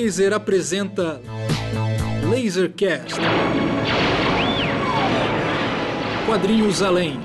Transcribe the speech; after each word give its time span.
Laser 0.00 0.32
apresenta 0.32 1.20
Lasercast. 2.30 3.18
Quadrinhos 6.24 6.82
além. 6.82 7.18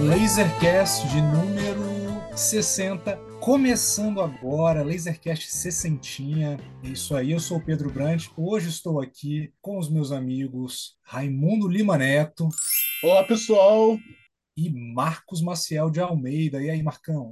Lasercast 0.00 1.08
de 1.08 1.20
número 1.20 2.22
60, 2.36 3.16
começando 3.40 4.20
agora, 4.20 4.84
Lasercast 4.84 5.50
60. 5.50 6.62
É 6.84 6.88
isso 6.90 7.16
aí, 7.16 7.32
eu 7.32 7.40
sou 7.40 7.56
o 7.56 7.64
Pedro 7.64 7.90
Brandt. 7.90 8.30
Hoje 8.36 8.68
estou 8.68 9.00
aqui 9.00 9.52
com 9.60 9.80
os 9.80 9.90
meus 9.90 10.12
amigos 10.12 10.96
Raimundo 11.02 11.66
Lima 11.66 11.98
Neto. 11.98 12.48
Olá, 13.02 13.24
pessoal! 13.24 13.98
E 14.58 14.70
Marcos 14.70 15.40
Maciel 15.40 15.88
de 15.88 16.00
Almeida. 16.00 16.60
E 16.60 16.68
aí, 16.68 16.82
Marcão? 16.82 17.30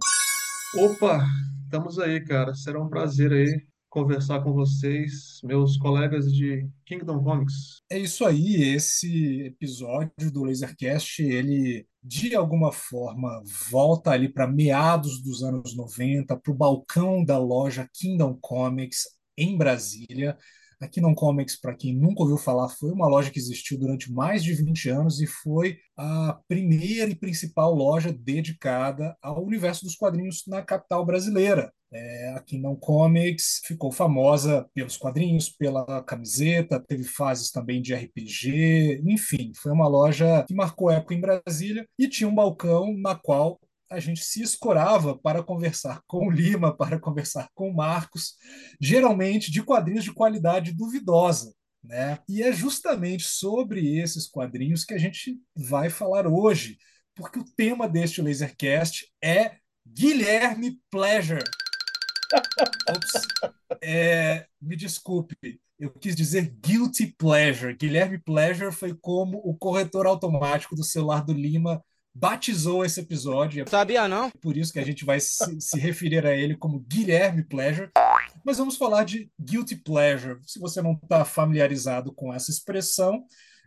Opa, 0.76 1.26
estamos 1.64 1.98
aí, 1.98 2.24
cara. 2.24 2.54
Será 2.54 2.80
um 2.80 2.88
prazer 2.88 3.32
aí 3.32 3.66
conversar 3.90 4.44
com 4.44 4.52
vocês, 4.52 5.40
meus 5.42 5.76
colegas 5.76 6.32
de 6.32 6.68
Kingdom 6.84 7.24
Comics. 7.24 7.82
É 7.90 7.98
isso 7.98 8.24
aí, 8.24 8.62
esse 8.62 9.40
episódio 9.40 10.30
do 10.30 10.44
Lasercast, 10.44 11.20
ele 11.20 11.84
de 12.00 12.36
alguma 12.36 12.70
forma 12.70 13.42
volta 13.68 14.12
ali 14.12 14.28
para 14.28 14.46
meados 14.46 15.20
dos 15.20 15.42
anos 15.42 15.76
90, 15.76 16.36
para 16.36 16.52
o 16.52 16.56
balcão 16.56 17.24
da 17.24 17.38
loja 17.38 17.90
Kingdom 17.92 18.38
Comics 18.40 19.02
em 19.36 19.58
Brasília. 19.58 20.38
A 20.80 20.86
Kingdom 20.86 21.14
Comics, 21.14 21.58
para 21.58 21.74
quem 21.74 21.96
nunca 21.96 22.22
ouviu 22.22 22.36
falar, 22.36 22.68
foi 22.68 22.90
uma 22.90 23.08
loja 23.08 23.30
que 23.30 23.38
existiu 23.38 23.78
durante 23.78 24.12
mais 24.12 24.44
de 24.44 24.52
20 24.52 24.90
anos 24.90 25.20
e 25.20 25.26
foi 25.26 25.78
a 25.96 26.38
primeira 26.46 27.10
e 27.10 27.14
principal 27.14 27.74
loja 27.74 28.12
dedicada 28.12 29.16
ao 29.22 29.42
universo 29.42 29.84
dos 29.84 29.96
quadrinhos 29.96 30.42
na 30.46 30.60
capital 30.60 31.04
brasileira. 31.06 31.72
É, 31.90 32.34
a 32.36 32.40
Kingdom 32.40 32.76
Comics 32.76 33.62
ficou 33.64 33.90
famosa 33.90 34.68
pelos 34.74 34.98
quadrinhos, 34.98 35.48
pela 35.48 36.02
camiseta, 36.02 36.78
teve 36.86 37.04
fases 37.04 37.50
também 37.50 37.80
de 37.80 37.94
RPG, 37.94 39.00
enfim, 39.06 39.52
foi 39.56 39.72
uma 39.72 39.88
loja 39.88 40.44
que 40.46 40.54
marcou 40.54 40.90
época 40.90 41.14
em 41.14 41.20
Brasília 41.20 41.88
e 41.98 42.08
tinha 42.08 42.28
um 42.28 42.34
balcão 42.34 42.94
na 42.98 43.14
qual 43.14 43.58
a 43.90 44.00
gente 44.00 44.24
se 44.24 44.42
escorava 44.42 45.16
para 45.16 45.42
conversar 45.42 46.02
com 46.06 46.30
Lima, 46.30 46.76
para 46.76 46.98
conversar 46.98 47.48
com 47.54 47.72
Marcos, 47.72 48.34
geralmente 48.80 49.50
de 49.50 49.62
quadrinhos 49.62 50.04
de 50.04 50.12
qualidade 50.12 50.72
duvidosa. 50.72 51.54
Né? 51.82 52.18
E 52.28 52.42
é 52.42 52.52
justamente 52.52 53.24
sobre 53.24 53.98
esses 53.98 54.26
quadrinhos 54.26 54.84
que 54.84 54.94
a 54.94 54.98
gente 54.98 55.38
vai 55.54 55.88
falar 55.88 56.26
hoje, 56.26 56.78
porque 57.14 57.38
o 57.38 57.44
tema 57.44 57.88
deste 57.88 58.20
Lasercast 58.20 59.06
é 59.22 59.56
Guilherme 59.86 60.80
Pleasure. 60.90 61.44
Ops, 62.90 63.26
é, 63.80 64.46
me 64.60 64.74
desculpe, 64.74 65.60
eu 65.78 65.90
quis 65.90 66.16
dizer 66.16 66.56
guilty 66.60 67.14
pleasure. 67.18 67.76
Guilherme 67.76 68.18
Pleasure 68.18 68.72
foi 68.72 68.94
como 68.94 69.38
o 69.44 69.56
corretor 69.56 70.06
automático 70.06 70.74
do 70.74 70.82
celular 70.82 71.24
do 71.24 71.32
Lima 71.32 71.84
batizou 72.18 72.84
esse 72.84 73.00
episódio. 73.00 73.66
Sabia 73.68 74.08
não? 74.08 74.30
Por 74.40 74.56
isso 74.56 74.72
que 74.72 74.78
a 74.78 74.84
gente 74.84 75.04
vai 75.04 75.20
se, 75.20 75.60
se, 75.60 75.78
referir 75.78 76.26
a 76.26 76.34
ele 76.34 76.56
como 76.56 76.80
Guilherme 76.80 77.42
Pleasure. 77.42 77.90
Mas 78.42 78.56
vamos 78.56 78.76
falar 78.76 79.04
de 79.04 79.30
guilty 79.38 79.76
pleasure. 79.76 80.38
Se 80.46 80.58
você 80.58 80.80
não 80.80 80.92
está 80.92 81.24
familiarizado 81.24 82.12
com 82.12 82.32
essa 82.32 82.50
expressão, 82.50 83.24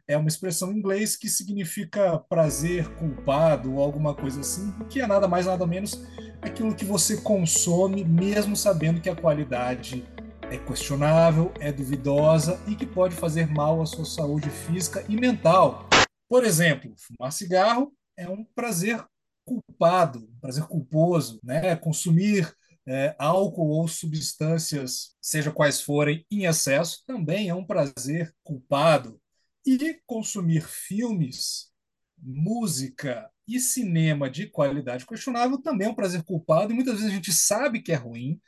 é 0.07 0.17
uma 0.17 0.27
expressão 0.27 0.71
em 0.71 0.77
inglês 0.77 1.15
que 1.15 1.29
significa 1.29 2.17
prazer 2.17 2.87
culpado 2.95 3.75
ou 3.75 3.83
alguma 3.83 4.15
coisa 4.15 4.39
assim, 4.39 4.73
que 4.89 4.99
é 4.99 5.05
nada 5.05 5.27
mais 5.27 5.45
nada 5.45 5.67
menos 5.67 6.01
aquilo 6.41 6.73
que 6.73 6.85
você 6.85 7.17
consome 7.17 8.03
mesmo 8.03 8.55
sabendo 8.55 9.01
que 9.01 9.09
a 9.09 9.15
qualidade 9.15 10.03
é 10.49 10.57
questionável, 10.57 11.53
é 11.59 11.71
duvidosa 11.71 12.59
e 12.65 12.75
que 12.75 12.87
pode 12.87 13.13
fazer 13.15 13.45
mal 13.47 13.79
à 13.79 13.85
sua 13.85 14.05
saúde 14.05 14.49
física 14.49 15.05
e 15.07 15.15
mental. 15.15 15.87
Por 16.27 16.43
exemplo, 16.43 16.91
fumar 16.97 17.31
cigarro 17.31 17.93
é 18.19 18.29
um 18.29 18.43
prazer 18.43 19.03
culpado, 19.45 20.19
um 20.19 20.39
prazer 20.39 20.65
culposo, 20.65 21.39
né? 21.41 21.75
Consumir 21.77 22.53
é, 22.85 23.15
álcool 23.17 23.69
ou 23.69 23.87
substâncias, 23.87 25.15
seja 25.21 25.51
quais 25.51 25.81
forem, 25.81 26.25
em 26.29 26.45
excesso, 26.45 27.03
também 27.07 27.47
é 27.49 27.55
um 27.55 27.65
prazer 27.65 28.33
culpado. 28.43 29.19
E 29.65 29.99
consumir 30.05 30.67
filmes, 30.67 31.71
música 32.17 33.29
e 33.47 33.59
cinema 33.59 34.29
de 34.29 34.47
qualidade 34.47 35.05
questionável 35.05 35.57
também 35.57 35.87
é 35.87 35.91
um 35.91 35.95
prazer 35.95 36.23
culpado, 36.23 36.71
e 36.71 36.75
muitas 36.75 36.95
vezes 36.95 37.09
a 37.09 37.13
gente 37.13 37.31
sabe 37.31 37.81
que 37.81 37.91
é 37.91 37.95
ruim, 37.95 38.39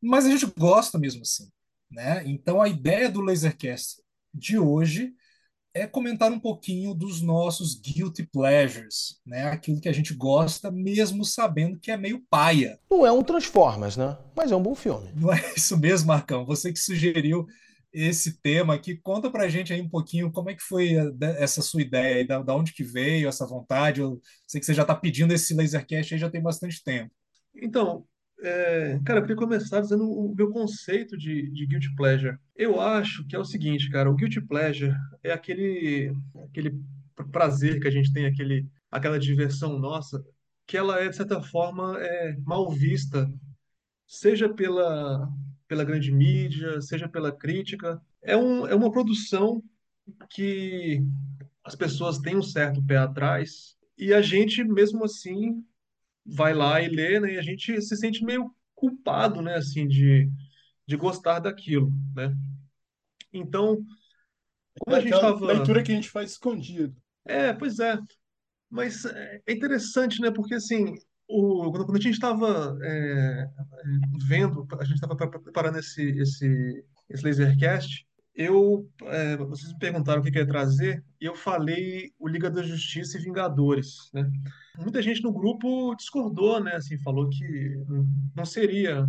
mas 0.00 0.26
a 0.26 0.30
gente 0.30 0.46
gosta 0.46 0.98
mesmo 0.98 1.22
assim. 1.22 1.50
Né? 1.90 2.22
Então 2.26 2.62
a 2.62 2.68
ideia 2.68 3.10
do 3.10 3.20
Lasercast 3.20 4.02
de 4.32 4.58
hoje 4.58 5.14
é 5.74 5.86
comentar 5.86 6.30
um 6.30 6.38
pouquinho 6.38 6.94
dos 6.94 7.22
nossos 7.22 7.74
guilty 7.74 8.24
pleasures, 8.24 9.20
né? 9.26 9.44
Aquilo 9.44 9.80
que 9.80 9.88
a 9.88 9.92
gente 9.92 10.14
gosta, 10.14 10.70
mesmo 10.70 11.24
sabendo 11.24 11.78
que 11.78 11.90
é 11.90 11.96
meio 11.96 12.22
paia. 12.28 12.78
Não 12.90 13.06
é 13.06 13.12
um 13.12 13.22
Transformers, 13.22 13.96
né? 13.96 14.16
Mas 14.36 14.52
é 14.52 14.56
um 14.56 14.62
bom 14.62 14.74
filme. 14.74 15.10
Não 15.16 15.32
é 15.32 15.40
isso 15.56 15.78
mesmo, 15.78 16.08
Marcão? 16.08 16.44
Você 16.44 16.72
que 16.72 16.78
sugeriu 16.78 17.46
esse 17.92 18.40
tema 18.40 18.74
aqui, 18.74 18.96
conta 18.96 19.30
pra 19.30 19.48
gente 19.48 19.72
aí 19.72 19.80
um 19.80 19.88
pouquinho 19.88 20.32
como 20.32 20.50
é 20.50 20.54
que 20.54 20.62
foi 20.62 20.94
essa 21.38 21.60
sua 21.60 21.82
ideia, 21.82 22.26
da, 22.26 22.42
da 22.42 22.54
onde 22.54 22.72
que 22.72 22.82
veio 22.82 23.28
essa 23.28 23.46
vontade. 23.46 24.00
Eu 24.00 24.20
sei 24.46 24.60
que 24.60 24.66
você 24.66 24.74
já 24.74 24.82
está 24.82 24.94
pedindo 24.94 25.32
esse 25.32 25.54
Lasercast 25.54 26.14
aí 26.14 26.20
já 26.20 26.30
tem 26.30 26.42
bastante 26.42 26.82
tempo. 26.82 27.10
Então, 27.54 28.06
é, 28.42 29.00
cara, 29.04 29.20
eu 29.20 29.22
queria 29.22 29.36
começar 29.36 29.80
dizendo 29.80 30.04
o 30.04 30.34
meu 30.34 30.50
conceito 30.50 31.16
de, 31.16 31.50
de 31.50 31.66
guilty 31.66 31.94
pleasure. 31.94 32.36
Eu 32.56 32.80
acho 32.80 33.26
que 33.26 33.36
é 33.36 33.38
o 33.38 33.44
seguinte, 33.44 33.90
cara, 33.90 34.10
o 34.10 34.14
guilty 34.14 34.40
pleasure 34.40 34.94
é 35.22 35.32
aquele, 35.32 36.12
aquele 36.48 36.78
prazer 37.30 37.80
que 37.80 37.88
a 37.88 37.90
gente 37.90 38.12
tem, 38.12 38.26
aquele, 38.26 38.66
aquela 38.90 39.18
diversão 39.18 39.78
nossa, 39.78 40.24
que 40.66 40.76
ela 40.76 40.98
é, 41.00 41.08
de 41.08 41.16
certa 41.16 41.40
forma, 41.40 41.96
é, 41.98 42.36
mal 42.44 42.70
vista, 42.70 43.30
seja 44.06 44.52
pela, 44.52 45.28
pela 45.68 45.84
grande 45.84 46.12
mídia, 46.12 46.80
seja 46.80 47.08
pela 47.08 47.32
crítica. 47.32 48.00
É, 48.22 48.36
um, 48.36 48.66
é 48.66 48.74
uma 48.74 48.90
produção 48.90 49.62
que 50.30 51.02
as 51.64 51.74
pessoas 51.74 52.18
têm 52.18 52.36
um 52.36 52.42
certo 52.42 52.84
pé 52.84 52.96
atrás 52.96 53.76
e 53.96 54.12
a 54.12 54.20
gente, 54.20 54.64
mesmo 54.64 55.04
assim, 55.04 55.64
vai 56.24 56.54
lá 56.54 56.80
e 56.80 56.88
lê, 56.88 57.20
né? 57.20 57.34
E 57.34 57.38
a 57.38 57.42
gente 57.42 57.80
se 57.80 57.96
sente 57.96 58.24
meio 58.24 58.54
culpado, 58.74 59.42
né? 59.42 59.56
Assim, 59.56 59.86
de, 59.86 60.30
de 60.86 60.96
gostar 60.96 61.38
daquilo, 61.38 61.92
né? 62.14 62.34
Então, 63.32 63.84
como 64.80 64.96
é 64.96 64.98
a 64.98 65.02
gente 65.02 65.14
estava... 65.14 65.46
leitura 65.46 65.82
que 65.82 65.92
a 65.92 65.94
gente 65.94 66.10
faz 66.10 66.32
escondido. 66.32 66.94
É, 67.24 67.52
pois 67.52 67.78
é. 67.78 67.98
Mas 68.68 69.04
é 69.04 69.52
interessante, 69.52 70.20
né? 70.20 70.30
Porque, 70.30 70.54
assim, 70.54 70.94
o, 71.28 71.70
quando 71.72 71.96
a 71.96 72.00
gente 72.00 72.14
estava 72.14 72.78
é, 72.82 73.48
vendo, 74.26 74.66
a 74.78 74.84
gente 74.84 74.94
estava 74.94 75.16
preparando 75.16 75.78
esse, 75.78 76.02
esse, 76.18 76.84
esse 77.08 77.24
Lasercast, 77.24 78.06
eu, 78.34 78.88
é, 79.02 79.36
vocês 79.36 79.72
me 79.72 79.78
perguntaram 79.78 80.20
o 80.20 80.24
que 80.24 80.30
quer 80.30 80.46
trazer, 80.46 81.04
e 81.20 81.26
eu 81.26 81.34
falei 81.34 82.12
o 82.18 82.26
Liga 82.26 82.50
da 82.50 82.62
Justiça 82.62 83.18
e 83.18 83.22
Vingadores, 83.22 84.10
né? 84.12 84.30
Muita 84.78 85.02
gente 85.02 85.22
no 85.22 85.32
grupo 85.32 85.94
discordou, 85.96 86.62
né? 86.62 86.76
Assim, 86.76 86.98
falou 86.98 87.28
que 87.28 87.76
não 88.34 88.44
seria 88.44 89.06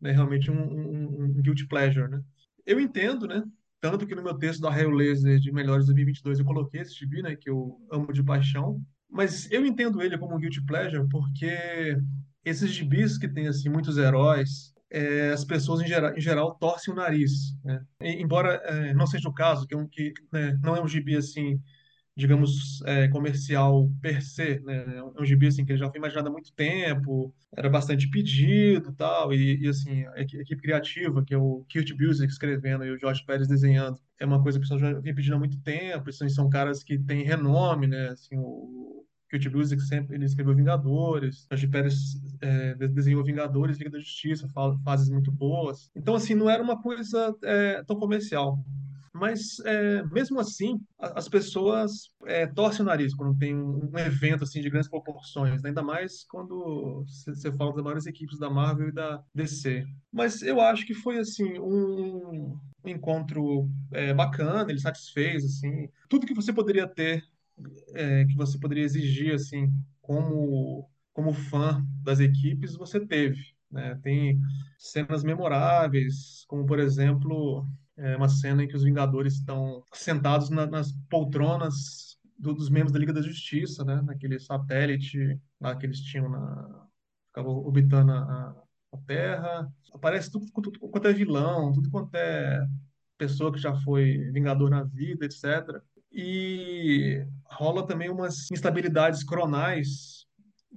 né, 0.00 0.10
realmente 0.10 0.50
um, 0.50 0.60
um, 0.60 1.24
um 1.24 1.42
guilty 1.42 1.66
pleasure, 1.66 2.08
né? 2.08 2.20
Eu 2.64 2.80
entendo, 2.80 3.26
né? 3.26 3.42
Tanto 3.80 4.06
que 4.06 4.14
no 4.14 4.22
meu 4.22 4.34
texto 4.34 4.60
do 4.60 4.68
Arraio 4.68 4.90
Laser 4.90 5.38
de 5.38 5.52
Melhores 5.52 5.86
2022 5.86 6.40
eu 6.40 6.44
coloquei 6.44 6.80
esse 6.80 6.94
gibi, 6.94 7.22
né? 7.22 7.36
Que 7.36 7.48
eu 7.48 7.80
amo 7.90 8.12
de 8.12 8.22
paixão. 8.22 8.82
Mas 9.08 9.50
eu 9.52 9.64
entendo 9.64 10.02
ele 10.02 10.18
como 10.18 10.34
um 10.34 10.38
guilty 10.38 10.64
pleasure 10.64 11.06
porque 11.08 11.96
esses 12.44 12.70
gibis 12.70 13.16
que 13.16 13.28
tem, 13.28 13.46
assim, 13.46 13.68
muitos 13.68 13.96
heróis, 13.96 14.72
é, 14.90 15.30
as 15.30 15.44
pessoas 15.44 15.80
em 15.80 15.86
geral, 15.86 16.16
em 16.16 16.20
geral, 16.20 16.54
torcem 16.56 16.92
o 16.92 16.96
nariz. 16.96 17.54
Né? 17.64 17.84
E, 18.00 18.22
embora 18.22 18.54
é, 18.64 18.94
não 18.94 19.06
seja 19.06 19.28
o 19.28 19.34
caso, 19.34 19.66
que, 19.66 19.74
um, 19.76 19.86
que 19.88 20.12
né, 20.32 20.58
não 20.62 20.76
é 20.76 20.82
um 20.82 20.88
gibi 20.88 21.16
assim, 21.16 21.60
digamos, 22.16 22.82
é, 22.86 23.08
comercial 23.08 23.90
per 24.00 24.22
se, 24.22 24.58
né? 24.60 24.98
É 24.98 25.02
um 25.20 25.24
gibi 25.24 25.48
assim, 25.48 25.66
que 25.66 25.76
já 25.76 25.88
foi 25.90 25.98
imaginado 25.98 26.28
há 26.28 26.32
muito 26.32 26.52
tempo, 26.54 27.34
era 27.54 27.68
bastante 27.68 28.08
pedido 28.08 28.92
tal, 28.94 29.34
e, 29.34 29.62
e 29.62 29.68
assim, 29.68 30.06
a 30.06 30.20
equipe 30.20 30.56
criativa, 30.56 31.22
que 31.24 31.34
é 31.34 31.38
o 31.38 31.64
Kurt 31.70 31.92
Busiek 31.94 32.32
escrevendo 32.32 32.84
e 32.86 32.90
o 32.90 32.98
Jorge 32.98 33.22
Pérez 33.26 33.46
desenhando, 33.46 34.00
é 34.18 34.24
uma 34.24 34.42
coisa 34.42 34.58
que 34.58 34.64
o 34.64 34.68
pessoal 34.68 34.80
já 34.80 34.98
vem 34.98 35.14
pedindo 35.14 35.36
há 35.36 35.38
muito 35.38 35.60
tempo, 35.60 36.10
são, 36.12 36.28
são 36.30 36.48
caras 36.48 36.82
que 36.82 36.98
têm 36.98 37.22
renome, 37.22 37.86
né? 37.86 38.08
Assim, 38.08 38.36
o, 38.38 39.05
Kurt 39.30 39.48
Busiek 39.48 39.82
sempre 39.82 40.16
ele 40.16 40.24
escreveu 40.24 40.54
Vingadores, 40.54 41.46
Jorge 41.50 41.68
Pérez 41.68 41.94
é, 42.40 42.74
desenhou 42.88 43.24
Vingadores, 43.24 43.78
Liga 43.78 43.90
da 43.90 43.98
Justiça, 43.98 44.48
fases 44.84 45.08
muito 45.08 45.30
boas. 45.32 45.90
Então, 45.94 46.14
assim, 46.14 46.34
não 46.34 46.48
era 46.48 46.62
uma 46.62 46.80
coisa 46.80 47.34
é, 47.42 47.82
tão 47.84 47.96
comercial. 47.98 48.58
mas 49.12 49.58
é, 49.64 50.04
mesmo 50.04 50.38
assim, 50.38 50.78
as 50.98 51.28
pessoas 51.28 52.10
é, 52.26 52.46
torcem 52.46 52.82
o 52.82 52.86
nariz 52.86 53.14
quando 53.14 53.36
tem 53.38 53.54
um, 53.56 53.90
um 53.92 53.98
evento 53.98 54.44
assim 54.44 54.60
de 54.60 54.70
grandes 54.70 54.90
proporções, 54.90 55.62
né? 55.62 55.70
ainda 55.70 55.82
mais 55.82 56.24
quando 56.24 57.04
você 57.06 57.50
fala 57.52 57.72
das 57.72 57.82
maiores 57.82 58.06
equipes 58.06 58.38
da 58.38 58.50
Marvel 58.50 58.88
e 58.88 58.92
da 58.92 59.22
DC. 59.34 59.84
Mas 60.12 60.42
eu 60.42 60.60
acho 60.60 60.86
que 60.86 60.94
foi 60.94 61.18
assim 61.18 61.58
um 61.58 62.58
encontro 62.84 63.68
é, 63.92 64.14
bacana, 64.14 64.70
ele 64.70 64.78
satisfez 64.78 65.44
assim 65.44 65.88
tudo 66.08 66.26
que 66.26 66.34
você 66.34 66.52
poderia 66.52 66.86
ter, 66.86 67.24
é, 67.94 68.24
que 68.24 68.34
você 68.34 68.58
poderia 68.58 68.84
exigir 68.84 69.34
assim 69.34 69.72
como 70.00 70.88
como 71.12 71.32
fã 71.32 71.82
das 72.02 72.20
equipes, 72.20 72.76
você 72.76 73.00
teve. 73.00 73.40
Né? 73.70 73.98
Tem 74.02 74.38
cenas 74.78 75.24
memoráveis, 75.24 76.44
como 76.46 76.66
por 76.66 76.78
exemplo 76.78 77.66
é 77.96 78.14
uma 78.16 78.28
cena 78.28 78.62
em 78.62 78.68
que 78.68 78.76
os 78.76 78.84
Vingadores 78.84 79.34
estão 79.34 79.82
sentados 79.94 80.50
na, 80.50 80.66
nas 80.66 80.92
poltronas 81.08 82.18
do, 82.38 82.52
dos 82.52 82.68
membros 82.68 82.92
da 82.92 82.98
Liga 82.98 83.12
da 83.12 83.22
Justiça, 83.22 83.84
né? 83.84 84.02
Naquele 84.02 84.38
satélite 84.38 85.40
lá 85.58 85.74
que 85.74 85.86
eles 85.86 86.00
tinham 86.00 86.28
na... 86.28 86.86
Ficava 87.28 87.48
orbitando 87.48 88.12
a, 88.12 88.54
a 88.92 88.98
Terra. 89.06 89.72
Aparece 89.94 90.30
tudo, 90.30 90.46
tudo 90.52 90.78
quanto 90.78 91.08
é 91.08 91.12
vilão, 91.12 91.72
tudo 91.72 91.90
quanto 91.90 92.14
é 92.14 92.66
pessoa 93.16 93.50
que 93.50 93.58
já 93.58 93.74
foi 93.74 94.30
Vingador 94.30 94.68
na 94.68 94.82
vida, 94.82 95.24
etc. 95.24 95.82
E 96.18 97.22
rola 97.44 97.86
também 97.86 98.08
umas 98.08 98.50
instabilidades 98.50 99.22
cronais 99.22 100.26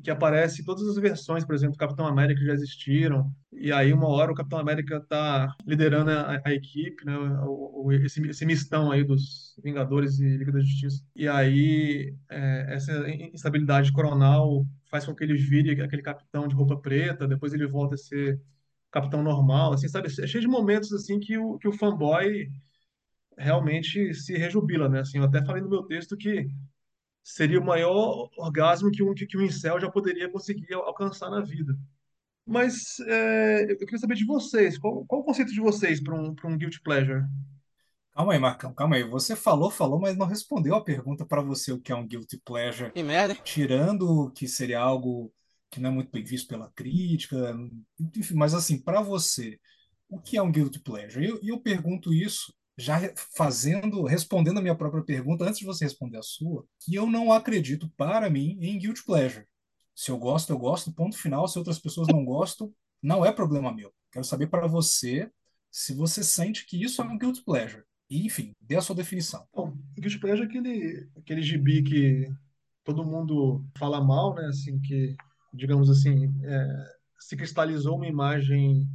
que 0.04 0.12
aparece 0.12 0.62
em 0.62 0.66
todas 0.66 0.86
as 0.88 0.98
versões, 0.98 1.46
por 1.46 1.56
exemplo, 1.56 1.78
Capitão 1.78 2.06
América 2.06 2.40
que 2.40 2.46
já 2.46 2.54
existiram. 2.54 3.32
E 3.52 3.72
aí, 3.72 3.94
uma 3.94 4.08
hora, 4.08 4.32
o 4.32 4.36
Capitão 4.36 4.60
América 4.60 4.98
está 4.98 5.54
liderando 5.66 6.12
a, 6.12 6.42
a, 6.46 6.54
equipe, 6.54 7.06
né? 7.06 7.18
O, 7.18 7.86
o, 7.86 7.92
esse, 7.92 8.22
esse 8.28 8.46
mistão 8.46 8.92
aí 8.92 9.04
dos 9.04 9.56
Vingadores 9.64 10.20
e 10.20 10.38
Liga 10.38 10.52
da 10.52 10.60
Justiça. 10.60 11.04
E 11.16 11.28
aí, 11.28 12.14
é, 12.30 12.76
essa 12.76 13.10
instabilidade 13.10 13.92
coronal 13.92 14.66
faz 14.90 15.06
com 15.06 15.16
que 15.16 15.24
ele 15.24 15.36
vire 15.36 15.82
aquele 15.82 16.02
capitão 16.02 16.48
de 16.48 16.56
roupa 16.56 16.78
preta, 16.78 17.28
depois 17.28 17.54
ele 17.54 17.68
volta 17.68 17.96
a 17.96 17.98
ser 17.98 18.42
capitão 18.92 19.22
normal, 19.24 19.74
assim, 19.74 19.88
sabe? 19.88 20.08
É 20.08 20.28
cheio 20.28 20.42
de 20.42 20.48
momentos, 20.48 20.92
assim, 20.94 21.20
que 21.20 21.38
o, 21.38 21.58
que 21.58 21.68
o 21.68 21.74
fanboy 21.74 22.50
realmente 23.40 24.14
se 24.14 24.38
rejubila, 24.38 24.90
né? 24.90 25.00
Assim, 25.00 25.18
eu 25.18 25.24
até 25.24 25.44
falei 25.44 25.62
no 25.62 25.70
meu 25.70 25.84
texto 25.84 26.18
que 26.18 26.48
seria 27.24 27.60
o 27.60 27.66
maior 27.66 28.30
orgasmo 28.38 28.92
que 28.92 29.02
um, 29.02 29.14
que 29.14 29.38
um 29.38 29.42
incel 29.42 29.80
já 29.80 29.90
poderia 29.90 30.30
conseguir 30.30 30.74
alcançar 30.74 31.30
na 31.30 31.42
vida. 31.42 31.76
Mas 32.46 33.00
é, 33.02 33.72
eu 33.72 33.78
queria 33.78 34.00
saber 34.00 34.16
de 34.16 34.26
vocês, 34.26 34.78
qual, 34.78 35.06
qual 35.06 35.22
o 35.22 35.24
conceito 35.24 35.54
de 35.54 35.62
vocês 35.62 36.02
para 36.02 36.16
um, 36.16 36.36
um 36.44 36.58
guilty 36.58 36.82
pleasure? 36.82 37.24
Calma 38.12 38.34
aí, 38.34 38.40
Marcão, 38.40 38.74
calma 38.74 38.96
aí. 38.96 39.04
Você 39.04 39.36
falou, 39.36 39.70
falou, 39.70 40.00
mas 40.00 40.18
não 40.18 40.26
respondeu 40.26 40.76
a 40.76 40.84
pergunta 40.84 41.26
para 41.26 41.42
você 41.42 41.72
o 41.72 41.80
que 41.80 41.92
é 41.92 41.96
um 41.96 42.08
guilty 42.08 42.38
pleasure. 42.44 42.92
Que 42.92 43.04
merda. 43.04 43.36
Tirando 43.36 44.32
que 44.32 44.48
seria 44.48 44.80
algo 44.80 45.32
que 45.70 45.80
não 45.80 45.92
é 45.92 45.94
muito 45.94 46.12
bem 46.12 46.24
visto 46.24 46.48
pela 46.48 46.72
crítica, 46.72 47.56
enfim, 48.16 48.34
mas 48.34 48.56
assim, 48.56 48.82
para 48.82 49.02
você, 49.02 49.60
o 50.10 50.20
que 50.20 50.36
é 50.36 50.42
um 50.42 50.52
guilty 50.52 50.80
pleasure? 50.80 51.24
E 51.24 51.30
eu, 51.30 51.40
eu 51.44 51.60
pergunto 51.60 52.12
isso 52.12 52.52
já 52.80 52.98
fazendo, 53.36 54.06
respondendo 54.06 54.58
a 54.58 54.62
minha 54.62 54.76
própria 54.76 55.04
pergunta, 55.04 55.44
antes 55.44 55.60
de 55.60 55.66
você 55.66 55.84
responder 55.84 56.18
a 56.18 56.24
sua, 56.24 56.66
que 56.80 56.96
eu 56.96 57.06
não 57.06 57.32
acredito, 57.32 57.90
para 57.98 58.30
mim, 58.30 58.58
em 58.62 58.80
guilt 58.80 59.04
pleasure. 59.06 59.46
Se 59.94 60.10
eu 60.10 60.18
gosto, 60.18 60.52
eu 60.52 60.58
gosto, 60.58 60.94
ponto 60.94 61.18
final. 61.18 61.46
Se 61.48 61.58
outras 61.58 61.78
pessoas 61.78 62.08
não 62.08 62.24
gostam, 62.24 62.74
não 63.04 63.26
é 63.26 63.34
problema 63.34 63.74
meu. 63.74 63.94
Quero 64.12 64.24
saber 64.24 64.48
para 64.48 64.66
você 64.66 65.30
se 65.70 65.94
você 65.94 66.24
sente 66.24 66.66
que 66.66 66.82
isso 66.82 67.02
é 67.02 67.06
um 67.06 67.18
guilt 67.18 67.44
pleasure. 67.44 67.84
E, 68.10 68.26
enfim, 68.26 68.54
dê 68.62 68.78
a 68.78 68.82
sua 68.82 68.96
definição. 68.96 69.46
Bom, 69.54 69.78
guilt 69.98 70.20
pleasure 70.20 70.44
é 70.44 70.50
aquele, 70.50 71.10
aquele 71.18 71.42
gibi 71.42 71.84
que 71.84 72.32
todo 72.84 73.06
mundo 73.06 73.64
fala 73.78 74.02
mal, 74.02 74.34
né? 74.34 74.46
Assim, 74.46 74.80
que, 74.80 75.16
digamos 75.54 75.90
assim, 75.90 76.34
é, 76.44 76.86
se 77.20 77.36
cristalizou 77.36 77.98
uma 77.98 78.08
imagem 78.08 78.88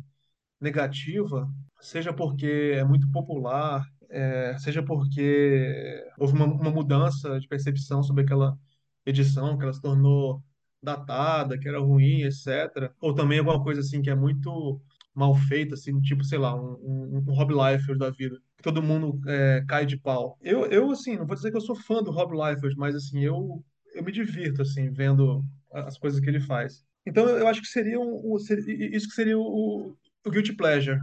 negativa 0.58 1.46
seja 1.84 2.12
porque 2.12 2.72
é 2.74 2.84
muito 2.84 3.10
popular, 3.10 3.86
é, 4.08 4.56
seja 4.58 4.82
porque 4.82 6.02
houve 6.18 6.34
uma, 6.34 6.46
uma, 6.46 6.70
mudança 6.70 7.38
de 7.38 7.46
percepção 7.46 8.02
sobre 8.02 8.24
aquela 8.24 8.58
edição, 9.04 9.58
que 9.58 9.64
ela 9.64 9.72
se 9.72 9.82
tornou 9.82 10.42
datada, 10.82 11.58
que 11.58 11.68
era 11.68 11.78
ruim, 11.78 12.22
etc. 12.22 12.90
Ou 13.00 13.14
também 13.14 13.38
alguma 13.38 13.62
coisa 13.62 13.80
assim 13.80 14.00
que 14.00 14.10
é 14.10 14.14
muito 14.14 14.80
mal 15.14 15.34
feita, 15.34 15.74
assim, 15.74 16.00
tipo, 16.00 16.24
sei 16.24 16.38
lá, 16.38 16.54
um, 16.54 16.72
um, 16.82 17.24
um 17.28 17.34
Rob 17.34 17.52
Liefeld 17.52 17.98
da 17.98 18.10
vida, 18.10 18.36
que 18.56 18.62
todo 18.62 18.82
mundo 18.82 19.20
é, 19.28 19.64
cai 19.68 19.86
de 19.86 19.96
pau. 19.96 20.36
Eu, 20.42 20.66
eu, 20.66 20.90
assim, 20.90 21.16
não 21.16 21.26
vou 21.26 21.36
dizer 21.36 21.50
que 21.50 21.56
eu 21.56 21.60
sou 21.60 21.76
fã 21.76 22.02
do 22.02 22.10
Rob 22.10 22.32
Liefeld, 22.34 22.76
mas, 22.76 22.96
assim, 22.96 23.20
eu, 23.20 23.64
eu 23.94 24.02
me 24.02 24.10
divirto, 24.10 24.62
assim, 24.62 24.90
vendo 24.90 25.44
as 25.72 25.96
coisas 25.98 26.18
que 26.18 26.28
ele 26.28 26.40
faz. 26.40 26.84
Então, 27.06 27.28
eu 27.28 27.46
acho 27.46 27.60
que 27.60 27.68
seria, 27.68 28.00
um, 28.00 28.32
um 28.32 28.36
isso 28.36 29.08
que 29.08 29.14
seria 29.14 29.38
o, 29.38 29.94
o 30.26 30.30
Guilty 30.30 30.54
Pleasure, 30.56 30.98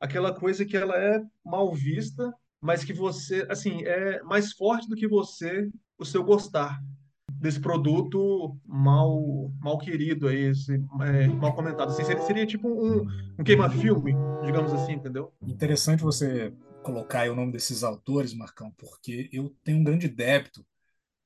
aquela 0.00 0.32
coisa 0.32 0.64
que 0.64 0.76
ela 0.76 0.96
é 0.96 1.22
mal 1.44 1.72
vista, 1.72 2.32
mas 2.60 2.84
que 2.84 2.92
você, 2.92 3.46
assim, 3.48 3.82
é 3.84 4.22
mais 4.22 4.52
forte 4.52 4.88
do 4.88 4.96
que 4.96 5.08
você, 5.08 5.68
o 5.98 6.04
seu 6.04 6.24
gostar 6.24 6.80
desse 7.32 7.60
produto 7.60 8.56
mal 8.66 9.52
mal 9.60 9.78
querido 9.78 10.28
aí, 10.28 10.50
esse, 10.50 10.74
é, 10.74 11.26
mal 11.28 11.54
comentado. 11.54 11.90
Assim, 11.90 12.04
seria, 12.04 12.22
seria 12.22 12.46
tipo 12.46 12.68
um, 12.68 13.06
um 13.38 13.44
queima-filme, 13.44 14.14
digamos 14.44 14.72
assim, 14.72 14.94
entendeu? 14.94 15.32
Interessante 15.42 16.02
você 16.02 16.52
colocar 16.82 17.20
aí 17.20 17.30
o 17.30 17.36
nome 17.36 17.52
desses 17.52 17.84
autores, 17.84 18.34
Marcão, 18.34 18.72
porque 18.76 19.28
eu 19.32 19.54
tenho 19.62 19.78
um 19.78 19.84
grande 19.84 20.08
débito 20.08 20.64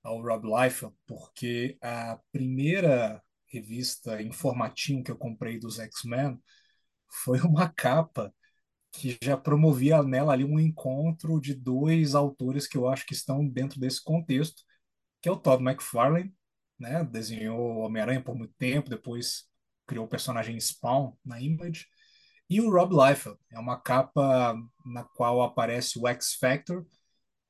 ao 0.02 0.20
Rob 0.20 0.46
Liefeld, 0.46 0.94
porque 1.06 1.78
a 1.80 2.18
primeira 2.32 3.22
revista 3.46 4.20
em 4.20 4.32
formatinho 4.32 5.04
que 5.04 5.10
eu 5.10 5.16
comprei 5.16 5.58
dos 5.58 5.78
X-Men 5.78 6.38
foi 7.08 7.40
uma 7.40 7.68
capa 7.74 8.34
que 8.92 9.18
já 9.22 9.36
promovia 9.36 10.02
nela 10.02 10.32
ali 10.32 10.44
um 10.44 10.60
encontro 10.60 11.40
de 11.40 11.54
dois 11.54 12.14
autores 12.14 12.66
que 12.66 12.76
eu 12.76 12.88
acho 12.88 13.06
que 13.06 13.14
estão 13.14 13.46
dentro 13.48 13.80
desse 13.80 14.02
contexto, 14.02 14.62
que 15.20 15.28
é 15.28 15.32
o 15.32 15.36
Todd 15.36 15.62
McFarlane, 15.62 16.34
né? 16.78 17.04
Desenhou 17.04 17.78
Homem-Aranha 17.78 18.22
por 18.22 18.36
muito 18.36 18.54
tempo, 18.58 18.90
depois 18.90 19.44
criou 19.86 20.04
o 20.06 20.08
personagem 20.08 20.58
Spawn 20.60 21.14
na 21.24 21.40
Image, 21.40 21.86
e 22.50 22.60
o 22.60 22.70
Rob 22.70 22.94
Liefeld. 22.94 23.38
É 23.50 23.58
uma 23.58 23.80
capa 23.80 24.54
na 24.84 25.04
qual 25.04 25.42
aparece 25.42 25.98
o 25.98 26.06
X 26.08 26.34
Factor, 26.34 26.86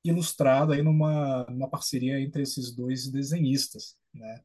ilustrado 0.04 0.72
aí 0.72 0.82
numa, 0.82 1.44
numa 1.50 1.68
parceria 1.68 2.20
entre 2.20 2.42
esses 2.42 2.74
dois 2.74 3.10
desenhistas, 3.10 3.96
né? 4.14 4.42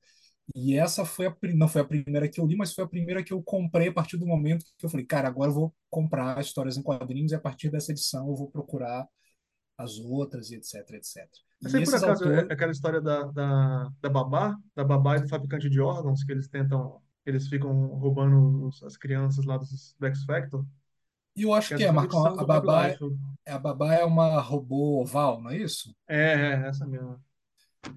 E 0.56 0.76
essa 0.76 1.04
foi 1.04 1.28
a, 1.28 1.36
não 1.54 1.68
foi 1.68 1.82
a 1.82 1.86
primeira 1.86 2.28
que 2.28 2.40
eu 2.40 2.46
li, 2.46 2.56
mas 2.56 2.74
foi 2.74 2.84
a 2.84 2.88
primeira 2.88 3.24
que 3.24 3.34
eu 3.34 3.44
comprei 3.44 3.90
a 3.90 3.94
partir 3.94 4.18
do 4.18 4.26
momento 4.26 4.66
que 4.78 4.86
eu 4.86 4.90
falei, 4.90 5.06
cara, 5.06 5.28
agora 5.28 5.52
eu 5.52 5.56
vou 5.56 5.76
comprar 5.90 6.40
histórias 6.40 6.78
em 6.78 6.84
quadrinhos 6.84 7.32
e 7.32 7.36
a 7.36 7.40
partir 7.40 7.70
dessa 7.70 7.92
edição 7.92 8.28
eu 8.28 8.36
vou 8.36 8.50
procurar 8.50 9.08
as 9.78 10.00
outras 10.00 10.50
e 10.50 10.56
etc, 10.56 10.76
etc. 10.92 11.28
Essa 11.64 11.78
aí, 11.78 11.84
por 11.84 11.96
acaso, 11.96 12.24
autores... 12.24 12.50
é 12.50 12.54
aquela 12.54 12.72
história 12.72 13.02
da, 13.02 13.24
da, 13.24 13.90
da 14.02 14.10
babá, 14.10 14.58
da 14.76 14.84
babá 14.84 15.18
e 15.18 15.22
do 15.22 15.30
fabricante 15.30 15.70
de 15.70 15.80
órgãos, 15.80 16.24
que 16.24 16.32
eles 16.32 16.48
tentam, 16.48 17.02
eles 17.26 17.48
ficam 17.48 17.88
roubando 17.88 18.68
os, 18.68 18.82
as 18.84 18.98
crianças 18.98 19.46
lá 19.46 19.58
dos, 19.58 19.96
do 20.00 20.08
X 20.08 20.24
Factor? 20.24 20.66
E 21.36 21.44
eu 21.44 21.54
acho 21.54 21.70
que, 21.70 21.76
que 21.76 21.84
é, 21.84 21.92
Marcão, 21.92 22.26
a 22.26 22.44
babá, 22.44 22.88
é, 22.88 23.52
a 23.52 23.60
babá 23.60 23.94
é 23.94 24.04
uma 24.04 24.42
robô 24.42 25.02
oval, 25.02 25.42
não 25.42 25.52
é 25.52 25.58
isso? 25.58 25.96
É, 26.08 26.34
é 26.34 26.68
essa 26.68 26.86
mesmo. 26.88 27.20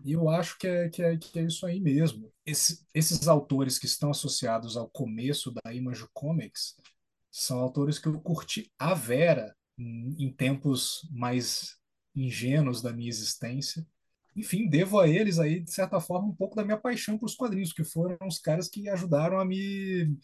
E 0.05 0.13
eu 0.13 0.29
acho 0.29 0.59
que 0.59 0.67
é, 0.67 0.89
que 0.89 1.03
é, 1.03 1.17
que 1.17 1.39
é 1.39 1.43
isso 1.43 1.67
aí 1.67 1.81
mesmo. 1.81 2.33
Esse, 2.45 2.87
esses 2.95 3.29
autores 3.29 3.79
que 3.79 3.87
estão 3.87 4.11
associados 4.11 4.77
ao 4.77 4.89
começo 4.89 5.53
da 5.53 5.75
Image 5.75 6.07
Comics 6.13 6.77
são 7.31 7.59
autores 7.59 7.99
que 7.99 8.09
eu 8.09 8.21
curti 8.21 8.71
a 8.79 8.95
vera 8.95 9.55
em, 9.79 10.27
em 10.27 10.33
tempos 10.33 11.09
mais 11.11 11.77
ingênuos 12.15 12.83
da 12.83 12.93
minha 12.93 13.09
existência. 13.09 13.87
Enfim, 14.37 14.69
devo 14.69 14.99
a 14.99 15.09
eles 15.09 15.39
aí, 15.39 15.61
de 15.61 15.73
certa 15.73 16.01
forma, 16.01 16.29
um 16.29 16.35
pouco 16.35 16.57
da 16.57 16.65
minha 16.65 16.79
paixão 16.79 17.19
por 17.19 17.27
os 17.27 17.35
quadrinhos, 17.35 17.73
que 17.73 17.85
foram 17.85 18.17
os 18.27 18.39
caras 18.39 18.69
que 18.69 18.89
ajudaram 18.89 19.41
a 19.41 19.45
me, 19.45 20.17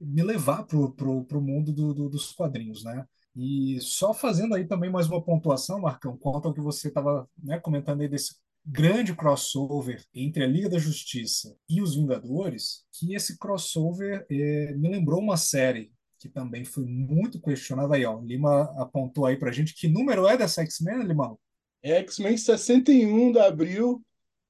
me 0.00 0.22
levar 0.22 0.64
para 0.64 0.76
o 0.78 1.40
mundo 1.40 1.72
do, 1.72 1.94
do, 1.94 2.08
dos 2.08 2.32
quadrinhos, 2.32 2.82
né? 2.84 3.04
E 3.34 3.78
só 3.80 4.12
fazendo 4.12 4.54
aí 4.54 4.66
também 4.66 4.90
mais 4.90 5.06
uma 5.06 5.22
pontuação, 5.22 5.80
Marcão, 5.80 6.16
quanto 6.18 6.48
ao 6.48 6.54
que 6.54 6.60
você 6.60 6.88
estava 6.88 7.28
né, 7.42 7.58
comentando 7.58 8.02
aí 8.02 8.08
desse 8.08 8.34
grande 8.64 9.14
crossover 9.14 10.04
entre 10.14 10.44
a 10.44 10.46
Liga 10.46 10.68
da 10.68 10.78
Justiça 10.78 11.56
e 11.68 11.82
os 11.82 11.96
Vingadores, 11.96 12.84
que 12.92 13.14
esse 13.14 13.38
crossover 13.38 14.24
é, 14.30 14.74
me 14.74 14.88
lembrou 14.88 15.20
uma 15.20 15.36
série 15.36 15.92
que 16.18 16.28
também 16.28 16.64
foi 16.64 16.84
muito 16.84 17.40
questionada 17.40 17.96
aí, 17.96 18.04
ó. 18.04 18.20
Lima 18.20 18.72
apontou 18.80 19.26
aí 19.26 19.36
pra 19.36 19.50
gente 19.50 19.74
que 19.74 19.88
número 19.88 20.28
é 20.28 20.36
dessa 20.36 20.62
X-Men, 20.62 21.02
Limão? 21.02 21.36
É 21.82 21.96
X-Men 21.96 22.36
61 22.36 23.32
de 23.32 23.40
abril, 23.40 24.00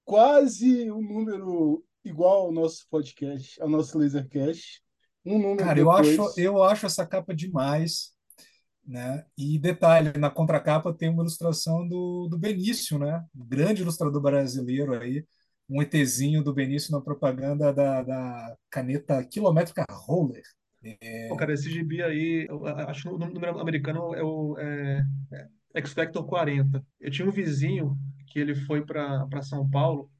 quase 0.05 0.91
um 0.91 1.01
número 1.01 1.83
igual 2.05 2.47
ao 2.47 2.53
nosso 2.53 2.87
podcast, 2.91 3.61
ao 3.63 3.71
nosso 3.71 3.99
Lasercast. 3.99 4.83
Um 5.25 5.39
número 5.39 5.65
Cara, 5.65 5.77
depois. 5.77 6.09
eu 6.09 6.25
acho, 6.25 6.41
eu 6.41 6.63
acho 6.63 6.85
essa 6.85 7.07
capa 7.07 7.35
demais. 7.35 8.12
Né? 8.85 9.25
E 9.37 9.59
detalhe, 9.59 10.19
na 10.19 10.31
contracapa 10.31 10.93
tem 10.93 11.09
uma 11.09 11.23
ilustração 11.23 11.87
do, 11.87 12.29
do 12.29 12.39
Benício, 12.39 12.99
né? 12.99 13.25
Um 13.35 13.47
grande 13.47 13.83
ilustrador 13.83 14.21
brasileiro 14.21 14.95
aí, 14.95 15.25
um 15.69 15.81
ETzinho 15.81 16.43
do 16.43 16.53
Benício 16.53 16.93
na 16.93 17.01
propaganda 17.01 17.73
da, 17.73 18.03
da 18.03 18.57
caneta 18.71 19.25
quilométrica 19.25 19.85
Roller. 19.91 20.43
Pô, 21.29 21.37
cara, 21.37 21.53
esse 21.53 21.71
gibi 21.71 22.03
aí, 22.03 22.49
acho 22.89 23.03
que 23.03 23.09
o 23.09 23.19
número 23.19 23.61
americano 23.61 24.15
é 24.15 24.23
o 24.23 24.59
é, 24.59 25.05
é 25.33 25.49
X 25.81 25.93
Factor 25.93 26.27
40. 26.27 26.85
Eu 27.01 27.11
tinha 27.11 27.27
um 27.27 27.31
vizinho 27.31 27.97
que 28.27 28.39
ele 28.39 28.55
foi 28.55 28.85
para 28.85 29.43
São 29.43 29.69
Paulo. 29.69 30.11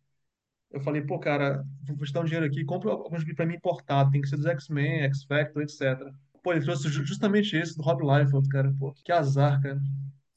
Eu 0.71 0.81
falei, 0.81 1.03
pô, 1.03 1.19
cara, 1.19 1.65
vou 1.87 2.07
te 2.07 2.19
um 2.19 2.25
dinheiro 2.25 2.47
aqui, 2.47 2.65
compra 2.65 2.93
alguns 2.93 3.21
gibi 3.21 3.35
para 3.35 3.45
mim 3.45 3.57
importado, 3.57 4.11
tem 4.11 4.21
que 4.21 4.29
ser 4.29 4.37
dos 4.37 4.47
X-Men, 4.47 5.03
X 5.03 5.25
Factor, 5.25 5.63
etc. 5.63 5.99
Pô, 6.43 6.53
ele 6.53 6.63
trouxe 6.65 6.89
ju- 6.89 7.05
justamente 7.05 7.57
esse 7.57 7.77
do 7.77 7.83
Rob 7.83 8.03
Liefeld, 8.03 8.49
cara. 8.49 8.73
Pô, 8.79 8.93
que 9.05 9.13
azar, 9.13 9.61
cara. 9.63 9.81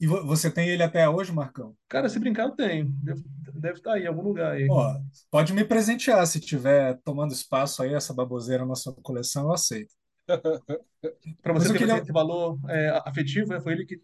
E 0.00 0.06
vo- 0.06 0.24
você 0.26 0.50
tem 0.50 0.68
ele 0.68 0.82
até 0.82 1.08
hoje, 1.08 1.32
Marcão? 1.32 1.74
Cara, 1.88 2.08
se 2.08 2.18
brincar, 2.18 2.44
eu 2.44 2.50
tenho. 2.52 2.86
Deve, 3.02 3.22
deve 3.54 3.78
estar 3.78 3.94
aí, 3.94 4.04
em 4.04 4.06
algum 4.06 4.22
lugar 4.22 4.52
aí. 4.52 4.68
Ó, 4.68 5.00
pode 5.30 5.52
me 5.52 5.64
presentear 5.64 6.26
se 6.26 6.40
tiver 6.40 6.98
tomando 7.04 7.32
espaço 7.32 7.82
aí 7.82 7.94
essa 7.94 8.12
baboseira 8.12 8.64
na 8.66 8.74
sua 8.74 8.92
coleção, 8.94 9.44
eu 9.44 9.52
aceito. 9.52 9.94
Para 11.42 11.52
você 11.52 11.72
ter 11.72 11.78
queria, 11.78 12.02
esse 12.02 12.12
valor 12.12 12.58
é, 12.68 12.88
afetivo, 13.06 13.54
é, 13.54 13.60
foi 13.60 13.72
ele 13.74 13.86
que. 13.86 14.00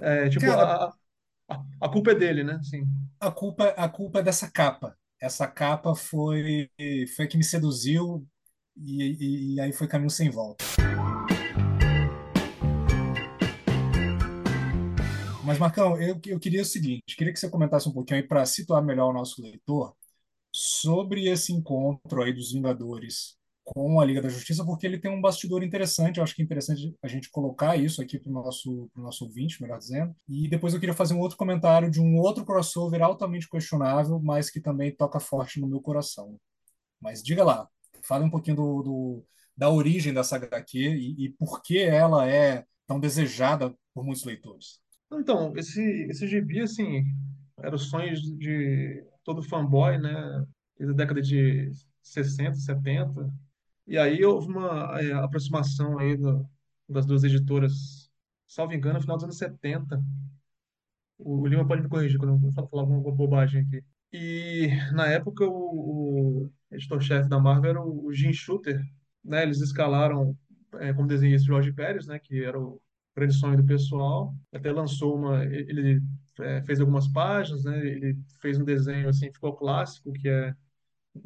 É, 0.00 0.28
tipo, 0.28 0.50
cara, 0.50 0.62
a, 0.62 0.86
a, 1.50 1.64
a 1.82 1.88
culpa 1.88 2.12
é 2.12 2.14
dele, 2.14 2.44
né? 2.44 2.54
Assim. 2.54 2.84
a 3.18 3.30
culpa, 3.30 3.68
a 3.76 3.88
culpa 3.88 4.20
é 4.20 4.22
dessa 4.22 4.50
capa. 4.50 4.96
Essa 5.20 5.46
capa 5.46 5.94
foi, 5.94 6.70
foi 7.16 7.24
a 7.26 7.28
que 7.28 7.36
me 7.36 7.44
seduziu 7.44 8.26
e, 8.76 9.02
e, 9.52 9.54
e 9.56 9.60
aí 9.60 9.72
foi 9.72 9.86
caminho 9.88 10.10
sem 10.10 10.30
volta. 10.30 10.64
Mas, 15.50 15.58
Marcão, 15.58 16.00
eu, 16.00 16.20
eu 16.26 16.38
queria 16.38 16.62
o 16.62 16.64
seguinte, 16.64 17.16
queria 17.16 17.32
que 17.32 17.40
você 17.40 17.50
comentasse 17.50 17.88
um 17.88 17.92
pouquinho 17.92 18.20
aí 18.20 18.26
para 18.26 18.46
situar 18.46 18.80
melhor 18.84 19.10
o 19.10 19.12
nosso 19.12 19.42
leitor 19.42 19.96
sobre 20.52 21.28
esse 21.28 21.52
encontro 21.52 22.22
aí 22.22 22.32
dos 22.32 22.52
Vingadores 22.52 23.36
com 23.64 24.00
a 24.00 24.04
Liga 24.04 24.22
da 24.22 24.28
Justiça, 24.28 24.64
porque 24.64 24.86
ele 24.86 24.98
tem 24.98 25.10
um 25.10 25.20
bastidor 25.20 25.64
interessante, 25.64 26.18
eu 26.18 26.24
acho 26.24 26.36
que 26.36 26.42
é 26.42 26.44
interessante 26.44 26.96
a 27.02 27.08
gente 27.08 27.30
colocar 27.30 27.76
isso 27.76 28.00
aqui 28.00 28.16
para 28.18 28.30
o 28.30 28.32
nosso, 28.32 28.90
nosso 28.96 29.24
ouvinte, 29.24 29.60
melhor 29.60 29.78
dizendo. 29.78 30.14
E 30.28 30.48
depois 30.48 30.72
eu 30.72 30.80
queria 30.80 30.94
fazer 30.94 31.14
um 31.14 31.20
outro 31.20 31.36
comentário 31.36 31.90
de 31.90 32.00
um 32.00 32.16
outro 32.18 32.44
crossover 32.44 33.02
altamente 33.02 33.48
questionável, 33.50 34.20
mas 34.20 34.50
que 34.50 34.60
também 34.60 34.94
toca 34.94 35.18
forte 35.20 35.60
no 35.60 35.66
meu 35.68 35.80
coração. 35.80 36.38
Mas 37.00 37.22
diga 37.22 37.44
lá, 37.44 37.68
fala 38.04 38.24
um 38.24 38.30
pouquinho 38.30 38.56
do, 38.56 38.82
do 38.82 39.26
da 39.56 39.70
origem 39.70 40.14
dessa 40.14 40.36
HQ 40.36 40.78
e, 40.78 41.26
e 41.26 41.30
por 41.30 41.62
que 41.62 41.78
ela 41.80 42.28
é 42.28 42.64
tão 42.86 43.00
desejada 43.00 43.74
por 43.94 44.04
muitos 44.04 44.24
leitores. 44.24 44.79
Então, 45.12 45.52
esse, 45.56 45.80
esse 46.08 46.26
gibi, 46.28 46.60
assim, 46.60 47.04
era 47.58 47.74
o 47.74 47.78
sonho 47.78 48.14
de 48.38 49.04
todo 49.24 49.42
fanboy, 49.42 49.98
né? 49.98 50.44
Desde 50.78 50.94
a 50.94 50.96
década 50.96 51.20
de 51.22 51.70
60, 52.02 52.54
70. 52.56 53.30
E 53.86 53.98
aí 53.98 54.24
houve 54.24 54.48
uma 54.48 55.00
é, 55.00 55.12
aproximação 55.12 55.98
aí 55.98 56.16
do- 56.16 56.46
das 56.88 57.06
duas 57.06 57.24
editoras, 57.24 58.10
salvo 58.46 58.72
engano, 58.74 58.94
no 58.96 59.00
final 59.02 59.16
dos 59.16 59.24
anos 59.24 59.38
70. 59.38 60.02
O, 61.18 61.40
o 61.42 61.46
Lima 61.46 61.66
pode 61.66 61.82
me 61.82 61.88
corrigir 61.88 62.18
quando 62.18 62.44
eu 62.46 62.52
falar 62.52 62.82
alguma 62.82 63.12
bobagem 63.12 63.62
aqui. 63.62 63.84
E 64.12 64.68
na 64.92 65.06
época 65.06 65.44
o, 65.46 66.44
o 66.46 66.52
editor-chefe 66.72 67.28
da 67.28 67.38
Marvel 67.38 67.70
era 67.70 67.82
o, 67.82 68.06
o 68.06 68.12
Jim 68.12 68.32
Shooter, 68.32 68.82
né? 69.24 69.42
Eles 69.42 69.60
escalaram 69.60 70.36
é, 70.74 70.92
como 70.92 71.06
desenhista 71.08 71.46
Jorge 71.46 71.72
Pérez, 71.72 72.06
né? 72.06 72.18
Que 72.18 72.42
era 72.44 72.58
o 72.60 72.80
grande 73.16 73.34
sonho 73.34 73.56
do 73.56 73.64
pessoal. 73.64 74.34
Até 74.52 74.72
lançou 74.72 75.16
uma, 75.16 75.44
ele 75.44 76.00
é, 76.40 76.62
fez 76.62 76.80
algumas 76.80 77.08
páginas, 77.08 77.64
né? 77.64 77.78
Ele 77.86 78.18
fez 78.40 78.58
um 78.58 78.64
desenho 78.64 79.08
assim, 79.08 79.32
ficou 79.32 79.54
clássico, 79.54 80.12
que 80.12 80.28
é 80.28 80.54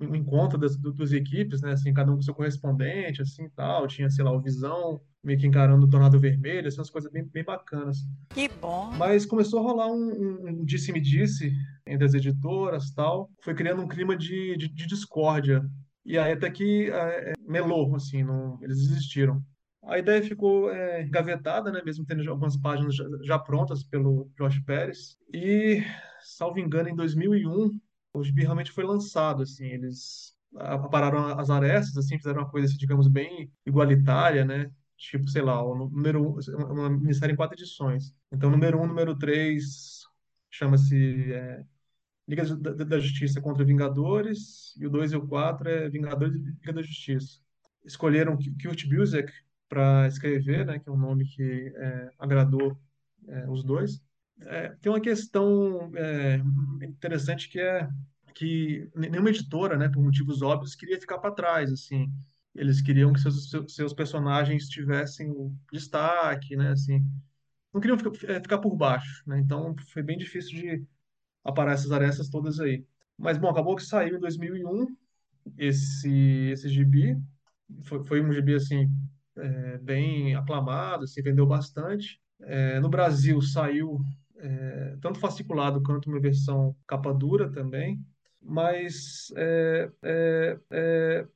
um 0.00 0.14
encontro 0.14 0.58
das 0.58 0.76
du- 0.76 0.92
duas 0.92 1.12
equipes, 1.12 1.60
né? 1.60 1.72
Assim, 1.72 1.92
cada 1.92 2.10
um 2.10 2.16
com 2.16 2.22
seu 2.22 2.34
correspondente, 2.34 3.22
assim, 3.22 3.48
tal. 3.50 3.86
Tinha, 3.86 4.08
sei 4.10 4.24
lá, 4.24 4.32
o 4.32 4.40
Visão 4.40 5.00
meio 5.22 5.38
que 5.38 5.46
encarando 5.46 5.86
o 5.86 5.88
Tornado 5.88 6.20
Vermelho, 6.20 6.68
essas 6.68 6.90
coisas 6.90 7.10
bem, 7.10 7.24
bem 7.24 7.44
bacanas. 7.44 7.98
Que 8.34 8.48
bom. 8.48 8.90
Mas 8.98 9.24
começou 9.24 9.60
a 9.60 9.62
rolar 9.62 9.86
um, 9.90 10.10
um, 10.10 10.48
um 10.48 10.64
disse-me-disse 10.64 11.52
entre 11.86 12.04
as 12.04 12.14
editoras, 12.14 12.90
tal. 12.92 13.30
Foi 13.42 13.54
criando 13.54 13.82
um 13.82 13.88
clima 13.88 14.16
de, 14.16 14.56
de, 14.56 14.68
de 14.68 14.86
discórdia. 14.86 15.64
E 16.04 16.18
aí 16.18 16.32
até 16.32 16.50
que 16.50 16.90
é, 16.90 17.32
melou, 17.46 17.94
assim, 17.94 18.22
não, 18.22 18.58
eles 18.62 18.78
desistiram. 18.78 19.42
A 19.86 19.98
ideia 19.98 20.22
ficou 20.22 20.70
é, 20.70 21.02
engavetada, 21.02 21.70
né? 21.70 21.82
Mesmo 21.84 22.04
tendo 22.06 22.28
algumas 22.30 22.56
páginas 22.56 22.94
já, 22.94 23.04
já 23.22 23.38
prontas 23.38 23.84
pelo 23.84 24.30
Jorge 24.36 24.62
Pérez. 24.62 25.18
E, 25.32 25.82
salvo 26.22 26.58
engano, 26.58 26.88
em 26.88 26.96
2001, 26.96 27.78
o 28.12 28.24
gibi 28.24 28.42
realmente 28.42 28.72
foi 28.72 28.84
lançado, 28.84 29.42
assim, 29.42 29.66
eles 29.66 30.34
apararam 30.56 31.38
as 31.38 31.50
arestas, 31.50 31.96
assim, 31.96 32.16
fizeram 32.16 32.42
uma 32.42 32.50
coisa, 32.50 32.68
assim, 32.68 32.78
digamos, 32.78 33.08
bem 33.08 33.52
igualitária, 33.66 34.44
né? 34.44 34.70
Tipo, 34.96 35.28
sei 35.28 35.42
lá, 35.42 35.62
o 35.62 35.74
número 35.74 36.38
um, 36.38 36.38
uma 36.72 36.88
minissérie 36.88 37.32
em 37.34 37.36
quatro 37.36 37.56
edições. 37.56 38.14
Então, 38.32 38.50
número 38.50 38.80
um, 38.80 38.86
número 38.86 39.16
três, 39.18 40.04
chama-se 40.50 41.32
é, 41.32 41.64
Liga 42.28 42.44
da, 42.56 42.72
da 42.84 42.98
Justiça 43.00 43.40
contra 43.40 43.64
Vingadores, 43.64 44.74
e 44.78 44.86
o 44.86 44.90
dois 44.90 45.12
e 45.12 45.16
o 45.16 45.26
quatro 45.26 45.68
é 45.68 45.88
Vingadores 45.90 46.34
e 46.36 46.38
Liga 46.38 46.72
da 46.72 46.82
Justiça. 46.82 47.40
Escolheram 47.84 48.38
Kurt 48.62 48.86
Busiek 48.88 49.30
para 49.68 50.06
escrever, 50.06 50.64
né, 50.66 50.78
que 50.78 50.88
é 50.88 50.92
um 50.92 50.98
nome 50.98 51.24
que 51.24 51.72
é, 51.76 52.10
agradou 52.18 52.78
é, 53.26 53.48
os 53.48 53.64
dois. 53.64 54.00
É, 54.40 54.70
tem 54.80 54.90
uma 54.90 55.00
questão 55.00 55.90
é, 55.96 56.40
interessante 56.82 57.48
que 57.48 57.60
é 57.60 57.88
que 58.34 58.90
nenhuma 58.96 59.30
editora, 59.30 59.76
né, 59.76 59.88
por 59.88 60.02
motivos 60.02 60.42
óbvios, 60.42 60.74
queria 60.74 61.00
ficar 61.00 61.18
para 61.18 61.30
trás, 61.30 61.72
assim. 61.72 62.12
Eles 62.54 62.80
queriam 62.80 63.12
que 63.12 63.20
seus, 63.20 63.50
seus 63.68 63.92
personagens 63.92 64.68
tivessem 64.68 65.56
destaque, 65.72 66.56
né, 66.56 66.70
assim. 66.70 67.04
Não 67.72 67.80
queriam 67.80 67.98
ficar, 67.98 68.12
ficar 68.40 68.58
por 68.58 68.76
baixo, 68.76 69.22
né? 69.26 69.38
Então 69.40 69.74
foi 69.88 70.02
bem 70.02 70.16
difícil 70.16 70.56
de 70.56 70.84
aparar 71.44 71.72
essas 71.72 71.90
arestas 71.92 72.28
todas 72.28 72.60
aí. 72.60 72.84
Mas 73.18 73.38
bom, 73.38 73.48
acabou 73.50 73.76
que 73.76 73.82
saiu 73.82 74.16
em 74.16 74.20
2001 74.20 74.96
esse 75.58 76.50
esse 76.52 76.68
gibi. 76.68 77.16
Foi, 77.82 78.04
foi 78.06 78.20
um 78.22 78.32
gibi 78.32 78.54
assim 78.54 78.88
é, 79.36 79.78
bem 79.78 80.34
aclamado, 80.34 81.04
assim, 81.04 81.22
vendeu 81.22 81.46
bastante. 81.46 82.20
É, 82.40 82.80
no 82.80 82.88
Brasil 82.88 83.40
saiu 83.40 84.00
é, 84.36 84.96
tanto 85.00 85.18
fasciculado 85.18 85.82
quanto 85.82 86.08
uma 86.10 86.20
versão 86.20 86.74
capa 86.86 87.12
dura 87.12 87.50
também. 87.50 88.00
Mas 88.40 89.32
é, 89.36 89.90
é, 90.02 90.58
é, 90.70 91.26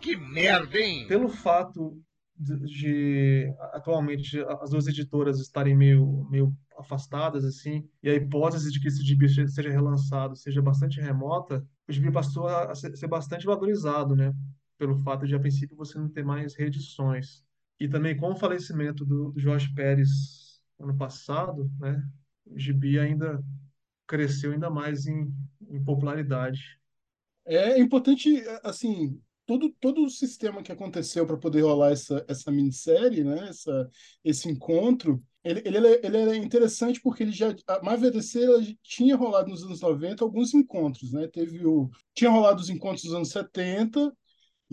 Que 0.00 0.16
merda, 0.16 0.78
hein? 0.78 1.06
pelo 1.08 1.28
fato 1.28 2.00
de, 2.36 2.56
de, 2.66 3.54
atualmente 3.72 4.40
as 4.60 4.70
duas 4.70 4.86
editoras 4.86 5.40
estarem 5.40 5.76
meio, 5.76 6.26
meio 6.30 6.56
afastadas 6.76 7.44
assim 7.44 7.88
e 8.02 8.10
a 8.10 8.14
hipótese 8.14 8.72
de 8.72 8.80
que 8.80 8.88
esse 8.88 9.02
gibi 9.04 9.28
seja 9.28 9.70
relançado 9.70 10.34
seja 10.36 10.60
bastante 10.60 11.00
remota, 11.00 11.64
o 11.88 11.92
gibi 11.92 12.10
passou 12.10 12.48
a 12.48 12.74
ser 12.74 13.06
bastante 13.06 13.46
valorizado, 13.46 14.16
né? 14.16 14.34
Pelo 14.78 14.96
fato 15.02 15.26
de 15.26 15.34
a 15.34 15.40
princípio 15.40 15.76
você 15.76 15.98
não 15.98 16.08
ter 16.08 16.24
mais 16.24 16.54
reedições 16.54 17.44
e 17.78 17.88
também 17.88 18.16
com 18.16 18.32
o 18.32 18.36
falecimento 18.36 19.04
do, 19.04 19.32
Jorge 19.36 19.72
Pérez 19.74 20.60
ano 20.78 20.96
passado, 20.96 21.70
né? 21.78 22.02
O 22.46 22.58
gibi 22.58 22.98
ainda 22.98 23.42
cresceu 24.06 24.52
ainda 24.52 24.70
mais 24.70 25.06
em, 25.06 25.32
em 25.70 25.82
popularidade. 25.84 26.60
É 27.46 27.78
importante, 27.78 28.42
assim, 28.62 29.20
todo, 29.46 29.70
todo 29.80 30.04
o 30.04 30.10
sistema 30.10 30.62
que 30.62 30.72
aconteceu 30.72 31.26
para 31.26 31.36
poder 31.36 31.62
rolar 31.62 31.92
essa, 31.92 32.24
essa 32.28 32.50
minissérie, 32.50 33.22
né, 33.22 33.48
essa, 33.48 33.90
esse 34.24 34.48
encontro, 34.48 35.22
ele, 35.42 35.60
ele, 35.64 35.86
é- 35.86 36.00
ele 36.06 36.16
é 36.16 36.36
interessante 36.36 37.00
porque 37.00 37.22
ele 37.22 37.32
já, 37.32 37.54
a 37.66 37.82
Marvel 37.82 38.10
DC 38.10 38.40
tinha 38.82 39.14
rolado 39.16 39.50
nos 39.50 39.62
anos 39.62 39.80
90 39.80 40.24
alguns 40.24 40.54
encontros, 40.54 41.12
né? 41.12 41.28
Teve 41.28 41.66
o, 41.66 41.90
tinha 42.14 42.30
rolado 42.30 42.62
os 42.62 42.70
encontros 42.70 43.04
nos 43.04 43.14
anos 43.14 43.28
70, 43.28 44.10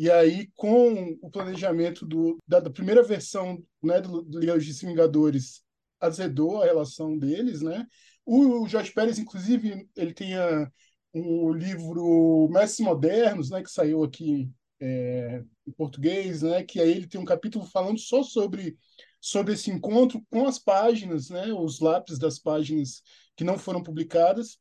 e 0.01 0.09
aí 0.09 0.49
com 0.55 1.15
o 1.21 1.29
planejamento 1.29 2.07
do, 2.07 2.39
da, 2.47 2.59
da 2.59 2.71
primeira 2.71 3.03
versão, 3.03 3.63
né, 3.83 4.01
do, 4.01 4.23
do 4.23 4.39
Liga 4.39 4.57
e 4.57 4.59
Vingadores, 4.59 5.63
azedou 5.99 6.59
a 6.59 6.65
relação 6.65 7.15
deles, 7.15 7.61
né? 7.61 7.85
O 8.25 8.67
Jorge 8.67 8.91
Pérez, 8.91 9.19
inclusive, 9.19 9.87
ele 9.95 10.11
tinha 10.11 10.71
o 11.13 11.53
livro 11.53 12.49
Mestres 12.49 12.83
Modernos, 12.83 13.51
né, 13.51 13.61
que 13.61 13.69
saiu 13.69 14.03
aqui 14.03 14.49
é, 14.79 15.43
em 15.67 15.71
português, 15.73 16.41
né, 16.41 16.63
que 16.63 16.79
aí 16.79 16.89
ele 16.89 17.07
tem 17.07 17.21
um 17.21 17.25
capítulo 17.25 17.63
falando 17.63 17.99
só 17.99 18.23
sobre 18.23 18.75
sobre 19.19 19.53
esse 19.53 19.69
encontro 19.69 20.19
com 20.31 20.47
as 20.47 20.57
páginas, 20.57 21.29
né, 21.29 21.53
os 21.53 21.79
lápis 21.79 22.17
das 22.17 22.39
páginas 22.39 23.03
que 23.35 23.43
não 23.43 23.55
foram 23.55 23.83
publicadas. 23.83 24.57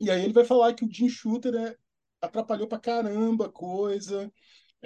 E 0.00 0.10
aí 0.10 0.24
ele 0.24 0.32
vai 0.32 0.44
falar 0.44 0.74
que 0.74 0.84
o 0.84 0.92
Jim 0.92 1.08
Shooter 1.08 1.54
é, 1.54 1.76
atrapalhou 2.20 2.66
pra 2.66 2.78
caramba 2.78 3.46
a 3.46 3.52
coisa, 3.52 4.32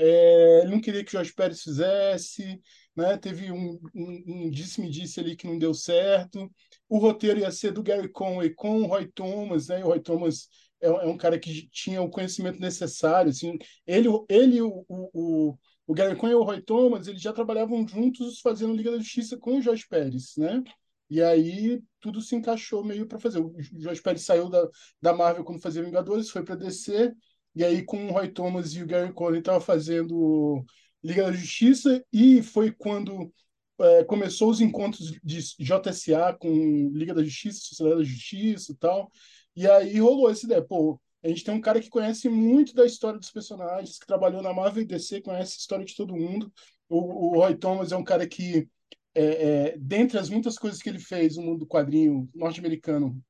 é, 0.00 0.64
não 0.66 0.80
queria 0.80 1.02
que 1.02 1.08
o 1.10 1.12
Jorge 1.12 1.34
Pérez 1.34 1.60
fizesse, 1.60 2.60
né? 2.94 3.16
Teve 3.16 3.50
um, 3.50 3.80
um, 3.92 4.24
um 4.26 4.50
disse-me-disse 4.50 5.18
ali 5.18 5.34
que 5.34 5.46
não 5.46 5.58
deu 5.58 5.74
certo. 5.74 6.48
O 6.88 6.98
roteiro 6.98 7.40
ia 7.40 7.50
ser 7.50 7.72
do 7.72 7.82
Gary 7.82 8.08
Conway 8.08 8.54
com 8.54 8.82
o 8.82 8.86
Roy 8.86 9.08
Thomas, 9.08 9.66
né? 9.68 9.80
E 9.80 9.82
o 9.82 9.88
Roy 9.88 10.00
Thomas 10.00 10.48
é, 10.80 10.86
é 10.86 11.06
um 11.06 11.16
cara 11.16 11.36
que 11.36 11.68
tinha 11.70 12.00
o 12.00 12.10
conhecimento 12.10 12.60
necessário, 12.60 13.30
assim. 13.30 13.58
Ele, 13.84 14.08
ele 14.28 14.62
o, 14.62 14.84
o, 14.88 15.58
o 15.84 15.94
Gary 15.94 16.14
Conway 16.16 16.32
e 16.32 16.36
o 16.36 16.44
Roy 16.44 16.62
Thomas, 16.62 17.08
eles 17.08 17.20
já 17.20 17.32
trabalhavam 17.32 17.86
juntos 17.86 18.38
fazendo 18.40 18.74
Liga 18.74 18.92
da 18.92 18.98
Justiça 18.98 19.36
com 19.36 19.58
o 19.58 19.62
Jorge 19.62 19.84
Pérez, 19.88 20.34
né? 20.36 20.62
E 21.10 21.22
aí 21.22 21.82
tudo 22.00 22.20
se 22.20 22.36
encaixou 22.36 22.84
meio 22.84 23.06
para 23.06 23.18
fazer. 23.18 23.40
O 23.40 23.54
Jorge 23.80 24.00
Pérez 24.02 24.22
saiu 24.22 24.48
da, 24.48 24.68
da 25.00 25.12
Marvel 25.12 25.42
quando 25.44 25.60
fazia 25.60 25.82
Vingadores, 25.82 26.30
foi 26.30 26.44
para 26.44 26.54
DC, 26.54 27.12
e 27.58 27.64
aí 27.64 27.82
com 27.82 28.06
o 28.06 28.12
Roy 28.12 28.28
Thomas 28.28 28.72
e 28.74 28.82
o 28.84 28.86
Gary 28.86 29.12
Conley 29.12 29.40
estava 29.40 29.60
fazendo 29.60 30.64
Liga 31.02 31.24
da 31.24 31.32
Justiça, 31.32 32.04
e 32.12 32.40
foi 32.40 32.70
quando 32.70 33.32
é, 33.80 34.04
começou 34.04 34.48
os 34.48 34.60
encontros 34.60 35.10
de 35.24 35.40
JSA 35.40 36.36
com 36.38 36.88
Liga 36.92 37.12
da 37.12 37.24
Justiça, 37.24 37.58
Sociedade 37.60 37.98
da 37.98 38.04
Justiça 38.04 38.70
e 38.70 38.76
tal, 38.76 39.10
e 39.56 39.66
aí 39.66 39.98
rolou 39.98 40.30
essa 40.30 40.46
ideia, 40.46 40.62
pô, 40.62 41.00
a 41.20 41.26
gente 41.26 41.42
tem 41.42 41.52
um 41.52 41.60
cara 41.60 41.80
que 41.80 41.90
conhece 41.90 42.28
muito 42.28 42.72
da 42.74 42.86
história 42.86 43.18
dos 43.18 43.32
personagens, 43.32 43.98
que 43.98 44.06
trabalhou 44.06 44.40
na 44.40 44.54
Marvel 44.54 44.84
e 44.84 44.86
DC, 44.86 45.20
conhece 45.20 45.56
a 45.56 45.58
história 45.58 45.84
de 45.84 45.96
todo 45.96 46.14
mundo. 46.14 46.52
O, 46.88 47.30
o 47.30 47.40
Roy 47.40 47.56
Thomas 47.56 47.90
é 47.90 47.96
um 47.96 48.04
cara 48.04 48.24
que 48.24 48.68
é, 49.16 49.24
é, 49.24 49.78
dentre 49.78 50.16
as 50.16 50.30
muitas 50.30 50.56
coisas 50.56 50.80
que 50.80 50.88
ele 50.88 51.00
fez 51.00 51.36
no 51.36 51.42
mundo 51.42 51.58
do 51.58 51.66
quadrinho 51.66 52.30
norte-americano, 52.32 53.20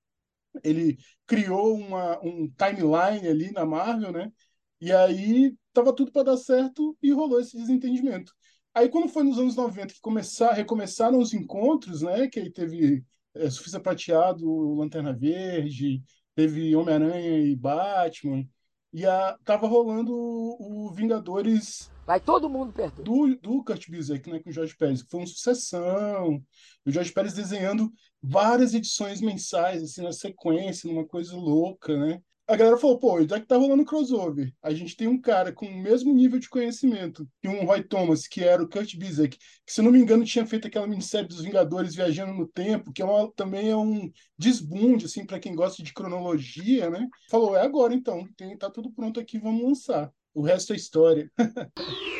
ele 0.64 0.98
criou 1.26 1.76
uma, 1.76 2.18
um 2.24 2.48
timeline 2.50 3.28
ali 3.28 3.52
na 3.52 3.64
Marvel, 3.66 4.12
né? 4.12 4.32
E 4.80 4.92
aí 4.92 5.54
tava 5.72 5.92
tudo 5.94 6.12
para 6.12 6.24
dar 6.24 6.36
certo 6.36 6.96
e 7.02 7.12
rolou 7.12 7.40
esse 7.40 7.56
desentendimento. 7.56 8.32
Aí 8.74 8.88
quando 8.88 9.08
foi 9.08 9.24
nos 9.24 9.38
anos 9.38 9.56
90 9.56 9.94
que 9.94 10.00
começar, 10.00 10.52
recomeçaram 10.52 11.18
os 11.18 11.32
encontros, 11.34 12.02
né? 12.02 12.28
Que 12.28 12.40
aí 12.40 12.50
teve 12.50 13.04
é, 13.34 13.50
Surfista 13.50 13.80
Prateado, 13.80 14.74
Lanterna 14.74 15.12
Verde, 15.12 16.02
teve 16.34 16.74
Homem-Aranha 16.76 17.38
e 17.40 17.56
Batman, 17.56 18.44
e 18.92 19.06
a, 19.06 19.36
tava 19.44 19.66
rolando 19.66 20.12
o, 20.12 20.86
o 20.86 20.92
Vingadores 20.92 21.90
Vai 22.08 22.18
todo 22.18 22.48
mundo 22.48 22.72
perto. 22.72 23.02
Do, 23.02 23.36
do 23.36 23.62
Kurt 23.62 23.90
Busiek, 23.90 24.30
né, 24.30 24.40
com 24.40 24.48
o 24.48 24.52
Jorge 24.52 24.74
Pérez, 24.74 25.02
que 25.02 25.10
foi 25.10 25.20
uma 25.20 25.26
sucessão. 25.26 26.42
O 26.86 26.90
Jorge 26.90 27.12
Pérez 27.12 27.34
desenhando 27.34 27.92
várias 28.22 28.72
edições 28.72 29.20
mensais, 29.20 29.82
assim, 29.82 30.00
na 30.00 30.10
sequência, 30.10 30.90
numa 30.90 31.06
coisa 31.06 31.36
louca, 31.36 31.94
né? 31.94 32.18
A 32.48 32.56
galera 32.56 32.78
falou, 32.78 32.98
pô, 32.98 33.20
já 33.28 33.38
que 33.38 33.46
tá 33.46 33.58
rolando 33.58 33.84
crossover, 33.84 34.50
a 34.62 34.72
gente 34.72 34.96
tem 34.96 35.06
um 35.06 35.20
cara 35.20 35.52
com 35.52 35.66
o 35.66 35.82
mesmo 35.82 36.14
nível 36.14 36.38
de 36.38 36.48
conhecimento 36.48 37.28
que 37.42 37.48
um 37.48 37.66
Roy 37.66 37.82
Thomas, 37.82 38.26
que 38.26 38.42
era 38.42 38.62
o 38.62 38.68
Kurt 38.68 38.96
Busiek, 38.96 39.36
que, 39.36 39.72
se 39.72 39.82
não 39.82 39.92
me 39.92 39.98
engano, 39.98 40.24
tinha 40.24 40.46
feito 40.46 40.66
aquela 40.66 40.86
minissérie 40.86 41.28
dos 41.28 41.42
Vingadores 41.42 41.94
Viajando 41.94 42.32
no 42.32 42.48
Tempo, 42.48 42.90
que 42.90 43.02
é 43.02 43.04
uma, 43.04 43.30
também 43.32 43.68
é 43.68 43.76
um 43.76 44.10
desbunde, 44.38 45.04
assim, 45.04 45.26
para 45.26 45.38
quem 45.38 45.54
gosta 45.54 45.82
de 45.82 45.92
cronologia, 45.92 46.88
né? 46.88 47.06
Falou, 47.30 47.54
é 47.54 47.60
agora 47.60 47.92
então, 47.92 48.26
tem, 48.34 48.56
tá 48.56 48.70
tudo 48.70 48.90
pronto 48.90 49.20
aqui, 49.20 49.38
vamos 49.38 49.62
lançar. 49.62 50.10
O 50.32 50.40
resto 50.40 50.72
é 50.72 50.76
história. 50.76 51.30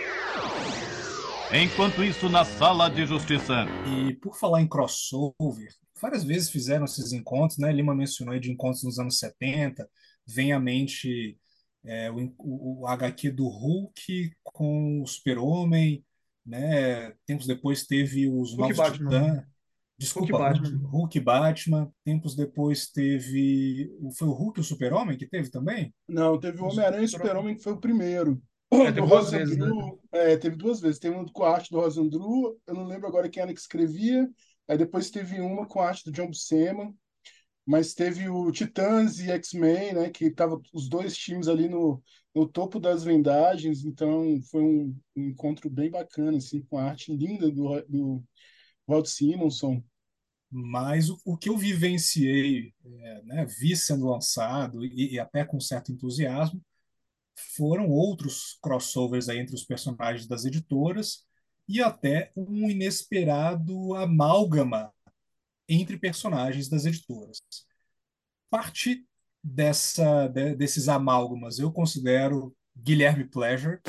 Enquanto 1.51 2.05
isso, 2.05 2.29
na 2.29 2.45
sala 2.45 2.91
de 2.91 3.07
justiça. 3.07 3.65
E 3.87 4.13
por 4.17 4.37
falar 4.37 4.61
em 4.61 4.69
crossover, 4.69 5.71
várias 5.99 6.23
vezes 6.23 6.51
fizeram 6.51 6.85
esses 6.85 7.15
encontros, 7.15 7.59
né? 7.59 7.73
Lima 7.73 7.95
mencionou 7.95 8.35
aí 8.35 8.41
de 8.41 8.53
encontros 8.53 8.85
nos 8.85 8.99
anos 8.99 9.19
70, 9.19 9.89
vem 10.29 10.53
à 10.53 10.61
mente 10.61 11.39
é, 11.85 12.11
o, 12.11 12.35
o, 12.39 12.81
o, 12.83 12.87
HQ 12.87 13.31
do 13.31 13.49
Hulk 13.49 14.31
com 14.45 15.03
o 15.03 15.07
Super-Homem, 15.07 16.05
né? 16.45 17.13
Tempos 17.25 17.47
depois 17.47 17.87
teve 17.87 18.29
os 18.29 18.51
Hulk 18.51 18.61
Novos 18.61 18.77
Batman. 18.77 19.11
Titãs. 19.11 19.45
Desculpa, 19.99 20.37
Hulk 20.37 20.61
Batman. 20.61 20.89
Hulk 20.89 21.21
Batman. 21.21 21.93
Tempos 22.05 22.37
depois 22.37 22.91
teve. 22.91 23.91
Foi 24.17 24.29
o 24.29 24.33
Hulk 24.33 24.61
e 24.61 24.63
o 24.63 24.65
Super-Homem 24.65 25.17
que 25.17 25.27
teve 25.27 25.51
também? 25.51 25.93
Não, 26.07 26.39
teve 26.39 26.61
o 26.61 26.67
Homem-Aranha 26.67 27.05
e 27.05 27.09
Super-Homem, 27.09 27.57
que 27.57 27.63
foi 27.63 27.73
o 27.73 27.81
primeiro. 27.81 28.41
É, 28.71 28.93
teve 28.93 29.07
duas 29.07 29.31
vezes, 29.31 29.57
né? 29.57 29.67
É, 30.13 30.37
teve 30.37 30.57
duas 30.57 30.81
vezes. 30.81 30.99
Tem 30.99 31.11
um 31.11 31.25
com 31.25 31.43
a 31.43 31.55
arte 31.55 31.71
do 31.71 31.81
Rosandru, 31.81 32.61
eu 32.67 32.75
não 32.75 32.85
lembro 32.85 33.09
agora 33.09 33.29
quem 33.29 33.43
era 33.43 33.53
que 33.53 33.61
escrevia. 33.61 34.29
Aí 34.69 34.77
depois 34.77 35.11
teve 35.11 35.41
uma 35.41 35.67
com 35.67 35.81
a 35.81 35.89
arte 35.89 36.05
do 36.05 36.13
John 36.13 36.29
Buscema. 36.29 36.95
Mas 37.69 37.93
teve 37.93 38.27
o 38.31 38.51
Titãs 38.51 39.19
e 39.19 39.31
X-Men, 39.31 39.93
né? 39.93 40.11
Que 40.11 40.31
tava 40.31 40.59
os 40.73 40.89
dois 40.89 41.15
times 41.15 41.49
ali 41.49 41.69
no, 41.69 42.03
no 42.35 42.49
topo 42.49 42.81
das 42.81 43.05
vendagens. 43.05 43.85
Então 43.85 44.41
foi 44.51 44.63
um, 44.63 44.99
um 45.15 45.29
encontro 45.29 45.69
bem 45.69 45.91
bacana, 45.91 46.39
assim, 46.39 46.63
com 46.63 46.79
a 46.79 46.85
arte 46.85 47.15
linda 47.15 47.51
do, 47.51 47.79
do 47.83 48.25
Walt 48.87 49.07
Simonson. 49.07 49.83
Mas 50.51 51.11
o, 51.11 51.21
o 51.27 51.37
que 51.37 51.51
eu 51.51 51.59
vivenciei, 51.59 52.73
é, 52.87 53.23
né, 53.25 53.45
vi 53.61 53.77
sendo 53.77 54.07
lançado 54.07 54.83
e, 54.83 55.13
e 55.15 55.19
até 55.21 55.45
com 55.45 55.61
certo 55.61 55.93
entusiasmo, 55.93 56.63
foram 57.55 57.91
outros 57.91 58.59
crossovers 58.63 59.29
aí 59.29 59.41
entre 59.41 59.55
os 59.55 59.65
personagens 59.65 60.27
das 60.27 60.47
editoras 60.47 61.27
e 61.69 61.83
até 61.83 62.33
um 62.35 62.71
inesperado 62.71 63.95
amálgama 63.95 64.91
entre 65.69 65.99
personagens 65.99 66.69
das 66.69 66.87
editoras. 66.87 67.39
Parte 68.51 69.05
dessa, 69.43 70.29
de, 70.29 70.55
desses 70.55 70.89
amálgamas 70.89 71.59
eu 71.59 71.73
considero 71.73 72.55
Guilherme 72.77 73.25
Pleasure, 73.25 73.81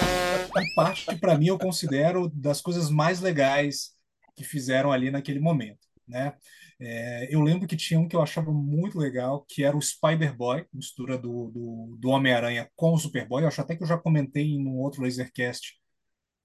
e 0.58 0.74
parte, 0.74 1.16
para 1.18 1.38
mim, 1.38 1.48
eu 1.48 1.60
considero 1.60 2.30
das 2.30 2.62
coisas 2.62 2.90
mais 2.90 3.20
legais 3.20 3.92
que 4.36 4.44
fizeram 4.44 4.92
ali 4.92 5.12
naquele 5.12 5.40
momento. 5.40 5.88
Né? 6.08 6.34
É, 6.80 7.28
eu 7.34 7.42
lembro 7.42 7.68
que 7.68 7.76
tinha 7.76 8.00
um 8.00 8.08
que 8.08 8.16
eu 8.16 8.22
achava 8.22 8.52
muito 8.52 8.98
legal, 8.98 9.46
que 9.48 9.64
era 9.64 9.78
o 9.78 9.82
Spider-Boy, 9.82 10.66
mistura 10.74 11.18
do, 11.18 11.52
do, 11.52 11.98
do 12.00 12.10
Homem-Aranha 12.10 12.70
com 12.76 12.94
o 12.94 12.98
Superboy. 12.98 13.44
Eu 13.44 13.48
acho 13.48 13.62
até 13.62 13.76
que 13.76 13.84
eu 13.84 13.88
já 13.88 13.98
comentei 13.98 14.44
em 14.44 14.66
um 14.66 14.78
outro 14.78 15.04
Lasercast 15.04 15.76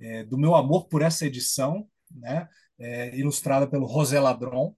é, 0.00 0.24
do 0.24 0.36
meu 0.36 0.54
amor 0.54 0.88
por 0.88 1.02
essa 1.02 1.26
edição, 1.26 1.88
né? 2.10 2.48
É, 2.78 3.16
ilustrada 3.16 3.68
pelo 3.68 3.88
José 3.88 4.18
Ladron. 4.18 4.74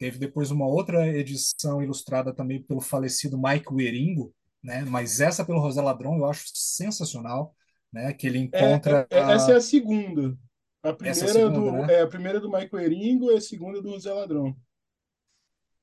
Teve 0.00 0.18
depois 0.18 0.50
uma 0.50 0.66
outra 0.66 1.08
edição 1.08 1.82
ilustrada 1.82 2.34
também 2.34 2.62
pelo 2.62 2.80
falecido 2.82 3.38
Mike 3.40 3.72
Wieringo, 3.72 4.34
né? 4.64 4.84
mas 4.84 5.20
essa 5.20 5.44
pelo 5.46 5.62
José 5.62 5.82
Ladron 5.82 6.18
eu 6.18 6.26
acho 6.26 6.44
sensacional, 6.54 7.54
né? 7.92 8.14
que 8.14 8.26
ele 8.26 8.38
É, 8.52 8.58
encontra... 8.60 9.06
é, 9.10 9.18
é, 9.18 9.18
essa 9.34 9.52
é 9.52 9.56
a 9.56 9.60
segunda. 9.60 10.36
A 10.82 10.92
Essa 11.02 11.24
é 11.24 11.26
a 11.26 11.28
primeira 11.28 11.32
segunda, 11.32 11.70
do, 11.72 11.72
né? 11.72 11.88
é 11.88 12.00
a 12.02 12.06
primeira 12.08 12.40
do 12.40 12.48
Michael 12.50 12.80
Eringo 12.84 13.30
e 13.30 13.36
a 13.36 13.40
segunda 13.40 13.82
do 13.82 13.98
Zé 14.00 14.12
Ladrão. 14.12 14.56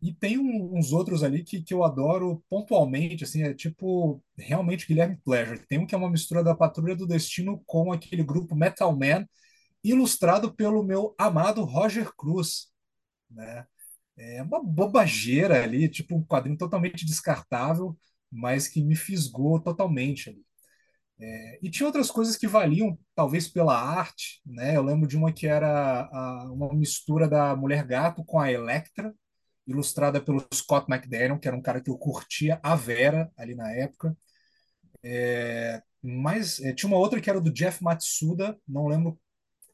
E 0.01 0.13
tem 0.13 0.37
um- 0.37 0.77
uns 0.77 0.91
outros 0.93 1.23
ali 1.23 1.43
que, 1.43 1.61
que 1.63 1.73
eu 1.73 1.83
adoro 1.83 2.43
pontualmente, 2.49 3.23
assim, 3.23 3.41
é 3.43 3.53
tipo 3.53 4.23
realmente 4.37 4.85
Guilherme 4.87 5.17
Pleasure. 5.25 5.65
Tem 5.67 5.79
um 5.79 5.87
que 5.87 5.95
é 5.95 5.97
uma 5.97 6.09
mistura 6.09 6.43
da 6.43 6.53
Patrulha 6.55 6.95
do 6.95 7.07
Destino 7.07 7.63
com 7.65 7.91
aquele 7.91 8.23
grupo 8.23 8.55
Metal 8.55 8.95
Man, 8.95 9.25
ilustrado 9.83 10.53
pelo 10.55 10.83
meu 10.83 11.15
amado 11.17 11.63
Roger 11.63 12.11
Cruz, 12.15 12.67
né? 13.31 13.65
É 14.17 14.41
uma 14.43 14.63
bobageira 14.63 15.63
ali, 15.63 15.89
tipo 15.89 16.15
um 16.15 16.23
quadrinho 16.25 16.57
totalmente 16.57 17.05
descartável, 17.05 17.97
mas 18.31 18.67
que 18.67 18.81
me 18.83 18.95
fisgou 18.95 19.59
totalmente 19.61 20.29
ali. 20.29 20.43
É, 21.29 21.59
E 21.61 21.69
tinha 21.69 21.85
outras 21.87 22.09
coisas 22.11 22.37
que 22.37 22.47
valiam, 22.47 22.97
talvez 23.15 23.47
pela 23.47 23.75
arte, 23.77 24.41
né? 24.45 24.75
Eu 24.77 24.83
lembro 24.83 25.07
de 25.07 25.17
uma 25.17 25.31
que 25.33 25.47
era 25.47 26.03
a- 26.11 26.51
uma 26.51 26.73
mistura 26.73 27.27
da 27.27 27.55
Mulher 27.55 27.85
Gato 27.85 28.23
com 28.25 28.39
a 28.39 28.51
Electra, 28.51 29.13
ilustrada 29.67 30.21
pelo 30.21 30.45
Scott 30.53 30.87
McDaniel, 30.91 31.39
que 31.39 31.47
era 31.47 31.57
um 31.57 31.61
cara 31.61 31.81
que 31.81 31.89
eu 31.89 31.97
curtia 31.97 32.59
a 32.63 32.75
Vera 32.75 33.31
ali 33.37 33.55
na 33.55 33.71
época. 33.71 34.15
É, 35.03 35.81
Mas 36.01 36.59
é, 36.61 36.73
tinha 36.73 36.87
uma 36.89 36.97
outra 36.99 37.19
que 37.21 37.29
era 37.29 37.41
do 37.41 37.51
Jeff 37.51 37.83
Matsuda, 37.83 38.57
não 38.67 38.87
lembro 38.87 39.19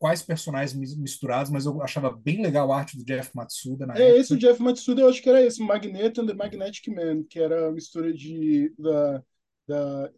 quais 0.04 0.22
personagens 0.22 0.74
mis- 0.74 0.98
misturados, 0.98 1.50
mas 1.50 1.66
eu 1.66 1.82
achava 1.82 2.12
bem 2.12 2.42
legal 2.42 2.70
a 2.74 2.78
arte 2.80 2.98
do 2.98 3.06
Jeff 3.06 3.32
Matsuda 3.34 3.86
na 3.86 3.96
É 3.96 4.18
esse 4.18 4.34
o 4.34 4.38
época. 4.38 4.40
Jeff 4.40 4.62
Matsuda, 4.62 5.02
eu 5.02 5.10
acho 5.10 5.22
que 5.22 5.30
era 5.30 5.42
esse, 5.44 5.62
Magneto 5.62 6.22
and 6.22 6.28
the 6.28 6.34
Magnetic 6.34 6.88
Man, 6.88 7.24
que 7.24 7.40
era 7.40 7.68
a 7.68 7.72
mistura 7.72 8.12
de 8.14 8.74
da, 8.78 9.24
da 9.68 10.12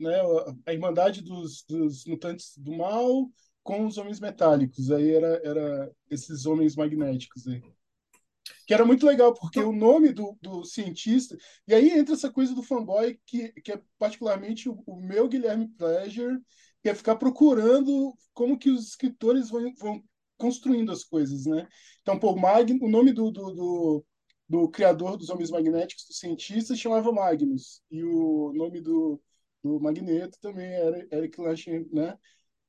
né, 0.00 0.14
a 0.66 0.72
Irmandade 0.72 1.22
dos, 1.22 1.64
dos 1.68 2.04
Mutantes 2.06 2.58
do 2.58 2.76
Mal 2.76 3.30
com 3.62 3.86
os 3.86 3.98
Homens 3.98 4.20
Metálicos. 4.20 4.90
Aí 4.90 5.10
era, 5.12 5.40
era 5.44 5.92
esses 6.10 6.46
homens 6.46 6.76
magnéticos 6.76 7.46
aí. 7.48 7.62
Que 8.66 8.74
era 8.74 8.84
muito 8.84 9.06
legal, 9.06 9.32
porque 9.34 9.60
o 9.60 9.72
nome 9.72 10.12
do, 10.12 10.36
do 10.42 10.64
cientista. 10.64 11.36
E 11.66 11.74
aí 11.74 11.90
entra 11.90 12.14
essa 12.14 12.30
coisa 12.30 12.54
do 12.54 12.62
fanboy, 12.62 13.18
que, 13.26 13.48
que 13.62 13.72
é 13.72 13.80
particularmente 13.98 14.68
o, 14.68 14.82
o 14.86 14.96
meu 15.00 15.28
Guilherme 15.28 15.68
Pleasure, 15.68 16.38
que 16.82 16.88
é 16.88 16.94
ficar 16.94 17.16
procurando 17.16 18.14
como 18.32 18.58
que 18.58 18.70
os 18.70 18.88
escritores 18.88 19.50
vão, 19.50 19.72
vão 19.76 20.02
construindo 20.36 20.92
as 20.92 21.04
coisas, 21.04 21.46
né? 21.46 21.66
Então, 22.02 22.18
pô, 22.18 22.36
Mag, 22.36 22.72
o 22.80 22.88
nome 22.88 23.12
do, 23.12 23.30
do, 23.30 23.52
do, 23.52 24.04
do 24.48 24.68
criador 24.68 25.16
dos 25.16 25.30
Homens 25.30 25.50
Magnéticos, 25.50 26.06
do 26.06 26.14
cientista, 26.14 26.76
chamava 26.76 27.12
Magnus. 27.12 27.82
E 27.90 28.02
o 28.04 28.52
nome 28.54 28.80
do, 28.80 29.20
do 29.62 29.80
Magneto 29.80 30.38
também, 30.40 30.66
era 30.66 31.06
Eric 31.10 31.40
Larsen, 31.40 31.88
né? 31.92 32.16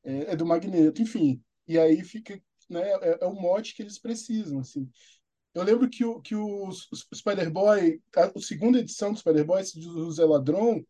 É, 0.04 0.32
é 0.32 0.36
do 0.36 0.46
Magneto, 0.46 1.02
enfim. 1.02 1.42
E 1.68 1.78
aí 1.78 2.04
fica, 2.04 2.42
né? 2.70 2.82
É, 2.82 3.20
é 3.22 3.26
o 3.26 3.34
mote 3.34 3.76
que 3.76 3.82
eles 3.84 4.00
precisam, 4.00 4.60
assim. 4.60 4.90
Eu 5.54 5.64
lembro 5.64 5.90
que 5.90 6.06
o, 6.06 6.22
que 6.22 6.36
o 6.36 6.70
Spider-Boy, 7.14 8.02
a, 8.16 8.32
a 8.36 8.40
segunda 8.40 8.80
edição 8.80 9.12
do 9.12 9.20
Spider-Boy, 9.20 9.64
do 9.76 10.12
Zé 10.12 10.24
Ladrão, 10.24 10.86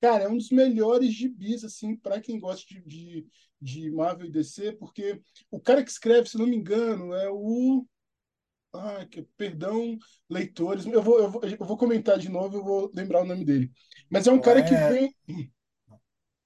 cara, 0.00 0.24
é 0.24 0.28
um 0.28 0.36
dos 0.36 0.50
melhores 0.50 1.12
gibis, 1.12 1.64
assim, 1.64 1.96
para 1.96 2.20
quem 2.20 2.40
gosta 2.40 2.66
de, 2.66 2.80
de, 2.82 3.26
de 3.60 3.90
Marvel 3.90 4.26
e 4.26 4.30
DC, 4.30 4.72
porque 4.72 5.20
o 5.50 5.60
cara 5.60 5.84
que 5.84 5.90
escreve, 5.90 6.28
se 6.28 6.38
não 6.38 6.46
me 6.46 6.56
engano, 6.56 7.12
é 7.14 7.28
o 7.30 7.86
ah, 8.72 9.04
que, 9.04 9.22
perdão, 9.36 9.98
leitores. 10.28 10.86
Eu 10.86 11.02
vou, 11.02 11.18
eu, 11.18 11.30
vou, 11.30 11.42
eu 11.42 11.66
vou 11.66 11.76
comentar 11.76 12.18
de 12.18 12.28
novo, 12.28 12.56
eu 12.56 12.64
vou 12.64 12.90
lembrar 12.94 13.22
o 13.22 13.26
nome 13.26 13.44
dele. 13.44 13.70
Mas 14.08 14.26
é 14.26 14.32
um 14.32 14.40
cara 14.40 14.62
que 14.62 14.74
é... 14.74 14.90
vem. 14.90 15.14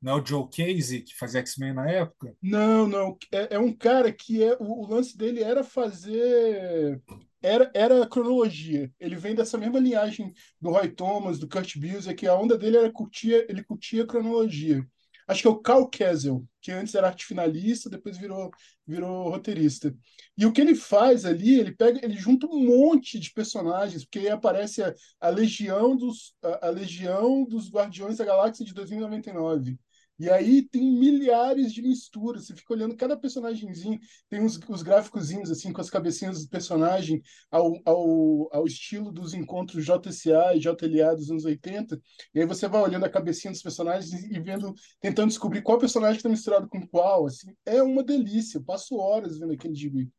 Não 0.00 0.18
é 0.18 0.20
o 0.20 0.26
Joe 0.26 0.46
Casey, 0.50 1.00
que 1.00 1.16
fazia 1.16 1.40
X-Men 1.40 1.72
na 1.72 1.90
época? 1.90 2.36
Não, 2.42 2.86
não. 2.86 3.16
É, 3.32 3.54
é 3.54 3.58
um 3.58 3.72
cara 3.72 4.12
que 4.12 4.42
é. 4.42 4.54
O, 4.60 4.82
o, 4.82 4.86
lance 4.86 5.16
dele 5.16 5.42
era 5.42 5.64
fazer. 5.64 7.02
Era, 7.44 7.70
era 7.74 8.06
cronologia. 8.06 8.90
Ele 8.98 9.16
vem 9.16 9.34
dessa 9.34 9.58
mesma 9.58 9.78
linhagem 9.78 10.32
do 10.60 10.70
Roy 10.70 10.88
Thomas, 10.90 11.38
do 11.38 11.48
Kurt 11.48 11.76
Busiek, 11.76 12.14
que 12.14 12.26
a 12.26 12.34
onda 12.34 12.56
dele 12.56 12.78
era 12.78 12.92
curtir, 12.92 13.46
ele 13.48 13.62
curtia 13.62 14.06
cronologia 14.06 14.86
acho 15.26 15.42
que 15.42 15.48
é 15.48 15.50
o 15.50 15.58
Cal 15.58 15.88
Kessel, 15.88 16.44
que 16.60 16.70
antes 16.70 16.94
era 16.94 17.08
arte 17.08 17.24
finalista, 17.24 17.88
depois 17.88 18.16
virou, 18.18 18.50
virou 18.86 19.30
roteirista. 19.30 19.94
E 20.36 20.44
o 20.46 20.52
que 20.52 20.60
ele 20.60 20.74
faz 20.74 21.24
ali, 21.24 21.58
ele 21.58 21.72
pega, 21.72 22.00
ele 22.04 22.14
junta 22.14 22.46
um 22.46 22.64
monte 22.64 23.18
de 23.18 23.32
personagens, 23.32 24.04
porque 24.04 24.20
aí 24.20 24.28
aparece 24.28 24.82
a, 24.82 24.94
a 25.20 25.28
Legião 25.28 25.96
dos 25.96 26.34
a, 26.42 26.68
a 26.68 26.70
Legião 26.70 27.44
dos 27.44 27.70
Guardiões 27.70 28.18
da 28.18 28.24
Galáxia 28.24 28.64
de 28.64 28.74
2099. 28.74 29.78
E 30.18 30.30
aí 30.30 30.62
tem 30.62 30.82
milhares 30.92 31.72
de 31.72 31.82
misturas. 31.82 32.46
Você 32.46 32.54
fica 32.54 32.72
olhando 32.72 32.96
cada 32.96 33.16
personagemzinho, 33.16 33.98
tem 34.28 34.44
os 34.44 34.82
gráficozinhos 34.82 35.50
assim 35.50 35.72
com 35.72 35.80
as 35.80 35.90
cabecinhas 35.90 36.44
do 36.44 36.50
personagem 36.50 37.20
ao, 37.50 37.74
ao, 37.84 38.48
ao 38.54 38.66
estilo 38.66 39.10
dos 39.10 39.34
encontros 39.34 39.84
JSA 39.84 40.54
e 40.54 40.60
JLA 40.60 41.16
dos 41.16 41.30
anos 41.30 41.44
80. 41.44 42.00
E 42.32 42.40
aí 42.40 42.46
você 42.46 42.68
vai 42.68 42.80
olhando 42.80 43.04
a 43.04 43.10
cabecinha 43.10 43.52
dos 43.52 43.62
personagens 43.62 44.12
e 44.12 44.40
vendo, 44.40 44.72
tentando 45.00 45.28
descobrir 45.28 45.62
qual 45.62 45.78
personagem 45.78 46.16
está 46.16 46.28
misturado 46.28 46.68
com 46.68 46.86
qual. 46.86 47.26
Assim, 47.26 47.52
é 47.66 47.82
uma 47.82 48.02
delícia. 48.02 48.58
Eu 48.58 48.64
passo 48.64 48.96
horas 48.96 49.38
vendo 49.38 49.52
aquele 49.52 49.74
gibi. 49.74 50.10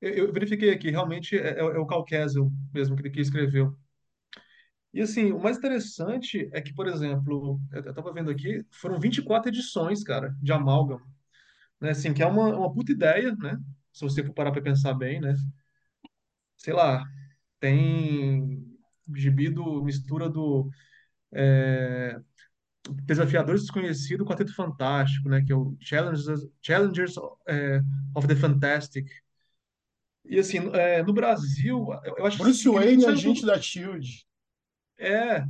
Eu, 0.00 0.26
eu 0.26 0.32
verifiquei 0.32 0.70
aqui, 0.70 0.90
realmente 0.90 1.36
é, 1.36 1.58
é, 1.58 1.60
é 1.60 1.78
o 1.78 2.04
Kesel 2.04 2.50
mesmo 2.72 2.96
que, 2.96 3.10
que 3.10 3.20
escreveu. 3.20 3.76
E 4.96 5.02
assim, 5.02 5.30
o 5.30 5.38
mais 5.38 5.58
interessante 5.58 6.48
é 6.54 6.62
que, 6.62 6.72
por 6.72 6.88
exemplo, 6.88 7.60
eu 7.70 7.80
estava 7.80 8.14
vendo 8.14 8.30
aqui, 8.30 8.64
foram 8.70 8.98
24 8.98 9.50
edições, 9.50 10.02
cara, 10.02 10.34
de 10.40 10.50
Amálgama, 10.50 11.06
né? 11.78 11.90
Assim, 11.90 12.14
que 12.14 12.22
é 12.22 12.26
uma, 12.26 12.56
uma 12.56 12.72
puta 12.72 12.92
ideia, 12.92 13.36
né? 13.36 13.58
Se 13.92 14.00
você 14.00 14.24
for 14.24 14.32
parar 14.32 14.52
para 14.52 14.62
pensar 14.62 14.94
bem, 14.94 15.20
né? 15.20 15.34
Sei 16.56 16.72
lá, 16.72 17.04
tem 17.60 18.74
gibi 19.14 19.50
do, 19.50 19.84
mistura 19.84 20.30
do 20.30 20.70
é, 21.30 22.18
Desafiadores 23.04 23.64
Desconhecido 23.64 24.24
com 24.24 24.30
Quarteto 24.30 24.54
Fantástico, 24.54 25.28
né? 25.28 25.44
Que 25.44 25.52
é 25.52 25.56
o 25.56 25.76
Challengers, 25.78 26.48
Challengers 26.62 27.16
é, 27.46 27.82
of 28.14 28.26
the 28.26 28.34
Fantastic. 28.34 29.10
E 30.24 30.38
assim, 30.38 30.70
é, 30.72 31.02
no 31.02 31.12
Brasil, 31.12 31.86
eu 32.16 32.24
acho 32.24 32.38
Bruce 32.38 32.62
que 32.62 32.70
Wayne, 32.70 33.04
agente 33.04 33.44
da 33.44 33.60
SHIELD. 33.60 34.26
É, 34.98 35.44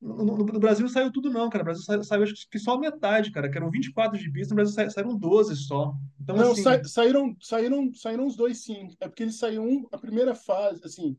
no, 0.00 0.24
no, 0.24 0.36
no 0.38 0.60
Brasil 0.60 0.88
saiu 0.88 1.12
tudo 1.12 1.30
não, 1.30 1.48
cara. 1.50 1.62
No 1.62 1.66
Brasil 1.66 1.84
saiu, 1.84 2.04
saiu 2.04 2.22
acho 2.24 2.48
que 2.50 2.58
só 2.58 2.78
metade, 2.78 3.30
cara, 3.32 3.50
que 3.50 3.56
eram 3.56 3.70
24 3.70 4.18
gibis, 4.18 4.48
no 4.48 4.56
Brasil 4.56 4.74
sa- 4.74 4.90
saíram 4.90 5.16
12 5.16 5.56
só. 5.56 5.94
Então, 6.20 6.36
Não, 6.36 6.50
assim, 6.52 6.62
sa- 6.62 6.82
saíram, 6.84 7.36
saíram, 7.40 7.92
saíram 7.94 8.26
os 8.26 8.36
dois, 8.36 8.62
sim. 8.64 8.88
É 9.00 9.08
porque 9.08 9.22
eles 9.22 9.38
saíram 9.38 9.66
um, 9.66 9.86
a 9.92 9.98
primeira 9.98 10.34
fase, 10.34 10.80
assim, 10.84 11.16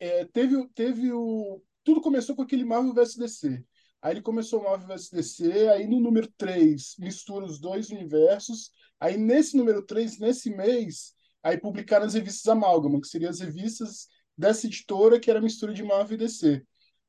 é, 0.00 0.24
teve, 0.26 0.56
o- 0.56 0.68
teve 0.70 1.12
o. 1.12 1.62
Tudo 1.84 2.00
começou 2.00 2.36
com 2.36 2.42
aquele 2.42 2.64
Marvel 2.64 2.94
vs 2.94 3.16
DC. 3.16 3.64
Aí 4.02 4.14
ele 4.14 4.22
começou 4.22 4.60
o 4.60 4.64
Marvel 4.64 4.88
vs 4.88 5.10
DC, 5.10 5.68
aí 5.70 5.86
no 5.88 6.00
número 6.00 6.28
3 6.38 6.96
mistura 6.98 7.46
os 7.46 7.60
dois 7.60 7.90
universos. 7.90 8.70
Aí 9.00 9.16
nesse 9.18 9.56
número 9.56 9.82
3 9.84 10.18
nesse 10.18 10.50
mês, 10.50 11.14
aí 11.42 11.58
publicaram 11.58 12.06
as 12.06 12.14
revistas 12.14 12.48
Amálgama, 12.48 13.00
que 13.00 13.08
seriam 13.08 13.30
as 13.30 13.40
revistas 13.40 14.08
dessa 14.36 14.66
editora 14.66 15.20
que 15.20 15.30
era 15.30 15.40
mistura 15.40 15.74
de 15.74 15.82
Marvel 15.82 16.14
e 16.16 16.18
DC. 16.18 16.62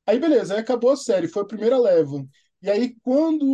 Aí 0.06 0.18
beleza, 0.18 0.54
aí 0.54 0.60
acabou 0.60 0.90
a 0.90 0.96
série, 0.96 1.28
foi 1.28 1.42
a 1.42 1.46
primeira 1.46 1.78
leva. 1.78 2.24
E 2.62 2.70
aí, 2.70 2.96
quando 3.02 3.44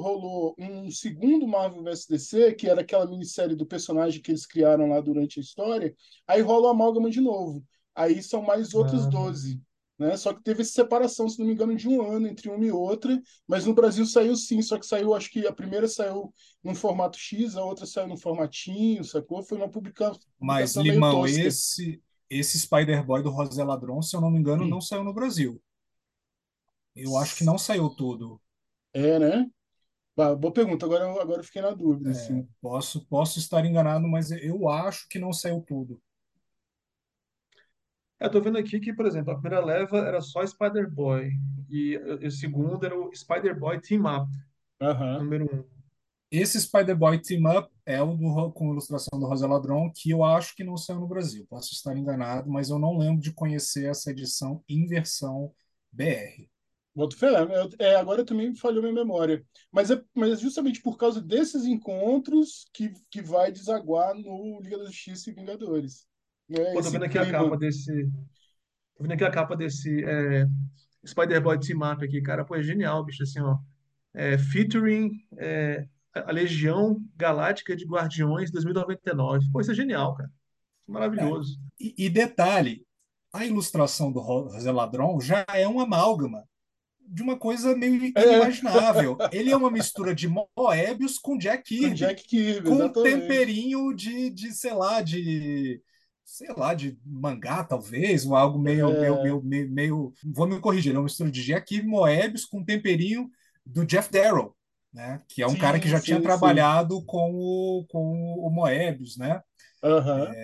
rolou 0.00 0.54
um 0.58 0.90
segundo 0.90 1.46
Marvel 1.46 1.82
vs 1.84 2.06
DC, 2.06 2.54
que 2.54 2.68
era 2.68 2.80
aquela 2.80 3.06
minissérie 3.06 3.54
do 3.56 3.64
personagem 3.66 4.20
que 4.20 4.30
eles 4.30 4.46
criaram 4.46 4.88
lá 4.88 5.00
durante 5.00 5.38
a 5.38 5.42
história, 5.42 5.94
aí 6.26 6.40
rola 6.42 6.66
o 6.66 6.70
amálgama 6.70 7.08
de 7.10 7.20
novo. 7.20 7.62
Aí 7.94 8.22
são 8.22 8.42
mais 8.42 8.74
outros 8.74 9.06
Ah. 9.06 9.10
12. 9.10 9.60
Né? 9.98 10.16
Só 10.16 10.32
que 10.32 10.42
teve 10.42 10.62
essa 10.62 10.72
separação, 10.72 11.28
se 11.28 11.38
não 11.40 11.46
me 11.46 11.52
engano, 11.54 11.74
de 11.74 11.88
um 11.88 12.00
ano 12.02 12.28
entre 12.28 12.48
uma 12.48 12.64
e 12.64 12.70
outra, 12.70 13.20
mas 13.48 13.66
no 13.66 13.74
Brasil 13.74 14.06
saiu 14.06 14.36
sim, 14.36 14.62
só 14.62 14.78
que 14.78 14.86
saiu, 14.86 15.12
acho 15.12 15.28
que 15.30 15.44
a 15.46 15.52
primeira 15.52 15.88
saiu 15.88 16.32
num 16.62 16.74
formato 16.74 17.18
X, 17.18 17.56
a 17.56 17.64
outra 17.64 17.84
saiu 17.84 18.06
num 18.06 18.16
formatinho, 18.16 19.02
sacou? 19.02 19.42
Foi 19.42 19.58
uma 19.58 19.68
publica- 19.68 20.12
Mas, 20.38 20.74
publicação 20.74 20.82
meio 20.84 20.94
Limão, 20.94 21.26
esse, 21.26 22.00
esse 22.30 22.58
Spider-Boy 22.60 23.22
do 23.24 23.30
José 23.32 23.64
Ladrão, 23.64 24.00
se 24.00 24.14
eu 24.14 24.20
não 24.20 24.30
me 24.30 24.38
engano, 24.38 24.64
Hum. 24.64 24.68
não 24.68 24.80
saiu 24.80 25.02
no 25.02 25.12
Brasil. 25.12 25.60
Eu 26.98 27.16
acho 27.16 27.36
que 27.36 27.44
não 27.44 27.58
saiu 27.58 27.88
tudo. 27.90 28.40
É, 28.92 29.18
né? 29.18 29.50
Bah, 30.16 30.34
boa 30.36 30.52
pergunta, 30.52 30.84
agora, 30.84 31.04
eu- 31.04 31.20
agora 31.20 31.40
eu 31.40 31.44
fiquei 31.44 31.62
na 31.62 31.70
dúvida, 31.70 32.10
É, 32.10 32.10
assim. 32.10 32.46
posso, 32.60 33.06
posso 33.06 33.38
estar 33.38 33.64
enganado, 33.64 34.06
mas 34.08 34.30
eu 34.30 34.68
acho 34.68 35.08
que 35.08 35.18
não 35.18 35.32
saiu 35.32 35.60
tudo. 35.62 36.00
eu 38.20 38.30
tô 38.30 38.40
vendo 38.40 38.58
aqui 38.58 38.80
que, 38.80 38.92
por 38.92 39.06
exemplo, 39.06 39.32
a 39.32 39.38
primeira 39.40 39.64
leva 39.64 39.98
era 39.98 40.20
só 40.20 40.44
Spider-Boy 40.44 41.30
e 41.70 41.96
o 41.98 42.26
o 42.26 42.30
segundo 42.30 42.84
era 42.84 42.98
o 42.98 43.14
Spider-Boy 43.14 43.80
Team 43.80 44.02
Up, 44.06 44.30
Aham. 44.80 45.24
número 45.24 45.46
um. 45.54 45.64
Esse 46.30 46.60
Spider-Boy 46.60 47.20
Team 47.22 47.42
Up 47.58 47.70
é 47.86 48.02
o 48.02 48.14
do, 48.16 48.28
Ro- 48.28 48.52
com 48.52 48.70
ilustração 48.72 49.18
do 49.18 49.28
José 49.28 49.46
Ladrão, 49.46 49.90
que 49.94 50.10
eu 50.10 50.22
acho 50.24 50.54
que 50.54 50.64
não 50.64 50.76
saiu 50.76 51.00
no 51.00 51.08
Brasil. 51.08 51.46
Posso 51.48 51.72
estar 51.74 51.96
enganado, 51.96 52.50
mas 52.50 52.68
eu 52.70 52.78
não 52.78 52.96
lembro 52.98 53.20
de 53.22 53.32
conhecer 53.32 53.86
essa 53.90 54.10
edição 54.10 54.62
em 54.68 54.86
versão 54.86 55.52
BR. 55.92 56.50
Boto 56.98 57.16
fé, 57.16 57.28
é, 57.28 57.90
é, 57.90 57.94
agora 57.94 58.24
também 58.24 58.52
falhou 58.56 58.82
minha 58.82 58.92
memória. 58.92 59.46
Mas 59.70 59.88
é, 59.88 60.02
mas 60.12 60.32
é 60.32 60.36
justamente 60.36 60.82
por 60.82 60.96
causa 60.96 61.22
desses 61.22 61.64
encontros 61.64 62.66
que, 62.74 62.92
que 63.08 63.22
vai 63.22 63.52
desaguar 63.52 64.16
no 64.16 64.58
Liga 64.60 64.78
da 64.78 64.86
Justiça 64.86 65.30
e 65.30 65.32
Vingadores. 65.32 66.08
Né? 66.48 66.72
Pô, 66.72 66.82
tô 66.82 66.90
vendo 66.90 67.04
aqui 67.04 67.16
a 67.16 67.22
clima. 67.22 67.38
capa 67.38 67.56
desse. 67.56 68.10
Tô 68.96 69.04
vendo 69.04 69.12
aqui 69.12 69.22
a 69.22 69.30
capa 69.30 69.56
desse 69.56 70.04
é, 70.04 70.44
Spider-Boy 71.06 71.60
Team 71.60 71.88
Up 71.88 72.04
aqui, 72.04 72.20
cara. 72.20 72.44
Pô, 72.44 72.56
é 72.56 72.64
genial, 72.64 73.04
bicho, 73.04 73.22
assim, 73.22 73.38
ó. 73.38 73.58
É, 74.12 74.36
featuring 74.36 75.12
é, 75.36 75.86
a 76.12 76.32
Legião 76.32 77.00
Galáctica 77.14 77.76
de 77.76 77.86
Guardiões 77.86 78.50
2099. 78.50 79.46
Pô, 79.52 79.60
isso 79.60 79.70
é 79.70 79.74
genial, 79.74 80.16
cara. 80.16 80.28
É, 80.28 80.90
Maravilhoso. 80.90 81.60
e, 81.78 81.94
e 81.96 82.10
detalhe, 82.10 82.84
a 83.32 83.46
ilustração 83.46 84.10
do 84.10 84.20
José 84.50 84.72
Ladrão 84.72 85.20
já 85.20 85.46
é 85.54 85.68
um 85.68 85.78
amálgama 85.78 86.42
de 87.08 87.22
uma 87.22 87.38
coisa 87.38 87.76
meio 87.76 88.04
É, 88.14 88.22
inimaginável. 88.22 89.24
Ele 89.30 89.50
é 89.50 89.56
uma 89.56 89.70
mistura 89.70 90.14
de 90.14 90.28
Moebius 90.28 91.18
com 91.18 91.38
Jack 91.38 91.64
com 91.76 91.92
Kirby. 91.92 91.94
Jack 91.94 92.24
Kirby, 92.24 92.68
com 92.68 92.76
um 92.86 92.88
exatamente. 92.88 92.92
temperinho 92.92 93.94
de, 93.94 94.30
de, 94.30 94.52
sei 94.52 94.72
lá, 94.74 95.02
de 95.02 95.82
sei 96.24 96.48
lá, 96.56 96.74
de 96.74 96.98
mangá, 97.04 97.64
talvez, 97.64 98.26
ou 98.26 98.36
algo 98.36 98.58
meio, 98.58 98.94
meio, 98.98 99.18
É, 99.18 99.20
meio, 99.20 99.42
meio, 99.42 99.70
meio- 99.70 100.12
vou 100.24 100.46
me 100.46 100.60
corrigir, 100.60 100.94
é 100.94 100.98
uma 100.98 101.04
mistura 101.04 101.30
de 101.30 101.42
Jack 101.42 101.66
Kirby 101.68 101.88
Moebius 101.88 102.44
com 102.44 102.58
um 102.60 102.64
temperinho 102.64 103.30
do 103.64 103.84
Jeff 103.86 104.10
Darrow, 104.12 104.54
né? 104.92 105.22
Que 105.28 105.42
é 105.42 105.46
um 105.46 105.56
cara 105.56 105.78
que 105.80 105.88
sim, 105.88 105.90
já 105.90 106.00
tinha 106.00 106.20
sim, 106.20 106.28
sim. 106.30 106.60
trabalhado 106.60 107.02
com 107.06 107.32
o, 107.34 107.86
com 107.88 108.12
o 108.40 108.50
Moebius, 108.50 109.16
né? 109.16 109.40
Aham. 109.82 110.36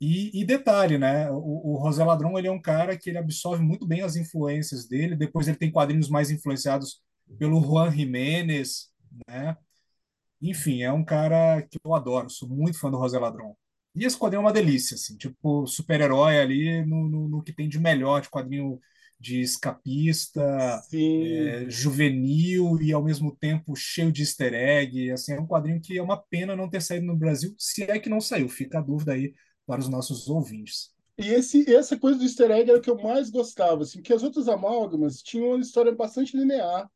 E, 0.00 0.40
e 0.40 0.44
detalhe, 0.44 0.98
né? 0.98 1.30
O, 1.30 1.78
o 1.78 1.86
José 1.86 2.04
Ladrão 2.04 2.38
ele 2.38 2.48
é 2.48 2.50
um 2.50 2.60
cara 2.60 2.96
que 2.98 3.08
ele 3.10 3.18
absorve 3.18 3.62
muito 3.62 3.86
bem 3.86 4.02
as 4.02 4.16
influências 4.16 4.86
dele. 4.86 5.16
Depois 5.16 5.48
ele 5.48 5.56
tem 5.56 5.70
quadrinhos 5.70 6.08
mais 6.10 6.30
influenciados 6.30 7.02
pelo 7.38 7.60
Juan 7.62 7.90
Jiménez, 7.90 8.90
né? 9.28 9.56
Enfim, 10.40 10.82
é 10.82 10.92
um 10.92 11.04
cara 11.04 11.62
que 11.62 11.78
eu 11.84 11.94
adoro, 11.94 12.28
sou 12.30 12.48
muito 12.48 12.78
fã 12.78 12.90
do 12.90 12.98
José 12.98 13.18
Ladrão. 13.18 13.56
E 13.94 14.04
esse 14.04 14.18
quadrinho 14.18 14.40
é 14.40 14.44
uma 14.44 14.52
delícia, 14.52 14.94
assim, 14.94 15.16
tipo 15.16 15.66
super-herói 15.66 16.38
ali 16.38 16.84
no, 16.84 17.08
no, 17.08 17.28
no 17.28 17.42
que 17.42 17.52
tem 17.52 17.68
de 17.68 17.78
melhor, 17.78 18.20
de 18.20 18.28
quadrinho 18.28 18.78
de 19.18 19.40
escapista, 19.40 20.42
é, 20.92 21.64
juvenil 21.70 22.78
e 22.82 22.92
ao 22.92 23.02
mesmo 23.02 23.34
tempo 23.34 23.74
cheio 23.74 24.12
de 24.12 24.22
easter 24.22 24.52
egg. 24.52 25.10
Assim, 25.10 25.32
é 25.32 25.40
um 25.40 25.46
quadrinho 25.46 25.80
que 25.80 25.96
é 25.96 26.02
uma 26.02 26.18
pena 26.22 26.54
não 26.54 26.68
ter 26.68 26.82
saído 26.82 27.06
no 27.06 27.16
Brasil, 27.16 27.54
se 27.58 27.84
é 27.84 27.98
que 27.98 28.10
não 28.10 28.20
saiu. 28.20 28.48
Fica 28.48 28.78
a 28.78 28.82
dúvida 28.82 29.12
aí 29.14 29.34
para 29.66 29.80
os 29.80 29.88
nossos 29.88 30.28
ouvintes. 30.28 30.94
E 31.18 31.28
esse, 31.28 31.74
essa 31.74 31.98
coisa 31.98 32.18
do 32.18 32.24
easter 32.24 32.50
egg 32.50 32.70
era 32.70 32.78
o 32.78 32.82
que 32.82 32.90
eu 32.90 33.00
mais 33.00 33.30
gostava, 33.30 33.82
assim, 33.82 33.98
porque 33.98 34.12
as 34.12 34.22
outras 34.22 34.48
amálgamas 34.48 35.22
tinham 35.22 35.48
uma 35.48 35.60
história 35.60 35.92
bastante 35.92 36.36
linear. 36.36 36.90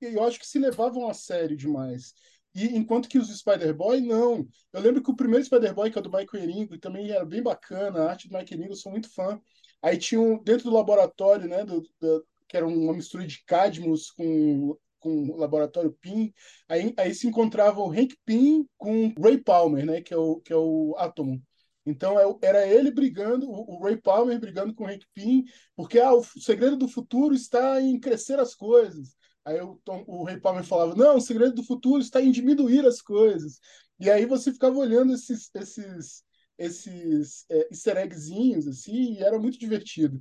eu 0.00 0.22
acho 0.24 0.38
que 0.38 0.46
se 0.46 0.58
levavam 0.58 1.08
a 1.08 1.14
sério 1.14 1.56
demais. 1.56 2.12
E 2.54 2.66
enquanto 2.76 3.08
que 3.08 3.18
os 3.18 3.28
Spider-Boy, 3.28 4.00
não. 4.00 4.46
Eu 4.72 4.80
lembro 4.80 5.02
que 5.02 5.10
o 5.10 5.16
primeiro 5.16 5.44
Spider-Boy, 5.44 5.90
que 5.90 5.98
é 5.98 6.00
o 6.00 6.02
do 6.02 6.10
Michael 6.10 6.44
Eringo, 6.44 6.78
também 6.78 7.10
era 7.10 7.24
bem 7.24 7.42
bacana, 7.42 8.00
a 8.00 8.10
arte 8.10 8.28
do 8.28 8.32
Michael 8.32 8.60
Eringo, 8.60 8.72
eu 8.72 8.76
sou 8.76 8.92
muito 8.92 9.12
fã. 9.12 9.40
Aí 9.82 9.98
tinha 9.98 10.20
um, 10.20 10.42
dentro 10.42 10.64
do 10.64 10.74
laboratório, 10.74 11.48
né, 11.48 11.64
do, 11.64 11.82
do, 12.00 12.26
que 12.48 12.56
era 12.56 12.66
uma 12.66 12.94
mistura 12.94 13.26
de 13.26 13.42
Cadmus 13.44 14.10
com 14.10 14.76
com 14.98 15.30
o 15.30 15.36
laboratório 15.36 15.92
PIN, 16.00 16.32
aí, 16.68 16.92
aí 16.96 17.14
se 17.14 17.28
encontrava 17.28 17.80
o 17.80 17.92
Hank 17.92 18.16
Pym 18.24 18.66
com 18.76 19.14
Ray 19.22 19.38
Palmer, 19.38 19.86
né, 19.86 20.00
que 20.00 20.12
é 20.12 20.16
o, 20.16 20.40
que 20.40 20.52
é 20.52 20.56
o 20.56 20.96
Atom. 20.98 21.40
Então 21.86 22.18
é 22.18 22.24
era 22.42 22.66
ele 22.66 22.90
brigando, 22.90 23.48
o 23.48 23.82
Ray 23.82 23.96
Palmer 23.96 24.40
brigando 24.40 24.74
com 24.74 24.84
o 24.84 24.88
Hank 24.88 25.06
Pym, 25.14 25.44
porque 25.76 26.00
ah, 26.00 26.12
o 26.12 26.24
segredo 26.24 26.76
do 26.76 26.88
futuro 26.88 27.32
está 27.32 27.80
em 27.80 27.98
crescer 27.98 28.40
as 28.40 28.54
coisas. 28.54 29.16
Aí 29.44 29.60
o, 29.60 29.80
Tom, 29.84 30.02
o 30.08 30.24
Ray 30.24 30.40
Palmer 30.40 30.64
falava, 30.64 30.96
não, 30.96 31.16
o 31.16 31.20
segredo 31.20 31.54
do 31.54 31.62
futuro 31.62 32.02
está 32.02 32.20
em 32.20 32.32
diminuir 32.32 32.84
as 32.84 33.00
coisas. 33.00 33.60
E 34.00 34.10
aí 34.10 34.26
você 34.26 34.52
ficava 34.52 34.76
olhando 34.76 35.14
esses, 35.14 35.48
esses, 35.54 36.24
esses 36.58 37.46
é, 37.48 37.68
easter 37.70 37.96
eggzinhos, 37.98 38.66
assim, 38.66 39.14
e 39.14 39.22
era 39.22 39.38
muito 39.38 39.58
divertido. 39.58 40.20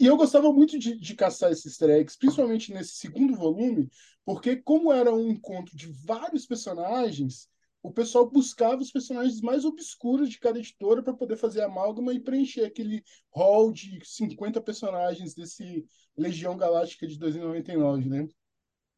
E 0.00 0.06
eu 0.06 0.16
gostava 0.16 0.52
muito 0.52 0.78
de, 0.78 0.98
de 0.98 1.14
caçar 1.14 1.52
esses 1.52 1.66
easter 1.66 1.90
eggs, 1.90 2.18
principalmente 2.18 2.72
nesse 2.72 2.94
segundo 2.94 3.36
volume, 3.36 3.88
porque 4.24 4.56
como 4.56 4.92
era 4.92 5.14
um 5.14 5.30
encontro 5.30 5.76
de 5.76 5.86
vários 6.04 6.46
personagens, 6.46 7.48
o 7.82 7.92
pessoal 7.92 8.28
buscava 8.28 8.82
os 8.82 8.90
personagens 8.90 9.40
mais 9.40 9.64
obscuros 9.64 10.28
de 10.28 10.38
cada 10.38 10.58
editora 10.58 11.02
para 11.02 11.14
poder 11.14 11.36
fazer 11.36 11.62
amálgama 11.62 12.12
e 12.12 12.20
preencher 12.20 12.64
aquele 12.64 13.02
hall 13.30 13.72
de 13.72 14.00
50 14.04 14.60
personagens 14.60 15.34
desse 15.34 15.86
Legião 16.16 16.56
Galáctica 16.56 17.06
de 17.06 17.18
2099, 17.18 18.08
né? 18.08 18.28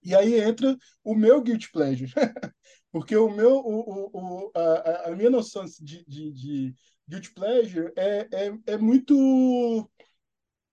E 0.03 0.15
aí 0.15 0.41
entra 0.41 0.77
o 1.05 1.15
meu 1.15 1.43
guilty 1.43 1.71
pleasure, 1.73 2.11
porque 2.93 3.17
o 3.17 3.29
meu, 3.29 3.59
o, 3.59 4.11
o, 4.13 4.53
a, 4.55 5.09
a 5.09 5.17
minha 5.17 5.29
noção 5.29 5.65
de, 5.81 6.05
de, 6.07 6.33
de 6.33 6.75
guilty 7.09 7.33
pleasure 7.35 7.93
é, 7.97 8.29
é, 8.33 8.59
é 8.67 8.77
muito 8.79 9.91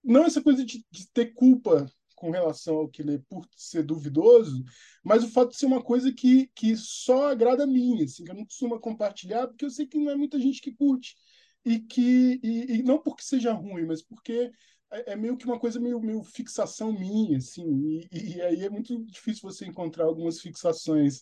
não 0.03 0.23
essa 0.23 0.41
coisa 0.41 0.63
de, 0.63 0.85
de, 0.91 1.11
ter 1.11 1.33
culpa 1.33 1.87
com 2.15 2.31
relação 2.31 2.77
ao 2.77 2.89
que 2.89 3.03
lê 3.03 3.19
por 3.19 3.47
ser 3.55 3.83
duvidoso, 3.83 4.63
mas 5.03 5.23
o 5.23 5.29
fato 5.29 5.51
de 5.51 5.57
ser 5.57 5.65
uma 5.65 5.83
coisa 5.83 6.11
que, 6.13 6.47
que 6.55 6.75
só 6.75 7.31
agrada 7.31 7.63
a 7.63 7.67
mim, 7.67 8.03
assim, 8.03 8.23
que 8.23 8.31
eu 8.31 8.35
não 8.35 8.45
costumo 8.45 8.79
compartilhar, 8.79 9.47
porque 9.47 9.65
eu 9.65 9.69
sei 9.69 9.85
que 9.85 9.97
não 9.97 10.11
é 10.11 10.15
muita 10.15 10.39
gente 10.39 10.61
que 10.61 10.71
curte. 10.73 11.15
E 11.65 11.79
que 11.79 12.39
e, 12.43 12.77
e 12.79 12.83
não 12.83 12.99
porque 13.01 13.23
seja 13.23 13.51
ruim, 13.51 13.85
mas 13.85 14.01
porque 14.01 14.51
é, 14.91 15.13
é 15.13 15.15
meio 15.15 15.37
que 15.37 15.45
uma 15.45 15.59
coisa 15.59 15.79
meio, 15.79 15.99
meio 15.99 16.23
fixação 16.23 16.91
minha, 16.91 17.37
assim, 17.37 18.01
e, 18.11 18.35
e 18.35 18.41
aí 18.41 18.63
é 18.63 18.69
muito 18.69 19.03
difícil 19.05 19.41
você 19.49 19.65
encontrar 19.65 20.05
algumas 20.05 20.39
fixações. 20.39 21.21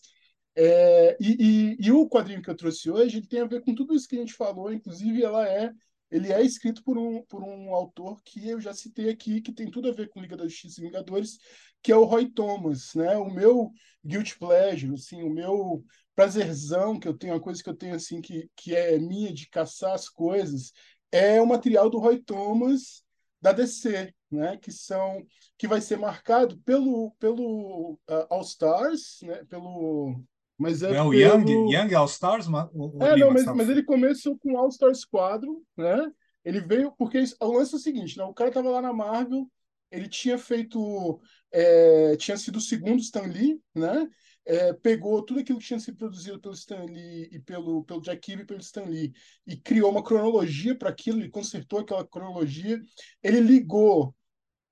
É, 0.56 1.16
e, 1.20 1.74
e, 1.80 1.86
e, 1.88 1.92
o 1.92 2.08
quadrinho 2.08 2.40
que 2.40 2.48
eu 2.48 2.56
trouxe 2.56 2.88
hoje 2.88 3.18
ele 3.18 3.26
tem 3.26 3.40
a 3.40 3.46
ver 3.46 3.60
com 3.62 3.74
tudo 3.74 3.92
isso 3.94 4.06
que 4.08 4.14
a 4.16 4.20
gente 4.20 4.34
falou, 4.34 4.72
inclusive 4.72 5.22
ela 5.22 5.48
é 5.48 5.72
ele 6.14 6.32
é 6.32 6.40
escrito 6.42 6.80
por 6.84 6.96
um, 6.96 7.24
por 7.24 7.42
um 7.42 7.74
autor 7.74 8.22
que 8.22 8.48
eu 8.48 8.60
já 8.60 8.72
citei 8.72 9.08
aqui, 9.10 9.40
que 9.40 9.52
tem 9.52 9.68
tudo 9.68 9.88
a 9.88 9.92
ver 9.92 10.08
com 10.08 10.20
Liga 10.20 10.36
da 10.36 10.46
Justiça 10.46 10.80
e 10.80 10.84
Vingadores, 10.84 11.38
que 11.82 11.90
é 11.90 11.96
o 11.96 12.04
Roy 12.04 12.30
Thomas, 12.30 12.94
né? 12.94 13.16
O 13.16 13.28
meu 13.28 13.72
guilty 14.06 14.38
pleasure, 14.38 14.94
assim, 14.94 15.24
o 15.24 15.28
meu 15.28 15.84
prazerzão 16.14 17.00
que 17.00 17.08
eu 17.08 17.18
tenho, 17.18 17.34
a 17.34 17.40
coisa 17.40 17.60
que 17.60 17.68
eu 17.68 17.74
tenho 17.74 17.96
assim 17.96 18.20
que, 18.20 18.48
que 18.54 18.76
é 18.76 18.96
minha 18.96 19.32
de 19.32 19.48
caçar 19.48 19.92
as 19.92 20.08
coisas, 20.08 20.70
é 21.10 21.42
o 21.42 21.46
material 21.48 21.90
do 21.90 21.98
Roy 21.98 22.22
Thomas 22.22 23.02
da 23.42 23.50
DC, 23.50 24.14
né? 24.30 24.56
Que 24.56 24.70
são 24.70 25.20
que 25.58 25.66
vai 25.66 25.80
ser 25.80 25.98
marcado 25.98 26.56
pelo 26.60 27.10
pelo 27.18 27.94
uh, 28.08 28.26
All 28.30 28.42
Stars, 28.42 29.18
né? 29.22 29.44
Pelo 29.46 30.22
mas 30.58 30.82
é, 30.82 30.94
é 30.94 31.02
o 31.02 31.12
Young, 31.12 31.72
Young 31.72 31.94
All 31.94 32.06
Stars? 32.06 32.46
O 32.46 33.02
é, 33.02 33.16
não, 33.16 33.32
mas, 33.32 33.44
mas, 33.46 33.68
ele 33.68 33.82
começou 33.82 34.38
com 34.38 34.56
All 34.56 34.70
Star 34.70 34.94
Squadron, 34.94 35.60
né? 35.76 36.10
Ele 36.44 36.60
veio 36.60 36.92
porque 36.92 37.22
o 37.40 37.52
lance 37.52 37.74
é 37.74 37.76
o 37.76 37.80
seguinte, 37.80 38.16
né? 38.16 38.24
O 38.24 38.34
cara 38.34 38.50
tava 38.50 38.70
lá 38.70 38.80
na 38.80 38.92
Marvel, 38.92 39.50
ele 39.90 40.08
tinha 40.08 40.38
feito, 40.38 41.20
é, 41.50 42.16
tinha 42.16 42.36
sido 42.36 42.56
o 42.56 42.60
segundo 42.60 43.00
Stan 43.00 43.22
Lee, 43.22 43.60
né? 43.74 44.08
É, 44.46 44.74
pegou 44.74 45.22
tudo 45.22 45.40
aquilo 45.40 45.58
que 45.58 45.64
tinha 45.64 45.80
sido 45.80 45.96
produzido 45.96 46.38
pelo 46.38 46.54
Stan 46.54 46.84
Lee 46.84 47.30
e 47.32 47.38
pelo, 47.40 47.82
pelo 47.84 48.02
Jack 48.02 48.20
Kirby 48.20 48.42
e 48.42 48.46
pelo 48.46 48.60
Stan 48.60 48.84
Lee 48.84 49.12
e 49.46 49.56
criou 49.56 49.90
uma 49.90 50.04
cronologia 50.04 50.76
para 50.76 50.90
aquilo, 50.90 51.18
ele 51.18 51.30
consertou 51.30 51.78
aquela 51.78 52.06
cronologia, 52.06 52.78
ele 53.22 53.40
ligou 53.40 54.14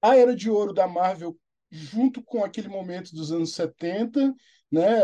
a 0.02 0.14
Era 0.14 0.36
de 0.36 0.50
Ouro 0.50 0.74
da 0.74 0.86
Marvel 0.86 1.38
junto 1.70 2.22
com 2.22 2.44
aquele 2.44 2.68
momento 2.68 3.14
dos 3.14 3.32
anos 3.32 3.54
70 3.54 4.34
né? 4.72 5.02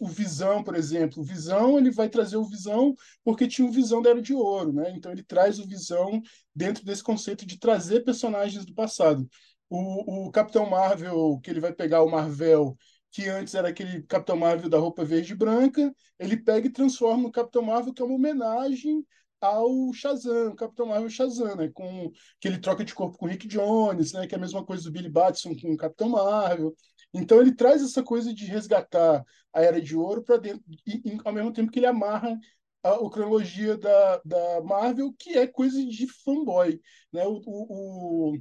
O 0.00 0.06
Visão, 0.06 0.62
por 0.62 0.76
exemplo, 0.76 1.22
o 1.22 1.24
Visão 1.24 1.78
ele 1.78 1.90
vai 1.90 2.08
trazer 2.08 2.36
o 2.36 2.44
Visão 2.44 2.94
porque 3.24 3.48
tinha 3.48 3.66
o 3.66 3.72
Visão 3.72 4.02
da 4.02 4.10
Era 4.10 4.20
de 4.22 4.34
Ouro, 4.34 4.72
né? 4.72 4.92
Então 4.94 5.10
ele 5.10 5.22
traz 5.22 5.58
o 5.58 5.66
Visão 5.66 6.20
dentro 6.54 6.84
desse 6.84 7.02
conceito 7.02 7.46
de 7.46 7.58
trazer 7.58 8.04
personagens 8.04 8.64
do 8.66 8.74
passado. 8.74 9.26
O, 9.70 10.26
o 10.26 10.30
Capitão 10.30 10.68
Marvel, 10.68 11.40
que 11.42 11.50
ele 11.50 11.60
vai 11.60 11.72
pegar 11.72 12.02
o 12.02 12.10
Marvel, 12.10 12.76
que 13.10 13.28
antes 13.28 13.54
era 13.54 13.68
aquele 13.68 14.02
Capitão 14.02 14.36
Marvel 14.36 14.68
da 14.68 14.78
roupa 14.78 15.04
verde 15.04 15.32
e 15.32 15.36
branca, 15.36 15.92
ele 16.18 16.36
pega 16.36 16.66
e 16.66 16.72
transforma 16.72 17.22
no 17.24 17.32
Capitão 17.32 17.62
Marvel, 17.62 17.92
que 17.94 18.02
é 18.02 18.04
uma 18.04 18.14
homenagem 18.14 19.04
ao 19.40 19.92
Shazam, 19.92 20.48
o 20.48 20.56
Capitão 20.56 20.86
Marvel 20.86 21.08
Shazam, 21.08 21.56
né? 21.56 21.70
Com 21.72 22.10
que 22.40 22.48
ele 22.48 22.58
troca 22.58 22.84
de 22.84 22.94
corpo 22.94 23.16
com 23.16 23.26
o 23.26 23.28
Rick 23.28 23.46
Jones, 23.46 24.12
né? 24.12 24.26
Que 24.26 24.34
é 24.34 24.38
a 24.38 24.40
mesma 24.40 24.64
coisa 24.64 24.84
do 24.84 24.92
Billy 24.92 25.08
Batson 25.08 25.54
com 25.60 25.72
o 25.72 25.76
Capitão 25.76 26.08
Marvel. 26.10 26.74
Então 27.12 27.40
ele 27.40 27.54
traz 27.54 27.82
essa 27.82 28.02
coisa 28.02 28.32
de 28.34 28.44
resgatar 28.46 29.24
a 29.52 29.62
Era 29.62 29.80
de 29.80 29.96
Ouro 29.96 30.22
para 30.22 30.36
dentro, 30.36 30.62
e, 30.86 31.02
e, 31.04 31.18
ao 31.24 31.32
mesmo 31.32 31.52
tempo 31.52 31.70
que 31.70 31.78
ele 31.78 31.86
amarra 31.86 32.38
a, 32.82 32.90
a 32.94 33.10
cronologia 33.10 33.76
da, 33.76 34.20
da 34.24 34.60
Marvel, 34.62 35.12
que 35.18 35.30
é 35.38 35.46
coisa 35.46 35.84
de 35.84 36.06
fanboy. 36.06 36.80
Né? 37.12 37.26
O, 37.26 37.42
o, 37.46 38.38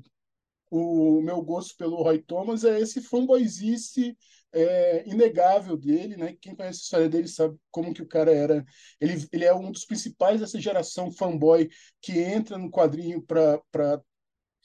o, 0.70 1.18
o 1.18 1.22
meu 1.22 1.42
gosto 1.42 1.76
pelo 1.78 2.02
Roy 2.04 2.20
Thomas 2.22 2.64
é 2.64 2.80
esse 2.80 3.02
fanboyzice 3.02 4.18
é, 4.52 5.08
inegável 5.08 5.78
dele, 5.78 6.18
né? 6.18 6.36
Quem 6.42 6.56
conhece 6.56 6.80
a 6.80 6.84
história 6.84 7.10
dele 7.10 7.28
sabe 7.28 7.58
como 7.72 7.94
que 7.94 8.02
o 8.02 8.08
cara 8.08 8.34
era. 8.34 8.66
Ele, 9.00 9.28
ele 9.32 9.46
é 9.46 9.54
um 9.54 9.72
dos 9.72 9.86
principais 9.86 10.40
dessa 10.40 10.60
geração 10.60 11.12
fanboy 11.12 11.70
que 12.02 12.20
entra 12.20 12.58
no 12.58 12.72
quadrinho 12.72 13.22
para 13.22 13.62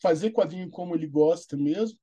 fazer 0.00 0.30
quadrinho 0.30 0.70
como 0.70 0.94
ele 0.94 1.06
gosta 1.06 1.56
mesmo. 1.56 1.98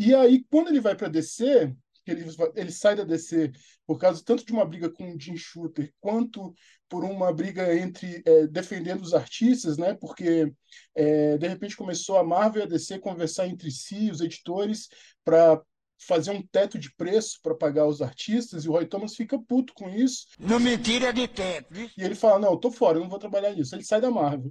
E 0.00 0.14
aí, 0.14 0.42
quando 0.50 0.68
ele 0.68 0.80
vai 0.80 0.96
para 0.96 1.08
DC, 1.08 1.76
ele, 2.06 2.24
ele 2.56 2.72
sai 2.72 2.96
da 2.96 3.04
DC 3.04 3.52
por 3.86 3.98
causa 3.98 4.24
tanto 4.24 4.46
de 4.46 4.52
uma 4.52 4.64
briga 4.64 4.90
com 4.90 5.12
o 5.12 5.20
Jim 5.20 5.36
Shooter, 5.36 5.92
quanto 6.00 6.54
por 6.88 7.04
uma 7.04 7.30
briga 7.34 7.76
entre 7.76 8.22
é, 8.24 8.46
defendendo 8.46 9.02
os 9.02 9.12
artistas, 9.12 9.76
né? 9.76 9.92
Porque 9.92 10.50
é, 10.94 11.36
de 11.36 11.46
repente 11.46 11.76
começou 11.76 12.16
a 12.16 12.24
Marvel 12.24 12.62
e 12.62 12.64
a 12.64 12.68
DC 12.68 12.98
conversar 12.98 13.46
entre 13.46 13.70
si, 13.70 14.10
os 14.10 14.22
editores, 14.22 14.88
para 15.22 15.62
fazer 15.98 16.30
um 16.30 16.40
teto 16.40 16.78
de 16.78 16.90
preço 16.94 17.38
para 17.42 17.54
pagar 17.54 17.86
os 17.86 18.00
artistas, 18.00 18.64
e 18.64 18.70
o 18.70 18.72
Roy 18.72 18.86
Thomas 18.86 19.14
fica 19.14 19.38
puto 19.38 19.74
com 19.74 19.90
isso. 19.90 20.28
Não 20.38 20.58
mentira 20.58 21.12
de 21.12 21.28
teto. 21.28 21.74
E 21.74 22.02
ele 22.02 22.14
fala: 22.14 22.38
Não, 22.38 22.52
eu 22.52 22.56
tô 22.56 22.70
fora, 22.70 22.96
eu 22.96 23.02
não 23.02 23.10
vou 23.10 23.18
trabalhar 23.18 23.54
nisso. 23.54 23.74
Ele 23.74 23.84
sai 23.84 24.00
da 24.00 24.10
Marvel. 24.10 24.50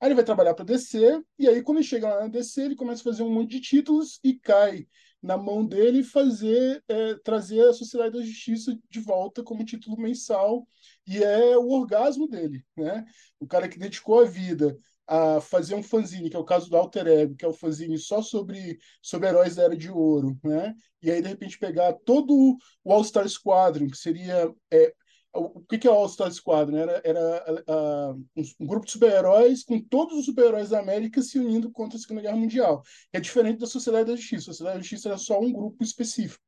Aí 0.00 0.08
ele 0.08 0.14
vai 0.14 0.24
trabalhar 0.24 0.54
para 0.54 0.64
DC, 0.64 1.20
e 1.38 1.48
aí 1.48 1.62
quando 1.62 1.78
ele 1.78 1.86
chega 1.86 2.08
lá 2.08 2.20
na 2.22 2.28
DC, 2.28 2.62
ele 2.62 2.76
começa 2.76 3.02
a 3.02 3.04
fazer 3.04 3.22
um 3.22 3.30
monte 3.30 3.50
de 3.50 3.60
títulos 3.60 4.18
e 4.24 4.34
cai 4.34 4.86
na 5.22 5.36
mão 5.36 5.66
dele 5.66 6.02
fazer 6.02 6.82
é, 6.88 7.14
trazer 7.16 7.60
a 7.68 7.72
Sociedade 7.74 8.16
da 8.18 8.24
Justiça 8.24 8.76
de 8.88 9.00
volta 9.00 9.42
como 9.42 9.64
título 9.64 9.98
mensal 9.98 10.66
e 11.06 11.22
é 11.22 11.56
o 11.58 11.68
orgasmo 11.68 12.26
dele, 12.26 12.64
né? 12.76 13.04
O 13.38 13.46
cara 13.46 13.68
que 13.68 13.78
dedicou 13.78 14.20
a 14.20 14.24
vida 14.24 14.74
a 15.06 15.40
fazer 15.40 15.74
um 15.74 15.82
fanzine, 15.82 16.30
que 16.30 16.36
é 16.36 16.38
o 16.38 16.44
caso 16.44 16.70
do 16.70 16.76
Alter 16.76 17.06
Ego, 17.08 17.34
que 17.34 17.44
é 17.44 17.48
o 17.48 17.52
fanzine 17.52 17.98
só 17.98 18.22
sobre, 18.22 18.78
sobre 19.02 19.28
heróis 19.28 19.56
da 19.56 19.64
Era 19.64 19.76
de 19.76 19.90
Ouro, 19.90 20.38
né? 20.42 20.72
E 21.02 21.10
aí, 21.10 21.20
de 21.20 21.28
repente, 21.28 21.58
pegar 21.58 21.92
todo 22.04 22.56
o 22.84 22.92
All-Star 22.92 23.28
Squadron, 23.28 23.88
que 23.88 23.96
seria 23.96 24.54
é, 24.70 24.94
o 25.32 25.60
que, 25.60 25.78
que 25.78 25.86
é 25.86 25.90
o 25.90 25.94
All-Star 25.94 26.32
Squadron? 26.32 26.76
Era, 26.76 27.00
era 27.04 27.64
uh, 27.68 28.24
um, 28.58 28.66
grupo 28.66 28.86
de 28.86 28.92
super-heróis 28.92 29.62
com 29.62 29.80
todos 29.80 30.18
os 30.18 30.24
super-heróis 30.24 30.70
da 30.70 30.80
América 30.80 31.22
se 31.22 31.38
unindo 31.38 31.70
contra 31.70 31.96
a 31.96 32.00
Segunda 32.00 32.22
Guerra 32.22 32.36
Mundial. 32.36 32.82
É 33.12 33.20
diferente 33.20 33.60
da 33.60 33.66
Sociedade 33.66 34.10
da 34.10 34.16
Justiça. 34.16 34.50
A 34.50 34.54
Sociedade 34.54 34.76
da 34.76 34.82
Justiça 34.82 35.08
era 35.08 35.18
só 35.18 35.40
um 35.40 35.52
grupo 35.52 35.82
específico. 35.84 36.42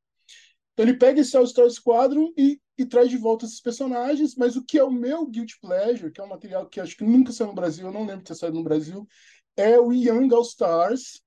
Então 0.72 0.86
ele 0.86 0.98
pega 0.98 1.20
esse 1.20 1.36
All-Star 1.36 1.70
Squadron 1.70 2.32
e, 2.36 2.60
e, 2.78 2.86
traz 2.86 3.10
de 3.10 3.18
volta 3.18 3.44
esses 3.44 3.60
personagens, 3.60 4.34
mas 4.34 4.56
o 4.56 4.64
que 4.64 4.78
é 4.78 4.84
o 4.84 4.90
meu 4.90 5.26
Guilty 5.26 5.60
Pleasure, 5.60 6.10
que 6.10 6.20
é 6.20 6.24
um 6.24 6.28
material 6.28 6.66
que 6.66 6.80
acho 6.80 6.96
que 6.96 7.04
nunca 7.04 7.30
saiu 7.30 7.48
no 7.48 7.54
Brasil, 7.54 7.86
eu 7.86 7.92
não 7.92 8.06
lembro 8.06 8.18
de 8.18 8.24
ter 8.24 8.34
saído 8.34 8.56
no 8.56 8.64
Brasil, 8.64 9.06
é 9.54 9.78
o 9.78 9.92
Young 9.92 10.32
All-Stars, 10.34 11.20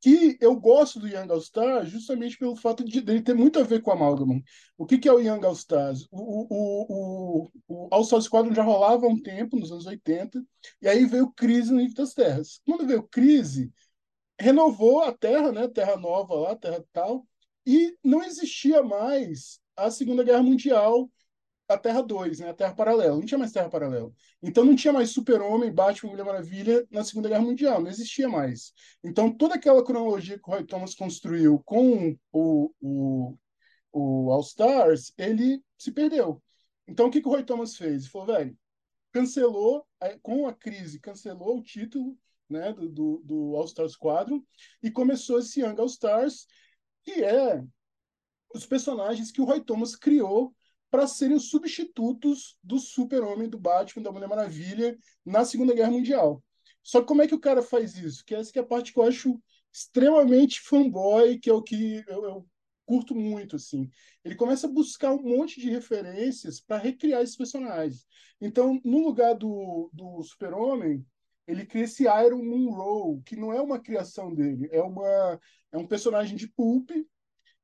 que 0.00 0.36
eu 0.40 0.54
gosto 0.58 1.00
do 1.00 1.08
Young 1.08 1.30
All 1.30 1.38
Stars 1.38 1.90
justamente 1.90 2.38
pelo 2.38 2.56
fato 2.56 2.84
de 2.84 2.98
ele 2.98 3.22
ter 3.22 3.34
muito 3.34 3.58
a 3.58 3.62
ver 3.62 3.82
com 3.82 3.90
a 3.90 3.94
Amalgam. 3.94 4.42
O 4.76 4.86
que, 4.86 4.98
que 4.98 5.08
é 5.08 5.12
o 5.12 5.20
Young 5.20 5.44
All 5.44 5.52
Stars? 5.54 6.06
O, 6.10 6.18
o, 6.20 7.46
o, 7.48 7.50
o 7.68 7.88
All 7.90 8.04
Star 8.04 8.20
Squadron 8.20 8.54
já 8.54 8.62
rolava 8.62 9.06
há 9.06 9.08
um 9.08 9.20
tempo, 9.20 9.58
nos 9.58 9.72
anos 9.72 9.86
80, 9.86 10.42
e 10.80 10.88
aí 10.88 11.04
veio 11.06 11.32
Crise 11.32 11.72
no 11.72 11.80
Livro 11.80 11.96
das 11.96 12.14
Terras. 12.14 12.60
Quando 12.64 12.86
veio 12.86 13.02
Crise, 13.02 13.72
renovou 14.38 15.02
a 15.02 15.12
Terra, 15.12 15.50
né? 15.52 15.68
Terra 15.68 15.96
nova 15.96 16.34
lá, 16.34 16.56
Terra 16.56 16.84
tal, 16.92 17.26
E 17.66 17.96
não 18.04 18.22
existia 18.22 18.82
mais 18.82 19.60
a 19.76 19.90
Segunda 19.90 20.22
Guerra 20.24 20.42
Mundial, 20.42 21.10
a 21.68 21.76
Terra 21.76 22.00
2, 22.00 22.40
né? 22.40 22.50
a 22.50 22.54
Terra 22.54 22.74
Paralela. 22.74 23.16
Não 23.16 23.24
tinha 23.24 23.38
mais 23.38 23.52
Terra 23.52 23.68
Paralela. 23.68 24.12
Então 24.42 24.64
não 24.64 24.76
tinha 24.76 24.92
mais 24.92 25.10
Super-Homem, 25.10 25.72
Batman, 25.72 26.10
Mulher 26.10 26.24
Maravilha 26.24 26.86
na 26.90 27.04
Segunda 27.04 27.28
Guerra 27.28 27.42
Mundial. 27.42 27.80
Não 27.80 27.90
existia 27.90 28.28
mais. 28.28 28.72
Então 29.02 29.32
toda 29.32 29.54
aquela 29.54 29.84
cronologia 29.84 30.38
que 30.38 30.48
o 30.48 30.52
Roy 30.52 30.64
Thomas 30.64 30.94
construiu 30.94 31.60
com 31.64 32.16
o, 32.32 32.72
o, 32.80 33.38
o 33.92 34.30
All 34.30 34.40
Stars, 34.42 35.12
ele 35.18 35.62
se 35.76 35.90
perdeu. 35.90 36.42
Então 36.86 37.08
o 37.08 37.10
que, 37.10 37.20
que 37.20 37.28
o 37.28 37.30
Roy 37.32 37.44
Thomas 37.44 37.76
fez? 37.76 38.02
Ele 38.02 38.10
falou, 38.10 38.26
velho, 38.28 38.58
cancelou, 39.12 39.86
com 40.22 40.46
a 40.46 40.54
crise, 40.54 41.00
cancelou 41.00 41.58
o 41.58 41.62
título 41.62 42.16
né, 42.48 42.72
do, 42.72 42.88
do, 42.88 43.22
do 43.24 43.56
All 43.56 43.64
Stars 43.64 43.92
Squadron 43.92 44.42
e 44.82 44.90
começou 44.90 45.38
esse 45.38 45.60
Young 45.60 45.80
All 45.80 45.86
Stars, 45.86 46.46
que 47.02 47.24
é 47.24 47.64
os 48.54 48.66
personagens 48.66 49.32
que 49.32 49.40
o 49.40 49.44
Roy 49.44 49.60
Thomas 49.60 49.96
criou 49.96 50.54
para 50.90 51.06
serem 51.06 51.36
os 51.36 51.50
substitutos 51.50 52.56
do 52.62 52.78
Super-Homem, 52.78 53.48
do 53.48 53.58
Batman, 53.58 54.02
da 54.02 54.12
Mulher 54.12 54.28
Maravilha 54.28 54.98
na 55.24 55.44
Segunda 55.44 55.74
Guerra 55.74 55.90
Mundial. 55.90 56.42
Só 56.82 57.00
que 57.00 57.06
como 57.06 57.22
é 57.22 57.26
que 57.26 57.34
o 57.34 57.40
cara 57.40 57.62
faz 57.62 57.96
isso? 57.96 58.24
Que 58.24 58.34
essa 58.34 58.52
que 58.52 58.58
é 58.58 58.62
a 58.62 58.66
parte 58.66 58.92
que 58.92 58.98
eu 58.98 59.04
acho 59.04 59.40
extremamente 59.72 60.60
fanboy, 60.60 61.38
que 61.38 61.50
é 61.50 61.52
o 61.52 61.62
que 61.62 62.02
eu, 62.06 62.24
eu 62.24 62.46
curto 62.86 63.14
muito, 63.14 63.56
assim. 63.56 63.90
Ele 64.24 64.36
começa 64.36 64.66
a 64.66 64.70
buscar 64.70 65.12
um 65.12 65.22
monte 65.22 65.60
de 65.60 65.68
referências 65.68 66.60
para 66.60 66.78
recriar 66.78 67.22
esses 67.22 67.36
personagens. 67.36 68.06
Então, 68.40 68.80
no 68.84 69.04
lugar 69.04 69.34
do, 69.34 69.90
do 69.92 70.22
Super-Homem, 70.22 71.04
ele 71.46 71.66
cria 71.66 71.84
esse 71.84 72.04
Iron 72.04 72.42
Monroe, 72.44 73.20
que 73.22 73.36
não 73.36 73.52
é 73.52 73.60
uma 73.60 73.78
criação 73.78 74.34
dele, 74.34 74.68
é, 74.72 74.82
uma, 74.82 75.40
é 75.72 75.76
um 75.76 75.86
personagem 75.86 76.36
de 76.36 76.48
pulp 76.48 76.90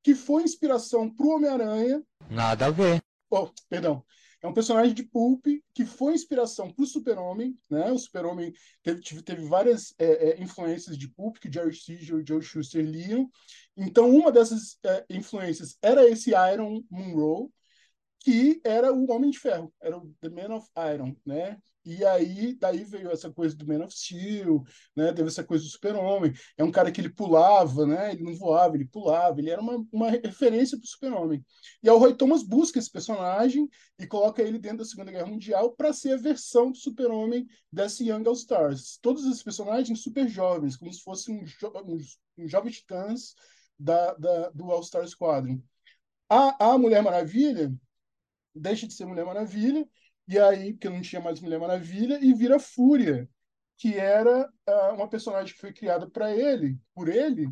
que 0.02 0.14
foi 0.14 0.42
inspiração 0.42 1.08
para 1.08 1.26
o 1.26 1.30
Homem-Aranha. 1.30 2.02
Nada 2.28 2.66
a 2.66 2.70
ver. 2.70 3.02
Oh, 3.34 3.50
perdão. 3.66 4.04
É 4.42 4.46
um 4.46 4.52
personagem 4.52 4.92
de 4.92 5.04
pulp 5.04 5.46
que 5.72 5.86
foi 5.86 6.12
inspiração 6.12 6.70
para 6.70 6.82
o 6.82 6.86
Super-Homem. 6.86 7.58
Né? 7.70 7.90
O 7.90 7.96
Super-Homem 7.98 8.52
teve, 8.82 9.22
teve 9.22 9.42
várias 9.46 9.94
é, 9.98 10.30
é, 10.30 10.42
influências 10.42 10.98
de 10.98 11.08
pulp 11.08 11.38
que 11.38 11.50
Jerry 11.50 11.74
Siegel 11.74 12.20
e 12.20 12.26
Joe 12.26 12.42
Shuster 12.42 12.84
liam. 12.84 13.30
Então, 13.74 14.10
uma 14.10 14.30
dessas 14.30 14.78
é, 14.84 15.06
influências 15.08 15.78
era 15.80 16.06
esse 16.06 16.32
Iron 16.52 16.82
Monroe, 16.90 17.48
que 18.20 18.60
era 18.64 18.92
o 18.92 19.10
Homem 19.10 19.30
de 19.30 19.38
Ferro, 19.38 19.72
era 19.80 19.96
o 19.96 20.14
The 20.20 20.28
Man 20.28 20.54
of 20.54 20.68
Iron, 20.92 21.16
né? 21.24 21.58
E 21.84 22.04
aí, 22.04 22.54
daí 22.54 22.84
veio 22.84 23.10
essa 23.10 23.30
coisa 23.32 23.56
do 23.56 23.66
Man 23.66 23.84
of 23.84 23.92
Steel, 23.92 24.62
né? 24.94 25.12
Teve 25.12 25.28
essa 25.28 25.42
coisa 25.42 25.64
do 25.64 25.70
Super-Homem. 25.70 26.32
É 26.56 26.62
um 26.62 26.70
cara 26.70 26.92
que 26.92 27.00
ele 27.00 27.08
pulava, 27.08 27.84
né? 27.84 28.12
Ele 28.12 28.22
não 28.22 28.36
voava, 28.36 28.76
ele 28.76 28.84
pulava. 28.84 29.40
Ele 29.40 29.50
era 29.50 29.60
uma, 29.60 29.84
uma 29.90 30.10
referência 30.10 30.78
para 30.78 30.84
o 30.84 30.88
Super-Homem. 30.88 31.44
E 31.82 31.88
aí 31.88 31.94
o 31.94 31.98
Roy 31.98 32.14
Thomas 32.14 32.44
busca 32.44 32.78
esse 32.78 32.90
personagem 32.90 33.68
e 33.98 34.06
coloca 34.06 34.40
ele 34.40 34.58
dentro 34.58 34.78
da 34.78 34.84
Segunda 34.84 35.10
Guerra 35.10 35.26
Mundial 35.26 35.72
para 35.72 35.92
ser 35.92 36.12
a 36.12 36.16
versão 36.16 36.70
do 36.70 36.78
Super-Homem 36.78 37.46
desse 37.70 38.08
Young 38.08 38.26
All 38.28 38.34
Stars. 38.34 38.98
Todos 39.02 39.24
esses 39.24 39.42
personagens 39.42 40.02
super 40.02 40.28
jovens, 40.28 40.76
como 40.76 40.92
se 40.92 41.02
fossem 41.02 41.42
um, 41.42 41.44
jo 41.44 41.72
um, 41.84 42.44
um 42.44 42.48
jovem 42.48 42.72
titãs 42.72 43.34
da, 43.76 44.14
da, 44.14 44.50
do 44.50 44.70
All 44.70 44.84
Star 44.84 45.06
Squadron. 45.08 45.60
A, 46.28 46.72
a 46.72 46.78
Mulher 46.78 47.02
Maravilha 47.02 47.74
deixa 48.54 48.86
de 48.86 48.94
ser 48.94 49.06
Mulher 49.06 49.24
Maravilha, 49.24 49.88
e 50.28 50.38
aí, 50.38 50.72
porque 50.72 50.88
não 50.88 51.00
tinha 51.02 51.20
mais 51.20 51.40
Mulher 51.40 51.58
Maravilha, 51.60 52.18
e 52.22 52.32
vira 52.34 52.58
Fúria, 52.58 53.28
que 53.76 53.94
era 53.94 54.48
uh, 54.68 54.94
uma 54.94 55.08
personagem 55.08 55.52
que 55.54 55.60
foi 55.60 55.72
criada 55.72 56.08
para 56.08 56.34
ele, 56.34 56.78
por 56.94 57.08
ele, 57.08 57.48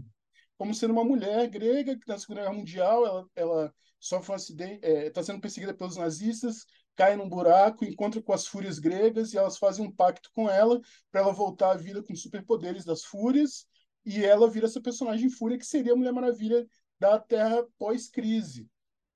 como 0.56 0.74
sendo 0.74 0.92
uma 0.92 1.04
mulher 1.04 1.48
grega 1.48 1.98
que 1.98 2.06
na 2.06 2.18
Segunda 2.18 2.42
Guerra 2.42 2.52
Mundial 2.54 3.06
ela, 3.06 3.26
ela 3.34 3.74
sofre 3.98 4.32
um 4.32 4.34
acidente, 4.34 4.86
está 4.86 4.88
é, 4.88 5.10
tá 5.10 5.22
sendo 5.22 5.40
perseguida 5.40 5.74
pelos 5.74 5.96
nazistas, 5.96 6.64
cai 6.94 7.16
num 7.16 7.28
buraco, 7.28 7.84
encontra 7.84 8.22
com 8.22 8.32
as 8.32 8.46
fúrias 8.46 8.78
gregas 8.78 9.32
e 9.32 9.38
elas 9.38 9.56
fazem 9.56 9.86
um 9.86 9.90
pacto 9.90 10.30
com 10.34 10.50
ela 10.50 10.80
para 11.10 11.22
ela 11.22 11.32
voltar 11.32 11.72
à 11.72 11.76
vida 11.76 12.02
com 12.02 12.14
superpoderes 12.14 12.84
das 12.84 13.04
fúrias 13.04 13.66
e 14.04 14.24
ela 14.24 14.50
vira 14.50 14.66
essa 14.66 14.80
personagem 14.80 15.30
fúria 15.30 15.58
que 15.58 15.66
seria 15.66 15.94
a 15.94 15.96
Mulher 15.96 16.12
Maravilha 16.12 16.66
da 16.98 17.18
Terra 17.18 17.64
pós-crise. 17.78 18.68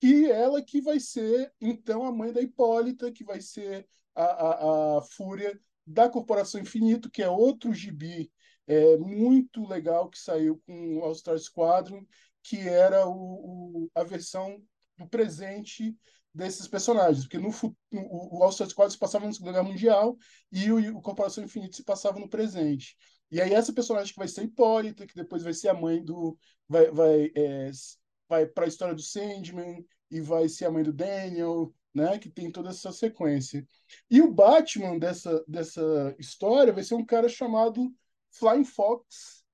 E 0.05 0.31
ela 0.31 0.61
que 0.61 0.83
vai 0.83 1.01
ser, 1.01 1.51
então, 1.59 2.05
a 2.05 2.13
mãe 2.13 2.31
da 2.31 2.43
Hipólita, 2.43 3.11
que 3.11 3.25
vai 3.25 3.41
ser 3.41 3.89
a, 4.15 4.25
a, 4.25 4.99
a 4.99 5.03
Fúria 5.03 5.59
da 5.87 6.11
Corporação 6.11 6.61
Infinito, 6.61 7.11
que 7.11 7.23
é 7.23 7.31
outro 7.31 7.73
gibi 7.73 8.31
é, 8.67 8.99
muito 8.99 9.67
legal 9.67 10.11
que 10.11 10.19
saiu 10.19 10.61
com 10.67 10.99
o 10.99 11.03
All-Star 11.03 11.39
Squadron, 11.39 12.05
que 12.43 12.59
era 12.59 13.09
o, 13.09 13.85
o, 13.85 13.91
a 13.95 14.05
versão 14.05 14.63
do 14.99 15.09
presente 15.09 15.97
desses 16.35 16.69
personagens, 16.69 17.25
porque 17.25 17.39
no, 17.39 17.49
o, 17.49 18.39
o 18.39 18.43
All-Star 18.43 18.69
Squadron 18.69 18.91
se 18.91 18.99
passava 18.99 19.25
na 19.25 19.33
Segunda 19.33 19.53
Guerra 19.53 19.65
Mundial 19.65 20.19
e 20.53 20.71
o, 20.71 20.99
o 20.99 21.01
Corporação 21.01 21.43
Infinito 21.43 21.77
se 21.77 21.83
passava 21.83 22.21
no 22.21 22.29
presente. 22.29 22.95
E 23.31 23.41
aí 23.41 23.55
essa 23.55 23.73
personagem 23.73 24.13
que 24.13 24.19
vai 24.19 24.29
ser 24.29 24.43
Hipólita, 24.43 25.07
que 25.07 25.15
depois 25.15 25.43
vai 25.43 25.55
ser 25.55 25.69
a 25.71 25.75
mãe 25.75 26.05
do... 26.05 26.37
vai, 26.69 26.91
vai, 26.91 27.33
é, 27.35 27.71
vai 28.29 28.47
para 28.47 28.65
a 28.65 28.69
história 28.69 28.95
do 28.95 29.03
Sandman, 29.03 29.85
e 30.11 30.21
vai 30.21 30.49
ser 30.49 30.67
a 30.67 30.71
mãe 30.71 30.83
do 30.83 30.93
Daniel, 30.93 31.75
né? 31.93 32.19
Que 32.19 32.31
tem 32.31 32.51
toda 32.51 32.71
essa 32.71 32.93
sequência. 32.93 33.67
E 34.11 34.21
o 34.21 34.31
Batman 34.33 34.99
dessa, 34.99 35.45
dessa 35.47 36.15
história 36.19 36.73
vai 36.73 36.85
ser 36.85 36.95
um 36.95 37.05
cara 37.05 37.29
chamado 37.29 37.93
Flying 38.31 38.65
Fox, 38.65 39.45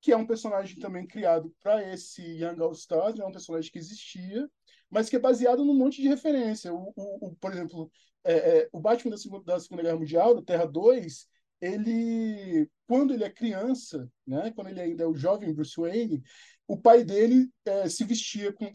que 0.00 0.12
é 0.12 0.16
um 0.16 0.26
personagem 0.26 0.78
também 0.78 1.06
criado 1.06 1.54
para 1.62 1.82
esse 1.92 2.22
Young 2.22 2.60
All 2.60 2.72
Stars, 2.72 3.18
é 3.18 3.24
um 3.24 3.32
personagem 3.32 3.70
que 3.72 3.78
existia, 3.78 4.48
mas 4.90 5.08
que 5.08 5.16
é 5.16 5.18
baseado 5.18 5.64
num 5.64 5.74
monte 5.74 6.00
de 6.02 6.08
referência. 6.08 6.72
O, 6.72 6.92
o, 6.94 7.28
o 7.28 7.36
por 7.36 7.52
exemplo, 7.52 7.90
é, 8.22 8.34
é, 8.34 8.68
o 8.72 8.80
Batman 8.80 9.10
da 9.12 9.16
segunda, 9.16 9.44
da 9.44 9.58
segunda 9.60 9.82
Guerra 9.82 9.98
Mundial, 9.98 10.34
da 10.34 10.42
Terra 10.42 10.66
2, 10.66 11.26
ele, 11.64 12.68
quando 12.86 13.14
ele 13.14 13.24
é 13.24 13.30
criança, 13.30 14.10
né, 14.26 14.52
quando 14.54 14.68
ele 14.68 14.80
ainda 14.80 15.04
é 15.04 15.06
o 15.06 15.14
jovem 15.14 15.54
Bruce 15.54 15.74
Wayne, 15.80 16.22
o 16.66 16.76
pai 16.76 17.04
dele 17.04 17.50
é, 17.64 17.88
se 17.88 18.04
vestia 18.04 18.52
com, 18.52 18.70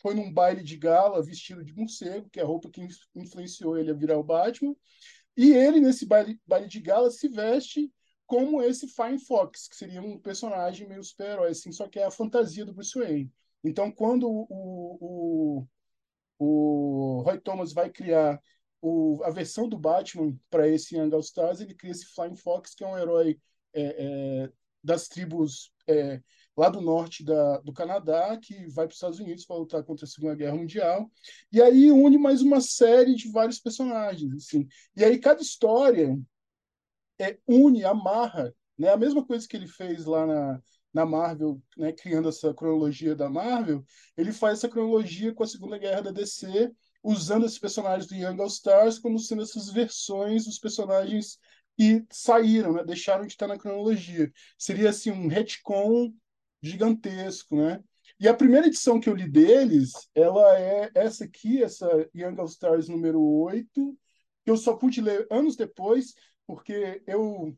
foi 0.00 0.14
num 0.14 0.32
baile 0.32 0.62
de 0.62 0.76
gala 0.76 1.22
vestido 1.22 1.64
de 1.64 1.72
morcego, 1.74 2.28
que 2.30 2.38
é 2.38 2.42
a 2.42 2.46
roupa 2.46 2.70
que 2.70 2.86
influenciou 3.14 3.78
ele 3.78 3.90
a 3.90 3.94
virar 3.94 4.18
o 4.18 4.22
Batman. 4.24 4.76
E 5.36 5.52
ele, 5.52 5.80
nesse 5.80 6.06
baile, 6.06 6.38
baile 6.46 6.68
de 6.68 6.80
gala, 6.80 7.10
se 7.10 7.28
veste 7.28 7.90
como 8.26 8.62
esse 8.62 8.88
Fine 8.88 9.18
Fox, 9.18 9.68
que 9.68 9.76
seria 9.76 10.02
um 10.02 10.18
personagem 10.18 10.88
meio 10.88 11.02
super-herói, 11.02 11.50
assim, 11.50 11.72
só 11.72 11.88
que 11.88 11.98
é 11.98 12.04
a 12.04 12.10
fantasia 12.10 12.64
do 12.64 12.74
Bruce 12.74 12.98
Wayne. 12.98 13.32
Então, 13.62 13.90
quando 13.90 14.28
o, 14.28 14.46
o, 15.00 15.66
o 16.38 17.22
Roy 17.22 17.40
Thomas 17.40 17.72
vai 17.72 17.90
criar 17.90 18.40
o, 18.86 19.24
a 19.24 19.30
versão 19.30 19.66
do 19.66 19.78
Batman 19.78 20.38
para 20.50 20.68
esse 20.68 20.94
Young 20.94 21.14
All 21.14 21.20
Stars, 21.20 21.58
ele 21.58 21.74
cria 21.74 21.90
esse 21.90 22.04
Flying 22.04 22.36
Fox, 22.36 22.74
que 22.74 22.84
é 22.84 22.86
um 22.86 22.98
herói 22.98 23.40
é, 23.72 23.82
é, 23.82 24.52
das 24.82 25.08
tribos 25.08 25.72
é, 25.88 26.20
lá 26.54 26.68
do 26.68 26.82
norte 26.82 27.24
da, 27.24 27.58
do 27.60 27.72
Canadá, 27.72 28.36
que 28.36 28.66
vai 28.66 28.86
para 28.86 28.92
os 28.92 28.96
Estados 28.96 29.18
Unidos 29.18 29.46
para 29.46 29.56
lutar 29.56 29.82
contra 29.84 30.04
a 30.04 30.08
Segunda 30.08 30.34
Guerra 30.34 30.56
Mundial. 30.56 31.10
E 31.50 31.62
aí 31.62 31.90
une 31.90 32.18
mais 32.18 32.42
uma 32.42 32.60
série 32.60 33.14
de 33.14 33.30
vários 33.30 33.58
personagens. 33.58 34.34
Assim. 34.34 34.68
E 34.94 35.02
aí 35.02 35.18
cada 35.18 35.40
história 35.40 36.20
é, 37.18 37.38
une, 37.48 37.84
amarra. 37.84 38.54
Né? 38.76 38.90
A 38.90 38.98
mesma 38.98 39.24
coisa 39.24 39.48
que 39.48 39.56
ele 39.56 39.66
fez 39.66 40.04
lá 40.04 40.26
na, 40.26 40.60
na 40.92 41.06
Marvel, 41.06 41.58
né, 41.74 41.90
criando 41.90 42.28
essa 42.28 42.52
cronologia 42.52 43.16
da 43.16 43.30
Marvel, 43.30 43.82
ele 44.14 44.30
faz 44.30 44.58
essa 44.58 44.68
cronologia 44.68 45.32
com 45.32 45.42
a 45.42 45.46
Segunda 45.46 45.78
Guerra 45.78 46.02
da 46.02 46.10
DC, 46.10 46.70
usando 47.04 47.44
esses 47.44 47.58
personagens 47.58 48.06
do 48.06 48.14
Young 48.14 48.40
All 48.40 48.48
Stars 48.48 48.98
como 48.98 49.18
sendo 49.18 49.42
essas 49.42 49.70
versões 49.70 50.46
dos 50.46 50.58
personagens 50.58 51.38
que 51.76 52.04
saíram, 52.10 52.72
né, 52.72 52.84
deixaram 52.84 53.26
de 53.26 53.32
estar 53.32 53.46
na 53.46 53.58
cronologia. 53.58 54.32
Seria 54.56 54.88
assim 54.88 55.10
um 55.10 55.28
retcon 55.28 56.12
gigantesco, 56.62 57.56
né? 57.56 57.82
E 58.18 58.26
a 58.26 58.34
primeira 58.34 58.66
edição 58.68 58.98
que 58.98 59.08
eu 59.08 59.14
li 59.14 59.28
deles, 59.28 59.92
ela 60.14 60.58
é 60.58 60.90
essa 60.94 61.24
aqui, 61.24 61.62
essa 61.62 61.86
Young 62.14 62.38
All 62.38 62.46
Stars 62.46 62.88
número 62.88 63.20
8, 63.20 63.98
que 64.44 64.50
eu 64.50 64.56
só 64.56 64.74
pude 64.74 65.00
ler 65.00 65.26
anos 65.30 65.56
depois, 65.56 66.14
porque 66.46 67.02
eu 67.06 67.56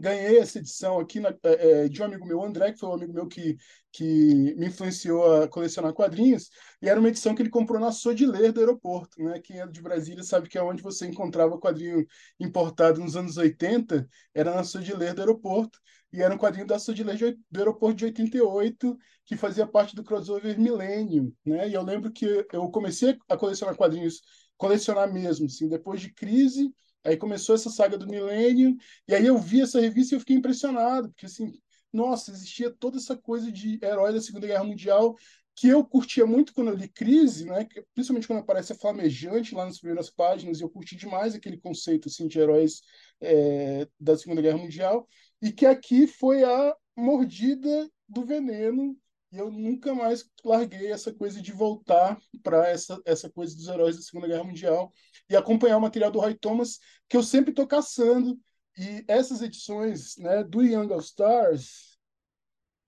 ganhei 0.00 0.38
essa 0.38 0.58
edição 0.58 0.98
aqui 0.98 1.20
na, 1.20 1.30
é, 1.44 1.84
é, 1.84 1.88
de 1.88 2.02
um 2.02 2.04
amigo 2.04 2.26
meu, 2.26 2.42
André, 2.42 2.72
que 2.72 2.78
foi 2.78 2.88
um 2.88 2.94
amigo 2.94 3.12
meu 3.12 3.26
que, 3.26 3.56
que 3.92 4.54
me 4.56 4.66
influenciou 4.66 5.42
a 5.42 5.48
colecionar 5.48 5.92
quadrinhos, 5.92 6.50
e 6.82 6.88
era 6.88 6.98
uma 6.98 7.08
edição 7.08 7.34
que 7.34 7.42
ele 7.42 7.50
comprou 7.50 7.80
na 7.80 7.92
Sodiler 7.92 8.52
do 8.52 8.60
aeroporto. 8.60 9.22
Né? 9.22 9.40
Quem 9.40 9.60
é 9.60 9.66
de 9.66 9.80
Brasília 9.80 10.22
sabe 10.22 10.48
que 10.48 10.58
é 10.58 10.62
onde 10.62 10.82
você 10.82 11.06
encontrava 11.06 11.58
quadrinho 11.58 12.06
importado 12.40 13.00
nos 13.00 13.16
anos 13.16 13.36
80, 13.36 14.08
era 14.34 14.54
na 14.54 14.64
Sodiler 14.64 15.14
do 15.14 15.20
aeroporto, 15.20 15.78
e 16.12 16.22
era 16.22 16.34
um 16.34 16.38
quadrinho 16.38 16.66
da 16.66 16.78
Sodiler 16.78 17.36
do 17.50 17.58
aeroporto 17.58 17.96
de 17.96 18.04
88, 18.06 18.96
que 19.24 19.36
fazia 19.36 19.66
parte 19.66 19.96
do 19.96 20.04
crossover 20.04 20.58
Millennium. 20.58 21.32
Né? 21.44 21.68
E 21.68 21.74
eu 21.74 21.82
lembro 21.82 22.12
que 22.12 22.46
eu 22.52 22.70
comecei 22.70 23.18
a 23.28 23.36
colecionar 23.36 23.76
quadrinhos, 23.76 24.22
colecionar 24.56 25.12
mesmo, 25.12 25.46
assim, 25.46 25.68
depois 25.68 26.00
de 26.00 26.12
Crise, 26.12 26.72
Aí 27.04 27.16
começou 27.16 27.54
essa 27.54 27.70
saga 27.70 27.98
do 27.98 28.06
milênio, 28.06 28.76
e 29.06 29.14
aí 29.14 29.26
eu 29.26 29.38
vi 29.38 29.60
essa 29.60 29.80
revista 29.80 30.14
e 30.14 30.16
eu 30.16 30.20
fiquei 30.20 30.36
impressionado, 30.36 31.08
porque 31.10 31.26
assim, 31.26 31.52
nossa, 31.92 32.30
existia 32.30 32.70
toda 32.70 32.96
essa 32.96 33.16
coisa 33.16 33.52
de 33.52 33.78
herói 33.82 34.12
da 34.12 34.20
Segunda 34.20 34.46
Guerra 34.46 34.64
Mundial 34.64 35.14
que 35.56 35.68
eu 35.68 35.84
curtia 35.84 36.26
muito 36.26 36.52
quando 36.52 36.68
eu 36.68 36.74
li 36.74 36.88
Crise, 36.88 37.44
né? 37.44 37.66
principalmente 37.94 38.26
quando 38.26 38.40
aparece 38.40 38.72
a 38.72 38.76
Flamejante 38.76 39.54
lá 39.54 39.64
nas 39.64 39.78
primeiras 39.78 40.10
páginas, 40.10 40.58
e 40.58 40.64
eu 40.64 40.68
curti 40.68 40.96
demais 40.96 41.34
aquele 41.34 41.56
conceito 41.56 42.08
assim, 42.08 42.26
de 42.26 42.38
heróis 42.38 42.82
é, 43.20 43.86
da 43.98 44.16
Segunda 44.16 44.42
Guerra 44.42 44.58
Mundial, 44.58 45.06
e 45.40 45.52
que 45.52 45.64
aqui 45.64 46.06
foi 46.06 46.42
a 46.42 46.76
mordida 46.96 47.88
do 48.08 48.24
veneno, 48.24 48.96
e 49.34 49.38
eu 49.38 49.50
nunca 49.50 49.92
mais 49.92 50.24
larguei 50.44 50.92
essa 50.92 51.12
coisa 51.12 51.42
de 51.42 51.50
voltar 51.50 52.16
para 52.40 52.68
essa, 52.68 53.00
essa 53.04 53.28
coisa 53.28 53.56
dos 53.56 53.66
heróis 53.66 53.96
da 53.96 54.02
Segunda 54.02 54.28
Guerra 54.28 54.44
Mundial 54.44 54.92
e 55.28 55.34
acompanhar 55.34 55.76
o 55.76 55.80
material 55.80 56.12
do 56.12 56.20
Roy 56.20 56.34
Thomas, 56.34 56.78
que 57.08 57.16
eu 57.16 57.22
sempre 57.22 57.50
estou 57.50 57.66
caçando, 57.66 58.38
e 58.78 59.04
essas 59.08 59.42
edições 59.42 60.16
né, 60.18 60.44
do 60.44 60.62
Young 60.62 60.92
All 60.92 61.00
Stars, 61.00 61.98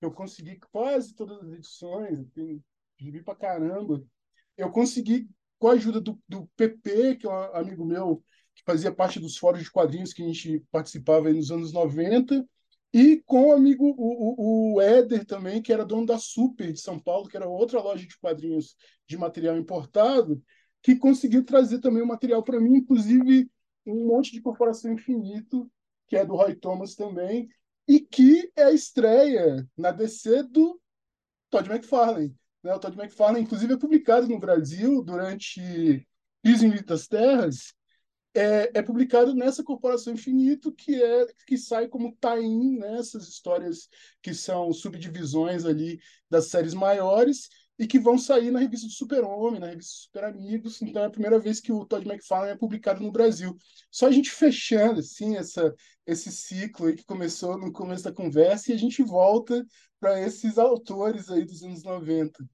eu 0.01 0.13
consegui 0.13 0.61
quase 0.71 1.15
todas 1.15 1.43
as 1.43 1.53
edições, 1.53 2.25
tem 2.33 2.65
gibi 2.97 3.25
pra 3.25 3.35
caramba. 3.35 4.01
Eu 4.57 4.71
consegui, 4.71 5.29
com 5.59 5.69
a 5.69 5.73
ajuda 5.73 6.01
do, 6.01 6.17
do 6.29 6.47
PP, 6.57 7.17
que 7.17 7.27
é 7.27 7.31
um 7.31 7.57
amigo 7.57 7.85
meu 7.85 8.23
que 8.55 8.63
fazia 8.65 8.95
parte 8.95 9.19
dos 9.19 9.37
fóruns 9.37 9.65
de 9.65 9.71
quadrinhos 9.71 10.13
que 10.13 10.23
a 10.23 10.27
gente 10.27 10.65
participava 10.71 11.29
nos 11.33 11.51
anos 11.51 11.73
90, 11.73 12.47
e 12.99 13.23
com 13.27 13.49
o 13.49 13.53
amigo, 13.53 13.95
o, 13.99 14.77
o, 14.77 14.81
Éder 14.81 15.27
também, 15.27 15.61
que 15.61 15.71
era 15.71 15.85
dono 15.85 16.07
da 16.07 16.17
Super 16.17 16.73
de 16.73 16.81
São 16.81 16.99
Paulo, 16.99 17.29
que 17.29 17.37
era 17.37 17.47
outra 17.47 17.79
loja 17.79 18.07
de 18.07 18.19
quadrinhos 18.19 18.75
de 19.07 19.19
material 19.19 19.55
importado, 19.59 20.43
que 20.83 20.97
conseguiu 20.97 21.45
trazer 21.45 21.81
também 21.81 22.03
o 22.03 22.07
material 22.07 22.43
para 22.43 22.59
mim, 22.59 22.79
inclusive 22.79 23.51
um 23.85 24.07
monte 24.07 24.33
de 24.33 24.41
Corporação 24.41 24.91
Infinito, 24.91 25.71
que 26.09 26.17
é 26.17 26.25
do 26.25 26.37
Roy 26.37 26.55
Thomas 26.55 26.95
também, 26.95 27.51
e 27.87 28.01
que 28.01 28.51
é 28.57 28.63
a 28.63 28.73
estreia 28.73 29.69
na 29.77 29.91
DC 29.91 30.45
do 30.45 30.81
Todd 31.51 31.71
McFarlane. 31.71 32.35
Né? 32.63 32.75
O 32.75 32.79
Todd 32.79 32.99
McFarlane, 32.99 33.45
inclusive, 33.45 33.75
é 33.75 33.79
publicado 33.79 34.27
no 34.27 34.41
Brasil 34.41 35.03
durante 35.03 36.09
Piso 36.41 36.65
em 36.65 36.83
das 36.83 37.07
Terras, 37.07 37.75
é, 38.39 38.71
é, 38.75 38.83
publicado 38.83 39.35
nessa 39.35 39.63
Corporação 39.63 40.13
Infinito, 40.13 40.73
que 40.73 41.03
é 41.03 41.27
que 41.47 41.57
sai 41.57 41.89
como 41.89 42.17
tie-in 42.21 42.79
nessas 42.79 43.23
né? 43.23 43.29
histórias 43.29 43.89
que 44.23 44.35
são 44.35 44.73
subdivisões 44.73 45.65
ali 45.65 45.99
das 46.31 46.47
séries 46.47 46.75
maiores, 46.75 47.49
e 47.79 47.87
que 47.87 47.99
vão 47.99 48.17
sair 48.17 48.51
na 48.51 48.59
revista 48.59 48.87
do 48.87 48.93
Super-Homem, 48.93 49.61
na 49.61 49.67
revista 49.67 49.93
Super 50.05 50.25
Amigos. 50.25 50.81
Então 50.81 51.03
é 51.03 51.07
a 51.07 51.11
primeira 51.11 51.39
vez 51.39 51.61
que 51.61 51.73
o 51.73 51.85
Todd 51.85 52.09
McFarlane 52.09 52.53
é 52.53 52.57
publicado 52.57 53.03
no 53.03 53.13
Brasil. 53.13 53.57
Só 53.91 54.07
a 54.07 54.11
gente 54.11 54.31
fechando 54.31 55.01
assim 55.01 55.37
essa 55.37 55.75
esse 56.07 56.31
ciclo 56.31 56.87
aí 56.87 56.95
que 56.95 57.05
começou 57.05 57.59
no 57.59 57.73
começo 57.73 58.05
da 58.05 58.13
conversa 58.13 58.71
e 58.71 58.75
a 58.75 58.79
gente 58.79 59.03
volta 59.03 59.67
para 59.99 60.21
esses 60.21 60.57
autores 60.57 61.29
aí 61.29 61.45
dos 61.45 61.63
anos 61.65 61.83
90. 61.83 62.45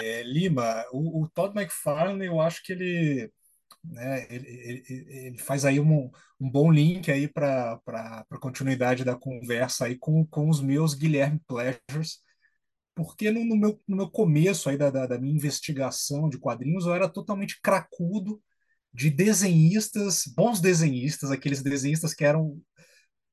É, 0.00 0.22
Lima, 0.22 0.84
o, 0.92 1.22
o, 1.22 1.28
Todd 1.28 1.58
McFarlane, 1.58 2.26
eu 2.26 2.40
acho 2.40 2.62
que 2.62 2.72
ele, 2.72 3.32
né, 3.84 4.26
ele, 4.30 4.46
ele, 4.48 4.84
ele 5.26 5.38
faz 5.38 5.64
aí 5.64 5.80
um, 5.80 6.10
um 6.40 6.50
bom 6.50 6.70
link 6.70 7.10
aí 7.10 7.28
para 7.28 7.80
a 7.88 8.38
continuidade 8.38 9.04
da 9.04 9.16
conversa 9.16 9.86
aí 9.86 9.96
com, 9.96 10.26
com 10.26 10.48
os 10.48 10.60
meus 10.60 10.94
Guilherme 10.94 11.40
Pleasures, 11.46 12.20
porque 12.94 13.30
no, 13.30 13.44
no, 13.44 13.56
meu, 13.56 13.80
no 13.86 13.96
meu 13.96 14.10
começo 14.10 14.68
aí 14.68 14.76
da, 14.76 14.90
da, 14.90 15.06
da, 15.06 15.18
minha 15.18 15.34
investigação 15.34 16.28
de 16.28 16.38
quadrinhos 16.38 16.86
eu 16.86 16.94
era 16.94 17.08
totalmente 17.08 17.60
cracudo 17.62 18.42
de 18.92 19.10
desenhistas, 19.10 20.24
bons 20.36 20.60
desenhistas, 20.60 21.30
aqueles 21.30 21.62
desenhistas 21.62 22.14
que 22.14 22.24
eram 22.24 22.60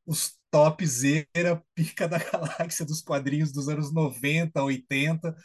os 0.05 0.37
topzera, 0.51 1.61
pica 1.73 2.07
da 2.07 2.17
galáxia 2.31 2.85
dos 2.85 3.01
quadrinhos 3.01 3.51
dos 3.51 3.67
anos 3.67 3.93
90, 3.93 4.63
80. 4.63 5.35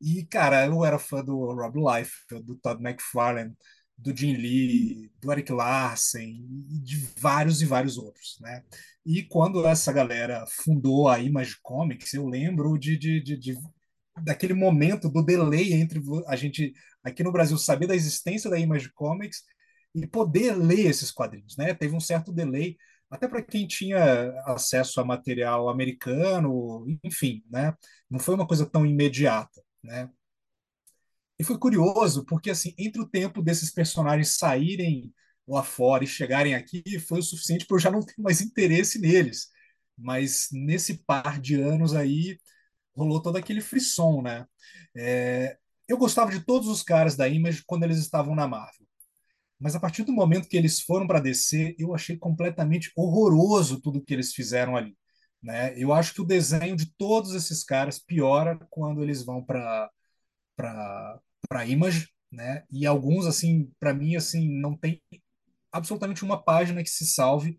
E, 0.00 0.24
cara, 0.26 0.66
eu 0.66 0.84
era 0.84 0.98
fã 0.98 1.24
do 1.24 1.54
Rob 1.54 1.78
Liefeld, 1.78 2.44
do 2.44 2.56
Todd 2.56 2.82
McFarlane, 2.84 3.54
do 3.96 4.16
Jim 4.16 4.34
Lee, 4.34 5.10
do 5.20 5.30
Eric 5.30 5.52
Larsen 5.52 6.44
de 6.82 6.96
vários 7.18 7.62
e 7.62 7.66
vários 7.66 7.96
outros, 7.98 8.38
né? 8.40 8.62
E 9.04 9.22
quando 9.22 9.66
essa 9.66 9.92
galera 9.92 10.44
fundou 10.46 11.08
a 11.08 11.18
Image 11.18 11.56
Comics, 11.62 12.14
eu 12.14 12.26
lembro 12.26 12.78
de, 12.78 12.96
de, 12.96 13.20
de, 13.20 13.36
de 13.36 13.58
daquele 14.22 14.54
momento 14.54 15.08
do 15.08 15.24
delay 15.24 15.72
entre 15.72 16.00
a 16.26 16.36
gente 16.36 16.72
aqui 17.02 17.22
no 17.22 17.32
Brasil 17.32 17.56
saber 17.58 17.86
da 17.86 17.94
existência 17.94 18.50
da 18.50 18.58
Image 18.58 18.90
Comics 18.92 19.42
e 19.94 20.06
poder 20.06 20.54
ler 20.56 20.86
esses 20.86 21.10
quadrinhos, 21.10 21.56
né? 21.56 21.74
Teve 21.74 21.94
um 21.94 22.00
certo 22.00 22.32
delay 22.32 22.76
até 23.10 23.28
para 23.28 23.42
quem 23.42 23.66
tinha 23.66 24.32
acesso 24.46 25.00
a 25.00 25.04
material 25.04 25.68
americano, 25.68 26.86
enfim, 27.04 27.42
né? 27.50 27.74
Não 28.08 28.18
foi 28.18 28.34
uma 28.34 28.46
coisa 28.46 28.64
tão 28.64 28.86
imediata, 28.86 29.62
né? 29.82 30.08
E 31.42 31.44
foi 31.44 31.58
curioso 31.58 32.24
porque 32.24 32.50
assim, 32.50 32.72
entre 32.78 33.02
o 33.02 33.08
tempo 33.08 33.42
desses 33.42 33.68
personagens 33.72 34.36
saírem 34.38 35.12
lá 35.46 35.64
fora 35.64 36.04
e 36.04 36.06
chegarem 36.06 36.54
aqui 36.54 37.00
foi 37.00 37.18
o 37.18 37.22
suficiente 37.22 37.66
para 37.66 37.74
eu 37.74 37.80
já 37.80 37.90
não 37.90 38.00
ter 38.00 38.14
mais 38.16 38.40
interesse 38.40 39.00
neles. 39.00 39.48
Mas 39.98 40.46
nesse 40.52 40.98
par 41.04 41.40
de 41.40 41.60
anos 41.60 41.96
aí 41.96 42.38
rolou 42.94 43.20
todo 43.20 43.36
aquele 43.38 43.60
frisson, 43.60 44.22
né? 44.22 44.46
É, 44.96 45.58
eu 45.88 45.98
gostava 45.98 46.30
de 46.30 46.38
todos 46.38 46.68
os 46.68 46.80
caras 46.80 47.16
da 47.16 47.26
Image 47.28 47.64
quando 47.66 47.82
eles 47.82 47.98
estavam 47.98 48.36
na 48.36 48.46
Marvel. 48.46 48.86
Mas 49.58 49.74
a 49.74 49.80
partir 49.80 50.04
do 50.04 50.12
momento 50.12 50.48
que 50.48 50.56
eles 50.56 50.80
foram 50.80 51.08
para 51.08 51.18
DC, 51.18 51.74
eu 51.76 51.92
achei 51.92 52.16
completamente 52.16 52.92
horroroso 52.96 53.80
tudo 53.80 54.00
que 54.00 54.14
eles 54.14 54.32
fizeram 54.32 54.76
ali. 54.76 54.96
Né? 55.42 55.74
Eu 55.76 55.92
acho 55.92 56.14
que 56.14 56.22
o 56.22 56.24
desenho 56.24 56.76
de 56.76 56.86
todos 56.96 57.34
esses 57.34 57.64
caras 57.64 57.98
piora 57.98 58.56
quando 58.70 59.02
eles 59.02 59.24
vão 59.24 59.44
para 59.44 59.90
para 61.48 61.66
Image, 61.66 62.08
né? 62.30 62.64
E 62.70 62.86
alguns 62.86 63.26
assim, 63.26 63.70
para 63.78 63.94
mim 63.94 64.16
assim, 64.16 64.48
não 64.60 64.76
tem 64.76 65.02
absolutamente 65.72 66.24
uma 66.24 66.42
página 66.42 66.82
que 66.82 66.90
se 66.90 67.06
salve. 67.06 67.58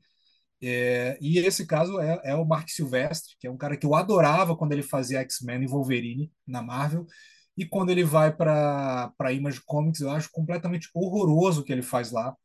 É, 0.61 1.17
e 1.21 1.39
esse 1.39 1.65
caso 1.67 1.99
é, 1.99 2.21
é, 2.23 2.35
o 2.35 2.45
Mark 2.45 2.69
Silvestre, 2.69 3.35
que 3.39 3.47
é 3.47 3.51
um 3.51 3.57
cara 3.57 3.75
que 3.77 3.85
eu 3.85 3.95
adorava 3.95 4.55
quando 4.55 4.71
ele 4.71 4.83
fazia 4.83 5.19
X-Men 5.21 5.63
e 5.63 5.67
Wolverine 5.67 6.31
na 6.47 6.61
Marvel. 6.61 7.05
E 7.57 7.65
quando 7.65 7.91
ele 7.91 8.03
vai 8.03 8.35
para 8.35 9.13
a 9.19 9.31
Image 9.31 9.61
Comics, 9.65 10.01
eu 10.01 10.09
acho 10.11 10.29
completamente 10.31 10.89
horroroso 10.93 11.61
o 11.61 11.63
que 11.63 11.71
ele 11.71 11.83
faz 11.83 12.11
lá, 12.11 12.35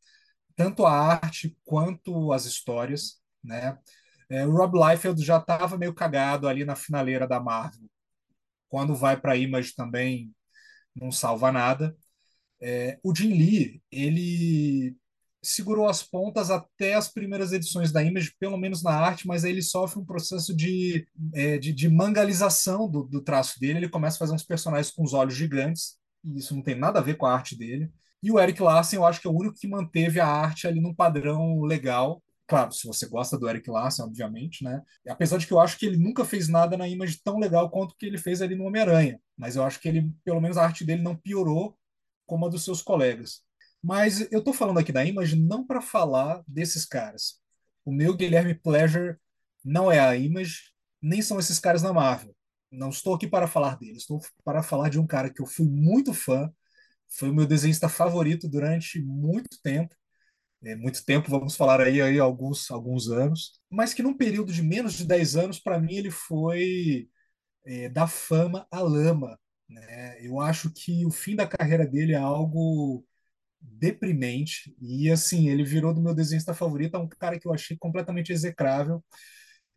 tanto 0.57 0.87
a 0.87 0.93
arte 0.93 1.57
quanto 1.65 2.33
as 2.33 2.45
histórias. 2.47 3.21
Né? 3.43 3.79
É, 4.31 4.47
o 4.47 4.53
Rob 4.53 4.79
Liefeld 4.79 5.23
já 5.25 5.39
estava 5.39 5.79
meio 5.79 5.95
cagado 5.95 6.49
ali 6.49 6.65
na 6.65 6.77
finaleira 6.77 7.27
da 7.27 7.41
Marvel. 7.41 7.89
Quando 8.69 8.95
vai 8.95 9.21
para 9.21 9.37
Image 9.37 9.75
também 9.75 10.35
não 11.01 11.13
salva 11.13 11.53
nada. 11.53 11.97
É, 12.61 12.99
o 13.03 13.15
Jim 13.15 13.29
Lee, 13.29 13.83
ele 13.91 14.97
segurou 15.43 15.89
as 15.89 16.03
pontas 16.03 16.51
até 16.51 16.95
as 16.95 17.09
primeiras 17.09 17.53
edições 17.53 17.93
da 17.93 18.03
Image, 18.03 18.35
pelo 18.39 18.57
menos 18.57 18.83
na 18.83 18.91
arte, 18.93 19.27
mas 19.27 19.45
aí 19.45 19.53
ele 19.53 19.63
sofre 19.63 19.99
um 20.01 20.05
processo 20.05 20.55
de, 20.55 21.07
é, 21.33 21.59
de, 21.59 21.73
de, 21.73 21.89
mangalização 21.89 22.89
do, 22.91 23.05
do 23.05 23.23
traço 23.23 23.59
dele. 23.61 23.79
Ele 23.79 23.89
começa 23.89 24.17
a 24.17 24.19
fazer 24.19 24.35
uns 24.35 24.45
personagens 24.45 24.91
com 24.93 25.03
os 25.03 25.15
olhos 25.15 25.35
gigantes, 25.35 25.97
e 26.25 26.39
isso 26.39 26.55
não 26.55 26.63
tem 26.63 26.75
nada 26.75 26.99
a 26.99 27.03
ver 27.03 27.17
com 27.17 27.27
a 27.27 27.33
arte 27.33 27.57
dele. 27.57 27.91
E 28.23 28.33
o 28.33 28.39
Eric 28.39 28.61
Larsen, 28.61 28.99
eu 28.99 29.07
acho 29.07 29.21
que 29.21 29.29
é 29.29 29.31
o 29.31 29.37
único 29.37 29.59
que 29.59 29.69
manteve 29.69 30.19
a 30.19 30.27
arte 30.27 30.67
ali 30.67 30.81
num 30.81 30.95
padrão 30.95 31.63
legal. 31.63 32.23
Claro, 32.49 32.73
se 32.73 32.87
você 32.87 33.07
gosta 33.07 33.39
do 33.39 33.47
Eric 33.47 33.71
Larsen, 33.71 34.07
obviamente, 34.07 34.65
né? 34.65 34.83
Apesar 35.07 35.37
de 35.37 35.47
que 35.47 35.53
eu 35.53 35.61
acho 35.61 35.79
que 35.79 35.85
ele 35.85 35.99
nunca 35.99 36.25
fez 36.25 36.49
nada 36.49 36.79
na 36.79 36.89
Image 36.89 37.21
tão 37.23 37.39
legal 37.39 37.71
quanto 37.71 37.93
o 37.93 37.97
que 37.97 38.07
ele 38.07 38.17
fez 38.17 38.41
ali 38.41 38.55
no 38.57 38.65
Homem-Aranha. 38.65 39.21
Mas 39.37 39.55
eu 39.55 39.63
acho 39.63 39.79
que 39.79 39.87
ele, 39.87 40.11
pelo 40.25 40.41
menos 40.41 40.57
a 40.57 40.65
arte 40.65 40.83
dele 40.83 41.03
não 41.03 41.15
piorou 41.15 41.79
como 42.27 42.47
a 42.47 42.49
dos 42.49 42.65
seus 42.65 42.81
colegas. 42.81 43.43
Mas 43.83 44.33
eu 44.33 44.39
estou 44.39 44.55
falando 44.55 44.79
aqui 44.79 44.91
da 44.91 45.05
Image 45.05 45.37
não 45.37 45.67
para 45.67 45.83
falar 45.83 46.43
desses 46.49 46.87
caras. 46.87 47.39
O 47.85 47.93
meu 47.93 48.17
Guilherme 48.17 48.55
Pleasure 48.55 49.19
não 49.63 49.93
é 49.93 50.01
a 50.01 50.17
Image, 50.17 50.73
nem 51.03 51.21
são 51.21 51.39
esses 51.39 51.59
caras 51.59 51.83
na 51.83 51.93
Marvel. 51.93 52.35
Não 52.73 52.89
estou 52.89 53.15
aqui 53.15 53.27
para 53.27 53.47
falar 53.47 53.77
deles, 53.77 53.99
estou 53.99 54.23
para 54.43 54.63
falar 54.63 54.89
de 54.89 54.99
um 54.99 55.07
cara 55.07 55.29
que 55.31 55.43
eu 55.43 55.47
fui 55.47 55.67
muito 55.69 56.15
fã, 56.15 56.51
foi 57.09 57.29
o 57.31 57.35
meu 57.35 57.47
desenhista 57.47 57.91
favorito 57.91 58.49
durante 58.49 59.03
muito 59.03 59.61
tempo. 59.63 59.95
É, 60.65 60.75
muito 60.75 61.05
tempo, 61.05 61.31
vamos 61.31 61.55
falar 61.57 61.81
aí, 61.81 62.01
aí 62.03 62.19
alguns, 62.19 62.69
alguns 62.71 63.09
anos, 63.09 63.61
mas 63.71 63.95
que 63.95 64.03
num 64.03 64.17
período 64.17 64.53
de 64.53 64.61
menos 64.63 64.95
de 64.95 65.07
10 65.07 65.37
anos, 65.37 65.61
para 65.61 65.79
mim, 65.79 65.95
ele 65.95 66.11
foi 66.11 67.09
é, 67.67 67.89
da 67.89 68.07
fama 68.09 68.67
à 68.71 68.81
lama. 68.81 69.39
Né? 69.69 70.19
Eu 70.27 70.41
acho 70.41 70.71
que 70.73 71.05
o 71.07 71.11
fim 71.11 71.37
da 71.37 71.47
carreira 71.47 71.87
dele 71.87 72.13
é 72.15 72.19
algo 72.19 73.05
deprimente. 73.61 74.75
E 74.81 75.11
assim, 75.11 75.49
ele 75.49 75.65
virou 75.65 75.95
do 75.95 76.03
meu 76.03 76.15
desenhista 76.15 76.55
favorito, 76.55 76.97
é 76.97 77.01
um 77.01 77.09
cara 77.09 77.39
que 77.39 77.47
eu 77.49 77.55
achei 77.55 77.77
completamente 77.77 78.33
execrável. 78.33 79.05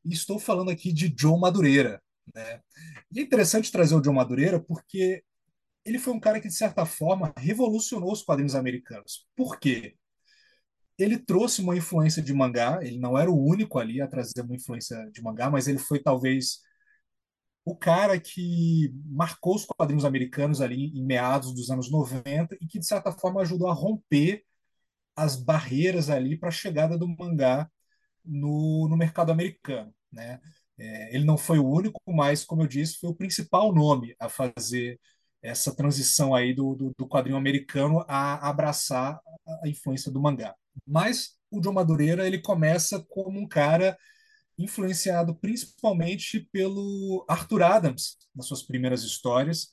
E 0.06 0.14
estou 0.14 0.40
falando 0.40 0.72
aqui 0.72 0.92
de 0.94 1.14
Joe 1.18 1.40
Madureira. 1.40 2.02
Né? 2.36 2.62
E 3.12 3.20
é 3.20 3.24
interessante 3.24 3.72
trazer 3.72 3.96
o 3.96 4.04
Joe 4.04 4.14
Madureira 4.16 4.60
porque 4.60 5.24
ele 5.86 6.00
foi 6.00 6.14
um 6.14 6.20
cara 6.20 6.40
que, 6.40 6.48
de 6.48 6.54
certa 6.56 6.86
forma, 6.86 7.34
revolucionou 7.38 8.12
os 8.12 8.24
quadrinhos 8.24 8.56
americanos. 8.56 9.28
Por 9.36 9.60
quê? 9.60 9.96
Ele 11.02 11.18
trouxe 11.18 11.62
uma 11.62 11.76
influência 11.76 12.22
de 12.22 12.34
mangá, 12.34 12.80
ele 12.82 13.00
não 13.00 13.18
era 13.18 13.30
o 13.32 13.46
único 13.46 13.80
ali 13.80 14.02
a 14.02 14.08
trazer 14.08 14.42
uma 14.42 14.56
influência 14.56 15.10
de 15.12 15.22
mangá, 15.22 15.50
mas 15.50 15.68
ele 15.68 15.80
foi 15.80 16.00
talvez 16.00 16.60
o 17.64 17.76
cara 17.76 18.20
que 18.20 18.92
marcou 19.06 19.56
os 19.56 19.66
quadrinhos 19.66 20.06
americanos 20.06 20.62
ali 20.62 20.88
em 20.98 21.04
meados 21.06 21.54
dos 21.54 21.70
anos 21.70 21.92
90 21.92 22.58
e 22.60 22.68
que, 22.68 22.80
de 22.80 22.86
certa 22.86 23.12
forma, 23.12 23.42
ajudou 23.42 23.70
a 23.70 23.74
romper 23.74 24.44
as 25.16 25.36
barreiras 25.36 26.10
ali 26.10 26.38
para 26.38 26.50
a 26.50 26.52
chegada 26.52 26.98
do 26.98 27.08
mangá 27.08 27.70
no, 28.26 28.88
no 28.90 28.98
mercado 28.98 29.32
americano. 29.32 29.94
Né? 30.12 30.40
É, 30.78 31.16
ele 31.16 31.26
não 31.26 31.38
foi 31.38 31.60
o 31.60 31.70
único, 31.70 32.02
mas, 32.08 32.44
como 32.46 32.64
eu 32.64 32.68
disse, 32.68 33.00
foi 33.00 33.10
o 33.12 33.16
principal 33.16 33.74
nome 33.74 34.16
a 34.20 34.30
fazer 34.30 35.00
essa 35.42 35.76
transição 35.76 36.36
aí 36.36 36.54
do, 36.54 36.76
do, 36.76 36.94
do 36.98 37.08
quadrinho 37.08 37.38
americano 37.38 38.06
a 38.08 38.48
abraçar 38.50 39.20
a 39.64 39.68
influência 39.68 40.12
do 40.12 40.22
mangá. 40.22 40.56
Mas 40.86 41.36
o 41.50 41.60
John 41.60 41.74
Madureira 41.74 42.28
ele 42.28 42.40
começa 42.40 43.04
como 43.10 43.40
um 43.40 43.48
cara 43.48 43.98
influenciado 44.58 45.36
principalmente 45.36 46.48
pelo 46.52 47.26
Arthur 47.28 47.64
Adams 47.64 48.18
nas 48.36 48.46
suas 48.46 48.64
primeiras 48.64 49.04
histórias. 49.04 49.70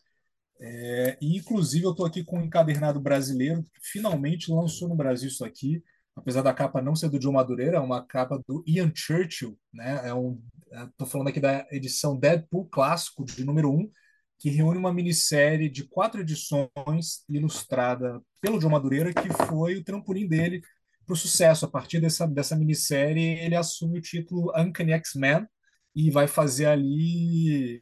É, 0.61 1.17
e, 1.21 1.37
inclusive, 1.37 1.85
eu 1.85 1.93
estou 1.93 2.07
aqui 2.07 2.25
com 2.25 2.39
um 2.39 2.45
encadernado 2.45 3.01
brasileiro 3.01 3.63
que 3.63 3.81
finalmente 3.83 4.51
lançou 4.51 4.89
no 4.89 4.97
Brasil 4.97 5.29
isso 5.29 5.45
aqui, 5.45 5.83
apesar 6.17 6.43
da 6.43 6.53
capa 6.53 6.83
não 6.83 6.97
ser 6.97 7.09
do 7.09 7.19
John 7.19 7.33
Madureira, 7.33 7.77
é 7.77 7.81
uma 7.81 8.05
capa 8.05 8.43
do 8.47 8.65
Ian 8.67 8.91
Churchill. 8.93 9.57
Né? 9.73 10.09
É 10.09 10.15
um, 10.15 10.41
é, 10.73 11.07
falando 11.07 11.29
aqui 11.29 11.41
da 11.41 11.67
edição 11.71 12.17
Deadpool 12.17 12.67
clássico, 12.67 13.25
de 13.25 13.45
número 13.45 13.71
1, 13.71 13.91
que 14.39 14.51
reúne 14.51 14.79
uma 14.79 14.93
minissérie 14.93 15.69
de 15.69 15.85
quatro 15.85 16.21
edições 16.21 17.25
ilustrada 17.29 18.23
pelo 18.41 18.59
John 18.59 18.71
Madureira, 18.71 19.13
que 19.13 19.29
foi 19.47 19.77
o 19.77 19.85
trampolim 19.85 20.29
dele 20.29 20.63
para 21.05 21.15
o 21.15 21.17
sucesso. 21.17 21.65
A 21.65 21.71
partir 21.71 22.01
dessa, 22.01 22.27
dessa 22.27 22.57
minissérie, 22.57 23.39
ele 23.41 23.57
assume 23.57 23.99
o 23.99 24.03
título 24.03 24.53
Uncanny 24.57 24.93
X-Men 24.93 25.47
e 25.95 26.11
vai 26.11 26.29
fazer 26.29 26.67
ali 26.67 27.81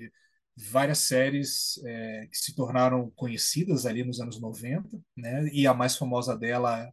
várias 0.56 1.00
séries 1.00 1.78
é, 1.84 2.26
que 2.30 2.38
se 2.38 2.54
tornaram 2.54 3.10
conhecidas 3.14 3.84
ali 3.84 4.02
nos 4.02 4.20
anos 4.20 4.40
90, 4.40 4.88
né? 5.14 5.48
E 5.52 5.66
a 5.66 5.74
mais 5.74 5.96
famosa 5.96 6.36
dela 6.36 6.90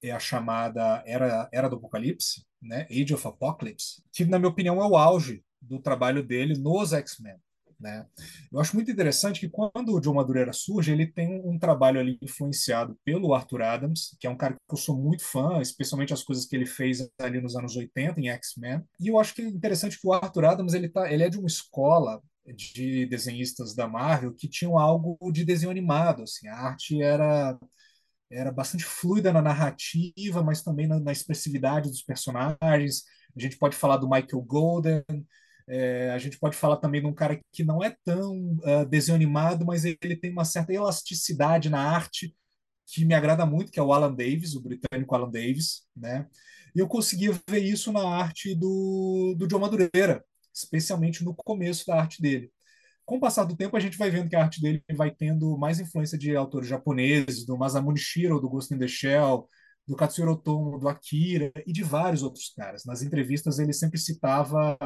é 0.00 0.12
a 0.12 0.20
chamada 0.20 1.02
Era, 1.06 1.48
Era 1.52 1.68
do 1.68 1.76
Apocalipse, 1.76 2.44
né? 2.60 2.86
Age 2.90 3.14
of 3.14 3.26
Apocalypse, 3.26 4.02
que 4.12 4.24
na 4.24 4.38
minha 4.38 4.50
opinião 4.50 4.80
é 4.80 4.86
o 4.86 4.96
auge 4.96 5.44
do 5.60 5.80
trabalho 5.80 6.22
dele 6.22 6.54
nos 6.56 6.92
X-Men. 6.92 7.36
Né? 7.82 8.06
Eu 8.52 8.60
acho 8.60 8.76
muito 8.76 8.90
interessante 8.90 9.40
que 9.40 9.48
quando 9.48 9.92
o 9.92 10.00
John 10.00 10.14
Madureira 10.14 10.52
surge, 10.52 10.92
ele 10.92 11.06
tem 11.06 11.42
um, 11.44 11.58
trabalho 11.58 11.98
ali 11.98 12.16
influenciado 12.22 12.96
pelo 13.04 13.34
Arthur 13.34 13.62
Adams, 13.62 14.16
que 14.20 14.26
é 14.26 14.30
um 14.30 14.36
cara 14.36 14.54
que 14.54 14.72
eu 14.72 14.78
sou 14.78 14.96
muito 14.96 15.24
fã, 15.24 15.60
especialmente 15.60 16.12
as 16.12 16.22
coisas 16.22 16.46
que 16.46 16.54
ele 16.54 16.64
fez 16.64 17.10
ali 17.18 17.40
nos 17.40 17.56
anos 17.56 17.74
80 17.74 18.20
em 18.20 18.28
X-Men. 18.28 18.84
E 19.00 19.08
eu 19.08 19.18
acho 19.18 19.34
que 19.34 19.42
é 19.42 19.46
interessante 19.46 20.00
que 20.00 20.06
o 20.06 20.12
Arthur 20.12 20.44
Adams 20.44 20.74
ele, 20.74 20.88
tá, 20.88 21.12
ele 21.12 21.24
é 21.24 21.28
de 21.28 21.38
uma 21.38 21.48
escola 21.48 22.22
de 22.46 23.04
desenhistas 23.06 23.74
da 23.74 23.88
Marvel 23.88 24.32
que 24.32 24.48
tinham 24.48 24.78
algo 24.78 25.18
de 25.32 25.44
desenho 25.44 25.70
animado, 25.70 26.22
assim, 26.22 26.46
a 26.48 26.56
arte 26.56 27.02
era 27.02 27.58
era 28.30 28.50
bastante 28.50 28.84
fluida 28.84 29.30
na 29.30 29.42
narrativa, 29.42 30.42
mas 30.42 30.62
também 30.62 30.86
na, 30.86 30.98
na 30.98 31.12
expressividade 31.12 31.90
dos 31.90 32.02
personagens. 32.02 33.04
A 33.36 33.40
gente 33.40 33.58
pode 33.58 33.76
falar 33.76 33.98
do 33.98 34.08
Michael 34.08 34.40
Golden, 34.42 35.04
é, 35.72 36.10
a 36.10 36.18
gente 36.18 36.38
pode 36.38 36.54
falar 36.54 36.76
também 36.76 37.00
de 37.00 37.06
um 37.06 37.14
cara 37.14 37.40
que 37.50 37.64
não 37.64 37.82
é 37.82 37.96
tão 38.04 38.58
uh, 38.58 38.84
desenho 38.86 39.16
animado, 39.16 39.64
mas 39.64 39.86
ele 39.86 40.16
tem 40.16 40.30
uma 40.30 40.44
certa 40.44 40.70
elasticidade 40.70 41.70
na 41.70 41.80
arte 41.80 42.36
que 42.86 43.06
me 43.06 43.14
agrada 43.14 43.46
muito, 43.46 43.72
que 43.72 43.80
é 43.80 43.82
o 43.82 43.90
Alan 43.90 44.12
Davis, 44.14 44.54
o 44.54 44.60
britânico 44.60 45.14
Alan 45.14 45.30
Davis, 45.30 45.86
né? 45.96 46.28
E 46.76 46.78
eu 46.78 46.86
conseguia 46.86 47.32
ver 47.48 47.60
isso 47.60 47.90
na 47.90 48.06
arte 48.06 48.54
do, 48.54 49.34
do 49.38 49.46
John 49.46 49.60
Madureira, 49.60 50.22
especialmente 50.52 51.24
no 51.24 51.34
começo 51.34 51.86
da 51.86 51.98
arte 51.98 52.20
dele. 52.20 52.52
Com 53.06 53.16
o 53.16 53.20
passar 53.20 53.44
do 53.44 53.56
tempo, 53.56 53.74
a 53.74 53.80
gente 53.80 53.96
vai 53.96 54.10
vendo 54.10 54.28
que 54.28 54.36
a 54.36 54.42
arte 54.42 54.60
dele 54.60 54.84
vai 54.94 55.10
tendo 55.10 55.56
mais 55.56 55.80
influência 55.80 56.18
de 56.18 56.36
autores 56.36 56.68
japoneses, 56.68 57.46
do 57.46 57.56
Masamune 57.56 57.98
Shiro, 57.98 58.40
do 58.40 58.48
Ghost 58.48 58.74
in 58.74 58.78
the 58.78 58.86
Shell, 58.86 59.48
do 59.88 59.96
Katsuro 59.96 60.32
Otomo, 60.32 60.78
do 60.78 60.88
Akira 60.88 61.50
e 61.66 61.72
de 61.72 61.82
vários 61.82 62.22
outros 62.22 62.52
caras. 62.54 62.84
Nas 62.84 63.00
entrevistas 63.02 63.58
ele 63.58 63.72
sempre 63.72 63.98
citava 63.98 64.76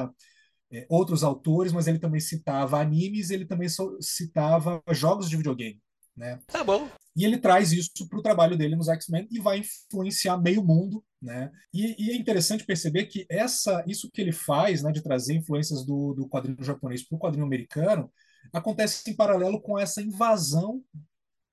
é, 0.72 0.86
outros 0.88 1.22
autores, 1.22 1.72
mas 1.72 1.86
ele 1.86 1.98
também 1.98 2.20
citava 2.20 2.80
animes, 2.80 3.30
ele 3.30 3.46
também 3.46 3.68
citava 4.00 4.82
jogos 4.90 5.28
de 5.28 5.36
videogame. 5.36 5.80
Né? 6.16 6.40
Tá 6.46 6.64
bom. 6.64 6.88
E 7.14 7.24
ele 7.24 7.38
traz 7.38 7.72
isso 7.72 8.08
para 8.08 8.18
o 8.18 8.22
trabalho 8.22 8.56
dele 8.56 8.76
nos 8.76 8.88
X-Men 8.88 9.26
e 9.30 9.38
vai 9.38 9.58
influenciar 9.58 10.36
meio 10.38 10.62
mundo, 10.62 11.04
né? 11.20 11.50
E, 11.72 11.94
e, 11.98 12.10
é 12.10 12.16
interessante 12.16 12.64
perceber 12.64 13.06
que 13.06 13.26
essa, 13.30 13.82
isso 13.86 14.10
que 14.10 14.20
ele 14.20 14.32
faz, 14.32 14.82
né, 14.82 14.92
de 14.92 15.02
trazer 15.02 15.34
influências 15.34 15.84
do, 15.84 16.12
do 16.14 16.28
quadrinho 16.28 16.62
japonês 16.62 17.02
para 17.06 17.16
o 17.16 17.18
quadrinho 17.18 17.46
americano, 17.46 18.12
acontece 18.52 19.10
em 19.10 19.16
paralelo 19.16 19.60
com 19.60 19.78
essa 19.78 20.02
invasão 20.02 20.82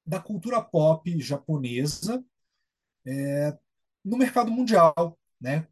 da 0.05 0.19
cultura 0.19 0.61
pop 0.61 1.17
japonesa 1.21 2.23
é, 3.05 3.57
no 4.03 4.17
mercado 4.17 4.51
mundial, 4.51 5.17
né? 5.39 5.65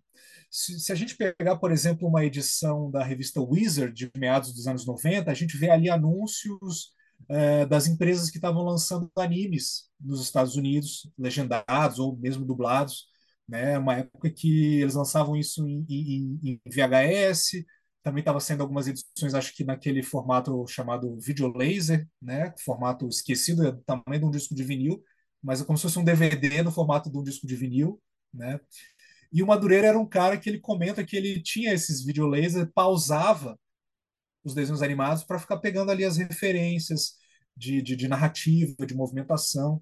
Se, 0.49 0.79
se, 0.79 0.91
a 0.91 0.95
gente 0.95 1.15
pegar, 1.15 1.57
por 1.57 1.71
exemplo, 1.71 2.07
uma 2.07 2.25
edição 2.25 2.91
da 2.91 3.03
revista 3.03 3.41
Wizard 3.41 3.93
de 3.93 4.11
meados 4.17 4.53
dos 4.53 4.67
anos 4.67 4.85
90, 4.85 5.31
a 5.31 5.33
gente 5.33 5.57
vê 5.57 5.69
ali 5.69 5.89
anúncios 5.89 6.93
é, 7.29 7.65
das 7.65 7.87
empresas 7.87 8.29
que 8.29 8.37
estavam 8.37 8.63
lançando 8.63 9.09
animes 9.15 9.89
nos 9.99 10.21
Estados 10.21 10.55
Unidos, 10.55 11.09
legendados 11.17 11.99
ou 11.99 12.17
mesmo 12.17 12.45
dublados. 12.45 13.07
Né? 13.47 13.77
Uma 13.77 13.95
época 13.97 14.29
que 14.29 14.81
eles 14.81 14.95
lançavam 14.95 15.35
isso 15.35 15.67
em, 15.67 15.85
em, 15.89 16.39
em 16.43 16.61
VHS, 16.69 17.65
também 18.03 18.21
estava 18.21 18.39
sendo 18.39 18.61
algumas 18.61 18.87
edições, 18.87 19.33
acho 19.33 19.53
que 19.55 19.63
naquele 19.63 20.01
formato 20.01 20.65
chamado 20.67 21.17
Videolaser, 21.19 22.07
né? 22.21 22.53
formato 22.57 23.07
esquecido, 23.07 23.67
é 23.67 23.71
tamanho 23.85 24.21
de 24.21 24.25
um 24.25 24.31
disco 24.31 24.55
de 24.55 24.63
vinil, 24.63 25.03
mas 25.41 25.61
é 25.61 25.65
como 25.65 25.77
se 25.77 25.83
fosse 25.83 25.99
um 25.99 26.03
DVD 26.03 26.63
no 26.63 26.71
formato 26.71 27.11
de 27.11 27.17
um 27.17 27.23
disco 27.23 27.45
de 27.45 27.55
vinil. 27.55 28.01
Né? 28.33 28.59
E 29.31 29.41
o 29.41 29.47
Madureira 29.47 29.87
era 29.87 29.99
um 29.99 30.07
cara 30.07 30.37
que 30.37 30.49
ele 30.49 30.59
comenta 30.59 31.05
que 31.05 31.15
ele 31.15 31.41
tinha 31.41 31.73
esses 31.73 32.03
videolasers, 32.03 32.69
pausava 32.73 33.57
os 34.43 34.53
desenhos 34.53 34.81
animados 34.81 35.23
para 35.23 35.39
ficar 35.39 35.57
pegando 35.57 35.91
ali 35.91 36.03
as 36.03 36.17
referências 36.17 37.13
de, 37.55 37.81
de, 37.81 37.95
de 37.95 38.07
narrativa, 38.07 38.85
de 38.85 38.95
movimentação. 38.95 39.81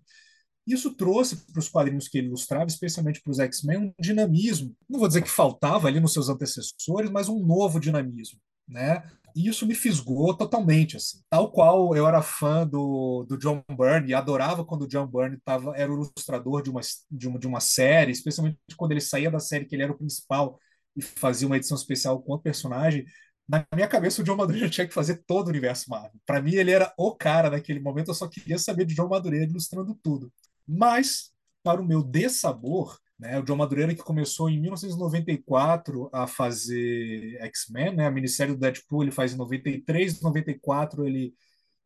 Isso 0.68 0.94
trouxe 0.96 1.38
para 1.52 1.60
os 1.60 1.70
quadrinhos 1.70 2.08
que 2.08 2.18
ele 2.18 2.28
ilustrava, 2.28 2.68
especialmente 2.68 3.22
para 3.22 3.32
os 3.32 3.40
X-Men, 3.40 3.78
um 3.78 3.94
dinamismo. 4.00 4.76
Não 4.88 5.00
vou 5.00 5.08
dizer 5.08 5.24
que 5.24 5.30
faltava 5.30 5.88
ali 5.88 6.00
nos 6.00 6.14
seus 6.14 6.30
antecessores, 6.30 7.10
mas 7.10 7.28
um 7.28 7.40
novo 7.40 7.80
dinamismo. 7.80 8.40
Né? 8.70 9.04
E 9.36 9.48
isso 9.48 9.66
me 9.66 9.76
fisgou 9.76 10.36
totalmente, 10.36 10.98
assim. 10.98 11.22
Tal 11.30 11.52
qual 11.52 11.96
eu 11.96 12.08
era 12.08 12.22
fã 12.22 12.66
do, 12.66 13.26
do 13.28 13.38
John 13.38 13.64
Byrne 13.70 14.10
e 14.10 14.14
adorava 14.14 14.64
quando 14.66 14.84
o 14.84 14.88
John 14.88 15.08
Byrne 15.08 15.40
tava, 15.44 15.76
era 15.76 15.92
o 15.92 15.96
ilustrador 15.96 16.62
de 16.62 16.70
uma, 16.70 16.82
de, 17.10 17.28
uma, 17.28 17.40
de 17.40 17.48
uma 17.48 17.60
série, 17.60 18.12
especialmente 18.12 18.58
quando 18.78 18.92
ele 18.92 19.02
saía 19.02 19.32
da 19.32 19.40
série 19.40 19.66
que 19.66 19.76
ele 19.76 19.84
era 19.84 19.92
o 19.92 19.98
principal 19.98 20.60
e 20.96 21.02
fazia 21.02 21.48
uma 21.48 21.58
edição 21.58 21.78
especial 21.78 22.22
com 22.22 22.34
o 22.34 22.40
personagem. 22.40 23.06
Na 23.48 23.66
minha 23.74 23.88
cabeça, 23.88 24.22
o 24.22 24.26
John 24.26 24.36
Madureira 24.36 24.70
tinha 24.70 24.88
que 24.88 24.94
fazer 24.94 25.24
todo 25.26 25.48
o 25.48 25.50
universo 25.50 25.90
Marvel. 25.90 26.20
Para 26.26 26.42
mim, 26.42 26.54
ele 26.54 26.72
era 26.72 26.94
o 26.98 27.16
cara 27.16 27.50
naquele 27.50 27.80
momento, 27.80 28.10
eu 28.12 28.16
só 28.16 28.28
queria 28.28 28.60
saber 28.60 28.86
de 28.86 28.94
John 28.94 29.08
Madureira 29.08 29.46
ilustrando 29.46 29.98
tudo. 30.04 30.32
Mas, 30.68 31.32
para 31.64 31.82
o 31.82 31.86
meu 31.86 32.04
dessabor, 32.04 33.00
né? 33.20 33.38
O 33.38 33.44
John 33.44 33.58
Madureira 33.58 33.94
que 33.94 34.02
começou 34.02 34.50
em 34.50 34.60
1994 34.60 36.10
a 36.14 36.26
fazer 36.26 37.38
X-Men, 37.42 37.96
né? 37.98 38.08
a 38.08 38.12
minissérie 38.12 38.54
do 38.54 38.60
Deadpool 38.60 39.04
ele 39.04 39.12
faz 39.12 39.34
em 39.34 39.38
93, 39.38 40.22
94 40.22 41.06
ele, 41.06 41.36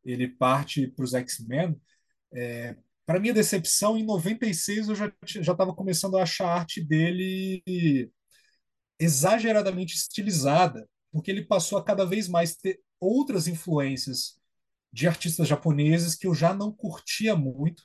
ele 0.05 0.27
parte 0.27 0.87
para 0.87 1.03
os 1.03 1.13
X-Men. 1.13 1.75
É, 2.33 2.75
para 3.05 3.19
minha 3.19 3.33
decepção, 3.33 3.97
em 3.97 4.03
96 4.03 4.89
eu 4.89 4.95
já 4.95 5.11
estava 5.25 5.73
começando 5.73 6.17
a 6.17 6.23
achar 6.23 6.47
a 6.47 6.55
arte 6.55 6.81
dele 6.81 7.63
exageradamente 8.99 9.95
estilizada, 9.95 10.87
porque 11.11 11.31
ele 11.31 11.45
passou 11.45 11.77
a 11.77 11.83
cada 11.83 12.05
vez 12.05 12.27
mais 12.27 12.55
ter 12.55 12.79
outras 12.99 13.47
influências 13.47 14.39
de 14.91 15.07
artistas 15.07 15.47
japoneses 15.47 16.15
que 16.15 16.27
eu 16.27 16.35
já 16.35 16.53
não 16.53 16.71
curtia 16.71 17.35
muito 17.35 17.83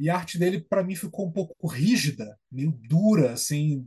e 0.00 0.08
a 0.08 0.16
arte 0.16 0.38
dele, 0.38 0.62
para 0.62 0.82
mim, 0.82 0.96
ficou 0.96 1.26
um 1.26 1.30
pouco 1.30 1.66
rígida, 1.68 2.38
meio 2.50 2.72
dura, 2.72 3.32
assim. 3.34 3.86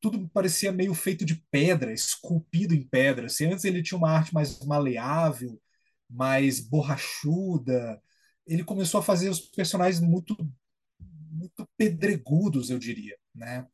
Tudo 0.00 0.26
parecia 0.30 0.72
meio 0.72 0.94
feito 0.94 1.26
de 1.26 1.36
pedra, 1.50 1.92
esculpido 1.92 2.74
em 2.74 2.82
pedra. 2.82 3.26
Assim, 3.26 3.46
antes 3.46 3.64
ele 3.66 3.82
tinha 3.82 3.98
uma 3.98 4.10
arte 4.10 4.32
mais 4.32 4.58
maleável, 4.64 5.60
mais 6.08 6.58
borrachuda. 6.58 8.00
Ele 8.46 8.64
começou 8.64 9.00
a 9.00 9.02
fazer 9.02 9.28
os 9.28 9.40
personagens 9.40 10.00
muito, 10.00 10.34
muito 11.30 11.68
pedregudos, 11.76 12.70
eu 12.70 12.78
diria, 12.78 13.16
né? 13.34 13.66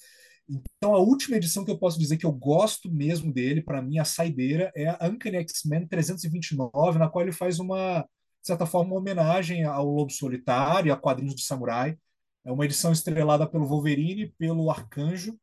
Então, 0.49 0.95
a 0.97 0.99
última 0.99 1.37
edição 1.37 1.65
que 1.65 1.71
eu 1.71 1.79
posso 1.79 1.99
dizer 1.99 2.17
que 2.17 2.27
eu 2.27 2.33
gosto 2.33 2.91
mesmo 2.91 3.33
dele, 3.33 3.63
para 3.63 3.83
mim, 3.83 3.99
a 3.99 4.05
saideira, 4.05 4.73
é 4.75 4.89
a 4.89 4.99
Uncanny 5.03 5.37
X-Men 5.39 5.87
329, 5.87 6.99
na 6.99 7.09
qual 7.09 7.23
ele 7.23 7.33
faz 7.33 7.61
uma 7.61 8.05
certa 8.49 8.67
forma, 8.67 8.93
uma 8.93 9.01
homenagem 9.01 9.65
ao 9.65 9.87
Lobo 9.87 10.11
Solitário, 10.13 10.93
a 10.93 10.97
quadrinhos 10.97 11.35
de 11.35 11.43
samurai. 11.43 11.99
É 12.45 12.53
uma 12.53 12.65
edição 12.65 12.93
estrelada 12.93 13.47
pelo 13.49 13.67
Wolverine, 13.67 14.33
pelo 14.39 14.71
Arcanjo, 14.71 15.39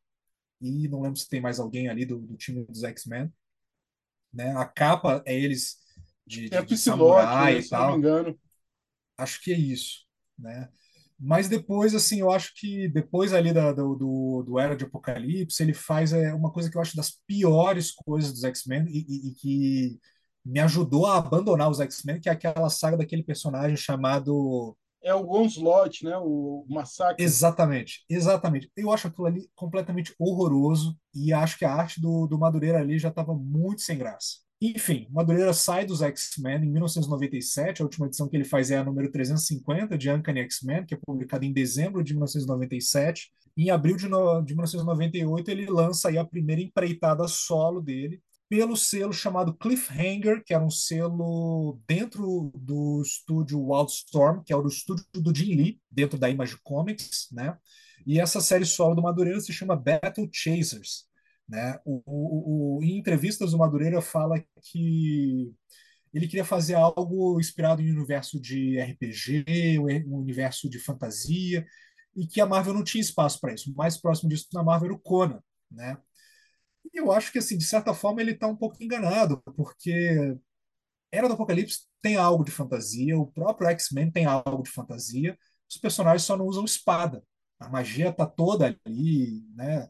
e 0.61 0.87
não 0.87 1.01
lembro 1.01 1.19
se 1.19 1.29
tem 1.29 1.41
mais 1.41 1.59
alguém 1.59 1.89
ali 1.89 2.05
do, 2.05 2.19
do 2.19 2.37
time 2.37 2.65
dos 2.65 2.83
X-Men. 2.83 3.31
Né? 4.33 4.55
A 4.55 4.65
capa 4.65 5.23
é 5.25 5.37
eles 5.37 5.77
de, 6.27 6.49
de, 6.49 6.49
de 6.49 6.75
Psylocke, 6.75 6.75
samurai 6.75 7.53
né, 7.53 7.59
e 7.59 7.63
se 7.63 7.71
não 7.71 7.79
me 7.79 7.87
tal. 7.87 7.97
engano. 7.97 8.39
Acho 9.17 9.41
que 9.41 9.53
é 9.53 9.57
isso, 9.57 10.05
né? 10.37 10.69
Mas 11.17 11.47
depois, 11.47 11.95
assim, 11.95 12.19
eu 12.19 12.29
acho 12.31 12.53
que 12.55 12.89
depois 12.89 13.33
ali 13.33 13.53
da, 13.53 13.71
do, 13.71 13.95
do, 13.95 14.43
do 14.43 14.59
Era 14.59 14.75
de 14.75 14.83
Apocalipse, 14.83 15.63
ele 15.63 15.73
faz 15.73 16.11
é, 16.11 16.33
uma 16.33 16.51
coisa 16.51 16.69
que 16.69 16.75
eu 16.77 16.81
acho 16.81 16.95
das 16.97 17.11
piores 17.25 17.91
coisas 17.93 18.33
dos 18.33 18.43
X-Men 18.43 18.85
e, 18.89 19.05
e- 19.07 19.29
e 19.31 19.35
que 19.35 19.99
me 20.45 20.59
ajudou 20.59 21.07
a 21.07 21.17
abandonar 21.17 21.69
os 21.69 21.79
X-Men, 21.79 22.19
que 22.19 22.29
é 22.29 22.31
aquela 22.31 22.69
saga 22.69 22.97
daquele 22.97 23.23
personagem 23.23 23.75
chamado 23.75 24.77
É 25.01 25.13
o 25.15 25.29
Onslaught, 25.29 26.05
né? 26.05 26.15
O 26.17 26.65
Massacre. 26.69 27.23
Exatamente, 27.23 28.05
exatamente. 28.09 28.69
Eu 28.75 28.91
acho 28.91 29.07
aquilo 29.07 29.25
ali 29.25 29.49
completamente 29.55 30.13
horroroso 30.19 30.95
e 31.13 31.33
acho 31.33 31.57
que 31.57 31.65
a 31.65 31.73
arte 31.73 31.99
do, 31.99 32.27
do 32.27 32.37
Madureira 32.37 32.79
ali 32.79 32.99
já 32.99 33.09
estava 33.09 33.33
muito 33.33 33.81
sem 33.81 33.97
graça. 33.97 34.45
Enfim, 34.61 35.07
Madureira 35.11 35.53
sai 35.53 35.85
dos 35.85 36.01
X-Men 36.01 36.63
em 36.63 36.71
1997, 36.71 37.81
a 37.81 37.85
última 37.85 38.07
edição 38.07 38.27
que 38.27 38.37
ele 38.37 38.45
faz 38.45 38.71
é 38.71 38.77
a 38.77 38.83
número 38.83 39.11
350 39.11 39.97
de 39.97 40.09
Uncanny 40.09 40.39
X-Men, 40.41 40.85
que 40.85 40.93
é 40.93 40.97
publicada 41.05 41.45
em 41.45 41.51
dezembro 41.51 42.03
de 42.03 42.13
1997. 42.13 43.31
Em 43.57 43.69
abril 43.69 43.97
de, 43.97 44.07
no, 44.07 44.41
de 44.41 44.53
1998, 44.53 45.51
ele 45.51 45.65
lança 45.65 46.09
aí 46.09 46.17
a 46.17 46.25
primeira 46.25 46.61
empreitada 46.61 47.27
solo 47.27 47.81
dele, 47.81 48.21
pelo 48.47 48.77
selo 48.77 49.11
chamado 49.11 49.55
Cliffhanger, 49.55 50.43
que 50.43 50.53
era 50.53 50.63
um 50.63 50.69
selo 50.69 51.79
dentro 51.87 52.51
do 52.55 53.01
estúdio 53.01 53.59
Wildstorm, 53.59 54.43
que 54.43 54.53
é 54.53 54.55
o 54.55 54.67
estúdio 54.67 55.05
do 55.13 55.35
Jim 55.35 55.55
Lee, 55.55 55.81
dentro 55.89 56.17
da 56.17 56.29
Image 56.29 56.57
Comics, 56.63 57.27
né? 57.31 57.57
E 58.05 58.19
essa 58.19 58.39
série 58.39 58.65
solo 58.65 58.95
do 58.95 59.01
Madureira 59.01 59.39
se 59.39 59.51
chama 59.51 59.75
Battle 59.75 60.29
Chasers, 60.31 61.05
né? 61.49 61.79
O, 61.83 62.03
o, 62.05 62.77
o, 62.77 62.83
em 62.83 62.97
entrevistas 62.97 63.53
o 63.53 63.57
Madureira 63.57 64.01
fala 64.01 64.43
que 64.61 65.51
ele 66.13 66.27
queria 66.27 66.45
fazer 66.45 66.75
algo 66.75 67.39
inspirado 67.39 67.81
em 67.81 67.91
um 67.91 67.95
universo 67.95 68.39
de 68.39 68.79
RPG, 68.79 69.79
um 70.07 70.17
universo 70.17 70.69
de 70.69 70.79
fantasia, 70.79 71.65
e 72.15 72.25
que 72.25 72.39
a 72.39 72.45
Marvel 72.45 72.73
não 72.73 72.83
tinha 72.83 73.01
espaço 73.01 73.39
para 73.41 73.53
isso. 73.53 73.71
O 73.71 73.75
mais 73.75 73.97
próximo 73.97 74.29
disso 74.29 74.47
na 74.53 74.63
Marvel 74.63 74.87
era 74.87 74.95
o 74.95 74.99
Conan, 74.99 75.41
né? 75.69 75.97
E 76.93 76.99
eu 76.99 77.11
acho 77.11 77.31
que, 77.31 77.39
assim, 77.39 77.57
de 77.57 77.65
certa 77.65 77.93
forma, 77.93 78.21
ele 78.21 78.31
está 78.31 78.47
um 78.47 78.55
pouco 78.55 78.81
enganado, 78.83 79.41
porque 79.55 80.35
Era 81.11 81.27
do 81.27 81.33
Apocalipse 81.35 81.85
tem 82.01 82.15
algo 82.17 82.43
de 82.43 82.51
fantasia, 82.51 83.17
o 83.17 83.27
próprio 83.27 83.69
X-Men 83.69 84.11
tem 84.11 84.25
algo 84.25 84.63
de 84.63 84.69
fantasia, 84.71 85.37
os 85.69 85.77
personagens 85.77 86.23
só 86.23 86.37
não 86.37 86.45
usam 86.45 86.65
espada. 86.65 87.23
A 87.59 87.69
magia 87.69 88.09
está 88.09 88.25
toda 88.25 88.77
ali, 88.85 89.43
né? 89.55 89.89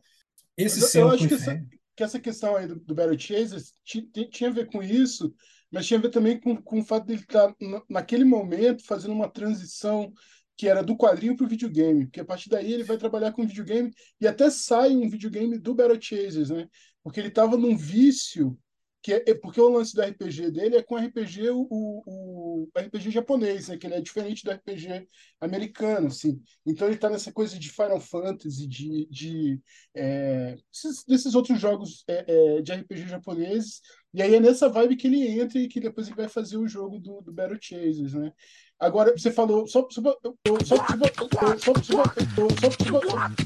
Esse 0.58 0.82
eu, 0.82 0.92
eu 0.94 1.10
acho 1.10 1.28
que 1.28 1.34
essa, 1.36 1.62
que 1.96 2.04
essa 2.04 2.20
questão 2.20 2.56
aí 2.56 2.68
do, 2.68 2.76
do 2.80 2.96
ti- 3.18 4.02
ti- 4.04 4.30
tinha 4.30 4.50
a 4.50 4.54
ver 4.54 4.68
com 4.68 4.82
isso, 4.84 5.34
mas 5.72 5.86
tinha 5.88 6.00
a 6.00 6.02
ver 6.02 6.10
também 6.12 6.40
com, 6.40 6.56
com 6.62 6.80
o 6.80 6.84
fato 6.86 7.06
dele 7.08 7.22
estar, 7.22 7.54
na- 7.62 7.84
naquele 7.90 8.24
momento, 8.26 8.84
fazendo 8.86 9.14
uma 9.14 9.30
transição 9.30 10.14
que 10.58 10.68
era 10.68 10.84
do 10.84 10.96
quadrinho 10.98 11.36
para 11.36 11.46
o 11.46 11.50
videogame, 11.50 12.06
porque 12.06 12.22
a 12.22 12.26
partir 12.26 12.50
daí 12.50 12.72
ele 12.72 12.84
vai 12.84 12.98
trabalhar 12.98 13.32
com 13.32 13.46
videogame 13.46 13.92
e 14.20 14.28
até 14.28 14.50
sai 14.50 14.96
um 14.96 15.10
videogame 15.10 15.58
do 15.58 15.76
Battle 15.76 16.02
Chasers, 16.02 16.50
né? 16.50 16.68
Porque 17.04 17.20
ele 17.20 17.28
estava 17.28 17.58
num 17.58 17.76
vício 17.78 18.58
que 19.06 19.14
é, 19.14 19.36
porque 19.36 19.62
o 19.62 19.70
lance 19.70 19.94
do 19.94 20.02
RPG 20.02 20.50
dele 20.50 20.78
é 20.78 20.82
com 20.82 20.98
RPG 20.98 21.52
o, 21.52 21.68
o, 21.70 22.02
o 22.08 22.70
RPG 22.76 23.12
japonês, 23.12 23.68
né? 23.68 23.78
Que 23.78 23.86
ele 23.86 23.94
é 23.94 24.02
diferente 24.02 24.44
do 24.44 24.50
RPG 24.50 25.08
americano, 25.40 26.08
assim. 26.08 26.42
Então 26.66 26.88
ele 26.88 26.96
está 26.96 27.08
nessa 27.08 27.32
coisa 27.32 27.60
de 27.60 27.70
Final 27.70 28.00
Fantasy, 28.02 28.66
de, 28.66 29.06
de 29.06 29.62
é, 29.94 30.58
esses, 30.74 31.04
desses 31.06 31.36
outros 31.36 31.60
jogos 31.60 32.04
é, 32.08 32.26
é, 32.58 32.62
de 32.64 32.74
RPG 32.74 33.08
japoneses. 33.08 33.80
E 34.12 34.24
aí 34.24 34.34
é 34.34 34.40
nessa 34.40 34.68
vibe 34.70 34.96
que 34.96 35.06
ele 35.06 35.40
entra 35.40 35.60
e 35.60 35.68
que 35.68 35.80
depois 35.80 36.08
ele 36.08 36.16
vai 36.16 36.28
fazer 36.28 36.58
o 36.58 36.68
jogo 36.68 36.98
do, 36.98 37.22
do 37.22 37.32
Battle 37.32 37.60
Chasers, 37.62 38.16
né? 38.16 38.32
Agora, 38.80 39.18
você 39.18 39.32
falou, 39.32 39.66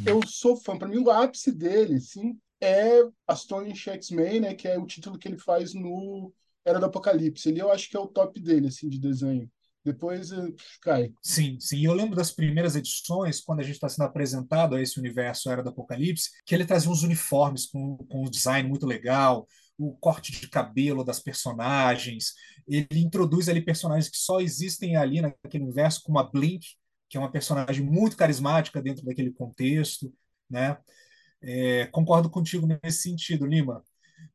eu, 0.06 0.28
sou 0.28 0.58
fã, 0.58 0.78
para 0.78 0.88
mim 0.88 0.98
o 0.98 1.12
ápice 1.12 1.52
dele, 1.52 2.00
sim, 2.00 2.38
é 2.60 3.04
Astonishing 3.28 3.92
X-Men, 3.92 4.40
né, 4.42 4.54
que 4.56 4.68
é 4.68 4.78
o 4.78 4.88
título 4.88 5.18
que 5.18 5.28
ele 5.28 5.38
faz 5.38 5.74
no 5.74 6.34
Era 6.66 6.80
do 6.80 6.88
Apocalipse. 6.88 7.50
Ele 7.50 7.62
eu 7.62 7.72
acho 7.72 7.90
que 7.90 7.96
é 7.96 8.00
o 8.00 8.08
top 8.08 8.40
dele, 8.42 8.68
assim, 8.68 8.90
de 8.90 9.00
desenho. 9.00 9.50
Depois 9.84 10.32
eh, 10.32 10.54
cai. 10.82 11.14
Sim, 11.22 11.58
sim. 11.60 11.86
Eu 11.86 11.94
lembro 11.94 12.16
das 12.16 12.32
primeiras 12.32 12.76
edições, 12.76 13.40
quando 13.40 13.62
a 13.62 13.64
gente 13.64 13.76
está 13.76 13.88
sendo 13.88 14.06
apresentado 14.06 14.76
a 14.76 14.82
esse 14.82 15.00
universo 15.00 15.50
Era 15.50 15.64
do 15.64 15.70
Apocalipse, 15.70 16.30
que 16.46 16.54
ele 16.54 16.66
trazia 16.66 16.92
uns 16.92 17.04
uniformes 17.04 17.66
com, 17.66 17.98
com 17.98 18.24
um 18.24 18.30
design 18.30 18.68
muito 18.68 18.86
legal, 18.86 19.48
o 19.80 19.96
corte 19.96 20.32
de 20.34 20.50
cabelo 20.50 21.04
das 21.06 21.22
personagens. 21.22 22.34
Ele 22.68 23.00
introduz 23.00 23.48
ali 23.48 23.62
personagens 23.62 24.10
que 24.10 24.18
só 24.18 24.42
existem 24.42 24.98
ali 24.98 25.22
naquele 25.22 25.64
universo, 25.64 26.04
como 26.04 26.20
a 26.20 26.24
Blink, 26.24 26.68
que 27.08 27.18
é 27.18 27.20
uma 27.20 27.32
personagem 27.32 27.84
muito 27.84 28.18
carismática 28.18 28.82
dentro 28.82 29.06
daquele 29.06 29.32
contexto, 29.32 30.14
né? 30.50 30.78
É, 31.42 31.86
concordo 31.88 32.30
contigo 32.30 32.68
nesse 32.68 33.04
sentido, 33.04 33.46
Lima. 33.46 33.82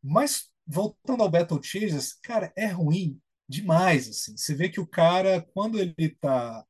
Mas 0.03 0.49
voltando 0.67 1.23
ao 1.23 1.31
Battle 1.31 1.63
Chasers, 1.63 2.15
cara, 2.23 2.51
é 2.57 2.67
ruim 2.67 3.21
demais, 3.47 4.09
assim. 4.09 4.37
Você 4.37 4.55
vê 4.55 4.71
que 4.71 4.81
o 4.81 4.87
cara, 4.87 5.47
quando 5.53 5.79
ele 5.79 5.95
está 5.99 6.65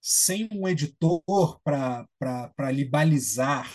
sem 0.00 0.48
um 0.52 0.68
editor 0.68 1.60
para 1.64 2.70
lhe 2.70 2.84
balizar 2.84 3.70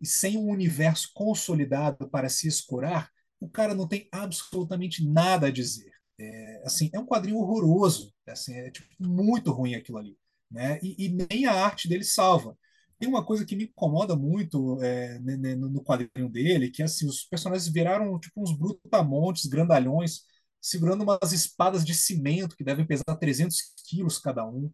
e 0.00 0.06
sem 0.06 0.38
um 0.38 0.48
universo 0.48 1.10
consolidado 1.14 2.08
para 2.08 2.28
se 2.28 2.48
escorar, 2.48 3.10
o 3.40 3.48
cara 3.48 3.74
não 3.74 3.88
tem 3.88 4.08
absolutamente 4.12 5.06
nada 5.06 5.48
a 5.48 5.50
dizer. 5.50 5.90
É, 6.18 6.62
assim, 6.66 6.90
é 6.92 6.98
um 7.00 7.06
quadrinho 7.06 7.38
horroroso, 7.38 8.12
assim, 8.28 8.54
é 8.54 8.70
tipo, 8.70 8.88
muito 9.00 9.50
ruim 9.52 9.74
aquilo 9.74 9.98
ali, 9.98 10.16
né? 10.50 10.78
E, 10.82 11.06
e 11.06 11.08
nem 11.08 11.46
a 11.46 11.52
arte 11.54 11.88
dele 11.88 12.04
salva. 12.04 12.56
Tem 12.98 13.08
uma 13.08 13.24
coisa 13.24 13.46
que 13.46 13.56
me 13.56 13.64
incomoda 13.64 14.14
muito 14.14 14.78
é, 14.82 15.18
no 15.18 15.82
quadrinho 15.82 16.28
dele, 16.28 16.70
que 16.70 16.82
assim, 16.82 17.06
os 17.06 17.24
personagens 17.24 17.66
viraram 17.72 18.18
tipo 18.20 18.42
uns 18.42 18.52
brutamontes, 18.56 19.46
grandalhões, 19.46 20.22
segurando 20.60 21.02
umas 21.02 21.32
espadas 21.32 21.84
de 21.84 21.94
cimento 21.94 22.54
que 22.56 22.62
devem 22.64 22.86
pesar 22.86 23.16
300 23.18 23.56
quilos 23.88 24.18
cada 24.18 24.46
um 24.46 24.70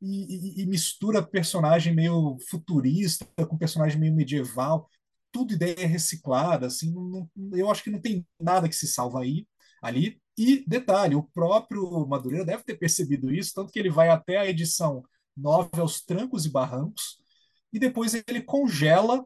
e, 0.00 0.60
e- 0.60 0.62
e 0.62 0.66
mistura 0.66 1.22
personagem 1.22 1.94
meio 1.94 2.36
futurista 2.50 3.26
com 3.48 3.58
personagem 3.58 3.98
meio 3.98 4.14
medieval, 4.14 4.88
tudo 5.38 5.54
ideia 5.54 5.86
reciclada, 5.86 6.66
assim, 6.66 6.92
não- 6.92 7.28
eu 7.52 7.70
acho 7.70 7.82
que 7.84 7.90
não 7.90 8.00
tem 8.00 8.26
nada 8.40 8.68
que 8.68 8.74
se 8.74 8.88
salva 8.88 9.22
aí, 9.22 9.46
ali. 9.80 10.20
E 10.36 10.64
detalhe, 10.66 11.14
o 11.14 11.22
próprio 11.22 12.06
Madureira 12.06 12.44
deve 12.44 12.64
ter 12.64 12.76
percebido 12.76 13.32
isso, 13.32 13.54
tanto 13.54 13.72
que 13.72 13.78
ele 13.78 13.90
vai 13.90 14.08
até 14.08 14.38
a 14.38 14.46
edição 14.48 15.04
9 15.36 15.80
aos 15.80 16.00
trancos 16.00 16.44
e 16.44 16.50
barrancos, 16.50 17.18
e 17.72 17.78
depois 17.78 18.14
ele 18.14 18.42
congela 18.42 19.24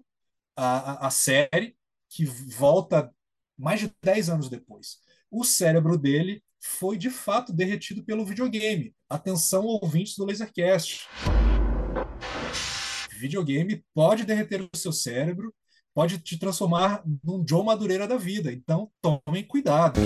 a, 0.57 1.07
a, 1.07 1.07
a 1.07 1.11
série, 1.11 1.77
que 2.11 2.27
volta 2.27 3.11
mais 3.59 3.81
de 3.81 3.91
10 4.03 4.29
anos 4.29 4.51
depois. 4.51 4.99
O 5.31 5.45
cérebro 5.45 5.97
dele 5.97 6.43
foi 6.61 6.99
de 6.99 7.09
fato 7.09 7.53
derretido 7.55 8.05
pelo 8.05 8.25
videogame. 8.27 8.95
Atenção, 9.09 9.65
ouvintes 9.65 10.17
do 10.17 10.27
Lasercast. 10.27 11.09
Videogame 13.19 13.83
pode 13.95 14.25
derreter 14.25 14.61
o 14.61 14.77
seu 14.77 14.93
cérebro, 14.93 15.55
pode 15.95 16.19
te 16.19 16.39
transformar 16.39 17.03
num 17.23 17.45
Joe 17.47 17.65
Madureira 17.65 18.07
da 18.09 18.17
vida. 18.17 18.53
Então, 18.53 18.91
tomem 19.01 19.47
cuidado. 19.47 20.01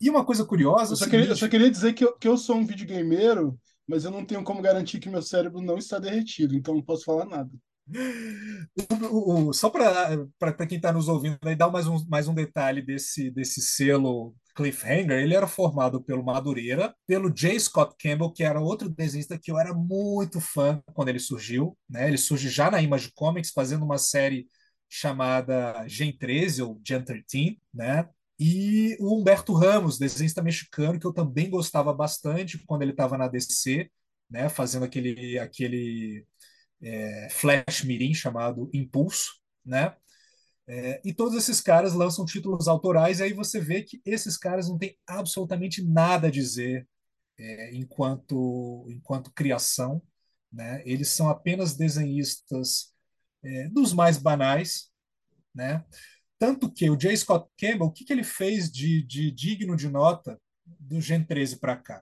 E 0.00 0.08
uma 0.08 0.24
coisa 0.24 0.44
curiosa 0.44 0.92
é 0.92 0.94
Eu 0.94 0.96
só 0.96 1.04
queria, 1.06 1.18
eu 1.20 1.22
seguinte, 1.26 1.40
só 1.40 1.48
queria 1.48 1.70
dizer 1.70 1.92
que 1.92 2.04
eu, 2.04 2.16
que 2.16 2.28
eu 2.28 2.36
sou 2.36 2.56
um 2.56 2.66
videogameiro, 2.66 3.58
mas 3.86 4.04
eu 4.04 4.10
não 4.10 4.24
tenho 4.24 4.42
como 4.42 4.62
garantir 4.62 4.98
que 4.98 5.08
meu 5.08 5.22
cérebro 5.22 5.60
não 5.60 5.76
está 5.76 5.98
derretido, 5.98 6.54
então 6.54 6.74
não 6.74 6.82
posso 6.82 7.04
falar 7.04 7.26
nada. 7.26 7.50
O- 9.10 9.48
o- 9.48 9.52
só 9.52 9.68
para 9.68 10.66
quem 10.66 10.76
está 10.76 10.92
nos 10.92 11.08
ouvindo, 11.08 11.38
aí 11.44 11.56
dar 11.56 11.70
mais 11.70 11.86
um, 11.86 12.04
mais 12.08 12.28
um 12.28 12.34
detalhe 12.34 12.80
desse, 12.82 13.30
desse 13.30 13.60
selo 13.60 14.34
Cliffhanger, 14.60 15.18
ele 15.18 15.34
era 15.34 15.46
formado 15.46 16.02
pelo 16.02 16.22
Madureira, 16.22 16.94
pelo 17.06 17.30
J. 17.30 17.58
Scott 17.58 17.94
Campbell, 17.98 18.30
que 18.30 18.44
era 18.44 18.60
outro 18.60 18.90
desenhista 18.90 19.38
que 19.38 19.50
eu 19.50 19.58
era 19.58 19.72
muito 19.72 20.38
fã 20.40 20.82
quando 20.92 21.08
ele 21.08 21.18
surgiu. 21.18 21.76
Né? 21.88 22.06
Ele 22.08 22.18
surge 22.18 22.50
já 22.50 22.70
na 22.70 22.82
Image 22.82 23.10
Comics, 23.14 23.50
fazendo 23.50 23.84
uma 23.84 23.96
série 23.96 24.46
chamada 24.88 25.86
Gen 25.88 26.12
13 26.16 26.62
ou 26.62 26.80
Gen 26.86 27.02
13, 27.02 27.58
né? 27.72 28.06
E 28.38 28.96
o 29.00 29.18
Humberto 29.18 29.54
Ramos, 29.54 29.98
desenhista 29.98 30.42
mexicano, 30.42 30.98
que 30.98 31.06
eu 31.06 31.12
também 31.12 31.48
gostava 31.48 31.92
bastante 31.92 32.58
quando 32.66 32.82
ele 32.82 32.90
estava 32.90 33.16
na 33.16 33.28
DC, 33.28 33.90
né? 34.28 34.48
Fazendo 34.48 34.84
aquele, 34.84 35.38
aquele 35.38 36.26
é, 36.82 37.28
Flash 37.30 37.84
Mirim 37.84 38.12
chamado 38.12 38.70
Impulso, 38.74 39.32
né? 39.64 39.94
É, 40.72 41.00
e 41.04 41.12
todos 41.12 41.36
esses 41.36 41.60
caras 41.60 41.94
lançam 41.94 42.24
títulos 42.24 42.68
autorais, 42.68 43.18
e 43.18 43.24
aí 43.24 43.32
você 43.32 43.58
vê 43.60 43.82
que 43.82 44.00
esses 44.04 44.36
caras 44.36 44.68
não 44.68 44.78
têm 44.78 44.96
absolutamente 45.04 45.82
nada 45.82 46.28
a 46.28 46.30
dizer 46.30 46.88
é, 47.36 47.74
enquanto, 47.74 48.86
enquanto 48.88 49.32
criação, 49.32 50.00
né? 50.52 50.80
Eles 50.86 51.08
são 51.08 51.28
apenas 51.28 51.76
desenhistas 51.76 52.94
é, 53.42 53.68
dos 53.68 53.92
mais 53.92 54.16
banais, 54.16 54.92
né? 55.52 55.84
Tanto 56.38 56.72
que 56.72 56.88
o 56.88 56.96
J. 56.96 57.16
Scott 57.16 57.50
Campbell, 57.58 57.88
o 57.88 57.92
que, 57.92 58.04
que 58.04 58.12
ele 58.12 58.22
fez 58.22 58.70
de, 58.70 59.02
de 59.02 59.32
digno 59.32 59.74
de 59.74 59.88
nota 59.88 60.40
do 60.64 61.00
Gen 61.00 61.24
13 61.24 61.58
para 61.58 61.76
cá. 61.76 62.00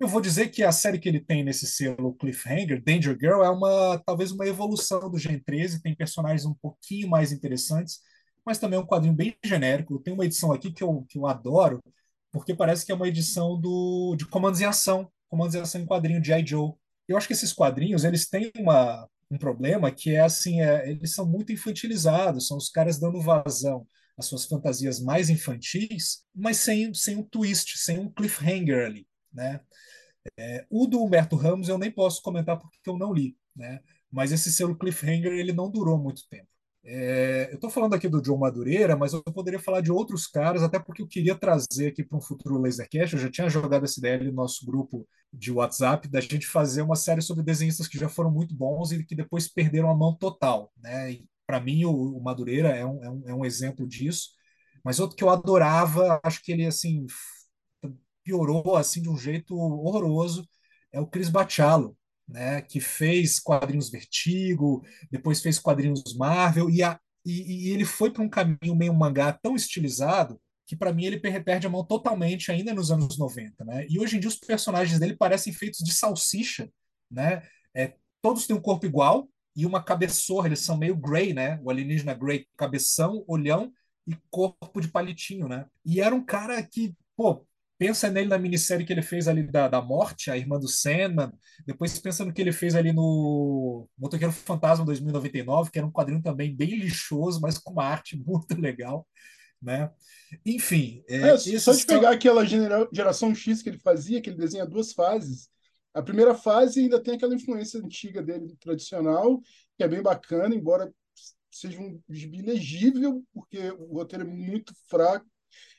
Eu 0.00 0.06
vou 0.06 0.20
dizer 0.20 0.48
que 0.50 0.62
a 0.62 0.70
série 0.70 0.98
que 0.98 1.08
ele 1.08 1.18
tem 1.20 1.42
nesse 1.42 1.66
selo 1.66 2.14
Cliffhanger, 2.14 2.80
Danger 2.82 3.16
Girl, 3.20 3.42
é 3.42 3.50
uma 3.50 3.98
talvez 4.06 4.30
uma 4.30 4.46
evolução 4.46 5.10
do 5.10 5.18
Gen 5.18 5.40
13, 5.40 5.82
tem 5.82 5.94
personagens 5.94 6.44
um 6.46 6.54
pouquinho 6.54 7.08
mais 7.08 7.32
interessantes, 7.32 8.00
mas 8.46 8.58
também 8.58 8.78
é 8.78 8.82
um 8.82 8.86
quadrinho 8.86 9.14
bem 9.14 9.36
genérico. 9.44 9.98
Tem 9.98 10.14
uma 10.14 10.24
edição 10.24 10.52
aqui 10.52 10.72
que 10.72 10.84
eu, 10.84 11.04
que 11.08 11.18
eu 11.18 11.26
adoro, 11.26 11.82
porque 12.30 12.54
parece 12.54 12.86
que 12.86 12.92
é 12.92 12.94
uma 12.94 13.08
edição 13.08 13.60
do, 13.60 14.14
de 14.16 14.24
Comandos 14.26 14.60
em 14.60 14.64
Ação, 14.66 15.10
Comandos 15.28 15.54
em 15.56 15.60
Ação 15.60 15.80
em 15.80 15.86
quadrinho 15.86 16.20
de 16.20 16.32
I. 16.32 16.46
Joe. 16.46 16.74
Eu 17.08 17.16
acho 17.16 17.26
que 17.26 17.32
esses 17.32 17.52
quadrinhos 17.52 18.04
eles 18.04 18.28
têm 18.28 18.52
uma, 18.56 19.08
um 19.30 19.36
problema 19.38 19.90
que 19.90 20.14
é 20.14 20.20
assim, 20.20 20.60
é, 20.60 20.90
eles 20.90 21.12
são 21.12 21.26
muito 21.26 21.52
infantilizados, 21.52 22.46
são 22.46 22.56
os 22.56 22.68
caras 22.68 22.98
dando 22.98 23.20
vazão 23.20 23.84
às 24.16 24.26
suas 24.26 24.46
fantasias 24.46 25.00
mais 25.00 25.28
infantis, 25.28 26.24
mas 26.34 26.58
sem, 26.58 26.94
sem 26.94 27.16
um 27.16 27.22
twist, 27.22 27.76
sem 27.78 27.98
um 27.98 28.10
cliffhanger 28.10 28.86
ali, 28.86 29.06
né? 29.32 29.60
É, 30.36 30.66
o 30.70 30.86
do 30.86 31.02
Humberto 31.02 31.36
Ramos 31.36 31.68
eu 31.68 31.78
nem 31.78 31.90
posso 31.90 32.22
comentar 32.22 32.58
porque 32.58 32.88
eu 32.88 32.98
não 32.98 33.12
li, 33.12 33.36
né? 33.54 33.80
Mas 34.10 34.32
esse 34.32 34.52
selo 34.52 34.76
cliffhanger 34.76 35.32
ele 35.32 35.52
não 35.52 35.70
durou 35.70 35.98
muito 35.98 36.26
tempo. 36.28 36.48
É, 36.84 37.48
eu 37.50 37.56
estou 37.56 37.68
falando 37.68 37.94
aqui 37.94 38.08
do 38.08 38.22
John 38.22 38.38
Madureira, 38.38 38.96
mas 38.96 39.12
eu 39.12 39.22
poderia 39.22 39.60
falar 39.60 39.82
de 39.82 39.92
outros 39.92 40.26
caras, 40.26 40.62
até 40.62 40.78
porque 40.78 41.02
eu 41.02 41.06
queria 41.06 41.34
trazer 41.34 41.88
aqui 41.88 42.02
para 42.02 42.16
um 42.16 42.20
futuro 42.20 42.58
Lasercast. 42.58 43.14
Eu 43.14 43.20
já 43.20 43.30
tinha 43.30 43.48
jogado 43.48 43.84
essa 43.84 43.98
ideia 44.00 44.18
no 44.24 44.32
nosso 44.32 44.64
grupo 44.64 45.06
de 45.32 45.52
WhatsApp, 45.52 46.08
da 46.08 46.20
gente 46.20 46.46
fazer 46.46 46.82
uma 46.82 46.96
série 46.96 47.20
sobre 47.20 47.44
desenhistas 47.44 47.86
que 47.86 47.98
já 47.98 48.08
foram 48.08 48.30
muito 48.30 48.54
bons 48.54 48.92
e 48.92 49.04
que 49.04 49.14
depois 49.14 49.48
perderam 49.48 49.90
a 49.90 49.94
mão 49.94 50.14
total. 50.16 50.72
Né? 50.78 51.18
Para 51.46 51.60
mim, 51.60 51.84
o, 51.84 52.16
o 52.16 52.22
Madureira 52.22 52.70
é 52.70 52.86
um, 52.86 53.04
é, 53.04 53.10
um, 53.10 53.22
é 53.28 53.34
um 53.34 53.44
exemplo 53.44 53.86
disso. 53.86 54.30
Mas 54.82 54.98
outro 55.00 55.16
que 55.16 55.24
eu 55.24 55.30
adorava, 55.30 56.18
acho 56.22 56.42
que 56.42 56.52
ele 56.52 56.64
assim 56.64 57.04
piorou 58.28 58.76
assim 58.76 59.00
de 59.00 59.08
um 59.08 59.16
jeito 59.16 59.56
horroroso, 59.56 60.46
é 60.92 61.00
o 61.00 61.06
Chris 61.06 61.30
Bachalo, 61.30 61.96
né, 62.28 62.60
que 62.60 62.78
fez 62.78 63.40
quadrinhos 63.40 63.88
Vertigo, 63.88 64.84
depois 65.10 65.40
fez 65.40 65.58
quadrinhos 65.58 66.14
Marvel, 66.14 66.68
e, 66.68 66.82
a, 66.82 67.00
e, 67.24 67.68
e 67.68 67.72
ele 67.72 67.86
foi 67.86 68.10
para 68.10 68.22
um 68.22 68.28
caminho 68.28 68.76
meio 68.76 68.92
mangá 68.92 69.32
tão 69.32 69.56
estilizado 69.56 70.38
que 70.66 70.76
para 70.76 70.92
mim 70.92 71.06
ele 71.06 71.18
perde 71.18 71.66
a 71.66 71.70
mão 71.70 71.82
totalmente 71.82 72.52
ainda 72.52 72.74
nos 72.74 72.90
anos 72.90 73.16
90, 73.16 73.64
né? 73.64 73.86
E 73.88 73.98
hoje 73.98 74.18
em 74.18 74.20
dia 74.20 74.28
os 74.28 74.36
personagens 74.36 75.00
dele 75.00 75.16
parecem 75.16 75.50
feitos 75.50 75.80
de 75.80 75.94
salsicha, 75.94 76.70
né? 77.10 77.42
É, 77.74 77.94
todos 78.20 78.46
têm 78.46 78.54
um 78.54 78.60
corpo 78.60 78.84
igual 78.84 79.30
e 79.56 79.64
uma 79.64 79.82
cabeçorra, 79.82 80.48
eles 80.48 80.60
são 80.60 80.76
meio 80.76 80.94
grey, 80.94 81.32
né? 81.32 81.58
O 81.64 81.70
alienígena 81.70 82.12
grey, 82.12 82.46
cabeção, 82.54 83.24
olhão 83.26 83.72
e 84.06 84.14
corpo 84.30 84.78
de 84.78 84.88
palitinho, 84.88 85.48
né? 85.48 85.64
E 85.86 86.02
era 86.02 86.14
um 86.14 86.22
cara 86.22 86.62
que, 86.62 86.94
pô, 87.16 87.47
pensa 87.78 88.10
nele 88.10 88.28
na 88.28 88.38
minissérie 88.38 88.84
que 88.84 88.92
ele 88.92 89.02
fez 89.02 89.28
ali 89.28 89.44
da, 89.44 89.68
da 89.68 89.80
Morte, 89.80 90.30
a 90.30 90.36
irmã 90.36 90.58
do 90.58 90.68
Sandman. 90.68 91.32
Depois 91.64 91.96
pensa 92.00 92.24
no 92.24 92.32
que 92.32 92.42
ele 92.42 92.52
fez 92.52 92.74
ali 92.74 92.92
no 92.92 93.88
Motoqueiro 93.96 94.32
Fantasma 94.32 94.84
2099, 94.84 95.70
que 95.70 95.78
era 95.78 95.86
um 95.86 95.92
quadrinho 95.92 96.20
também 96.20 96.54
bem 96.54 96.76
lixoso, 96.76 97.40
mas 97.40 97.56
com 97.56 97.72
uma 97.72 97.84
arte 97.84 98.16
muito 98.26 98.60
legal. 98.60 99.06
Né? 99.62 99.90
Enfim. 100.44 101.04
É, 101.08 101.30
é 101.30 101.36
só 101.58 101.72
de 101.72 101.86
pegar 101.86 102.10
aquela 102.10 102.44
geração 102.44 103.34
X 103.34 103.62
que 103.62 103.68
ele 103.68 103.78
fazia, 103.78 104.20
que 104.20 104.30
ele 104.30 104.36
desenha 104.36 104.66
duas 104.66 104.92
fases. 104.92 105.48
A 105.94 106.02
primeira 106.02 106.34
fase 106.34 106.80
ainda 106.80 107.00
tem 107.00 107.14
aquela 107.14 107.34
influência 107.34 107.80
antiga 107.80 108.22
dele, 108.22 108.56
tradicional, 108.60 109.40
que 109.76 109.84
é 109.84 109.88
bem 109.88 110.02
bacana, 110.02 110.54
embora 110.54 110.92
seja 111.50 111.80
um 111.80 112.00
gibi 112.08 112.42
legível, 112.42 113.24
porque 113.32 113.70
o 113.70 113.94
roteiro 113.94 114.24
é 114.24 114.28
muito 114.28 114.72
fraco 114.88 115.26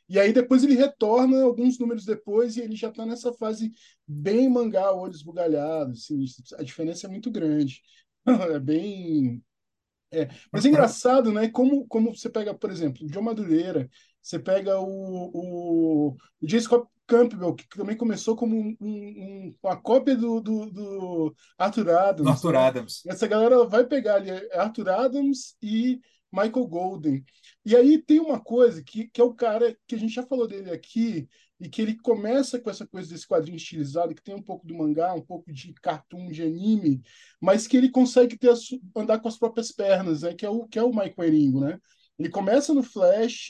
e 0.10 0.20
aí 0.20 0.34
depois 0.34 0.64
ele 0.64 0.74
retorna 0.74 1.44
alguns 1.44 1.78
números 1.78 2.04
depois 2.04 2.58
e 2.58 2.62
ele 2.62 2.76
já 2.76 2.90
está 2.90 3.06
nessa 3.06 3.32
fase 3.34 3.72
bem 4.08 4.50
mangá, 4.50 4.92
olhos 4.92 5.22
bugalhados. 5.22 6.06
Assim, 6.06 6.26
a 6.58 6.64
diferença 6.64 7.06
é 7.06 7.10
muito 7.10 7.30
grande. 7.32 7.82
É 8.56 8.60
bem. 8.60 9.42
É. 10.12 10.28
Mas 10.52 10.64
é 10.64 10.70
engraçado, 10.70 11.32
né? 11.32 11.50
Como, 11.50 11.88
como 11.88 12.16
você 12.16 12.30
pega, 12.30 12.54
por 12.54 12.70
exemplo, 12.70 13.04
o 13.04 13.10
John 13.10 13.24
Madureira, 13.24 13.90
você 14.22 14.38
pega 14.38 14.80
o, 14.80 15.32
o, 15.34 16.10
o 16.10 16.46
Jason 16.46 16.86
Campbell, 17.08 17.56
que 17.56 17.68
também 17.70 17.98
começou 17.98 18.36
como 18.36 18.56
um, 18.56 18.78
um, 18.80 19.56
uma 19.64 19.76
cópia 19.76 20.16
do, 20.16 20.40
do, 20.40 20.70
do 20.70 21.36
Arthur 21.58 21.90
Adams. 21.90 22.24
Do 22.24 22.30
Arthur? 22.30 22.56
Adams. 22.56 23.04
Essa 23.08 23.28
galera 23.28 23.66
vai 23.66 23.86
pegar 23.86 24.16
ali 24.16 24.30
Arthur 24.54 24.90
Adams 24.90 25.56
e 25.62 26.00
Michael 26.32 26.68
Golden. 26.68 27.24
E 27.66 27.76
aí 27.76 27.98
tem 27.98 28.20
uma 28.20 28.40
coisa 28.40 28.84
que, 28.84 29.08
que 29.08 29.20
é 29.20 29.24
o 29.24 29.34
cara 29.34 29.78
que 29.88 29.96
a 29.96 29.98
gente 29.98 30.14
já 30.14 30.24
falou 30.24 30.48
dele 30.48 30.72
aqui, 30.72 31.28
e 31.60 31.68
que 31.68 31.82
ele 31.82 31.98
começa 31.98 32.60
com 32.60 32.70
essa 32.70 32.88
coisa 32.88 33.10
desse 33.10 33.28
quadrinho 33.28 33.58
estilizado, 33.58 34.16
que 34.16 34.24
tem 34.24 34.34
um 34.34 34.42
pouco 34.42 34.66
do 34.66 34.76
mangá, 34.76 35.14
um 35.14 35.22
pouco 35.22 35.52
de 35.52 35.74
cartoon, 35.74 36.32
de 36.32 36.42
anime, 36.42 37.02
mas 37.40 37.68
que 37.68 37.76
ele 37.76 37.90
consegue 37.90 38.38
ter 38.38 38.54
andar 38.96 39.20
com 39.20 39.28
as 39.28 39.38
próprias 39.38 39.72
pernas, 39.72 40.22
né? 40.22 40.34
que, 40.34 40.46
é 40.46 40.50
o, 40.50 40.66
que 40.66 40.80
é 40.80 40.84
o 40.84 40.96
Mike 40.96 41.16
Waringo, 41.18 41.60
né? 41.60 41.78
Ele 42.18 42.30
começa 42.30 42.74
no 42.74 42.84
Flash, 42.84 43.50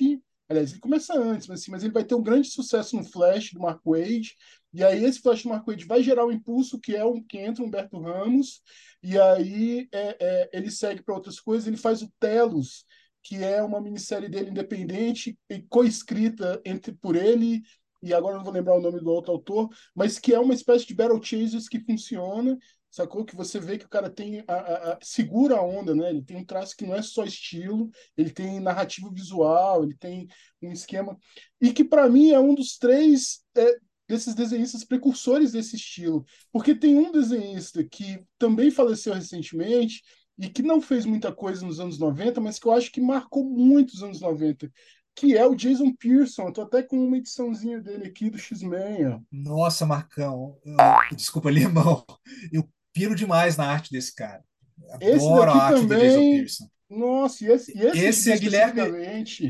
aliás, 0.49 0.71
ele 0.71 0.79
começa 0.79 1.13
antes, 1.13 1.47
mas, 1.47 1.61
assim, 1.61 1.71
mas 1.71 1.83
ele 1.83 1.93
vai 1.93 2.03
ter 2.03 2.15
um 2.15 2.23
grande 2.23 2.49
sucesso 2.49 2.95
no 2.95 3.03
Flash 3.03 3.51
do 3.53 3.59
Mark 3.59 3.81
Wade, 3.85 4.35
e 4.73 4.83
aí 4.83 5.03
esse 5.05 5.21
Flash 5.21 5.43
do 5.43 5.49
Mark 5.49 5.65
Wade 5.65 5.85
vai 5.85 6.03
gerar 6.03 6.25
um 6.25 6.31
impulso 6.31 6.79
que 6.79 6.95
é 6.95 7.05
um 7.05 7.21
que 7.23 7.37
entra 7.37 7.63
Humberto 7.63 7.99
Ramos, 7.99 8.61
e 9.01 9.17
aí 9.19 9.87
é, 9.91 10.17
é, 10.19 10.49
ele 10.51 10.71
segue 10.71 11.03
para 11.03 11.15
outras 11.15 11.39
coisas, 11.39 11.67
ele 11.67 11.77
faz 11.77 12.01
o 12.01 12.11
Telos, 12.19 12.85
que 13.21 13.43
é 13.43 13.61
uma 13.61 13.81
minissérie 13.81 14.29
dele 14.29 14.49
independente 14.49 15.37
e 15.49 15.61
coescrita 15.63 16.61
entre 16.65 16.93
por 16.93 17.15
ele 17.15 17.61
e 18.01 18.13
agora 18.13 18.37
não 18.37 18.43
vou 18.43 18.53
lembrar 18.53 18.75
o 18.75 18.81
nome 18.81 18.99
do 18.99 19.09
outro 19.09 19.31
autor, 19.31 19.69
mas 19.93 20.17
que 20.17 20.33
é 20.33 20.39
uma 20.39 20.53
espécie 20.53 20.85
de 20.87 20.95
Battle 20.95 21.21
Chasers 21.21 21.67
que 21.67 21.79
funciona, 21.79 22.57
sacou? 22.89 23.25
Que 23.25 23.35
você 23.35 23.59
vê 23.59 23.77
que 23.77 23.85
o 23.85 23.89
cara 23.89 24.09
tem 24.09 24.43
a, 24.47 24.53
a, 24.53 24.93
a, 24.93 24.99
segura 25.01 25.57
a 25.57 25.61
onda, 25.61 25.95
né? 25.95 26.09
Ele 26.09 26.21
tem 26.21 26.37
um 26.37 26.45
traço 26.45 26.75
que 26.75 26.85
não 26.85 26.95
é 26.95 27.01
só 27.01 27.23
estilo, 27.23 27.89
ele 28.17 28.29
tem 28.31 28.59
narrativo 28.59 29.11
visual, 29.11 29.83
ele 29.83 29.95
tem 29.95 30.27
um 30.61 30.71
esquema 30.71 31.17
e 31.61 31.71
que 31.71 31.83
para 31.83 32.09
mim 32.09 32.31
é 32.31 32.39
um 32.39 32.53
dos 32.53 32.77
três 32.77 33.41
é, 33.55 33.77
desses 34.07 34.33
desenhistas 34.33 34.83
precursores 34.83 35.51
desse 35.51 35.75
estilo, 35.75 36.25
porque 36.51 36.73
tem 36.73 36.97
um 36.97 37.11
desenhista 37.11 37.83
que 37.83 38.23
também 38.39 38.71
faleceu 38.71 39.13
recentemente 39.13 40.01
e 40.37 40.49
que 40.49 40.63
não 40.63 40.81
fez 40.81 41.05
muita 41.05 41.31
coisa 41.31 41.65
nos 41.65 41.79
anos 41.79 41.99
90, 41.99 42.41
mas 42.41 42.57
que 42.57 42.65
eu 42.65 42.71
acho 42.71 42.91
que 42.91 43.01
marcou 43.01 43.43
muito 43.43 43.91
os 43.91 44.01
anos 44.01 44.21
90, 44.21 44.71
que 45.15 45.35
é 45.35 45.45
o 45.45 45.53
Jason 45.53 45.93
Pearson. 45.93 46.47
Eu 46.47 46.53
tô 46.53 46.61
até 46.61 46.81
com 46.81 46.97
uma 46.97 47.17
ediçãozinha 47.17 47.81
dele 47.81 48.07
aqui 48.07 48.29
do 48.29 48.37
X-Men. 48.37 49.21
Nossa, 49.29 49.85
Marcão. 49.85 50.57
Eu, 50.63 50.77
desculpa, 51.15 51.51
Limão. 51.51 52.05
Eu 52.51 52.67
piro 52.93 53.15
demais 53.15 53.57
na 53.57 53.65
arte 53.65 53.91
desse 53.91 54.13
cara. 54.13 54.43
Adoro 54.91 55.51
a 55.51 55.63
arte 55.63 55.81
também... 55.81 55.97
do 55.97 56.03
Jason 56.03 56.19
Pearson. 56.19 56.69
Nossa, 56.89 57.45
e 57.45 57.47
esse, 57.51 57.77
e 57.77 57.81
esse, 57.81 57.99
esse 57.99 58.31
é 58.31 58.37
Guilherme. 58.37 58.81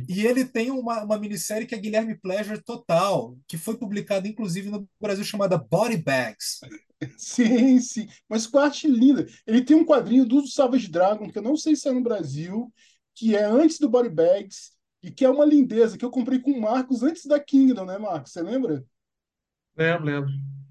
E 0.09 0.25
ele 0.25 0.43
tem 0.43 0.71
uma, 0.71 1.05
uma 1.05 1.17
minissérie 1.17 1.65
que 1.65 1.73
é 1.73 1.77
Guilherme 1.77 2.19
Pleasure 2.19 2.61
Total, 2.61 3.33
que 3.47 3.57
foi 3.57 3.77
publicada 3.77 4.27
inclusive 4.27 4.69
no 4.69 4.87
Brasil 4.99 5.23
chamada 5.23 5.57
Body 5.57 5.95
Bags. 5.95 6.59
Sim, 7.17 7.79
sim. 7.79 8.09
Mas 8.27 8.45
com 8.45 8.59
arte 8.59 8.89
linda. 8.89 9.25
Ele 9.47 9.61
tem 9.61 9.77
um 9.77 9.85
quadrinho 9.85 10.25
do 10.25 10.45
Savage 10.45 10.89
Dragon, 10.89 11.29
que 11.29 11.37
eu 11.37 11.41
não 11.41 11.55
sei 11.55 11.77
se 11.77 11.87
é 11.87 11.93
no 11.93 12.03
Brasil, 12.03 12.73
que 13.15 13.37
é 13.37 13.45
antes 13.45 13.79
do 13.79 13.87
Body 13.87 14.09
Bags, 14.09 14.71
e 15.01 15.09
que 15.09 15.23
é 15.23 15.29
uma 15.29 15.45
lindeza, 15.45 15.97
que 15.97 16.03
eu 16.03 16.11
comprei 16.11 16.39
com 16.39 16.51
o 16.51 16.59
Marcos 16.59 17.03
antes 17.03 17.25
da 17.25 17.39
Kingdom, 17.39 17.85
né, 17.85 17.97
Marcos? 17.97 18.33
Você 18.33 18.41
lembra? 18.41 18.83
Lembro, 19.77 20.03
lembro. 20.03 20.29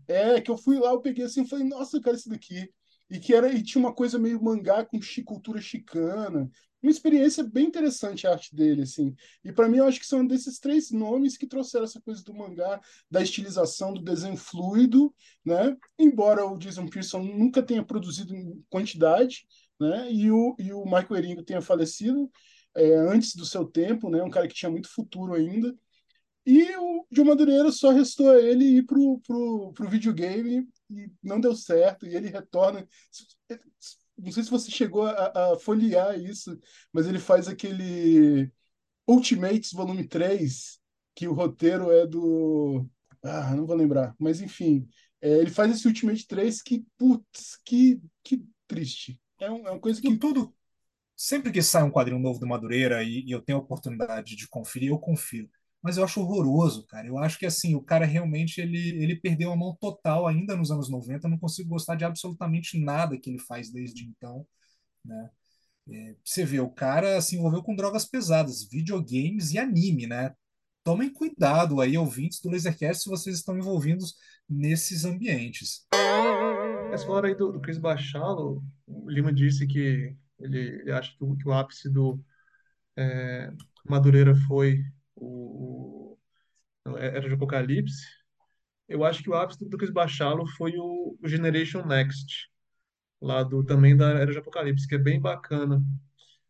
É, 0.09 0.41
que 0.41 0.51
eu 0.51 0.57
fui 0.57 0.79
lá, 0.79 0.91
eu 0.91 1.01
peguei 1.01 1.25
assim 1.25 1.43
e 1.43 1.49
falei, 1.49 1.67
nossa, 1.67 2.01
quero 2.01 2.17
esse 2.17 2.29
daqui. 2.29 2.69
E 3.11 3.19
que 3.19 3.35
era, 3.35 3.53
e 3.53 3.63
tinha 3.63 3.83
uma 3.83 3.95
coisa 3.95 4.19
meio 4.19 4.43
mangá 4.43 4.85
com 4.85 4.99
cultura 5.25 5.61
chicana 5.61 6.51
uma 6.83 6.91
experiência 6.91 7.43
bem 7.43 7.67
interessante 7.67 8.27
a 8.27 8.33
arte 8.33 8.55
dele, 8.55 8.83
assim. 8.83 9.15
E 9.45 9.53
para 9.53 9.69
mim 9.69 9.79
eu 9.79 9.87
acho 9.87 9.99
que 9.99 10.07
são 10.07 10.25
desses 10.27 10.59
três 10.59 10.91
nomes 10.91 11.37
que 11.37 11.47
trouxeram 11.47 11.85
essa 11.85 12.01
coisa 12.01 12.23
do 12.23 12.35
mangá, 12.35 12.81
da 13.11 13.21
estilização, 13.21 13.93
do 13.93 14.03
desenho 14.03 14.37
fluido, 14.37 15.13
né? 15.45 15.77
Embora 15.99 16.47
o 16.47 16.57
Jason 16.57 16.87
Pearson 16.87 17.23
nunca 17.23 17.63
tenha 17.63 17.85
produzido 17.85 18.35
em 18.35 18.63
quantidade, 18.71 19.45
né? 19.81 20.11
E 20.11 20.31
o, 20.31 20.55
e 20.59 20.73
o 20.73 20.85
Michael 20.85 21.17
Eringo 21.17 21.43
tenha 21.43 21.61
falecido 21.61 22.31
é, 22.77 22.95
antes 22.95 23.35
do 23.35 23.45
seu 23.45 23.65
tempo, 23.65 24.09
né? 24.09 24.23
Um 24.23 24.31
cara 24.31 24.47
que 24.47 24.55
tinha 24.55 24.71
muito 24.71 24.89
futuro 24.89 25.35
ainda. 25.35 25.75
E 26.49 26.75
o 26.79 27.07
João 27.11 27.29
Madureira 27.29 27.71
só 27.71 27.91
restou 27.91 28.31
a 28.31 28.41
ele 28.41 28.65
ir 28.65 28.87
pro, 28.87 29.21
pro, 29.21 29.73
pro 29.75 29.89
videogame 29.89 30.67
e 30.91 31.11
não 31.23 31.39
deu 31.39 31.55
certo, 31.55 32.07
e 32.07 32.15
ele 32.15 32.29
retorna 32.29 32.89
não 34.19 34.33
sei 34.33 34.43
se 34.43 34.51
você 34.51 34.71
chegou 34.71 35.07
a, 35.07 35.53
a 35.53 35.59
folhear 35.59 36.19
isso, 36.19 36.59
mas 36.93 37.07
ele 37.07 37.19
faz 37.19 37.47
aquele 37.49 38.51
Ultimates 39.07 39.73
Volume 39.73 40.07
3, 40.07 40.79
que 41.15 41.29
o 41.29 41.33
roteiro 41.33 41.91
é 41.91 42.07
do. 42.07 42.87
Ah, 43.23 43.55
não 43.55 43.67
vou 43.67 43.77
lembrar. 43.77 44.15
Mas 44.19 44.41
enfim, 44.41 44.89
é, 45.21 45.39
ele 45.39 45.51
faz 45.51 45.71
esse 45.73 45.87
Ultimate 45.87 46.27
3 46.27 46.63
que, 46.63 46.85
putz, 46.97 47.59
que, 47.65 48.01
que 48.23 48.45
triste. 48.67 49.19
É, 49.41 49.51
um, 49.51 49.67
é 49.67 49.71
uma 49.71 49.81
coisa 49.81 50.01
que. 50.01 50.17
Tudo. 50.19 50.55
Sempre 51.17 51.51
que 51.51 51.63
sai 51.63 51.83
um 51.83 51.91
quadrinho 51.91 52.21
novo 52.21 52.39
do 52.39 52.47
Madureira 52.47 53.03
e, 53.03 53.25
e 53.25 53.33
eu 53.33 53.43
tenho 53.43 53.59
a 53.59 53.61
oportunidade 53.61 54.37
de 54.37 54.49
conferir, 54.49 54.91
eu 54.91 54.99
confiro. 54.99 55.51
Mas 55.83 55.97
eu 55.97 56.05
acho 56.05 56.21
horroroso, 56.21 56.87
cara. 56.87 57.07
Eu 57.07 57.19
acho 57.19 57.39
que 57.39 57.47
assim, 57.47 57.75
o 57.75 57.83
cara 57.83 58.05
realmente 58.05 58.61
ele, 58.61 59.03
ele 59.03 59.17
perdeu 59.17 59.53
a 59.53 59.57
mão 59.57 59.77
total 59.81 60.27
ainda 60.27 60.57
nos 60.57 60.71
anos 60.71 60.89
90. 60.91 61.27
Eu 61.27 61.31
não 61.31 61.39
consigo 61.39 61.69
gostar 61.71 61.95
de 61.95 62.05
absolutamente 62.05 62.79
nada 62.79 63.19
que 63.19 63.31
ele 63.31 63.39
faz 63.39 63.71
desde 63.71 64.05
então, 64.05 64.47
né? 65.05 65.31
É, 65.91 66.17
você 66.23 66.45
vê, 66.45 66.61
o 66.61 66.71
cara 66.71 67.21
se 67.21 67.37
envolveu 67.37 67.63
com 67.63 67.75
drogas 67.75 68.05
pesadas, 68.05 68.69
videogames 68.69 69.53
e 69.53 69.59
anime, 69.59 70.07
né? 70.07 70.35
Tomem 70.85 71.13
cuidado 71.13 71.81
aí, 71.81 71.97
ouvintes 71.97 72.41
do 72.41 72.51
Lasercast, 72.51 73.05
se 73.05 73.09
vocês 73.09 73.37
estão 73.37 73.57
envolvidos 73.57 74.15
nesses 74.49 75.05
ambientes. 75.05 75.87
Essa 76.93 77.07
falaram 77.07 77.29
aí 77.29 77.35
do, 77.35 77.53
do 77.53 77.61
Chris 77.61 77.79
Bachalo, 77.79 78.63
o 78.87 79.11
Lima 79.11 79.33
disse 79.33 79.67
que 79.67 80.15
ele, 80.39 80.59
ele 80.81 80.93
acha 80.93 81.11
que 81.17 81.25
o, 81.25 81.37
que 81.37 81.49
o 81.49 81.53
ápice 81.53 81.91
do 81.91 82.23
é, 82.97 83.53
Madureira 83.87 84.35
foi 84.47 84.83
o, 85.21 86.19
o 86.87 86.97
Era 86.99 87.29
de 87.29 87.35
Apocalipse. 87.35 88.05
Eu 88.89 89.05
acho 89.05 89.23
que 89.23 89.31
o 89.31 89.35
ápice 89.35 89.69
do 89.69 89.77
Chris 89.79 89.91
Bachalo 89.91 90.47
foi 90.57 90.73
o, 90.79 91.17
o 91.23 91.29
Generation 91.29 91.85
Next, 91.87 92.49
lá 93.21 93.43
do 93.43 93.65
também 93.65 93.97
da 93.97 94.11
Era 94.11 94.33
de 94.33 94.39
Apocalipse, 94.39 94.89
que 94.89 94.97
é 94.97 94.99
bem 94.99 95.21
bacana. 95.21 95.83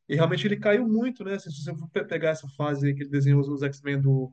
E 0.08 0.14
realmente 0.16 0.46
ele 0.46 0.56
caiu 0.58 0.88
muito, 0.88 1.24
né? 1.24 1.38
Se 1.38 1.50
você 1.52 1.74
for 1.76 1.88
pe- 1.90 2.04
pegar 2.04 2.30
essa 2.30 2.48
fase 2.56 2.94
que 2.94 3.02
ele 3.02 3.10
desenhou 3.10 3.40
os 3.40 3.62
X-Men 3.62 4.00
do, 4.00 4.32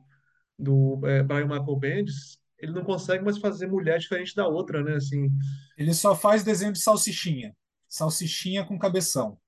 do 0.58 1.00
é, 1.06 1.22
Brian 1.22 1.46
Michael 1.46 1.76
Bendis, 1.76 2.38
ele 2.58 2.72
não 2.72 2.84
consegue 2.84 3.24
mais 3.24 3.38
fazer 3.38 3.66
mulher 3.68 3.98
diferente 3.98 4.34
da 4.34 4.48
outra, 4.48 4.82
né? 4.82 4.96
Assim, 4.96 5.30
Ele 5.76 5.94
só 5.94 6.14
faz 6.14 6.42
desenho 6.44 6.72
de 6.72 6.80
salsichinha. 6.80 7.54
Salsichinha 7.88 8.64
com 8.64 8.78
cabeção. 8.78 9.38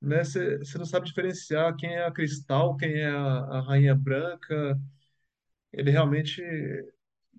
Né? 0.00 0.24
Você 0.24 0.78
não 0.78 0.86
sabe 0.86 1.06
diferenciar 1.06 1.76
quem 1.76 1.94
é 1.94 2.04
a 2.04 2.12
Cristal, 2.12 2.76
quem 2.76 2.92
é 3.00 3.08
a, 3.08 3.18
a 3.18 3.60
Rainha 3.60 3.94
Branca. 3.94 4.80
Ele 5.72 5.90
realmente 5.90 6.42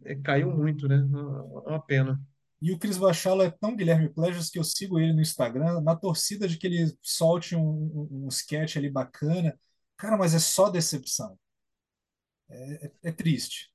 é, 0.03 0.15
caiu 0.15 0.51
muito, 0.55 0.87
né? 0.87 0.95
É 0.97 1.69
uma 1.69 1.81
pena. 1.81 2.19
E 2.61 2.71
o 2.71 2.79
Chris 2.79 2.97
Bachalo 2.97 3.41
é 3.41 3.49
tão 3.51 3.75
Guilherme 3.75 4.09
Pleasures 4.09 4.49
que 4.49 4.59
eu 4.59 4.63
sigo 4.63 4.99
ele 4.99 5.13
no 5.13 5.21
Instagram, 5.21 5.81
na 5.81 5.95
torcida 5.95 6.47
de 6.47 6.57
que 6.57 6.67
ele 6.67 6.93
solte 7.01 7.55
um, 7.55 7.61
um, 7.61 8.25
um 8.25 8.27
sketch 8.27 8.75
ali 8.77 8.89
bacana. 8.89 9.57
Cara, 9.97 10.17
mas 10.17 10.33
é 10.33 10.39
só 10.39 10.69
decepção. 10.69 11.37
É, 12.49 12.91
é 13.03 13.11
triste. 13.11 13.71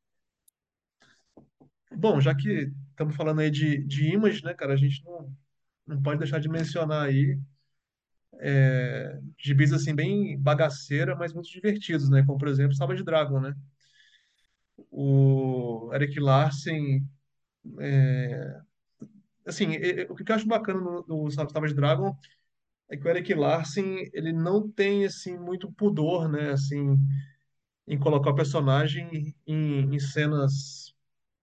Bom, 1.97 2.21
já 2.21 2.35
que 2.35 2.73
estamos 2.91 3.17
falando 3.17 3.41
aí 3.41 3.51
de, 3.51 3.79
de 3.85 4.13
Image, 4.13 4.43
né, 4.45 4.53
cara, 4.55 4.75
a 4.75 4.77
gente 4.77 5.03
não, 5.05 5.35
não 5.87 6.03
pode 6.03 6.19
deixar 6.19 6.41
de 6.41 6.49
mencionar 6.49 7.07
aí 7.07 7.39
é, 8.41 9.21
gibis 9.39 9.73
assim 9.73 9.95
bem 9.95 10.39
bagaceira, 10.41 11.17
mas 11.17 11.33
muito 11.33 11.51
divertidos, 11.51 12.09
né? 12.11 12.25
Como 12.27 12.39
por 12.39 12.49
exemplo, 12.49 12.75
Savage 12.77 13.05
Dragon, 13.05 13.41
né? 13.41 13.55
O 14.91 15.91
Eric 15.93 16.19
Larsen, 16.19 17.07
assim, 19.47 19.71
e- 19.73 20.03
e- 20.03 20.07
o 20.11 20.15
que 20.15 20.31
eu 20.31 20.37
acho 20.37 20.47
bacana 20.47 20.81
no, 20.81 21.05
no 21.07 21.31
Savage 21.31 21.75
Dragon 21.75 22.17
é 22.91 22.97
que 22.97 23.07
o 23.07 23.11
Eric 23.11 23.35
Larsen, 23.35 24.11
ele 24.15 24.33
não 24.33 24.71
tem 24.71 25.07
assim 25.07 25.39
muito 25.39 25.73
pudor, 25.73 26.29
né, 26.31 26.53
assim, 26.53 26.99
em 27.87 27.99
colocar 27.99 28.31
o 28.31 28.35
personagem 28.35 29.35
em, 29.47 29.95
em 29.95 29.99
cenas 30.01 30.95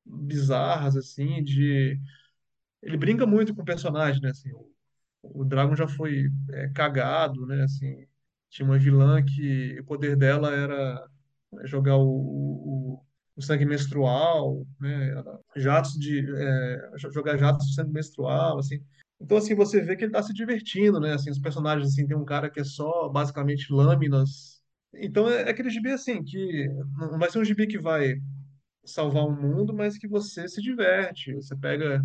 bizarras 0.05 0.97
assim, 0.97 1.43
de 1.43 1.99
ele 2.83 2.97
brinca 2.97 3.25
muito 3.27 3.55
com 3.55 3.61
o 3.63 3.65
personagem, 3.65 4.21
né, 4.21 4.29
assim, 4.31 4.49
o 5.23 5.43
Dragon 5.45 5.75
já 5.75 5.87
foi 5.87 6.29
é, 6.51 6.69
cagado, 6.69 7.45
né, 7.45 7.63
assim, 7.63 8.05
tinha 8.49 8.65
uma 8.65 8.77
vilã 8.77 9.23
que 9.23 9.79
o 9.79 9.85
poder 9.85 10.15
dela 10.15 10.53
era 10.53 11.07
jogar 11.65 11.97
o, 11.97 12.07
o, 12.07 13.05
o 13.35 13.41
sangue 13.41 13.65
menstrual, 13.65 14.65
né, 14.79 15.13
jatos 15.55 15.93
de 15.93 16.25
é, 16.35 16.91
jogar 17.11 17.37
jatos 17.37 17.67
de 17.67 17.75
sangue 17.75 17.93
menstrual, 17.93 18.59
assim. 18.59 18.83
Então 19.19 19.37
assim 19.37 19.53
você 19.53 19.81
vê 19.81 19.95
que 19.95 20.03
ele 20.03 20.11
está 20.11 20.23
se 20.23 20.33
divertindo, 20.33 20.99
né, 20.99 21.13
assim, 21.13 21.29
os 21.29 21.39
personagens 21.39 21.87
assim 21.89 22.07
tem 22.07 22.17
um 22.17 22.25
cara 22.25 22.49
que 22.49 22.59
é 22.59 22.63
só 22.63 23.09
basicamente 23.09 23.71
lâminas. 23.71 24.61
Então 24.93 25.29
é, 25.29 25.43
é 25.43 25.49
aquele 25.49 25.69
gibi 25.69 25.91
assim 25.91 26.23
que 26.23 26.67
não 26.97 27.19
vai 27.19 27.29
ser 27.29 27.39
um 27.39 27.45
gibi 27.45 27.67
que 27.67 27.79
vai 27.79 28.15
salvar 28.83 29.25
o 29.25 29.31
mundo, 29.31 29.73
mas 29.73 29.97
que 29.97 30.07
você 30.07 30.47
se 30.47 30.61
diverte. 30.61 31.33
Você 31.35 31.55
pega 31.55 32.03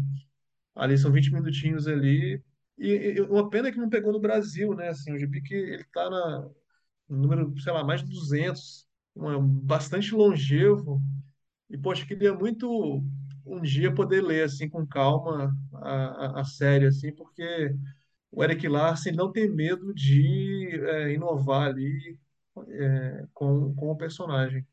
Ali 0.76 0.98
são 0.98 1.10
20 1.10 1.32
minutinhos 1.32 1.88
ali. 1.88 2.40
E, 2.78 2.88
e 3.16 3.20
uma 3.22 3.48
pena 3.48 3.72
que 3.72 3.78
não 3.78 3.88
pegou 3.88 4.12
no 4.12 4.20
Brasil, 4.20 4.74
né? 4.74 4.88
Assim, 4.88 5.12
o 5.12 5.18
gibi 5.18 5.42
ele 5.50 5.84
tá 5.92 6.10
na, 6.10 6.48
no 7.08 7.18
número, 7.18 7.58
sei 7.60 7.72
lá, 7.72 7.84
mais 7.84 8.02
de 8.02 8.10
200, 8.10 8.86
uma, 9.14 9.40
bastante 9.40 10.14
longevo. 10.14 11.00
E, 11.70 11.78
poxa, 11.78 12.06
queria 12.06 12.34
muito 12.34 13.02
um 13.44 13.60
dia 13.62 13.94
poder 13.94 14.22
ler, 14.22 14.44
assim, 14.44 14.68
com 14.68 14.86
calma 14.86 15.54
a, 15.74 16.38
a, 16.38 16.40
a 16.40 16.44
série, 16.44 16.86
assim, 16.86 17.12
porque 17.14 17.74
o 18.30 18.42
Eric 18.44 18.68
Larsen 18.68 19.14
não 19.14 19.32
tem 19.32 19.48
medo 19.48 19.94
de 19.94 20.68
é, 20.84 21.12
inovar 21.12 21.68
ali 21.68 22.18
é, 22.68 23.26
com, 23.32 23.74
com 23.74 23.90
o 23.90 23.96
personagem. 23.96 24.66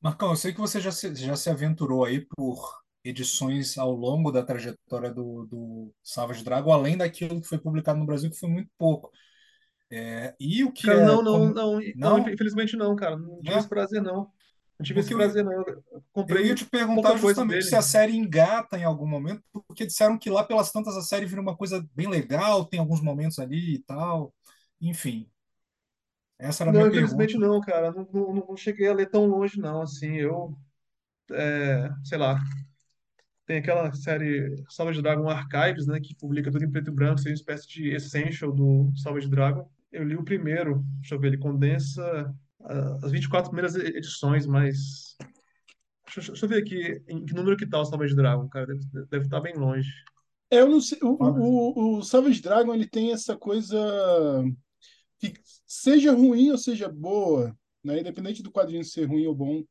Marcão, 0.00 0.30
eu 0.30 0.36
sei 0.36 0.52
que 0.52 0.60
você 0.60 0.80
já 0.80 0.92
se, 0.92 1.14
já 1.14 1.36
se 1.36 1.50
aventurou 1.50 2.04
aí 2.04 2.20
por 2.36 2.85
edições 3.08 3.78
ao 3.78 3.92
longo 3.92 4.30
da 4.32 4.42
trajetória 4.44 5.12
do, 5.12 5.46
do 5.46 5.94
Savage 6.02 6.44
Dragon, 6.44 6.72
além 6.72 6.96
daquilo 6.96 7.40
que 7.40 7.48
foi 7.48 7.58
publicado 7.58 7.98
no 7.98 8.06
Brasil, 8.06 8.30
que 8.30 8.38
foi 8.38 8.48
muito 8.50 8.70
pouco. 8.78 9.10
É, 9.90 10.34
e 10.40 10.64
o 10.64 10.72
que 10.72 10.90
Cara, 10.90 11.00
é. 11.00 11.02
não, 11.02 11.22
não, 11.22 11.38
com- 11.38 11.52
não, 11.52 11.80
não, 12.00 12.18
Não? 12.18 12.28
infelizmente 12.28 12.76
não, 12.76 12.94
cara. 12.96 13.16
Não 13.16 13.42
tive 13.42 13.58
Né? 13.58 13.58
esse 13.58 13.68
prazer, 13.68 14.00
não. 14.02 14.24
Não 14.78 14.84
tive 14.84 15.00
esse 15.00 15.12
eu, 15.12 15.12
prazer, 15.12 15.44
não. 15.44 15.52
Eu 15.52 15.84
eu 16.28 16.40
comprei 16.40 16.44
ia 16.44 16.54
te 16.54 16.64
perguntar 16.66 17.16
justamente 17.16 17.64
se 17.66 17.76
a 17.76 17.82
série 17.82 18.16
engata 18.16 18.78
em 18.78 18.84
algum 18.84 19.06
momento, 19.06 19.42
porque 19.68 19.86
disseram 19.86 20.18
que 20.18 20.30
lá 20.30 20.44
pelas 20.44 20.72
tantas 20.72 20.96
a 20.96 21.02
série 21.02 21.26
vira 21.26 21.40
uma 21.40 21.56
coisa 21.56 21.86
bem 21.94 22.08
legal, 22.08 22.64
tem 22.66 22.80
alguns 22.80 23.02
momentos 23.02 23.38
ali 23.38 23.76
e 23.76 23.82
tal. 23.84 24.34
Enfim, 24.80 25.30
essa 26.38 26.62
era 26.64 26.70
a 26.70 26.72
Não, 26.72 26.74
minha 26.74 26.88
infelizmente 26.88 27.38
pergunta. 27.38 27.38
não, 27.38 27.60
cara. 27.60 27.92
Não, 27.92 28.04
não, 28.12 28.32
não 28.48 28.56
cheguei 28.56 28.88
a 28.88 28.94
ler 28.94 29.08
tão 29.10 29.26
longe, 29.26 29.58
não. 29.60 29.82
Assim, 29.82 30.16
eu, 30.16 30.56
é, 31.32 31.90
sei 32.04 32.18
lá, 32.18 32.38
tem 33.46 33.58
aquela 33.58 33.92
série 33.94 34.54
Savage 34.68 35.00
Dragon 35.00 35.28
Archives, 35.28 35.86
né, 35.86 36.00
que 36.00 36.14
publica 36.16 36.50
tudo 36.50 36.64
em 36.64 36.70
preto 36.70 36.90
e 36.90 36.94
branco, 36.94 37.18
seria 37.18 37.32
uma 37.32 37.36
espécie 37.40 37.68
de 37.68 37.90
essential 37.94 38.52
do 38.52 38.92
Savage 38.96 39.28
Dragon. 39.28 39.68
Eu 39.92 40.04
li 40.04 40.16
o 40.16 40.24
primeiro, 40.24 40.84
deixa 41.00 41.14
eu 41.14 41.20
ver, 41.20 41.28
ele 41.28 41.38
condensa 41.38 42.34
ah, 42.62 42.98
as 43.02 43.12
24 43.12 43.50
primeiras 43.50 43.76
edições, 43.76 44.46
mas. 44.46 45.16
Deixa, 46.04 46.20
eu- 46.20 46.34
deixa 46.34 46.44
eu 46.44 46.48
ver 46.48 46.62
aqui 46.62 47.02
em 47.08 47.24
que 47.24 47.34
número 47.34 47.56
que 47.56 47.66
tá 47.66 47.80
o 47.80 47.84
Savage 47.84 48.14
Dragon, 48.14 48.48
cara. 48.48 48.66
Deve, 48.66 49.06
deve 49.06 49.24
estar 49.24 49.40
bem 49.40 49.54
longe. 49.54 49.90
É, 50.50 50.60
eu 50.60 50.68
não 50.68 50.80
sei, 50.80 50.98
o, 51.02 51.08
o, 51.08 51.96
o 51.96 51.98
o 51.98 52.02
Savage 52.02 52.40
Dragon 52.40 52.74
ele 52.74 52.86
tem 52.86 53.12
essa 53.12 53.36
coisa 53.36 53.76
que 55.18 55.32
seja 55.66 56.12
ruim 56.12 56.50
ou 56.50 56.58
seja 56.58 56.88
boa, 56.88 57.56
né, 57.82 58.00
independente 58.00 58.42
do 58.42 58.50
quadrinho 58.50 58.84
ser 58.84 59.06
ruim 59.06 59.26
ou 59.26 59.34
bom, 59.34 59.64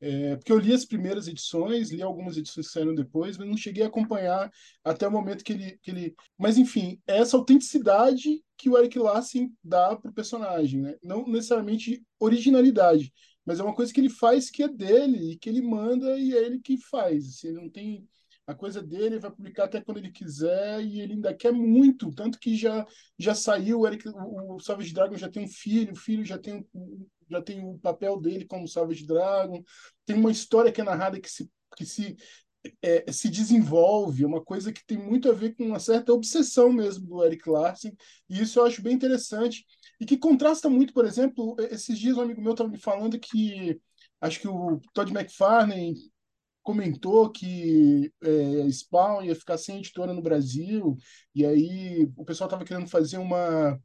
é, 0.00 0.36
porque 0.36 0.50
eu 0.50 0.58
li 0.58 0.72
as 0.72 0.84
primeiras 0.84 1.28
edições, 1.28 1.90
li 1.90 2.02
algumas 2.02 2.36
edições 2.36 2.66
que 2.68 2.72
saíram 2.72 2.94
depois, 2.94 3.36
mas 3.36 3.46
não 3.46 3.56
cheguei 3.56 3.84
a 3.84 3.86
acompanhar 3.88 4.50
até 4.82 5.06
o 5.06 5.10
momento 5.10 5.44
que 5.44 5.52
ele, 5.52 5.78
que 5.82 5.90
ele... 5.90 6.14
Mas, 6.38 6.56
enfim, 6.56 6.98
é 7.06 7.18
essa 7.18 7.36
autenticidade 7.36 8.42
que 8.56 8.70
o 8.70 8.78
Eric 8.78 8.98
Larsen 8.98 9.52
dá 9.62 9.94
pro 9.96 10.12
personagem, 10.12 10.80
né? 10.80 10.96
Não 11.02 11.26
necessariamente 11.26 12.02
originalidade, 12.18 13.12
mas 13.44 13.60
é 13.60 13.62
uma 13.62 13.74
coisa 13.74 13.92
que 13.92 14.00
ele 14.00 14.08
faz 14.08 14.50
que 14.50 14.62
é 14.62 14.68
dele, 14.68 15.32
e 15.32 15.36
que 15.38 15.48
ele 15.48 15.60
manda 15.60 16.18
e 16.18 16.32
é 16.34 16.44
ele 16.44 16.60
que 16.60 16.78
faz. 16.78 17.26
Assim, 17.26 17.48
ele 17.48 17.60
não 17.60 17.70
tem... 17.70 18.08
A 18.46 18.54
coisa 18.54 18.82
dele, 18.82 19.04
ele 19.04 19.18
vai 19.20 19.30
publicar 19.30 19.64
até 19.64 19.80
quando 19.80 19.98
ele 19.98 20.10
quiser, 20.10 20.82
e 20.82 21.00
ele 21.00 21.12
ainda 21.12 21.32
quer 21.32 21.52
muito, 21.52 22.10
tanto 22.12 22.38
que 22.38 22.56
já, 22.56 22.84
já 23.16 23.32
saiu, 23.32 23.80
o, 23.80 23.86
Eric, 23.86 24.08
o, 24.08 24.56
o 24.56 24.60
Savage 24.60 24.92
Dragon 24.92 25.16
já 25.16 25.28
tem 25.28 25.44
um 25.44 25.48
filho, 25.48 25.92
o 25.92 25.96
filho 25.96 26.24
já 26.24 26.36
tem, 26.36 26.66
um- 26.74 27.06
já 27.30 27.40
tem 27.40 27.64
o 27.64 27.78
papel 27.78 28.20
dele 28.20 28.44
como 28.44 28.68
Savage 28.68 29.06
Dragon, 29.06 29.62
tem 30.04 30.16
uma 30.16 30.30
história 30.30 30.72
que 30.72 30.80
é 30.80 30.84
narrada 30.84 31.20
que 31.20 31.30
se, 31.30 31.50
que 31.76 31.86
se, 31.86 32.16
é, 32.82 33.10
se 33.12 33.28
desenvolve, 33.28 34.24
uma 34.24 34.42
coisa 34.42 34.72
que 34.72 34.84
tem 34.84 34.98
muito 34.98 35.30
a 35.30 35.32
ver 35.32 35.54
com 35.54 35.64
uma 35.64 35.78
certa 35.80 36.12
obsessão 36.12 36.72
mesmo 36.72 37.06
do 37.06 37.24
Eric 37.24 37.48
Larsen, 37.48 37.94
e 38.28 38.40
isso 38.40 38.58
eu 38.58 38.66
acho 38.66 38.82
bem 38.82 38.94
interessante, 38.94 39.64
e 40.00 40.06
que 40.06 40.18
contrasta 40.18 40.68
muito, 40.68 40.92
por 40.92 41.04
exemplo, 41.04 41.56
esses 41.70 41.98
dias 41.98 42.16
um 42.16 42.22
amigo 42.22 42.40
meu 42.40 42.52
estava 42.52 42.70
me 42.70 42.78
falando 42.78 43.18
que 43.18 43.80
acho 44.20 44.40
que 44.40 44.48
o 44.48 44.80
Todd 44.92 45.12
McFarlane 45.12 45.94
comentou 46.62 47.30
que 47.30 48.12
é, 48.22 48.70
Spawn 48.70 49.24
ia 49.24 49.34
ficar 49.34 49.56
sem 49.56 49.78
editora 49.78 50.12
no 50.12 50.22
Brasil, 50.22 50.96
e 51.34 51.44
aí 51.46 52.10
o 52.16 52.24
pessoal 52.24 52.48
estava 52.48 52.64
querendo 52.64 52.88
fazer 52.88 53.18
uma 53.18 53.80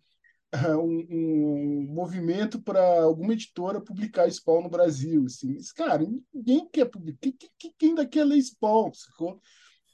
um, 0.80 1.08
um 1.10 1.88
movimento 1.93 2.62
para 2.62 3.04
alguma 3.04 3.34
editora 3.34 3.82
publicar 3.82 4.30
Spawn 4.32 4.64
no 4.64 4.70
Brasil, 4.70 5.26
assim. 5.26 5.54
Mas, 5.56 5.72
cara, 5.72 6.04
ninguém 6.34 6.68
quer 6.72 6.86
publicar. 6.86 7.20
Quem, 7.22 7.34
quem, 7.58 7.74
quem 7.78 7.89
ainda 7.89 8.06
quer 8.08 8.24
ler 8.26 8.41
Spawn, 8.41 8.91
sacou? 8.93 9.41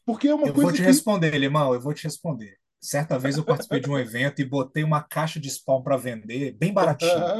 Porque 0.06 0.28
é 0.28 0.36
uma 0.36 0.48
Eu 0.48 0.54
vou 0.54 0.64
coisa 0.64 0.74
te 0.74 0.82
que. 0.82 0.88
responder, 0.88 1.38
Limão, 1.38 1.74
eu 1.74 1.82
vou 1.82 1.94
te 1.94 2.04
responder. 2.04 2.58
Certa 2.80 3.18
vez 3.20 3.38
eu 3.38 3.46
participei 3.46 3.80
de 3.80 3.90
um 3.90 3.98
evento 3.98 4.42
e 4.42 4.46
botei 4.46 4.84
uma 4.84 5.04
caixa 5.04 5.40
de 5.40 5.50
Spawn 5.50 5.84
para 5.84 5.98
vender, 5.98 6.54
bem 6.54 6.74
baratinho. 6.74 7.32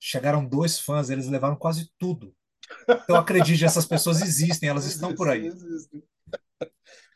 Chegaram 0.00 0.44
dois 0.46 0.78
fãs, 0.80 1.10
eles 1.10 1.28
levaram 1.28 1.56
quase 1.56 1.90
tudo. 1.98 2.34
Então 3.04 3.16
acredite, 3.18 3.64
essas 3.64 3.86
pessoas 3.86 4.22
existem, 4.22 4.68
elas 4.68 4.86
estão 4.86 5.14
por 5.14 5.28
aí. 5.30 5.46
existem. 5.46 6.02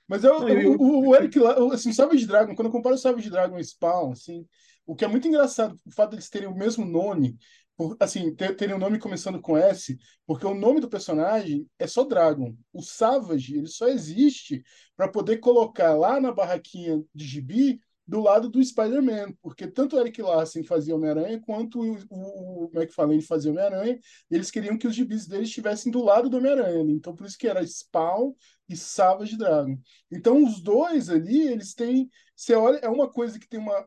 Mas 0.09 0.24
eu, 0.24 0.47
eu, 0.49 0.61
eu- 0.62 0.76
o, 0.78 1.09
o 1.09 1.14
Eric, 1.16 1.39
lá- 1.39 1.57
assim, 1.74 1.93
Savage 1.93 2.26
Dragon, 2.26 2.55
quando 2.55 2.66
eu 2.68 2.72
comparo 2.72 2.95
o 2.95 2.99
Savage 2.99 3.30
Dragon 3.30 3.59
e 3.59 3.64
Spawn, 3.64 4.12
assim, 4.12 4.47
o 4.87 4.95
que 4.95 5.05
é 5.05 5.09
muito 5.09 5.28
engraçado, 5.28 5.76
o 5.84 5.91
fato 5.91 6.11
deles 6.11 6.30
terem 6.30 6.49
o 6.49 6.55
mesmo 6.55 6.84
nome, 6.84 7.37
por, 7.76 7.97
assim, 8.01 8.34
ter- 8.34 8.57
terem 8.57 8.74
o 8.74 8.78
nome 8.78 8.99
começando 8.99 9.41
com 9.41 9.57
S, 9.57 9.99
porque 10.26 10.47
o 10.47 10.55
nome 10.55 10.80
do 10.80 10.89
personagem 10.89 11.68
é 11.78 11.87
só 11.87 12.05
Dragon. 12.05 12.55
O 12.72 12.82
Savage, 12.82 13.57
ele 13.57 13.66
só 13.66 13.89
existe 13.89 14.62
para 14.97 15.09
poder 15.09 15.39
colocar 15.39 15.95
lá 15.95 16.20
na 16.20 16.32
barraquinha 16.32 17.03
de 17.14 17.24
gibi 17.26 17.80
do 18.07 18.20
lado 18.20 18.49
do 18.49 18.62
Spider-Man, 18.64 19.32
porque 19.43 19.66
tanto 19.66 19.97
o 19.97 19.99
Eric 20.01 20.22
Larsen 20.22 20.62
fazia 20.62 20.95
Homem-Aranha, 20.95 21.41
quanto 21.41 21.80
o, 21.80 21.97
o, 22.09 22.64
o 22.66 22.70
McFarlane 22.72 23.20
fazia 23.20 23.51
Homem-Aranha, 23.51 23.99
eles 24.30 24.49
queriam 24.51 24.78
que 24.78 24.87
os 24.87 24.95
gibis 24.95 25.26
deles 25.26 25.49
estivessem 25.49 25.91
do 25.91 26.05
lado 26.05 26.30
do 26.30 26.37
Homem-Aranha. 26.37 26.84
né? 26.84 26.93
Então, 26.93 27.14
por 27.16 27.26
isso 27.26 27.37
que 27.37 27.49
era 27.49 27.66
Spawn 27.66 28.32
e 28.68 28.76
Savage 28.76 29.37
Dragon. 29.37 29.76
Então, 30.11 30.43
os 30.45 30.61
dois 30.62 31.09
ali, 31.11 31.49
eles 31.49 31.74
têm. 31.74 32.09
Você 32.34 32.55
olha, 32.55 32.78
é 32.78 32.89
uma 32.89 33.11
coisa 33.11 33.39
que 33.41 33.49
tem 33.49 33.59
uma. 33.59 33.84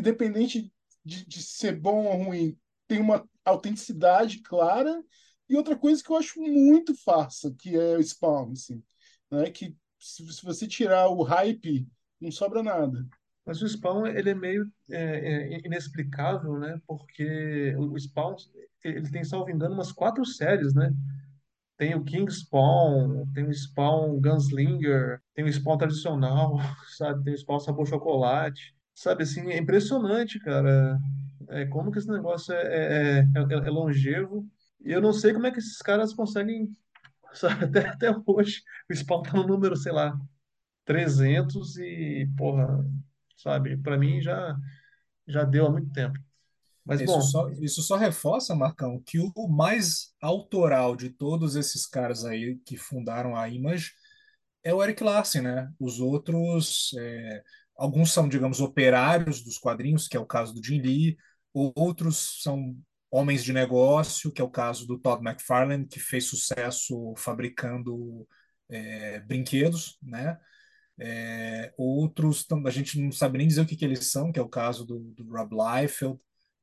Independente 0.00 0.72
de, 1.04 1.26
de 1.26 1.42
ser 1.42 1.78
bom 1.78 2.06
ou 2.06 2.24
ruim, 2.24 2.58
tem 2.86 3.00
uma 3.00 3.28
autenticidade 3.44 4.40
clara. 4.40 5.02
E 5.48 5.56
outra 5.56 5.76
coisa 5.76 6.02
que 6.02 6.10
eu 6.10 6.16
acho 6.16 6.40
muito 6.40 6.94
farsa, 6.94 7.54
que 7.58 7.74
é 7.74 7.96
o 7.96 8.02
Spawn, 8.02 8.52
assim. 8.52 8.82
Né? 9.30 9.50
Que 9.50 9.76
se, 9.98 10.26
se 10.32 10.44
você 10.44 10.66
tirar 10.66 11.08
o 11.08 11.22
hype, 11.22 11.86
não 12.20 12.30
sobra 12.30 12.62
nada. 12.62 13.06
Mas 13.44 13.62
o 13.62 13.68
Spawn, 13.68 14.06
ele 14.06 14.30
é 14.30 14.34
meio 14.34 14.70
é, 14.90 15.54
é, 15.54 15.58
inexplicável, 15.64 16.58
né? 16.58 16.80
Porque 16.86 17.74
o 17.76 17.98
Spawn, 17.98 18.36
ele 18.84 19.10
tem, 19.10 19.24
salvo 19.24 19.50
engano, 19.50 19.74
umas 19.74 19.92
quatro 19.92 20.24
séries, 20.24 20.74
né? 20.74 20.92
Tem 21.76 21.94
o 21.94 22.04
King 22.04 22.30
Spawn, 22.30 23.26
tem 23.32 23.46
o 23.46 23.52
Spawn 23.54 24.20
Gunslinger, 24.20 25.20
tem 25.34 25.44
o 25.44 25.52
Spawn 25.52 25.78
tradicional, 25.78 26.58
sabe? 26.96 27.24
Tem 27.24 27.34
o 27.34 27.38
Spawn 27.38 27.58
sabor 27.58 27.86
chocolate, 27.86 28.74
sabe? 28.94 29.22
Assim, 29.22 29.50
é 29.50 29.58
impressionante, 29.58 30.38
cara. 30.40 30.98
É, 31.48 31.66
como 31.66 31.90
que 31.90 31.98
esse 31.98 32.08
negócio 32.08 32.52
é, 32.54 33.18
é, 33.18 33.18
é, 33.20 33.54
é 33.66 33.70
longevo. 33.70 34.46
E 34.80 34.92
eu 34.92 35.00
não 35.00 35.12
sei 35.12 35.32
como 35.32 35.46
é 35.46 35.50
que 35.50 35.58
esses 35.58 35.78
caras 35.78 36.14
conseguem, 36.14 36.72
sabe? 37.34 37.64
Até, 37.64 37.88
até 37.88 38.10
hoje, 38.26 38.62
o 38.90 38.94
Spawn 38.94 39.22
tá 39.22 39.32
no 39.32 39.46
número, 39.46 39.76
sei 39.76 39.92
lá, 39.92 40.18
300 40.84 41.76
e, 41.78 42.28
porra, 42.36 42.84
sabe? 43.36 43.76
Pra 43.76 43.98
mim 43.98 44.20
já, 44.20 44.56
já 45.26 45.44
deu 45.44 45.66
há 45.66 45.70
muito 45.70 45.92
tempo. 45.92 46.18
Mas, 46.84 47.00
Isso 47.00 47.12
bom, 47.12 47.20
só, 47.20 47.50
isso 47.50 47.82
só 47.82 47.96
reforça, 47.96 48.54
Marcão, 48.54 49.00
que 49.04 49.18
o 49.20 49.48
mais 49.48 50.14
autoral 50.20 50.96
de 50.96 51.10
todos 51.10 51.54
esses 51.54 51.86
caras 51.86 52.24
aí 52.24 52.56
que 52.64 52.76
fundaram 52.76 53.36
a 53.36 53.48
Image 53.48 53.92
é 54.62 54.74
o 54.74 54.82
Eric 54.82 55.02
Larsen, 55.02 55.42
né? 55.42 55.72
Os 55.78 56.00
outros, 56.00 56.92
é, 56.98 57.42
alguns 57.80 58.12
são, 58.12 58.28
digamos, 58.28 58.60
operários 58.60 59.42
dos 59.42 59.58
quadrinhos, 59.58 60.08
que 60.08 60.16
é 60.16 60.20
o 60.20 60.26
caso 60.26 60.54
do 60.54 60.64
Jim 60.64 60.80
Lee, 60.80 61.16
outros 61.54 62.42
são 62.42 62.76
homens 63.10 63.42
de 63.44 63.52
negócio, 63.52 64.32
que 64.32 64.40
é 64.40 64.44
o 64.44 64.50
caso 64.50 64.86
do 64.86 64.98
Todd 64.98 65.22
McFarlane, 65.26 65.86
que 65.86 65.98
fez 66.00 66.26
sucesso 66.26 67.14
fabricando 67.16 68.26
é, 68.70 69.20
brinquedos, 69.20 69.98
né? 70.02 70.38
É, 70.98 71.72
outros, 71.78 72.46
a 72.66 72.70
gente 72.70 73.00
não 73.00 73.10
sabe 73.12 73.38
nem 73.38 73.48
dizer 73.48 73.62
o 73.62 73.66
que, 73.66 73.76
que 73.76 73.84
eles 73.84 74.10
são, 74.12 74.30
que 74.32 74.38
é 74.38 74.42
o 74.42 74.48
caso 74.48 74.84
do, 74.86 74.98
do 75.16 75.24
Rob 75.30 75.54
Liefeld, 75.54 76.18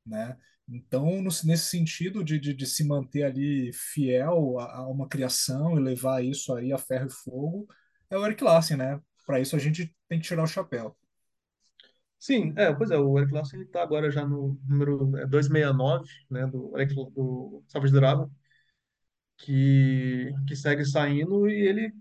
né? 0.06 0.38
Então, 0.70 1.06
no- 1.22 1.30
nesse 1.46 1.66
sentido 1.70 2.24
de, 2.24 2.40
de, 2.40 2.54
de 2.54 2.66
se 2.68 2.84
manter 2.86 3.24
ali 3.24 3.72
fiel 3.74 4.60
a, 4.60 4.78
a 4.80 4.88
uma 4.88 5.08
criação 5.08 5.78
e 5.78 5.82
levar 5.84 6.24
isso 6.24 6.54
aí 6.54 6.72
a 6.74 6.78
ferro 6.78 7.08
e 7.08 7.12
fogo, 7.14 7.68
é 8.10 8.18
o 8.18 8.26
Eric 8.26 8.44
Larsen, 8.44 8.78
né? 8.78 9.00
Para 9.26 9.40
isso 9.40 9.56
a 9.56 9.60
gente 9.60 9.94
tem 10.10 10.20
que 10.20 10.28
tirar 10.28 10.44
o 10.44 10.48
chapéu. 10.48 10.96
Sim, 12.20 12.54
é, 12.58 12.74
pois 12.74 12.92
é, 12.92 12.98
o 12.98 13.18
Eric 13.18 13.34
Larson 13.34 13.58
ele 13.58 13.66
tá 13.66 13.82
agora 13.84 14.12
já 14.12 14.26
no 14.26 14.60
número 14.68 15.16
é, 15.18 15.26
269, 15.26 16.10
né, 16.30 16.46
do, 16.48 16.78
Eric, 16.78 16.94
do 16.96 17.64
Savage 17.68 17.94
Dragon, 17.94 18.30
que, 19.38 20.32
que 20.48 20.56
segue 20.56 20.86
saindo 20.86 21.50
e 21.50 21.54
ele, 21.54 21.94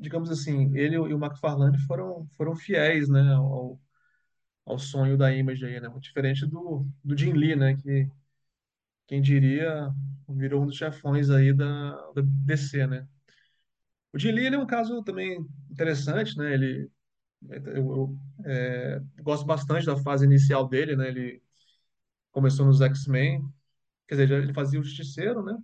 digamos 0.00 0.30
assim, 0.30 0.76
ele 0.76 0.96
e 0.96 0.98
o 0.98 1.18
McFarlane 1.18 1.78
foram, 1.86 2.26
foram 2.36 2.56
fiéis, 2.56 3.08
né, 3.08 3.22
ao, 3.34 3.80
ao 4.66 4.78
sonho 4.78 5.16
da 5.18 5.34
Image 5.34 5.64
aí, 5.66 5.80
né, 5.80 5.88
muito 5.88 6.04
diferente 6.04 6.46
do, 6.46 6.86
do 7.04 7.16
Jim 7.18 7.32
Lee, 7.34 7.56
né, 7.56 7.76
que 7.76 8.08
quem 9.06 9.20
diria 9.22 9.90
virou 10.28 10.62
um 10.62 10.66
dos 10.66 10.76
chefões 10.76 11.30
aí 11.30 11.52
da, 11.54 11.92
da 12.12 12.22
DC, 12.24 12.86
né. 12.86 13.06
O 14.12 14.18
Jim 14.18 14.30
Lee, 14.32 14.46
ele 14.46 14.56
é 14.56 14.58
um 14.58 14.66
caso 14.66 15.02
também 15.02 15.44
interessante, 15.70 16.36
né, 16.38 16.54
ele, 16.54 16.90
eu, 17.50 17.74
eu, 17.74 18.18
é, 18.44 19.00
gosto 19.22 19.46
bastante 19.46 19.86
da 19.86 19.96
fase 19.96 20.24
inicial 20.24 20.68
dele, 20.68 20.96
né, 20.96 21.08
ele 21.08 21.42
começou 22.32 22.66
nos 22.66 22.80
X-Men, 22.80 23.42
quer 24.08 24.16
dizer, 24.16 24.42
ele 24.42 24.54
fazia 24.54 24.80
o 24.80 24.82
Justiceiro, 24.82 25.42
né, 25.42 25.56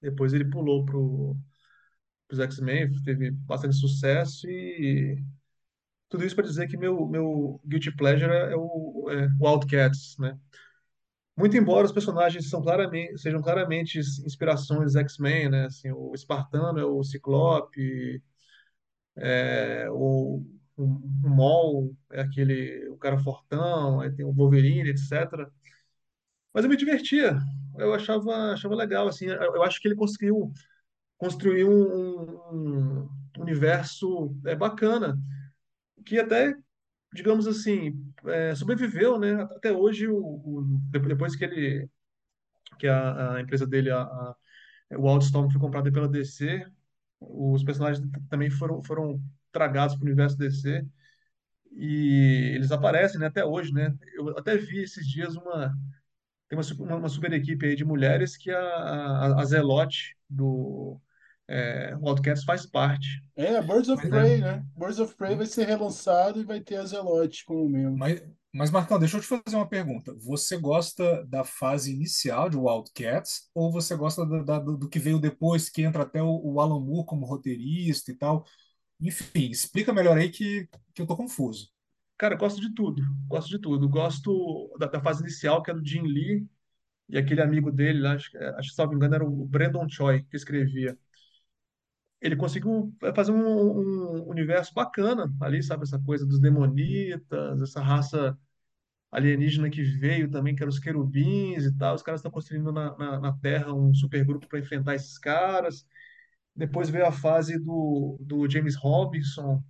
depois 0.00 0.32
ele 0.32 0.44
pulou 0.44 0.84
pro 0.84 1.36
os 2.30 2.38
X-Men, 2.38 2.90
teve 3.04 3.30
bastante 3.30 3.76
sucesso 3.76 4.46
e 4.48 5.22
tudo 6.08 6.24
isso 6.24 6.34
para 6.34 6.44
dizer 6.44 6.68
que 6.68 6.76
meu, 6.76 7.06
meu 7.06 7.60
guilty 7.66 7.94
pleasure 7.94 8.32
é 8.32 8.56
o, 8.56 9.08
é 9.10 9.28
Wildcats, 9.40 10.16
né? 10.18 10.38
Muito 11.36 11.56
embora 11.56 11.86
os 11.86 11.92
personagens 11.92 12.50
claramente, 12.50 13.18
sejam 13.18 13.40
claramente 13.40 13.98
inspirações 13.98 14.96
X-Men, 14.96 15.50
né? 15.50 15.66
Assim, 15.66 15.90
o 15.92 16.12
Espartano 16.14 16.78
é 16.78 16.84
o 16.84 17.02
Ciclope, 17.04 18.22
é, 19.16 19.86
o, 19.90 20.44
o 20.84 21.28
Mol 21.28 21.96
é 22.12 22.20
aquele, 22.20 22.88
o 22.90 22.96
cara 22.98 23.18
fortão, 23.18 24.00
aí 24.00 24.12
tem 24.12 24.24
o 24.24 24.32
Wolverine, 24.32 24.90
etc. 24.90 25.50
Mas 26.54 26.64
eu 26.64 26.70
me 26.70 26.76
divertia, 26.76 27.38
eu 27.78 27.94
achava, 27.94 28.52
achava 28.52 28.74
legal, 28.74 29.08
assim, 29.08 29.26
eu, 29.26 29.56
eu 29.56 29.62
acho 29.62 29.80
que 29.80 29.88
ele 29.88 29.96
conseguiu 29.96 30.52
construir 31.18 31.64
um, 31.64 32.40
um 32.52 33.10
universo 33.38 34.36
é, 34.46 34.56
bacana, 34.56 35.18
que 36.06 36.18
até, 36.18 36.54
digamos 37.14 37.46
assim, 37.46 37.94
é, 38.26 38.54
sobreviveu, 38.54 39.18
né? 39.18 39.42
Até 39.44 39.72
hoje, 39.72 40.08
o, 40.08 40.16
o- 40.18 40.80
depois 40.90 41.36
que 41.36 41.44
ele, 41.44 41.88
que 42.78 42.86
a, 42.86 43.34
a 43.36 43.40
empresa 43.40 43.66
dele, 43.66 43.90
a, 43.90 44.02
a, 44.02 44.36
o 44.98 45.02
Wildstorm, 45.10 45.50
foi 45.50 45.60
comprada 45.60 45.92
pela 45.92 46.08
DC, 46.08 46.66
os 47.20 47.64
personagens 47.64 48.06
também 48.30 48.50
foram, 48.50 48.82
foram 48.84 49.20
tragados 49.52 49.96
para 49.96 50.04
o 50.04 50.06
universo 50.06 50.36
DC 50.36 50.84
e 51.72 52.52
eles 52.54 52.72
aparecem, 52.72 53.20
né, 53.20 53.26
até 53.26 53.44
hoje, 53.44 53.72
né? 53.72 53.94
Eu 54.16 54.30
até 54.38 54.56
vi 54.56 54.82
esses 54.82 55.06
dias 55.06 55.36
uma 55.36 55.74
tem 56.48 56.58
uma, 56.58 56.64
uma, 56.86 56.96
uma 56.96 57.08
super 57.08 57.32
equipe 57.32 57.66
aí 57.66 57.76
de 57.76 57.84
mulheres 57.84 58.36
que 58.36 58.50
a, 58.50 58.58
a, 58.60 59.40
a 59.42 59.44
Zelote 59.44 60.16
do 60.28 61.00
é, 61.48 61.94
Wildcats 61.96 62.44
faz 62.44 62.66
parte. 62.66 63.06
É, 63.36 63.62
Birds 63.62 63.88
of 63.88 64.02
Mas, 64.02 64.10
né? 64.10 64.18
Prey, 64.20 64.40
né? 64.40 64.64
Birds 64.76 64.98
of 64.98 65.14
Prey 65.16 65.36
vai 65.36 65.46
ser 65.46 65.66
relançado 65.66 66.40
e 66.40 66.44
vai 66.44 66.60
ter 66.60 66.76
a 66.76 66.84
Zelote 66.84 67.44
como 67.44 67.68
membro. 67.68 67.96
mas, 67.96 68.22
mas, 68.52 68.70
Marcão, 68.70 68.98
deixa 68.98 69.16
eu 69.16 69.20
te 69.20 69.26
fazer 69.26 69.56
uma 69.56 69.68
pergunta. 69.68 70.14
Você 70.20 70.56
gosta 70.56 71.24
da 71.26 71.44
fase 71.44 71.92
inicial 71.92 72.48
de 72.48 72.56
Wildcats 72.56 73.50
ou 73.54 73.70
você 73.72 73.96
gosta 73.96 74.24
da- 74.26 74.42
da- 74.42 74.58
do, 74.58 74.76
do 74.76 74.88
que 74.88 74.98
veio 74.98 75.18
depois, 75.18 75.68
que 75.68 75.82
entra 75.82 76.02
até 76.02 76.22
o, 76.22 76.40
o 76.44 76.60
Alan 76.60 76.80
Moore 76.80 77.06
como 77.06 77.26
roteirista 77.26 78.10
e 78.10 78.14
tal? 78.16 78.44
Enfim, 79.00 79.50
explica 79.50 79.92
melhor 79.92 80.16
aí 80.18 80.30
que, 80.30 80.68
que 80.94 81.02
eu 81.02 81.06
tô 81.06 81.16
confuso. 81.16 81.70
Cara, 82.16 82.34
gosto 82.34 82.60
de 82.60 82.74
tudo. 82.74 83.02
Gosto 83.28 83.48
de 83.48 83.58
tudo. 83.60 83.88
Gosto 83.88 84.74
da, 84.78 84.86
da 84.86 85.00
fase 85.00 85.22
inicial, 85.22 85.62
que 85.62 85.70
é 85.70 85.74
do 85.74 85.84
Jim 85.86 86.02
Lee 86.02 86.48
e 87.08 87.18
aquele 87.18 87.42
amigo 87.42 87.72
dele, 87.72 88.00
lá, 88.00 88.14
acho, 88.14 88.30
acho 88.58 88.76
que, 88.76 88.86
me 88.88 88.96
engano, 88.96 89.14
era 89.14 89.24
o 89.24 89.46
Brandon 89.46 89.88
Choi, 89.88 90.22
que 90.24 90.36
escrevia. 90.36 90.98
Ele 92.20 92.36
conseguiu 92.36 92.92
é, 93.02 93.14
fazer 93.14 93.32
um, 93.32 93.38
um 93.38 94.28
universo 94.28 94.74
bacana 94.74 95.32
ali, 95.40 95.62
sabe? 95.62 95.84
Essa 95.84 95.98
coisa 96.00 96.26
dos 96.26 96.40
demonitas, 96.40 97.62
essa 97.62 97.80
raça 97.80 98.36
alienígena 99.12 99.70
que 99.70 99.82
veio 99.82 100.30
também, 100.30 100.54
que 100.56 100.62
eram 100.62 100.70
os 100.70 100.78
querubins 100.80 101.64
e 101.64 101.76
tal. 101.76 101.94
Os 101.94 102.02
caras 102.02 102.20
estão 102.20 102.30
construindo 102.32 102.72
na, 102.72 102.96
na, 102.98 103.20
na 103.20 103.32
Terra 103.38 103.72
um 103.74 103.94
supergrupo 103.94 104.48
para 104.48 104.58
enfrentar 104.60 104.94
esses 104.96 105.18
caras. 105.18 105.86
Depois 106.58 106.90
veio 106.90 107.06
a 107.06 107.12
fase 107.12 107.56
do, 107.56 108.16
do 108.20 108.50
James 108.50 108.74
Robinson, 108.74 109.62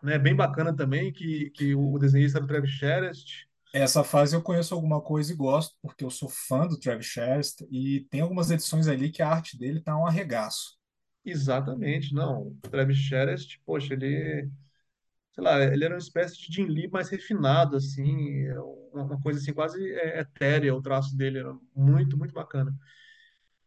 né? 0.00 0.16
Bem 0.16 0.34
bacana 0.34 0.74
também, 0.74 1.12
que, 1.12 1.50
que 1.50 1.74
o 1.74 1.98
desenhista 1.98 2.38
era 2.38 2.44
o 2.44 2.48
Travis 2.48 2.70
Sherest. 2.70 3.48
Essa 3.74 4.04
fase 4.04 4.34
eu 4.34 4.40
conheço 4.40 4.74
alguma 4.74 5.00
coisa 5.00 5.32
e 5.32 5.36
gosto, 5.36 5.76
porque 5.82 6.04
eu 6.04 6.10
sou 6.10 6.28
fã 6.28 6.68
do 6.68 6.78
Travis 6.78 7.06
Sherst 7.06 7.62
e 7.68 8.06
tem 8.10 8.20
algumas 8.20 8.48
edições 8.50 8.86
ali 8.86 9.10
que 9.10 9.22
a 9.22 9.28
arte 9.28 9.58
dele 9.58 9.80
tá 9.80 9.98
um 9.98 10.06
arregaço. 10.06 10.78
Exatamente, 11.24 12.14
não. 12.14 12.42
O 12.48 12.58
Travis 12.62 12.96
Sherest, 12.96 13.60
poxa, 13.66 13.92
ele, 13.92 14.48
sei 15.32 15.44
lá, 15.44 15.62
ele 15.64 15.84
era 15.84 15.94
uma 15.94 15.98
espécie 15.98 16.38
de 16.38 16.54
Jim 16.54 16.66
Lee 16.66 16.88
mais 16.88 17.08
refinado, 17.08 17.76
assim, 17.76 18.48
uma 18.92 19.02
uma 19.04 19.20
coisa 19.20 19.40
assim 19.40 19.52
quase 19.52 19.92
é, 19.94 20.20
etérea, 20.20 20.74
o 20.74 20.80
traço 20.80 21.16
dele 21.16 21.38
era 21.38 21.54
muito, 21.74 22.16
muito 22.16 22.32
bacana. 22.32 22.72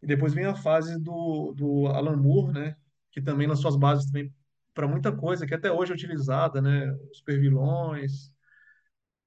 E 0.02 0.08
depois 0.08 0.34
vem 0.34 0.46
a 0.46 0.56
fase 0.56 1.00
do, 1.00 1.54
do 1.56 1.88
Alan 1.88 2.18
Moore, 2.18 2.54
né? 2.54 2.76
Que 3.12 3.22
também 3.22 3.48
lançou 3.48 3.70
as 3.70 3.78
bases 3.78 4.06
também 4.08 4.34
para 4.74 4.88
muita 4.88 5.12
coisa 5.16 5.46
que 5.46 5.54
até 5.54 5.72
hoje 5.72 5.92
é 5.92 5.96
utilizada, 5.96 6.62
né? 6.62 6.92
Os 7.12 7.20
supervilões, 7.20 8.32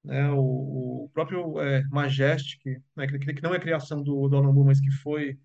né? 0.03 0.29
O, 0.31 1.05
o 1.05 1.09
próprio 1.13 1.59
é, 1.61 1.83
Majestic, 1.89 2.61
né? 2.95 3.07
Que, 3.07 3.19
que 3.19 3.41
não 3.43 3.53
é 3.55 3.59
criação 3.59 4.01
do, 4.03 4.27
do 4.29 4.37
Alan 4.37 4.51
Moore, 4.53 4.67
mas 4.67 4.81
que 4.81 4.91
foi, 4.91 5.39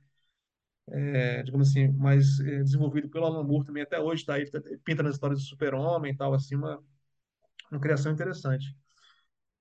é, 1.13 1.43
digamos 1.43 1.71
assim, 1.71 1.89
mais 1.93 2.39
é, 2.41 2.63
desenvolvido 2.63 3.09
pelo 3.09 3.25
Alan 3.27 3.43
Moore 3.45 3.67
também 3.67 3.83
até 3.83 3.99
hoje, 4.01 4.25
tá 4.25 4.35
aí, 4.35 4.49
tá- 4.51 4.61
pinta 4.85 5.03
nas 5.03 5.15
histórias 5.15 5.41
do 5.41 5.47
Super-Homem 5.47 6.13
e 6.13 6.17
tal, 6.17 6.33
assim, 6.35 6.55
uma, 6.57 6.81
uma 7.71 7.81
criação 7.81 8.13
interessante. 8.13 8.77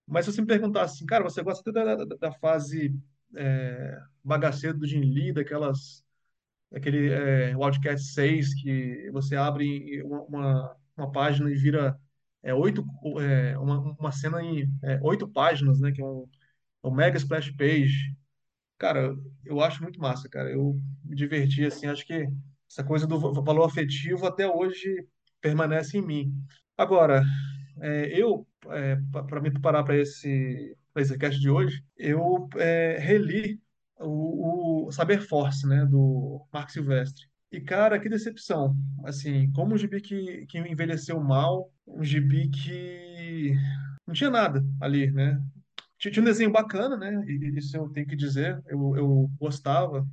Mas 0.07 0.25
se 0.25 0.33
você 0.33 0.41
me 0.41 0.47
perguntar 0.47 0.83
assim, 0.83 1.05
cara, 1.05 1.23
você 1.23 1.43
gosta 1.43 1.71
da, 1.71 1.95
da, 1.95 2.05
da 2.05 2.31
fase 2.33 2.95
é, 3.35 3.99
bagaceira 4.23 4.77
do 4.77 4.87
Jim 4.87 5.01
Lee, 5.01 5.33
daquelas 5.33 6.03
aquele 6.73 7.11
é, 7.11 7.55
Wildcat 7.57 7.99
6 8.01 8.53
que 8.61 9.09
você 9.11 9.35
abre 9.35 10.01
uma, 10.03 10.21
uma, 10.23 10.77
uma 10.97 11.11
página 11.11 11.49
e 11.51 11.55
vira 11.55 11.99
é, 12.43 12.53
oito, 12.53 12.83
é, 13.21 13.57
uma, 13.57 13.79
uma 13.99 14.11
cena 14.11 14.41
em 14.43 14.69
é, 14.83 14.99
oito 15.03 15.27
páginas, 15.27 15.79
né? 15.79 15.91
Que 15.91 16.01
é 16.01 16.05
um, 16.05 16.27
é 16.83 16.87
um 16.87 16.91
mega 16.93 17.17
splash 17.17 17.51
page. 17.57 18.15
Cara, 18.77 19.15
eu 19.45 19.61
acho 19.61 19.83
muito 19.83 19.99
massa, 19.99 20.29
cara. 20.29 20.51
Eu 20.51 20.79
me 21.03 21.15
diverti, 21.15 21.65
assim, 21.65 21.87
acho 21.87 22.05
que 22.05 22.27
essa 22.69 22.83
coisa 22.83 23.05
do 23.07 23.19
va- 23.19 23.41
valor 23.41 23.65
afetivo 23.65 24.25
até 24.25 24.47
hoje 24.47 25.05
permanece 25.41 25.97
em 25.97 26.01
mim. 26.05 26.33
Agora, 26.77 27.23
é, 27.81 28.07
eu, 28.21 28.47
para 29.11 29.41
me 29.41 29.51
preparar 29.51 29.83
para 29.83 29.97
esse 29.97 30.77
Lasercast 30.95 31.39
de 31.39 31.49
hoje, 31.49 31.83
eu 31.97 32.49
é, 32.57 32.97
reli 32.99 33.61
o, 33.99 34.87
o 34.87 34.91
Saber 34.91 35.21
Force, 35.21 35.67
né, 35.67 35.85
do 35.85 36.45
Mark 36.51 36.69
Silvestre. 36.69 37.27
E, 37.51 37.59
cara, 37.59 37.99
que 37.99 38.09
decepção. 38.09 38.75
Assim, 39.03 39.51
como 39.51 39.73
um 39.73 39.77
gibi 39.77 40.01
que, 40.01 40.45
que 40.45 40.59
envelheceu 40.59 41.19
mal, 41.19 41.71
um 41.87 42.03
gibi 42.03 42.47
que 42.49 43.53
não 44.05 44.13
tinha 44.13 44.29
nada 44.29 44.63
ali, 44.79 45.11
né? 45.11 45.41
Tinha 45.97 46.11
tinha 46.11 46.21
um 46.21 46.25
desenho 46.25 46.51
bacana, 46.51 46.95
né? 46.95 47.23
E 47.27 47.57
isso 47.57 47.75
eu 47.75 47.89
tenho 47.89 48.07
que 48.07 48.15
dizer, 48.15 48.61
eu, 48.67 48.95
eu 48.95 49.31
gostava. 49.39 50.07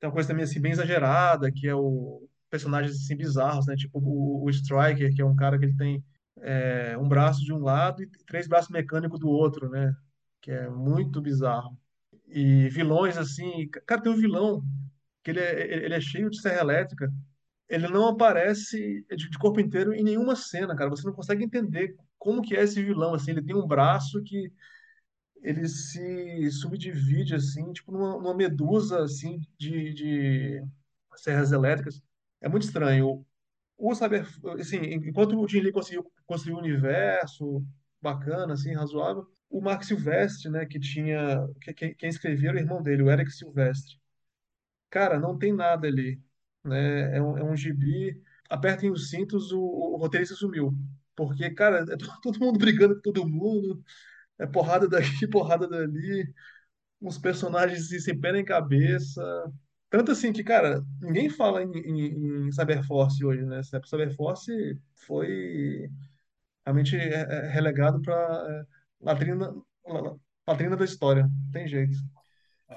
Tem 0.00 0.08
uma 0.08 0.12
coisa 0.14 0.28
também 0.28 0.44
assim 0.44 0.60
bem 0.60 0.72
exagerada, 0.72 1.52
que 1.52 1.68
é 1.68 1.74
o 1.74 2.26
personagens 2.50 2.96
assim 2.96 3.16
bizarros, 3.16 3.66
né? 3.66 3.76
Tipo 3.76 3.98
o, 3.98 4.44
o 4.44 4.50
Striker, 4.50 5.14
que 5.14 5.20
é 5.20 5.24
um 5.24 5.36
cara 5.36 5.58
que 5.58 5.64
ele 5.66 5.76
tem 5.76 6.02
é, 6.38 6.96
um 6.98 7.08
braço 7.08 7.44
de 7.44 7.52
um 7.52 7.58
lado 7.58 8.02
e 8.02 8.06
três 8.26 8.46
braços 8.46 8.70
mecânicos 8.70 9.18
do 9.20 9.28
outro, 9.28 9.68
né? 9.68 9.94
Que 10.40 10.50
é 10.50 10.68
muito 10.68 11.20
bizarro. 11.20 11.78
E 12.26 12.68
vilões 12.68 13.16
assim, 13.16 13.68
cara, 13.86 14.02
tem 14.02 14.12
um 14.12 14.16
vilão 14.16 14.62
que 15.22 15.30
ele 15.30 15.40
é, 15.40 15.84
ele 15.84 15.94
é 15.94 16.00
cheio 16.00 16.30
de 16.30 16.40
serra 16.40 16.60
elétrica. 16.60 17.12
Ele 17.68 17.88
não 17.88 18.08
aparece 18.08 19.04
de 19.10 19.38
corpo 19.38 19.60
inteiro 19.60 19.92
em 19.92 20.04
nenhuma 20.04 20.36
cena, 20.36 20.76
cara. 20.76 20.90
Você 20.90 21.06
não 21.06 21.14
consegue 21.14 21.44
entender 21.44 21.96
como 22.18 22.42
que 22.42 22.56
é 22.56 22.62
esse 22.62 22.82
vilão, 22.82 23.14
assim. 23.14 23.32
Ele 23.32 23.42
tem 23.42 23.56
um 23.56 23.66
braço 23.66 24.22
que 24.22 24.52
ele 25.42 25.68
se 25.68 26.50
subdivide 26.50 27.34
assim, 27.34 27.72
tipo 27.72 27.92
numa, 27.92 28.16
numa 28.16 28.34
medusa 28.34 29.02
assim 29.04 29.40
de, 29.58 29.92
de 29.92 30.64
serras 31.16 31.52
elétricas. 31.52 32.02
É 32.40 32.48
muito 32.48 32.64
estranho. 32.64 33.24
O 33.78 33.94
saber, 33.94 34.26
assim, 34.58 34.78
enquanto 34.78 35.38
o 35.38 35.46
Jim 35.48 35.60
Lee 35.60 35.72
conseguiu 35.72 36.10
construir 36.26 36.54
um 36.54 36.58
universo 36.58 37.64
bacana, 38.00 38.54
assim, 38.54 38.72
razoável, 38.74 39.26
o 39.50 39.60
Mark 39.60 39.82
Silvestre, 39.84 40.50
né, 40.50 40.64
que 40.66 40.78
tinha, 40.80 41.46
que, 41.60 41.74
que- 41.74 41.94
quem 41.94 42.08
escrevia 42.08 42.48
era 42.50 42.58
o 42.58 42.60
irmão 42.60 42.82
dele, 42.82 43.02
o 43.02 43.10
Eric 43.10 43.30
Silvestre. 43.30 43.96
Cara, 44.90 45.18
não 45.18 45.38
tem 45.38 45.52
nada 45.52 45.86
ali, 45.88 46.20
né? 46.64 47.16
É 47.16 47.22
um, 47.22 47.38
é 47.38 47.44
um 47.44 47.56
gibi. 47.56 48.20
Apertem 48.48 48.90
os 48.90 49.10
cintos, 49.10 49.52
o, 49.52 49.60
o 49.60 49.96
roteirista 49.96 50.34
sumiu. 50.34 50.72
Porque, 51.16 51.50
cara, 51.50 51.80
é 51.92 51.96
to- 51.96 52.06
todo 52.22 52.38
mundo 52.40 52.58
brigando 52.58 52.96
com 52.96 53.02
todo 53.02 53.28
mundo, 53.28 53.82
é 54.38 54.46
porrada 54.46 54.88
daqui, 54.88 55.26
porrada 55.30 55.68
dali 55.68 56.32
uns 57.00 57.18
personagens 57.18 57.86
assim, 57.86 58.00
sem 58.00 58.20
pé 58.20 58.32
nem 58.32 58.44
cabeça. 58.44 59.22
Tanto 59.88 60.12
assim 60.12 60.32
que, 60.32 60.42
cara, 60.42 60.82
ninguém 61.00 61.30
fala 61.30 61.62
em, 61.62 61.70
em, 61.72 62.46
em 62.48 62.52
Cyberforce 62.52 63.24
hoje, 63.24 63.44
né? 63.44 63.60
Cyberforce 63.62 64.52
foi 65.06 65.88
realmente 66.64 66.96
é, 66.96 67.22
é, 67.22 67.48
relegado 67.50 68.00
para 68.02 68.66
latrina, 69.00 69.54
la- 69.86 70.16
latrina 70.48 70.76
da 70.76 70.84
história. 70.84 71.22
Não 71.24 71.50
tem 71.52 71.68
jeito. 71.68 71.96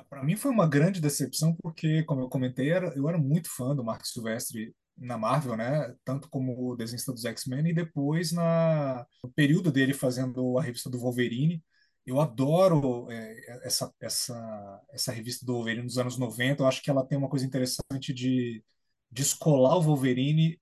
Para 0.08 0.24
mim 0.24 0.36
foi 0.36 0.52
uma 0.52 0.68
grande 0.70 1.02
decepção 1.02 1.56
porque, 1.62 2.04
como 2.04 2.22
eu 2.22 2.30
comentei, 2.30 2.72
eu 2.72 3.10
era 3.10 3.18
muito 3.18 3.50
fã 3.50 3.76
do 3.76 3.84
Mark 3.84 4.06
Silvestre 4.06 4.74
na 4.96 5.18
Marvel, 5.18 5.56
né? 5.58 5.96
Tanto 6.06 6.30
como 6.30 6.72
o 6.72 6.76
desenhista 6.76 7.12
dos 7.12 7.26
X-Men 7.26 7.70
e 7.70 7.74
depois 7.74 8.32
na 8.32 9.06
no 9.24 9.32
período 9.32 9.72
dele 9.72 9.94
fazendo 9.94 10.58
a 10.60 10.62
revista 10.64 10.90
do 10.90 11.00
Wolverine. 11.00 11.64
Eu 12.06 12.20
adoro 12.20 13.10
é, 13.12 13.68
essa, 13.68 13.94
essa, 14.02 14.82
essa 14.92 15.12
revista 15.12 15.46
do 15.46 15.54
Wolverine 15.54 15.86
dos 15.86 15.98
anos 15.98 16.18
90. 16.18 16.64
Eu 16.64 16.68
acho 16.68 16.82
que 16.82 16.90
ela 16.90 17.06
tem 17.06 17.18
uma 17.18 17.30
coisa 17.30 17.46
interessante 17.46 18.14
de 18.14 18.64
descolar 19.12 19.78
o 19.78 19.82
Wolverine 19.82 20.60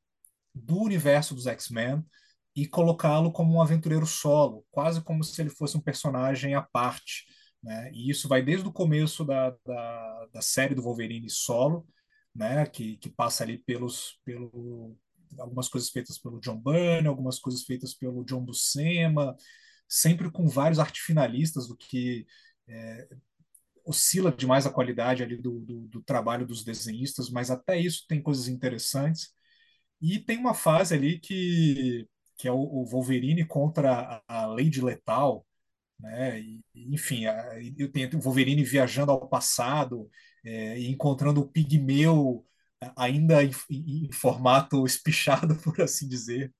do 0.54 0.82
universo 0.82 1.36
dos 1.36 1.48
X-Men 1.48 2.04
e 2.56 2.68
colocá-lo 2.68 3.32
como 3.32 3.54
um 3.54 3.62
aventureiro 3.62 4.06
solo, 4.06 4.66
quase 4.72 5.02
como 5.02 5.24
se 5.24 5.40
ele 5.40 5.50
fosse 5.50 5.78
um 5.78 5.82
personagem 5.82 6.56
à 6.56 6.62
parte. 6.62 7.26
Né? 7.62 7.92
E 7.94 8.10
isso 8.10 8.28
vai 8.28 8.42
desde 8.42 8.68
o 8.68 8.74
começo 8.74 9.24
da, 9.24 9.52
da, 9.66 10.26
da 10.34 10.42
série 10.42 10.74
do 10.74 10.82
Wolverine 10.82 11.30
solo, 11.30 11.88
né? 12.34 12.66
que, 12.66 12.98
que 12.98 13.10
passa 13.10 13.44
ali 13.44 13.60
pelos, 13.60 14.20
pelo, 14.26 14.98
algumas 15.40 15.70
coisas 15.70 15.90
feitas 15.90 16.18
pelo 16.18 16.40
John 16.40 16.58
Byrne, 16.58 17.08
algumas 17.08 17.40
coisas 17.40 17.64
feitas 17.64 17.94
pelo 17.94 18.24
John 18.26 18.44
Buscema, 18.44 19.36
sempre 19.88 20.32
com 20.32 20.48
vários 20.48 20.80
artifinalistas, 20.80 21.68
do 21.68 21.78
que 21.78 22.26
é, 22.68 23.08
oscila 23.86 24.32
demais 24.32 24.66
a 24.68 24.72
qualidade 24.72 25.24
ali 25.24 25.38
do, 25.38 25.60
do, 25.62 25.88
do 25.88 26.04
trabalho 26.04 26.46
dos 26.46 26.64
desenhistas, 26.64 27.30
mas 27.30 27.50
até 27.52 27.80
isso 27.80 28.06
tem 28.08 28.22
coisas 28.22 28.48
interessantes. 28.48 29.30
E 30.02 30.20
tem 30.20 30.38
uma 30.38 30.54
fase 30.54 30.96
ali 30.96 31.20
que, 31.20 32.08
que 32.38 32.48
é 32.48 32.52
o, 32.52 32.58
o 32.58 32.86
Wolverine 32.86 33.46
contra 33.46 34.22
a, 34.28 34.44
a 34.44 34.46
Lady 34.48 34.82
Lethal, 34.82 35.46
né? 36.00 36.40
E, 36.42 36.62
enfim, 36.76 37.26
a, 37.26 37.34
eu 37.78 37.92
tenho 37.92 38.10
o 38.18 38.22
Wolverine 38.22 38.64
viajando 38.64 39.12
ao 39.12 39.28
passado 39.30 40.10
é, 40.46 40.80
e 40.80 40.90
encontrando 40.90 41.42
o 41.42 41.48
Pigmeu 41.50 42.46
ainda 42.96 43.44
em, 43.44 43.52
em, 43.70 44.06
em 44.08 44.12
formato 44.12 44.86
espichado, 44.88 45.56
por 45.58 45.82
assim 45.82 46.08
dizer. 46.08 46.54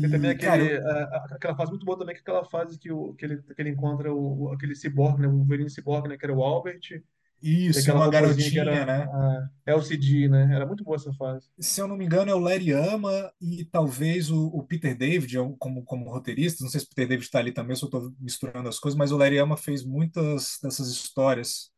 Tem 0.00 0.10
também 0.10 0.30
E, 0.30 0.34
cara, 0.38 0.62
aquele, 0.62 0.78
eu, 0.78 0.86
a- 0.86 1.04
a- 1.04 1.28
aquela 1.36 1.56
fase 1.56 1.70
muito 1.70 1.84
boa 1.84 1.98
também, 1.98 2.14
que 2.14 2.20
é 2.20 2.22
aquela 2.22 2.44
fase 2.44 2.78
que, 2.78 2.90
o, 2.92 3.14
que, 3.14 3.24
ele, 3.24 3.42
que 3.42 3.60
ele 3.60 3.70
encontra 3.70 4.12
o, 4.12 4.52
aquele 4.52 4.74
ciborgue, 4.74 5.22
né? 5.22 5.28
O 5.28 5.32
Wolverine 5.38 5.70
ciborgue, 5.70 6.08
né? 6.08 6.16
Que 6.18 6.24
era 6.26 6.34
o 6.34 6.42
Albert. 6.42 6.80
E 7.42 7.66
isso, 7.68 7.80
aquela 7.80 8.00
uma 8.00 8.06
robozinha 8.06 8.50
que 8.50 8.58
era 8.58 8.72
garotinha, 8.72 8.86
né? 8.86 9.04
a 9.04 9.48
LCD, 9.66 10.28
né? 10.28 10.54
Era 10.54 10.66
muito 10.66 10.84
boa 10.84 10.96
essa 10.96 11.12
fase. 11.14 11.48
Se 11.58 11.80
eu 11.80 11.88
não 11.88 11.96
me 11.96 12.04
engano, 12.04 12.30
é 12.30 12.34
o 12.34 12.38
Larry 12.38 12.72
Hama 12.72 13.32
e 13.40 13.64
talvez 13.64 14.30
o, 14.30 14.46
o 14.48 14.62
Peter 14.66 14.96
David 14.96 15.38
é 15.38 15.40
como, 15.58 15.84
como 15.84 16.10
roteirista. 16.10 16.62
Não 16.64 16.70
sei 16.70 16.80
se 16.80 16.86
o 16.86 16.88
Peter 16.90 17.08
David 17.08 17.24
está 17.26 17.38
ali 17.38 17.52
também, 17.52 17.74
se 17.76 17.82
eu 17.82 17.86
estou 17.86 18.12
misturando 18.18 18.68
as 18.68 18.78
coisas, 18.78 18.96
mas 18.96 19.12
o 19.12 19.16
Larry 19.16 19.38
Hama 19.38 19.56
fez 19.56 19.84
muitas 19.84 20.58
dessas 20.62 20.88
histórias. 20.88 21.70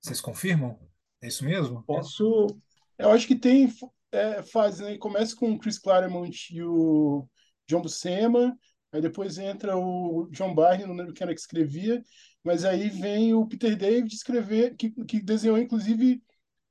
Vocês 0.00 0.20
confirmam? 0.20 0.78
É 1.22 1.28
isso 1.28 1.44
mesmo? 1.44 1.82
Posso. 1.84 2.46
Eu 2.98 3.10
acho 3.10 3.26
que 3.26 3.36
tem 3.36 3.72
é, 4.12 4.42
fases, 4.42 4.80
né? 4.80 4.98
Começa 4.98 5.34
com 5.36 5.52
o 5.52 5.58
Chris 5.58 5.78
Claremont 5.78 6.54
e 6.54 6.62
o 6.62 7.28
John 7.70 7.82
Buscema, 7.82 8.56
aí 8.92 9.00
depois 9.00 9.38
entra 9.38 9.76
o 9.76 10.28
John 10.30 10.54
Byrne, 10.54 10.86
não 10.86 10.94
lembro 10.94 11.14
quem 11.14 11.24
era 11.24 11.34
que 11.34 11.40
escrevia, 11.40 12.02
mas 12.42 12.64
aí 12.64 12.88
vem 12.88 13.34
o 13.34 13.46
Peter 13.46 13.76
David 13.76 14.12
escrever, 14.12 14.74
que, 14.76 14.90
que 15.04 15.20
desenhou, 15.20 15.58
inclusive, 15.58 16.22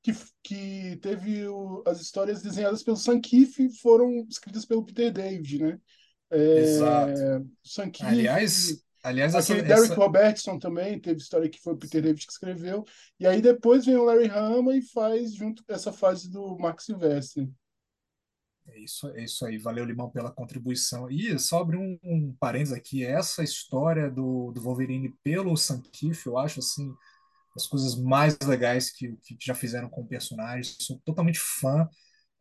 que, 0.02 0.12
que 0.42 0.96
teve 0.96 1.46
o, 1.46 1.82
as 1.86 2.00
histórias 2.00 2.42
desenhadas 2.42 2.82
pelo 2.82 2.96
Sam 2.96 3.20
Kiff 3.20 3.68
foram 3.80 4.26
escritas 4.28 4.64
pelo 4.64 4.84
Peter 4.84 5.12
David, 5.12 5.62
né? 5.62 5.78
Exato. 6.30 7.20
É, 7.20 7.42
Sam 7.64 7.90
Kiff, 7.90 8.08
Aliás, 8.08 8.84
aliás 9.02 9.34
essa, 9.34 9.52
Aquele 9.52 9.66
Derek 9.66 9.92
essa, 9.92 9.94
Robertson 9.94 10.58
também 10.58 11.00
teve 11.00 11.20
história 11.20 11.48
que 11.48 11.60
foi 11.60 11.74
o 11.74 11.76
Peter 11.76 12.02
David 12.02 12.26
que 12.26 12.32
escreveu. 12.32 12.84
E 13.18 13.26
aí 13.26 13.40
depois 13.40 13.84
vem 13.84 13.96
o 13.96 14.04
Larry 14.04 14.28
Hama 14.28 14.76
e 14.76 14.82
faz 14.82 15.34
junto 15.34 15.62
essa 15.68 15.92
fase 15.92 16.30
do 16.30 16.58
Mark 16.58 16.80
Silvestre. 16.80 17.50
É 18.72 18.78
isso, 18.80 19.08
é 19.10 19.24
isso 19.24 19.44
aí. 19.46 19.58
Valeu, 19.58 19.84
Limão, 19.84 20.10
pela 20.10 20.30
contribuição. 20.30 21.10
E 21.10 21.38
só 21.38 21.60
abrir 21.60 21.76
um, 21.76 21.98
um 22.02 22.34
parênteses 22.38 22.74
aqui. 22.74 23.04
Essa 23.04 23.42
história 23.42 24.10
do, 24.10 24.52
do 24.52 24.60
Wolverine 24.60 25.14
pelo 25.22 25.56
Sam 25.56 25.82
Kiff, 25.92 26.26
eu 26.26 26.38
acho 26.38 26.60
assim, 26.60 26.92
as 27.56 27.66
coisas 27.66 27.96
mais 27.96 28.38
legais 28.40 28.90
que, 28.90 29.16
que 29.24 29.36
já 29.40 29.54
fizeram 29.54 29.88
com 29.88 30.02
o 30.02 30.06
personagem. 30.06 30.74
Sou 30.80 31.00
totalmente 31.04 31.38
fã. 31.38 31.88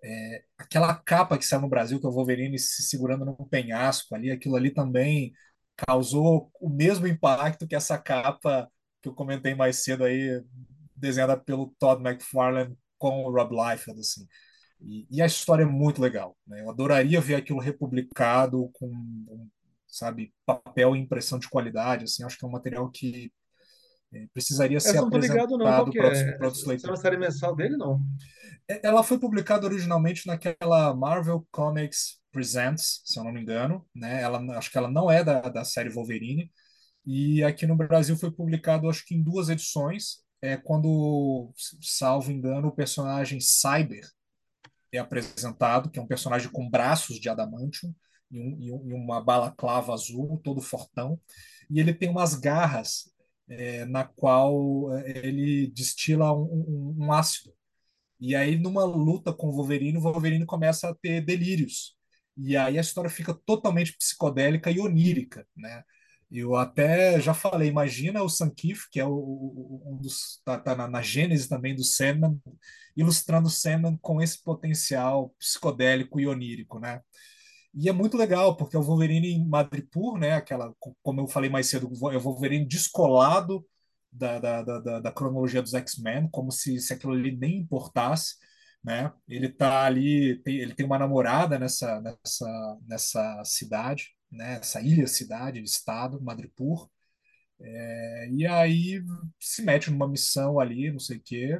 É, 0.03 0.43
aquela 0.57 0.95
capa 0.95 1.37
que 1.37 1.45
saiu 1.45 1.61
no 1.61 1.69
Brasil, 1.69 1.99
que 1.99 2.05
é 2.05 2.09
o 2.09 2.13
Wolverine 2.13 2.57
se 2.57 2.83
segurando 2.83 3.25
num 3.25 3.35
penhasco 3.35 4.15
ali, 4.15 4.31
aquilo 4.31 4.55
ali 4.55 4.71
também 4.71 5.33
causou 5.75 6.51
o 6.59 6.69
mesmo 6.69 7.07
impacto 7.07 7.67
que 7.67 7.75
essa 7.75 7.97
capa 7.97 8.69
que 9.01 9.09
eu 9.09 9.13
comentei 9.13 9.55
mais 9.55 9.77
cedo 9.83 10.03
aí 10.03 10.43
desenhada 10.95 11.37
pelo 11.37 11.73
Todd 11.79 12.01
McFarlane 12.01 12.77
com 12.97 13.23
o 13.23 13.31
Rob 13.31 13.55
Liefeld, 13.55 13.99
assim. 13.99 14.27
E, 14.81 15.07
e, 15.11 15.21
a 15.21 15.25
história 15.25 15.63
é 15.63 15.65
muito 15.65 16.01
legal, 16.01 16.37
né? 16.47 16.61
Eu 16.61 16.69
adoraria 16.69 17.19
ver 17.19 17.35
aquilo 17.35 17.59
republicado 17.59 18.69
com, 18.73 19.49
sabe, 19.87 20.33
papel 20.45 20.95
e 20.95 20.99
impressão 20.99 21.37
de 21.37 21.49
qualidade, 21.49 22.05
assim. 22.05 22.23
Acho 22.23 22.37
que 22.37 22.45
é 22.45 22.47
um 22.47 22.51
material 22.51 22.89
que 22.89 23.31
é, 24.13 24.25
precisaria 24.33 24.79
ser 24.79 24.89
Essa 24.89 25.01
não. 25.01 25.07
Apresentado 25.07 25.57
para 25.57 25.79
outros, 25.81 26.19
é? 26.19 26.31
para 26.33 26.47
outros 26.47 26.63
Essa 26.63 26.63
é 26.63 26.65
uma 26.65 26.73
leitores. 26.73 26.99
série 27.01 27.17
mensal 27.17 27.55
dele, 27.55 27.77
não? 27.77 28.01
É, 28.69 28.87
Ela 28.87 29.03
foi 29.03 29.19
publicada 29.19 29.65
originalmente 29.65 30.25
naquela 30.25 30.95
Marvel 30.95 31.45
Comics 31.51 32.19
Presents, 32.31 33.01
se 33.03 33.19
eu 33.19 33.23
não 33.23 33.33
me 33.33 33.41
engano, 33.41 33.85
né? 33.93 34.21
Ela, 34.21 34.39
acho 34.57 34.71
que 34.71 34.77
ela 34.77 34.89
não 34.89 35.11
é 35.11 35.23
da, 35.23 35.41
da 35.41 35.65
série 35.65 35.89
Wolverine, 35.89 36.51
e 37.05 37.43
aqui 37.43 37.65
no 37.65 37.75
Brasil 37.75 38.15
foi 38.17 38.31
publicado, 38.31 38.89
acho 38.89 39.05
que 39.05 39.15
em 39.15 39.21
duas 39.21 39.49
edições, 39.49 40.23
é 40.41 40.55
quando, 40.55 41.51
salvo 41.81 42.31
engano, 42.31 42.69
o 42.69 42.75
personagem 42.75 43.39
Cyber 43.41 44.07
é 44.91 44.97
apresentado, 44.99 45.89
que 45.89 45.99
é 45.99 46.01
um 46.01 46.07
personagem 46.07 46.49
com 46.51 46.69
braços 46.69 47.19
de 47.19 47.29
adamantium 47.29 47.93
e, 48.31 48.39
um, 48.39 48.57
e, 48.59 48.71
um, 48.71 48.89
e 48.89 48.93
uma 48.93 49.21
balaclava 49.23 49.93
azul, 49.93 50.39
todo 50.43 50.61
fortão, 50.61 51.19
e 51.69 51.79
ele 51.79 51.93
tem 51.93 52.09
umas 52.09 52.35
garras 52.35 53.11
é, 53.47 53.85
na 53.85 54.03
qual 54.05 54.93
é, 54.97 55.27
ele 55.27 55.67
destila 55.71 56.33
um, 56.33 56.95
um, 56.97 57.05
um 57.05 57.13
ácido. 57.13 57.53
E 58.19 58.35
aí, 58.35 58.57
numa 58.57 58.83
luta 58.83 59.33
com 59.33 59.47
o 59.47 59.51
Wolverine, 59.51 59.97
o 59.97 60.01
Wolverine 60.01 60.45
começa 60.45 60.89
a 60.89 60.95
ter 60.95 61.21
delírios. 61.21 61.95
E 62.37 62.55
aí 62.57 62.77
a 62.77 62.81
história 62.81 63.09
fica 63.09 63.33
totalmente 63.45 63.95
psicodélica 63.97 64.71
e 64.71 64.79
onírica, 64.79 65.47
né? 65.55 65.83
Eu 66.31 66.55
até 66.55 67.19
já 67.19 67.33
falei, 67.33 67.69
imagina 67.69 68.21
o 68.23 68.29
Sankif, 68.29 68.87
que 68.91 68.99
é 68.99 69.05
o, 69.05 69.81
um 69.85 69.97
dos 70.01 70.41
tá, 70.45 70.59
tá 70.59 70.75
na, 70.75 70.87
na 70.87 71.01
gênese 71.01 71.49
também 71.49 71.75
do 71.75 71.83
Sandman, 71.83 72.39
ilustrando 72.95 73.47
o 73.47 73.51
Sandman 73.51 73.97
com 74.01 74.21
esse 74.21 74.43
potencial 74.43 75.31
psicodélico 75.39 76.19
e 76.19 76.27
onírico, 76.27 76.79
né? 76.79 77.01
E 77.73 77.87
é 77.89 77.91
muito 77.93 78.17
legal, 78.17 78.55
porque 78.57 78.75
é 78.75 78.79
o 78.79 78.83
Wolverine 78.83 79.29
em 79.29 79.47
Madripoor, 79.47 80.17
né? 80.17 80.33
Aquela, 80.33 80.73
como 81.03 81.21
eu 81.21 81.27
falei 81.27 81.49
mais 81.49 81.67
cedo, 81.67 81.87
é 82.11 82.17
o 82.17 82.19
Wolverine 82.19 82.65
descolado 82.67 83.65
da, 84.11 84.39
da, 84.39 84.61
da, 84.63 84.79
da- 84.79 84.99
da 84.99 85.11
cronologia 85.11 85.61
dos 85.61 85.73
X-Men, 85.73 86.27
como 86.31 86.51
se, 86.51 86.79
se 86.79 86.93
aquilo 86.93 87.13
ali 87.13 87.35
nem 87.37 87.57
importasse, 87.59 88.35
né? 88.83 89.11
Ele 89.27 89.49
tá 89.49 89.83
ali, 89.85 90.41
tem- 90.43 90.57
ele 90.59 90.73
tem 90.73 90.85
uma 90.85 90.97
namorada 90.99 91.59
nessa, 91.59 92.01
nessa, 92.01 92.77
nessa 92.87 93.43
cidade, 93.45 94.09
né? 94.31 94.55
Essa 94.59 94.81
ilha-cidade, 94.81 95.61
estado, 95.63 96.21
Madripoor. 96.21 96.89
É, 97.61 98.29
e 98.31 98.45
aí 98.47 99.01
se 99.39 99.61
mete 99.63 99.89
numa 99.91 100.07
missão 100.07 100.59
ali, 100.59 100.91
não 100.91 100.99
sei 100.99 101.17
o 101.17 101.21
quê, 101.23 101.59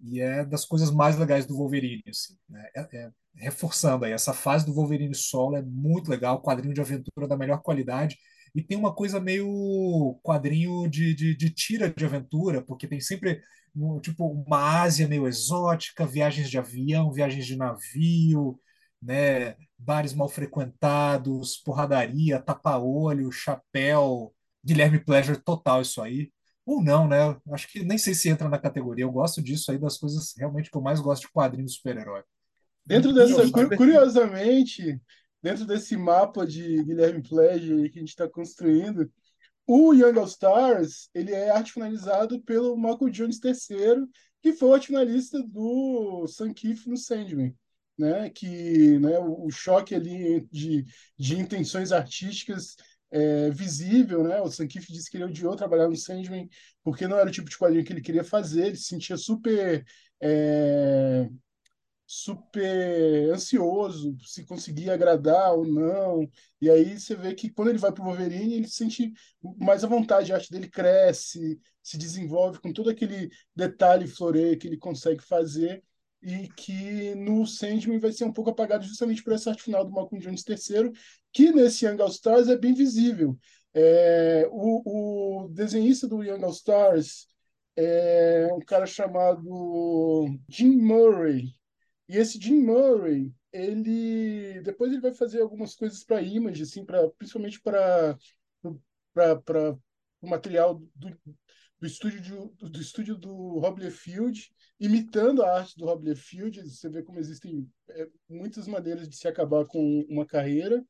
e 0.00 0.20
é 0.20 0.44
das 0.44 0.64
coisas 0.64 0.90
mais 0.90 1.18
legais 1.18 1.46
do 1.46 1.56
Wolverine, 1.56 2.02
assim, 2.08 2.36
né? 2.48 2.68
É- 2.76 2.98
é- 2.98 3.12
reforçando 3.36 4.04
aí, 4.04 4.12
essa 4.12 4.32
fase 4.34 4.64
do 4.66 4.74
Wolverine 4.74 5.14
solo 5.14 5.56
é 5.56 5.62
muito 5.62 6.10
legal, 6.10 6.40
quadrinho 6.42 6.74
de 6.74 6.80
aventura 6.80 7.26
da 7.28 7.36
melhor 7.36 7.62
qualidade, 7.62 8.16
e 8.54 8.62
tem 8.62 8.78
uma 8.78 8.94
coisa 8.94 9.20
meio 9.20 10.18
quadrinho 10.22 10.88
de, 10.88 11.14
de, 11.14 11.36
de 11.36 11.50
tira 11.50 11.90
de 11.90 12.04
aventura, 12.04 12.62
porque 12.62 12.86
tem 12.88 13.00
sempre 13.00 13.42
tipo 14.02 14.26
uma 14.46 14.82
Ásia 14.82 15.08
meio 15.08 15.26
exótica, 15.26 16.06
viagens 16.06 16.48
de 16.50 16.58
avião, 16.58 17.12
viagens 17.12 17.46
de 17.46 17.56
navio, 17.56 18.58
né? 19.04 19.56
Bares 19.78 20.14
mal 20.14 20.28
frequentados, 20.28 21.56
porradaria, 21.58 22.40
tapa-olho, 22.40 23.30
chapéu, 23.30 24.34
Guilherme 24.64 24.98
Pleasure 24.98 25.40
total 25.40 25.82
isso 25.82 26.00
aí. 26.00 26.32
Ou 26.66 26.82
não, 26.82 27.06
né? 27.06 27.36
Acho 27.52 27.70
que 27.70 27.84
nem 27.84 27.98
sei 27.98 28.14
se 28.14 28.28
entra 28.28 28.48
na 28.48 28.58
categoria. 28.58 29.04
Eu 29.04 29.12
gosto 29.12 29.42
disso 29.42 29.70
aí, 29.70 29.78
das 29.78 29.98
coisas 29.98 30.32
realmente 30.36 30.70
que 30.70 30.76
eu 30.76 30.80
mais 30.80 31.00
gosto 31.00 31.22
de 31.22 31.32
quadrinhos 31.32 31.72
de 31.72 31.76
super-herói. 31.76 32.22
Dentro 32.86 33.10
E 33.10 33.14
dessa, 33.14 33.50
curiosamente, 33.76 35.00
dentro 35.42 35.66
desse 35.66 35.96
mapa 35.96 36.46
de 36.46 36.82
Guilherme 36.82 37.22
Plege 37.22 37.88
que 37.90 37.98
a 37.98 38.00
gente 38.00 38.08
está 38.08 38.28
construindo, 38.28 39.10
o 39.66 39.94
Young 39.94 40.18
All 40.18 40.26
Stars 40.26 41.08
ele 41.14 41.32
é 41.32 41.50
arte 41.50 41.72
finalizado 41.72 42.42
pelo 42.42 42.76
Michael 42.76 43.10
Jones 43.10 43.40
III, 43.42 44.06
que 44.42 44.52
foi 44.52 44.68
o 44.68 44.74
arte 44.74 44.88
finalista 44.88 45.42
do 45.42 46.26
Sam 46.26 46.52
no 46.86 46.96
Sandman, 46.96 47.54
né? 47.98 48.30
Que, 48.30 48.98
né, 48.98 49.18
o, 49.18 49.46
o 49.46 49.50
choque 49.50 49.94
ali 49.94 50.46
de, 50.50 50.84
de 51.18 51.38
intenções 51.38 51.92
artísticas 51.92 52.76
é 53.10 53.50
visível, 53.50 54.24
né? 54.24 54.40
O 54.40 54.50
Sam 54.50 54.66
Keith 54.66 54.86
disse 54.88 55.10
que 55.10 55.16
ele 55.16 55.24
odiou 55.24 55.54
trabalhar 55.56 55.88
no 55.88 55.96
Sandman 55.96 56.48
porque 56.82 57.06
não 57.06 57.18
era 57.18 57.28
o 57.28 57.32
tipo 57.32 57.48
de 57.48 57.56
quadrinho 57.56 57.84
que 57.84 57.92
ele 57.92 58.00
queria 58.00 58.24
fazer, 58.24 58.66
ele 58.66 58.76
se 58.76 58.84
sentia 58.84 59.16
super 59.16 59.84
é, 60.20 61.28
super 62.06 63.30
ansioso 63.32 64.16
se 64.24 64.44
conseguir 64.44 64.90
agradar 64.90 65.54
ou 65.54 65.66
não. 65.66 66.28
E 66.60 66.70
aí 66.70 66.98
você 66.98 67.14
vê 67.14 67.34
que 67.34 67.50
quando 67.50 67.68
ele 67.68 67.78
vai 67.78 67.92
para 67.92 68.02
o 68.02 68.06
Wolverine, 68.06 68.54
ele 68.54 68.68
se 68.68 68.76
sente 68.76 69.12
mais 69.58 69.84
à 69.84 69.88
vontade, 69.88 70.32
a 70.32 70.36
arte 70.36 70.50
dele 70.50 70.68
cresce, 70.68 71.60
se 71.82 71.98
desenvolve 71.98 72.60
com 72.60 72.72
todo 72.72 72.90
aquele 72.90 73.30
detalhe 73.54 74.06
floreio 74.06 74.58
que 74.58 74.66
ele 74.66 74.76
consegue 74.76 75.22
fazer 75.22 75.82
e 76.24 76.48
que 76.48 77.14
no 77.16 77.46
Sandman 77.46 77.98
vai 77.98 78.10
ser 78.10 78.24
um 78.24 78.32
pouco 78.32 78.50
apagado 78.50 78.84
justamente 78.84 79.22
por 79.22 79.34
essa 79.34 79.50
arte 79.50 79.62
final 79.62 79.84
do 79.84 79.92
Malcolm 79.92 80.24
Jones 80.24 80.42
III, 80.48 80.90
que 81.30 81.52
nesse 81.52 81.84
Young 81.84 82.00
All 82.00 82.08
Stars 82.08 82.48
é 82.48 82.56
bem 82.56 82.72
visível. 82.72 83.36
É, 83.74 84.48
o, 84.50 85.44
o 85.44 85.48
desenhista 85.48 86.08
do 86.08 86.22
Young 86.24 86.42
All 86.42 86.50
Stars 86.50 87.28
é 87.76 88.48
um 88.52 88.60
cara 88.60 88.86
chamado 88.86 90.26
Jim 90.48 90.76
Murray, 90.76 91.52
e 92.08 92.16
esse 92.16 92.40
Jim 92.40 92.60
Murray, 92.60 93.32
ele 93.52 94.60
depois 94.62 94.92
ele 94.92 95.00
vai 95.00 95.12
fazer 95.12 95.42
algumas 95.42 95.74
coisas 95.74 96.04
para 96.04 96.22
Image, 96.22 96.62
assim, 96.62 96.84
para 96.84 97.08
principalmente 97.10 97.60
para 97.60 98.16
para 99.12 99.76
o 100.22 100.28
material 100.28 100.82
do, 100.94 101.18
do 101.80 101.86
estúdio 101.86 102.20
de, 102.20 102.30
do 102.70 102.80
estúdio 102.80 103.16
do 103.16 103.58
Rob 103.58 103.82
Liefeld, 103.82 104.50
imitando 104.80 105.42
a 105.42 105.58
arte 105.58 105.76
do 105.76 105.84
Rob 105.84 106.04
Liefeld. 106.04 106.62
Você 106.62 106.88
vê 106.88 107.02
como 107.02 107.18
existem 107.18 107.68
é, 107.90 108.08
muitas 108.28 108.66
maneiras 108.66 109.08
de 109.08 109.16
se 109.16 109.28
acabar 109.28 109.66
com 109.66 110.04
uma 110.08 110.26
carreira 110.26 110.84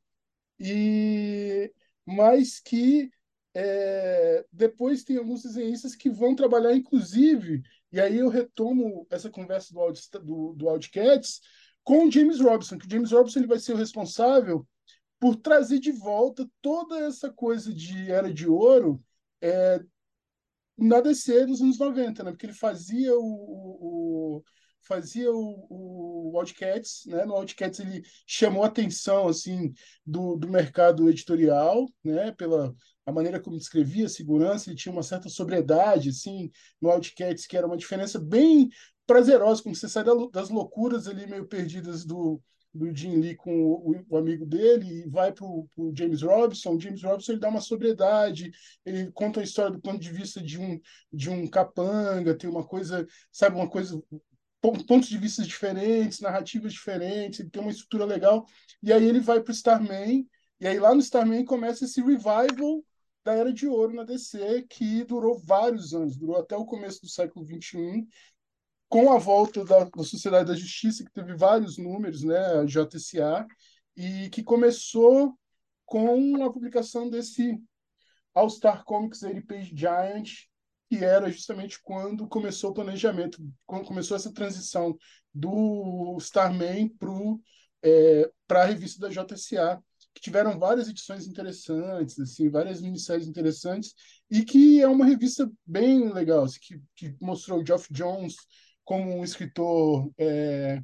e 0.59 1.73
mas 2.07 2.61
que 2.61 3.11
é, 3.55 4.45
depois 4.53 5.05
tem 5.05 5.17
alguns 5.17 5.43
desenhistas 5.43 5.95
que 5.95 6.11
vão 6.11 6.35
trabalhar, 6.35 6.75
inclusive, 6.75 7.63
e 7.93 8.01
aí 8.01 8.19
eu 8.19 8.29
retomo 8.29 9.07
essa 9.09 9.31
conversa 9.31 9.73
do, 9.73 9.81
Audi, 9.81 10.01
do, 10.23 10.53
do 10.55 10.69
Wildcats 10.69 11.41
com 11.83 12.07
o 12.07 12.11
James 12.11 12.41
Robson, 12.41 12.77
que 12.77 12.87
o 12.87 12.91
James 12.91 13.13
Robson 13.13 13.39
ele 13.39 13.49
vai 13.49 13.59
ser 13.59 13.73
o 13.73 13.77
responsável 13.77 14.67
por 15.21 15.37
trazer 15.37 15.79
de 15.79 15.93
volta 15.93 16.49
toda 16.61 16.99
essa 16.99 17.31
coisa 17.31 17.73
de 17.73 18.11
Era 18.11 18.33
de 18.33 18.49
Ouro 18.49 19.03
é, 19.41 19.81
na 20.77 21.01
DC 21.01 21.47
dos 21.47 21.61
anos 21.61 21.79
90, 21.79 22.23
né? 22.25 22.31
Porque 22.31 22.47
ele 22.47 22.53
fazia 22.53 23.15
o, 23.17 23.23
o, 23.23 24.37
o 24.39 24.45
fazia 24.83 25.33
o, 25.33 25.67
o 25.71 26.39
Wildcats, 26.39 27.05
né? 27.07 27.25
No 27.25 27.37
Wildcats 27.39 27.81
ele 27.81 28.03
chamou 28.27 28.65
a 28.65 28.67
atenção 28.67 29.29
assim 29.29 29.73
do, 30.05 30.37
do 30.37 30.49
mercado 30.49 31.09
editorial, 31.09 31.87
né? 32.05 32.33
Pela 32.33 32.75
a 33.07 33.13
maneira 33.13 33.39
como 33.39 33.57
escrevia, 33.57 34.07
a 34.07 34.09
segurança, 34.09 34.71
ele 34.71 34.79
tinha 34.79 34.93
uma 34.93 35.03
certa 35.03 35.29
sobriedade, 35.29 36.09
assim, 36.09 36.51
no 36.81 36.91
Wildcats, 36.91 37.47
que 37.47 37.57
era 37.57 37.67
uma 37.67 37.77
diferença 37.77 38.19
bem 38.19 38.71
prazerosa, 39.07 39.63
como 39.63 39.75
você 39.75 39.89
sai 39.89 40.05
das 40.33 40.49
loucuras 40.49 41.07
ali 41.07 41.27
meio 41.27 41.47
perdidas 41.47 42.05
do, 42.05 42.41
do 42.75 42.95
Jim 42.95 43.17
Lee 43.17 43.37
com 43.37 43.53
o, 43.53 44.05
o 44.09 44.17
amigo 44.17 44.45
dele 44.45 45.05
e 45.05 45.09
vai 45.09 45.33
para 45.33 45.47
o 45.47 45.69
James 45.97 46.23
Robson. 46.23 46.75
O 46.75 46.81
James 46.81 47.03
Robson 47.03 47.33
ele 47.33 47.41
dá 47.41 47.49
uma 47.49 47.61
sobriedade, 47.61 48.51
ele 48.85 49.11
conta 49.13 49.41
a 49.41 49.45
história 49.45 49.71
do 49.71 49.81
ponto 49.81 49.99
de 49.99 50.11
vista 50.11 50.43
de 50.43 50.59
um, 50.59 50.81
de 51.13 51.31
um 51.31 51.47
capanga, 51.47 52.37
tem 52.37 52.51
uma 52.51 52.67
coisa, 52.67 53.07
sabe, 53.31 53.57
uma 53.57 53.69
coisa 53.69 54.03
pontos 54.87 55.09
de 55.09 55.19
vista 55.19 55.43
diferentes, 55.43 56.21
narrativas 56.21 56.73
diferentes, 56.73 57.41
ele 57.41 57.51
tem 57.51 57.61
uma 57.61 57.71
estrutura 57.71 58.05
legal. 58.05 58.47
E 58.83 58.93
aí 58.93 59.07
ele 59.07 59.21
vai 59.21 59.41
para 59.41 59.51
o 59.51 59.55
Starman, 59.55 60.27
e 60.61 60.67
aí 60.67 60.79
lá 60.79 60.95
no 60.95 61.01
Starman 61.01 61.45
começa 61.45 61.85
esse 61.85 62.01
revival 62.01 62.83
da 63.25 63.35
Era 63.35 63.53
de 63.53 63.67
Ouro 63.67 63.95
na 63.95 64.05
DC, 64.05 64.67
que 64.69 65.03
durou 65.05 65.39
vários 65.39 65.95
anos, 65.95 66.17
durou 66.17 66.37
até 66.37 66.57
o 66.57 66.67
começo 66.67 67.01
do 67.01 67.09
século 67.09 67.47
XXI, 67.47 68.07
com 68.95 69.11
a 69.11 69.19
volta 69.19 69.65
da, 69.65 69.83
da 69.83 70.05
Sociedade 70.05 70.47
da 70.47 70.55
Justiça, 70.55 71.03
que 71.03 71.11
teve 71.11 71.35
vários 71.35 71.77
números, 71.77 72.23
né, 72.23 72.39
a 72.39 72.65
JSA, 72.65 73.45
e 73.97 74.31
que 74.31 74.41
começou 74.41 75.37
com 75.85 76.45
a 76.45 76.53
publicação 76.53 77.11
desse 77.11 77.61
All 78.33 78.49
Star 78.49 78.85
Comics 78.85 79.21
80 79.25 79.47
Page 79.49 79.73
Giant, 79.77 80.31
que 80.89 81.05
era 81.05 81.29
justamente 81.29 81.83
quando 81.83 82.29
começou 82.29 82.71
o 82.71 82.73
planejamento, 82.75 83.45
quando 83.67 83.85
começou 83.85 84.17
essa 84.17 84.33
transição 84.33 84.97
do 85.35 86.17
Starman 86.21 86.89
para 86.97 87.11
é, 87.83 88.31
a 88.49 88.65
revista 88.65 89.01
da 89.01 89.09
JSA. 89.09 89.83
que 90.15 90.21
tiveram 90.21 90.57
várias 90.57 90.89
edições 90.89 91.27
interessantes, 91.27 92.17
assim, 92.21 92.49
várias 92.49 92.81
minisséries 92.81 93.27
interessantes, 93.27 93.93
e 94.31 94.45
que 94.45 94.81
é 94.81 94.87
uma 94.87 95.05
revista 95.05 95.51
bem 95.67 96.13
legal, 96.13 96.45
assim, 96.45 96.61
que, 96.63 96.81
que 96.95 97.17
mostrou 97.21 97.61
o 97.61 97.67
Geoff 97.67 97.93
Jones 97.93 98.37
como 98.85 99.19
um 99.19 99.25
escritor 99.25 100.11
é, 100.19 100.81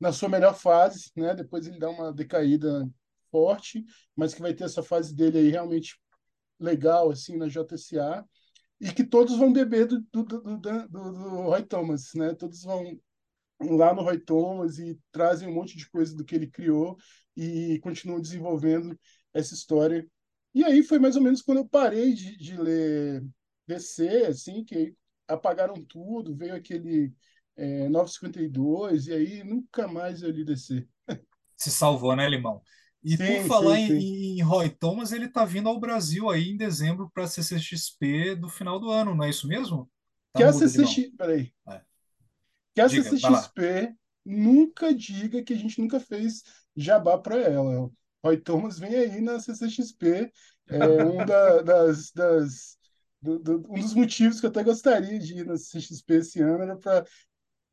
na 0.00 0.12
sua 0.12 0.28
melhor 0.28 0.54
fase, 0.54 1.10
né? 1.16 1.34
Depois 1.34 1.66
ele 1.66 1.78
dá 1.78 1.88
uma 1.88 2.12
decaída 2.12 2.88
forte, 3.30 3.84
mas 4.14 4.34
que 4.34 4.42
vai 4.42 4.54
ter 4.54 4.64
essa 4.64 4.82
fase 4.82 5.14
dele 5.14 5.38
aí 5.38 5.50
realmente 5.50 5.98
legal, 6.58 7.10
assim, 7.10 7.36
na 7.36 7.48
JSA, 7.48 8.24
e 8.80 8.92
que 8.92 9.04
todos 9.04 9.36
vão 9.38 9.52
beber 9.52 9.86
do, 9.86 10.00
do, 10.12 10.22
do, 10.24 10.58
do, 10.58 10.88
do 10.88 11.42
Roy 11.42 11.62
Thomas, 11.62 12.12
né? 12.14 12.34
Todos 12.34 12.62
vão 12.62 12.98
lá 13.60 13.94
no 13.94 14.02
Roy 14.02 14.18
Thomas 14.18 14.78
e 14.78 14.98
trazem 15.10 15.48
um 15.48 15.54
monte 15.54 15.76
de 15.76 15.88
coisa 15.88 16.14
do 16.14 16.24
que 16.24 16.34
ele 16.34 16.46
criou 16.46 16.96
e 17.36 17.78
continuam 17.80 18.20
desenvolvendo 18.20 18.98
essa 19.32 19.54
história. 19.54 20.06
E 20.54 20.64
aí 20.64 20.82
foi 20.82 20.98
mais 20.98 21.16
ou 21.16 21.22
menos 21.22 21.42
quando 21.42 21.58
eu 21.58 21.68
parei 21.68 22.12
de, 22.14 22.36
de 22.36 22.56
ler 22.56 23.24
DC, 23.66 24.26
assim, 24.26 24.64
que 24.64 24.94
apagaram 25.28 25.74
tudo, 25.84 26.34
veio 26.34 26.54
aquele 26.54 27.12
é, 27.56 27.88
952, 27.88 29.06
e 29.08 29.12
aí 29.14 29.44
nunca 29.44 29.88
mais 29.88 30.22
eu 30.22 30.30
li 30.30 30.44
DC. 30.44 30.86
Se 31.56 31.70
salvou, 31.70 32.14
né, 32.16 32.28
Limão? 32.28 32.62
E 33.02 33.16
Sim, 33.16 33.24
por 33.24 33.40
falar 33.42 33.78
sim, 33.78 33.78
em, 33.78 33.92
sim. 34.00 34.10
em 34.38 34.42
Roy 34.42 34.68
Thomas, 34.70 35.12
ele 35.12 35.28
tá 35.28 35.44
vindo 35.44 35.68
ao 35.68 35.78
Brasil 35.80 36.28
aí 36.30 36.50
em 36.50 36.56
dezembro 36.56 37.10
para 37.14 37.24
a 37.24 37.28
CCXP 37.28 38.34
do 38.36 38.48
final 38.48 38.78
do 38.80 38.90
ano, 38.90 39.14
não 39.14 39.24
é 39.24 39.30
isso 39.30 39.46
mesmo? 39.48 39.90
Tá 40.32 40.40
Que 40.40 40.44
a 40.44 40.52
mudo, 40.52 40.68
Limão. 40.70 40.94
CCX... 40.94 41.10
Peraí. 41.16 41.52
É. 41.68 41.82
Que 42.74 42.80
a 42.82 42.88
Diga. 42.88 43.10
CCXP 43.10 43.94
nunca 44.24 44.94
diga 44.94 45.42
que 45.42 45.52
a 45.54 45.56
gente 45.56 45.80
nunca 45.80 45.98
fez 46.00 46.42
jabá 46.76 47.18
para 47.18 47.36
ela. 47.40 47.90
Roy 48.24 48.36
Thomas 48.38 48.78
vem 48.78 48.94
aí 48.94 49.20
na 49.20 49.40
CCXP, 49.40 50.30
é 50.68 50.88
um 50.88 51.24
da- 51.24 51.62
das, 51.62 52.10
das 52.12 52.76
do- 53.22 53.38
do- 53.38 53.64
um 53.72 53.80
dos 53.80 53.94
motivos 53.94 54.40
que 54.40 54.46
eu 54.46 54.50
até 54.50 54.62
gostaria 54.64 55.18
de 55.18 55.34
ir 55.40 55.46
na 55.46 55.56
CCXP 55.56 56.14
esse 56.16 56.40
ano 56.42 56.62
era 56.64 56.76
para 56.76 57.04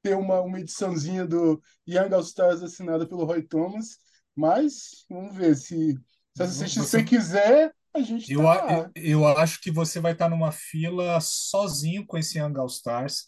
ter 0.03 0.15
uma, 0.15 0.41
uma 0.41 0.59
ediçãozinha 0.59 1.25
do 1.25 1.61
Young 1.87 2.13
All 2.13 2.21
Stars 2.21 2.61
assinada 2.63 3.07
pelo 3.07 3.25
Roy 3.25 3.41
Thomas, 3.43 3.97
mas 4.35 5.05
vamos 5.09 5.35
ver 5.35 5.55
se, 5.55 5.97
se 6.35 6.43
a 6.43 6.47
CCXP 6.47 6.81
Você- 6.81 7.03
quiser, 7.03 7.73
a 7.95 8.01
gente 8.01 8.33
Eu, 8.33 8.43
tá 8.43 8.91
eu, 8.95 9.21
eu 9.23 9.27
acho 9.27 9.61
que 9.61 9.71
você 9.71 9.99
vai 9.99 10.13
estar 10.13 10.29
numa 10.29 10.51
fila 10.51 11.19
sozinho 11.21 12.05
com 12.05 12.17
esse 12.17 12.39
Young 12.39 12.57
All 12.57 12.67
Stars, 12.67 13.27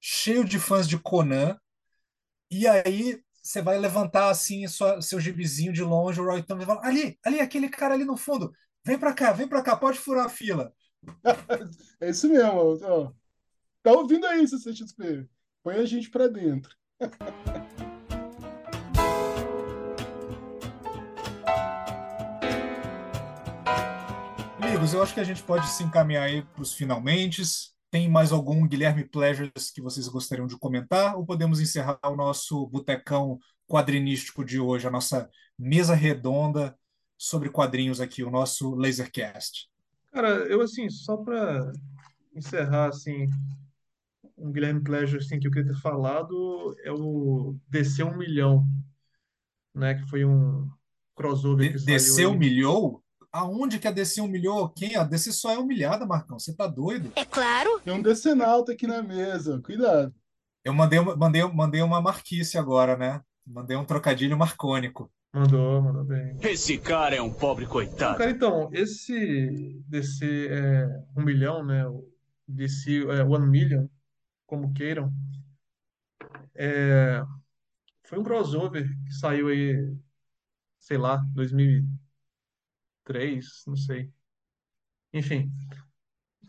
cheio 0.00 0.44
de 0.44 0.58
fãs 0.58 0.88
de 0.88 0.98
Conan, 0.98 1.58
e 2.50 2.66
aí 2.66 3.20
você 3.42 3.62
vai 3.62 3.78
levantar 3.78 4.30
assim 4.30 4.66
sua, 4.68 5.00
seu 5.02 5.20
gibizinho 5.20 5.72
de 5.72 5.82
longe, 5.82 6.20
o 6.20 6.24
Roy 6.24 6.42
Thomas 6.42 6.66
vai 6.66 6.76
falar, 6.76 6.88
ali, 6.88 7.18
ali, 7.24 7.40
aquele 7.40 7.68
cara 7.68 7.94
ali 7.94 8.04
no 8.04 8.16
fundo, 8.16 8.52
vem 8.84 8.98
pra 8.98 9.12
cá, 9.14 9.32
vem 9.32 9.48
pra 9.48 9.62
cá, 9.62 9.76
pode 9.76 9.98
furar 9.98 10.26
a 10.26 10.28
fila. 10.28 10.72
É 12.00 12.10
isso 12.10 12.28
mesmo, 12.28 12.78
ó. 12.84 13.12
Tá 13.82 13.92
ouvindo 13.92 14.26
aí, 14.26 14.46
CCXP? 14.48 15.28
Põe 15.66 15.78
a 15.78 15.84
gente 15.84 16.08
pra 16.08 16.28
dentro. 16.28 16.72
Amigos, 24.62 24.94
eu 24.94 25.02
acho 25.02 25.12
que 25.12 25.18
a 25.18 25.24
gente 25.24 25.42
pode 25.42 25.66
se 25.66 25.82
encaminhar 25.82 26.22
aí 26.22 26.44
para 26.44 26.62
os 26.62 26.72
finalmente. 26.72 27.42
Tem 27.90 28.08
mais 28.08 28.30
algum 28.30 28.64
Guilherme 28.64 29.08
Pleasures 29.08 29.72
que 29.74 29.82
vocês 29.82 30.06
gostariam 30.06 30.46
de 30.46 30.56
comentar? 30.56 31.16
Ou 31.16 31.26
podemos 31.26 31.58
encerrar 31.58 31.98
o 32.04 32.14
nosso 32.14 32.64
botecão 32.68 33.36
quadrinístico 33.66 34.44
de 34.44 34.60
hoje, 34.60 34.86
a 34.86 34.90
nossa 34.92 35.28
mesa 35.58 35.96
redonda 35.96 36.78
sobre 37.18 37.50
quadrinhos 37.50 38.00
aqui, 38.00 38.22
o 38.22 38.30
nosso 38.30 38.76
Lasercast? 38.76 39.68
Cara, 40.12 40.28
eu 40.46 40.60
assim, 40.60 40.88
só 40.88 41.16
para 41.16 41.72
encerrar 42.36 42.90
assim, 42.90 43.26
um 44.36 44.52
Guilherme 44.52 44.82
Pleasure 44.82 45.18
assim, 45.24 45.38
que 45.40 45.46
eu 45.46 45.50
queria 45.50 45.72
ter 45.72 45.80
falado 45.80 46.74
é 46.84 46.92
o 46.92 47.56
DC 47.68 48.02
1 48.02 48.16
milhão, 48.16 48.64
né, 49.74 49.94
que 49.94 50.08
foi 50.08 50.24
um 50.24 50.68
crossover 51.14 51.66
De- 51.68 51.72
que 51.74 51.78
saiu 51.80 51.94
DC 51.96 52.20
aí. 52.20 52.26
humilhou? 52.26 53.02
Aonde 53.32 53.78
que 53.78 53.86
a 53.88 53.90
DC 53.90 54.20
humilhou 54.20 54.68
quem? 54.70 54.96
A 54.96 55.04
DC 55.04 55.30
só 55.32 55.50
é 55.52 55.58
humilhada, 55.58 56.06
Marcão. 56.06 56.38
Você 56.38 56.54
tá 56.54 56.66
doido? 56.66 57.12
É 57.14 57.24
claro. 57.24 57.80
Tem 57.84 57.92
um 57.92 58.00
decenalto 58.00 58.72
aqui 58.72 58.86
na 58.86 59.02
mesa, 59.02 59.60
cuidado. 59.62 60.14
Eu 60.64 60.72
mandei, 60.72 60.98
uma- 60.98 61.14
mandei, 61.16 61.42
mandei 61.44 61.82
uma 61.82 62.00
marquice 62.00 62.56
agora, 62.56 62.96
né? 62.96 63.20
Mandei 63.46 63.76
um 63.76 63.84
trocadilho 63.84 64.36
marcônico. 64.38 65.10
Mandou, 65.34 65.82
mandou 65.82 66.02
bem. 66.04 66.36
Esse 66.40 66.78
cara 66.78 67.14
é 67.14 67.20
um 67.20 67.32
pobre 67.32 67.64
Então, 67.64 67.72
coitado. 67.74 68.16
cara, 68.18 68.30
então, 68.30 68.70
esse 68.72 69.82
DC 69.86 70.48
é, 70.50 70.86
1 71.16 71.22
milhão, 71.22 71.62
né, 71.64 71.86
o 71.86 72.08
DC 72.48 73.04
é, 73.10 73.22
1 73.22 73.46
million, 73.46 73.86
como 74.46 74.72
queiram, 74.72 75.12
é, 76.54 77.22
foi 78.04 78.18
um 78.18 78.22
crossover 78.22 78.88
que 79.04 79.12
saiu 79.12 79.48
aí, 79.48 79.96
sei 80.78 80.98
lá, 80.98 81.16
2003, 81.34 83.64
não 83.66 83.76
sei. 83.76 84.12
Enfim, 85.12 85.50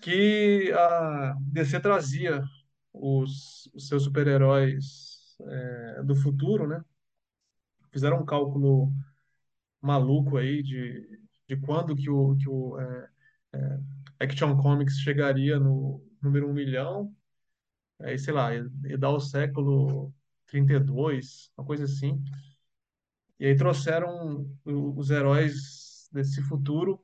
que 0.01 0.71
a 0.73 1.35
DC 1.39 1.79
trazia 1.79 2.43
os, 2.93 3.69
os 3.73 3.87
seus 3.87 4.03
super-heróis 4.03 5.35
é, 5.41 6.03
do 6.03 6.15
futuro, 6.15 6.67
né? 6.67 6.83
Fizeram 7.91 8.21
um 8.21 8.25
cálculo 8.25 8.91
maluco 9.81 10.37
aí 10.37 10.63
de, 10.63 11.19
de 11.47 11.57
quando 11.57 11.95
que 11.95 12.09
o, 12.09 12.35
que 12.37 12.49
o 12.49 12.79
é, 12.79 13.09
é, 13.53 13.79
Action 14.19 14.57
Comics 14.57 14.99
chegaria 14.99 15.59
no 15.59 16.03
número 16.21 16.49
um 16.49 16.53
milhão, 16.53 17.15
aí 17.99 18.17
sei 18.19 18.33
lá, 18.33 18.53
ia 18.53 18.97
dar 18.97 19.09
o 19.11 19.19
século 19.19 20.13
32, 20.47 21.51
uma 21.57 21.65
coisa 21.65 21.85
assim. 21.85 22.23
E 23.39 23.45
aí 23.45 23.55
trouxeram 23.55 24.47
os 24.65 25.09
heróis 25.11 26.09
desse 26.11 26.41
futuro 26.41 27.03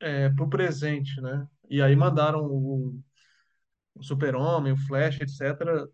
é, 0.00 0.30
para 0.30 0.44
o 0.44 0.50
presente, 0.50 1.20
né? 1.20 1.48
E 1.70 1.82
aí 1.82 1.96
mandaram 1.96 2.44
o, 2.46 3.00
o 3.94 4.02
Super-Homem, 4.02 4.72
o 4.72 4.76
Flash, 4.76 5.20
etc., 5.20 5.88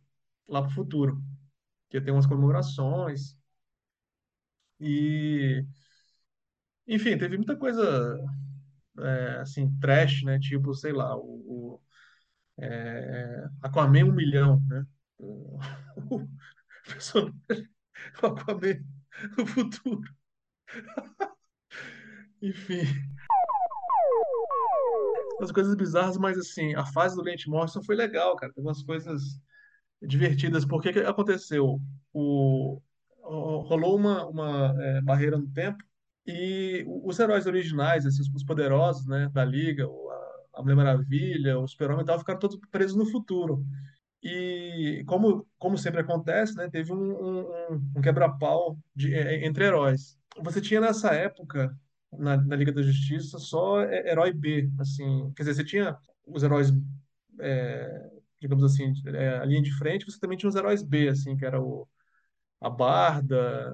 lá 0.48 0.62
para 0.62 0.70
o 0.70 0.74
futuro, 0.74 1.22
que 1.90 2.00
ter 2.00 2.10
umas 2.12 2.26
comemorações. 2.26 3.36
E, 4.80 5.64
enfim, 6.86 7.16
teve 7.18 7.36
muita 7.36 7.56
coisa 7.56 8.18
é, 9.00 9.38
assim, 9.40 9.70
trash, 9.80 10.22
né? 10.24 10.38
Tipo, 10.38 10.74
sei 10.74 10.92
lá, 10.92 11.16
o, 11.16 11.22
o 11.76 11.80
é, 12.58 13.44
Aquaman 13.62 14.04
um 14.04 14.12
milhão, 14.12 14.60
né? 14.68 14.86
O, 15.18 15.58
personagem 16.86 17.68
o 18.22 18.26
Aquaman 18.26 18.84
no 19.38 19.46
futuro. 19.46 20.02
Enfim, 22.42 22.84
umas 25.38 25.52
coisas 25.52 25.74
bizarras, 25.74 26.16
mas 26.16 26.38
assim, 26.38 26.74
a 26.74 26.84
fase 26.86 27.16
do 27.16 27.22
Grant 27.22 27.46
Morrison 27.46 27.82
foi 27.82 27.96
legal, 27.96 28.36
cara. 28.36 28.52
Teve 28.52 28.66
umas 28.66 28.82
coisas 28.82 29.40
divertidas. 30.02 30.64
Por 30.64 30.82
que 30.82 30.88
aconteceu? 31.00 31.80
O, 32.12 32.80
rolou 33.22 33.96
uma, 33.96 34.26
uma 34.26 34.74
é, 34.78 35.00
barreira 35.02 35.38
no 35.38 35.48
tempo 35.48 35.82
e 36.26 36.84
os 36.86 37.18
heróis 37.18 37.46
originais, 37.46 38.06
assim, 38.06 38.22
os 38.34 38.44
poderosos, 38.44 39.06
né, 39.06 39.28
da 39.32 39.44
Liga, 39.44 39.86
a, 40.56 40.62
Mulher 40.62 40.76
Maravilha, 40.76 41.58
o 41.58 41.66
Super-Homem 41.68 42.02
e 42.04 42.06
tal, 42.06 42.18
ficaram 42.18 42.38
todos 42.40 42.58
presos 42.70 42.96
no 42.96 43.06
futuro. 43.06 43.64
E 44.22 45.04
como, 45.06 45.46
como 45.58 45.78
sempre 45.78 46.00
acontece, 46.00 46.56
né, 46.56 46.68
teve 46.70 46.92
um, 46.92 46.96
um, 46.96 47.74
um- 47.96 48.02
quebra-pau 48.02 48.78
de- 48.94 49.14
é, 49.14 49.46
entre 49.46 49.64
heróis. 49.66 50.18
Você 50.42 50.60
tinha 50.60 50.80
nessa 50.80 51.12
época, 51.14 51.76
na, 52.12 52.36
na 52.38 52.56
Liga 52.56 52.72
da 52.72 52.82
Justiça, 52.82 53.38
só 53.38 53.82
é, 53.82 54.10
herói 54.10 54.32
B, 54.32 54.70
assim, 54.80 55.32
quer 55.36 55.42
dizer, 55.44 55.54
você 55.56 55.64
tinha 55.64 55.96
os 56.26 56.42
heróis, 56.42 56.70
é, 57.40 58.10
digamos 58.40 58.64
assim, 58.64 58.92
é, 59.08 59.38
a 59.38 59.44
linha 59.44 59.62
de 59.62 59.72
frente, 59.76 60.04
você 60.06 60.18
também 60.18 60.38
tinha 60.38 60.48
os 60.50 60.56
heróis 60.56 60.82
B, 60.82 61.08
assim, 61.08 61.36
que 61.36 61.44
era 61.44 61.60
o, 61.62 61.88
a 62.60 62.70
Barda, 62.70 63.72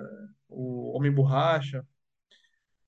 o 0.48 0.96
Homem-Borracha, 0.96 1.86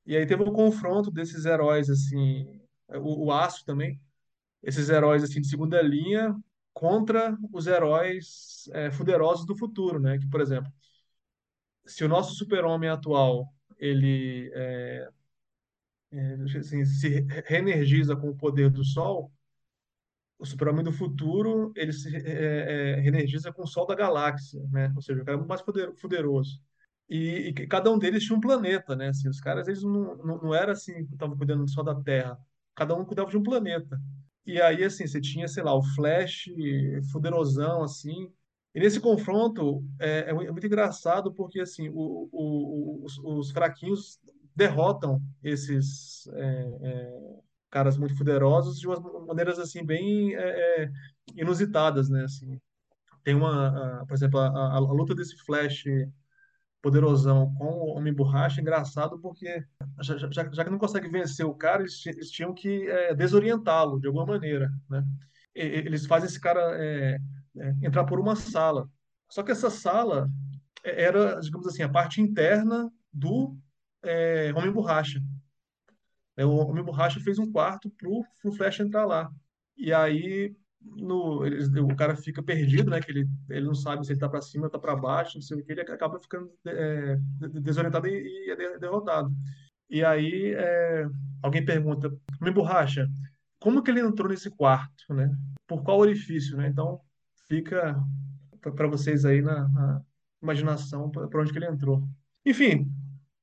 e 0.07 0.17
aí 0.17 0.27
teve 0.27 0.43
um 0.43 0.53
confronto 0.53 1.11
desses 1.11 1.45
heróis, 1.45 1.89
assim, 1.91 2.61
o, 2.99 3.27
o 3.27 3.33
Aço 3.33 3.65
também, 3.65 4.01
esses 4.63 4.91
heróis 4.91 5.25
assim 5.25 5.41
de 5.41 5.49
segunda 5.49 5.83
linha 5.83 6.37
contra 6.75 7.37
os 7.53 7.67
heróis 7.67 8.69
é, 8.75 8.91
fuderosos 8.93 9.47
do 9.47 9.57
futuro, 9.57 10.01
né? 10.01 10.19
Que, 10.19 10.29
por 10.29 10.41
exemplo, 10.41 10.73
se 11.87 12.05
o 12.05 12.09
nosso 12.09 12.35
super-homem 12.35 12.89
atual 12.91 13.53
ele 13.79 14.51
é, 14.55 15.09
é, 16.11 16.35
assim, 16.59 16.85
se 16.85 17.27
reenergiza 17.47 18.15
com 18.17 18.29
o 18.31 18.37
poder 18.37 18.71
do 18.71 18.85
Sol, 18.85 19.33
o 20.39 20.45
super-homem 20.47 20.85
do 20.85 20.93
futuro 20.93 21.73
ele 21.77 21.93
se 21.93 22.15
é, 22.17 22.93
é, 22.97 23.01
reenergiza 23.01 23.53
com 23.53 23.63
o 23.63 23.67
Sol 23.67 23.87
da 23.87 23.95
galáxia, 23.95 24.61
né? 24.71 24.93
Ou 24.97 25.03
seja, 25.03 25.23
o 25.23 25.25
cara 25.25 25.37
é 25.37 25.39
muito 25.39 25.49
mais 25.49 25.63
poder- 25.63 25.93
poderoso. 25.95 26.61
E, 27.09 27.49
e 27.49 27.67
cada 27.67 27.91
um 27.91 27.99
deles 27.99 28.25
tinha 28.25 28.37
um 28.37 28.41
planeta, 28.41 28.97
né? 28.97 29.09
Assim, 29.09 29.29
os 29.29 29.41
caras, 29.41 29.69
eles 29.69 29.83
não, 29.83 30.17
não, 30.17 30.39
não 30.43 30.55
era 30.55 30.73
assim, 30.73 31.01
estavam 31.13 31.37
cuidando 31.37 31.69
só 31.71 31.83
da 31.83 31.95
Terra. 31.95 32.39
Cada 32.75 32.95
um 32.95 33.05
cuidava 33.05 33.31
de 33.31 33.37
um 33.37 33.43
planeta. 33.43 34.01
E 34.47 34.61
aí, 34.61 34.83
assim, 34.85 35.07
você 35.07 35.21
tinha, 35.21 35.47
sei 35.49 35.63
lá, 35.63 35.75
o 35.75 35.83
Flash 35.83 36.47
fuderosão, 37.13 37.83
assim. 37.83 38.33
E 38.75 38.81
nesse 38.81 39.01
confronto, 39.01 39.85
é, 40.01 40.21
é 40.21 40.31
é 40.31 40.51
muito 40.51 40.67
engraçado 40.67 41.33
porque, 41.35 41.61
assim, 41.61 41.89
o, 41.91 42.29
o- 42.33 43.05
os, 43.05 43.19
os 43.19 43.51
fraquinhos 43.51 44.19
derrotam 44.57 45.23
esses 45.43 46.27
é, 46.35 46.79
é, 46.83 47.41
caras 47.71 47.97
muito 47.97 48.17
poderosos 48.17 48.79
de 48.79 48.87
umas 48.87 49.01
maneiras, 49.27 49.59
assim, 49.59 49.85
bem 49.85 50.35
é, 50.35 50.91
inusitadas, 51.37 52.09
né? 52.09 52.25
Assim, 52.25 52.61
tem 53.25 53.35
uma, 53.35 54.03
a- 54.03 54.07
por 54.07 54.15
exemplo, 54.15 54.41
a, 54.41 54.49
a- 54.49 54.77
a 54.77 54.81
luta 54.81 55.15
desse 55.15 55.37
Flash 55.45 55.85
poderosão 56.83 57.55
com 57.55 57.65
o 57.67 57.97
Homem-Borracha, 57.97 58.61
é 58.61 58.63
engraçado 58.63 59.19
porque 59.21 59.65
já, 60.03 60.19
já, 60.19 60.31
já 60.53 60.65
que 60.65 60.71
não 60.71 60.79
consegue 60.79 61.09
vencer 61.09 61.47
o 61.47 61.55
cara, 61.55 61.83
eles, 61.83 62.05
eles 62.07 62.31
tinham 62.31 62.55
que 62.55 62.89
é, 62.89 63.15
desorientá-lo 63.15 64.01
de 64.01 64.09
alguma 64.09 64.27
maneira, 64.27 64.71
né? 64.91 65.05
E- 65.55 65.63
Eles 65.63 66.07
fazem 66.07 66.29
esse 66.29 66.41
cara 66.41 66.61
é, 66.83 67.19
é, 67.59 67.71
entrar 67.83 68.05
por 68.05 68.21
uma 68.21 68.37
sala. 68.37 68.89
Só 69.31 69.43
que 69.43 69.53
essa 69.53 69.71
sala 69.71 70.29
é, 70.85 71.05
era, 71.05 71.41
digamos 71.41 71.67
assim, 71.67 71.83
a 71.83 71.89
parte 71.89 72.21
interna 72.21 72.91
do 73.13 73.57
é, 74.03 74.53
Homem-Borracha. 74.57 75.21
É, 76.37 76.45
O 76.45 76.57
Homem-Borracha 76.57 77.21
fez 77.21 77.39
um 77.39 77.51
quarto 77.51 77.91
pro, 77.91 78.25
pro 78.41 78.53
Flash 78.53 78.81
entrar 78.81 79.05
lá. 79.07 79.31
E 79.77 79.93
aí 79.93 80.55
no, 80.85 81.45
eles- 81.47 81.69
o 81.69 81.95
cara 81.97 82.17
fica 82.17 82.43
perdido, 82.43 82.91
né? 82.91 83.01
Que 83.01 83.11
ele, 83.13 83.29
ele 83.49 83.67
não 83.67 83.75
sabe 83.75 84.05
se 84.07 84.13
ele 84.13 84.21
tá 84.21 84.29
para 84.29 84.41
cima, 84.43 84.71
tá 84.71 84.79
para 84.79 84.97
baixo, 84.97 85.37
não 85.37 85.43
sei 85.43 85.59
o 85.59 85.65
que, 85.65 85.73
ele 85.73 85.81
acaba 85.83 86.19
ficando 86.21 86.51
é, 86.67 87.17
de- 87.17 87.61
desorientado 87.61 88.07
e, 88.09 88.13
e 88.47 88.51
é 88.51 88.57
de- 88.57 88.79
derrotado. 88.79 89.33
E 89.91 90.05
aí 90.05 90.55
é, 90.55 91.07
alguém 91.43 91.65
pergunta, 91.65 92.11
me 92.41 92.51
borracha, 92.51 93.09
como 93.61 93.83
que 93.83 93.91
ele 93.91 94.01
entrou 94.01 94.29
nesse 94.29 94.51
quarto, 94.51 95.13
né? 95.15 95.31
Por 95.67 95.83
qual 95.83 95.99
orifício, 95.99 96.57
né? 96.57 96.69
Então 96.69 97.01
fica 97.49 97.97
para 98.61 98.89
vocês 98.89 99.25
aí 99.25 99.43
na, 99.43 99.69
na 99.69 100.03
imaginação 100.43 101.11
para 101.11 101.41
onde 101.41 101.53
que 101.53 101.59
ele 101.59 101.67
entrou. 101.67 102.07
Enfim, 102.45 102.91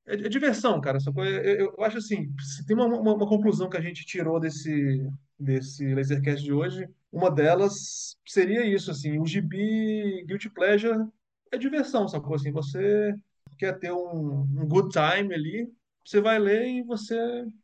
é, 0.06 0.14
é 0.14 0.28
diversão, 0.28 0.80
cara. 0.80 0.98
Essa 0.98 1.12
coisa, 1.12 1.30
eu- 1.42 1.74
eu 1.78 1.84
acho 1.84 1.98
assim, 1.98 2.34
se 2.40 2.64
tem 2.66 2.76
uma, 2.76 2.86
uma, 2.86 3.14
uma 3.14 3.28
conclusão 3.28 3.68
que 3.68 3.76
a 3.76 3.80
gente 3.80 4.04
tirou 4.04 4.40
desse, 4.40 5.08
desse 5.38 5.94
Lasercast 5.94 6.44
de 6.44 6.52
hoje, 6.52 6.88
uma 7.12 7.30
delas 7.30 8.16
seria 8.26 8.64
isso, 8.64 8.90
assim, 8.90 9.18
o 9.18 9.26
gibi 9.26 10.24
Guilty 10.26 10.48
Pleasure 10.50 11.08
é 11.52 11.58
diversão, 11.58 12.06
sacou? 12.08 12.34
Assim, 12.34 12.52
você 12.52 13.14
quer 13.58 13.78
ter 13.78 13.92
um, 13.92 14.42
um 14.42 14.68
good 14.68 14.90
time 14.90 15.34
ali, 15.34 15.68
você 16.04 16.20
vai 16.20 16.38
ler 16.38 16.66
e 16.66 16.82
você 16.82 17.16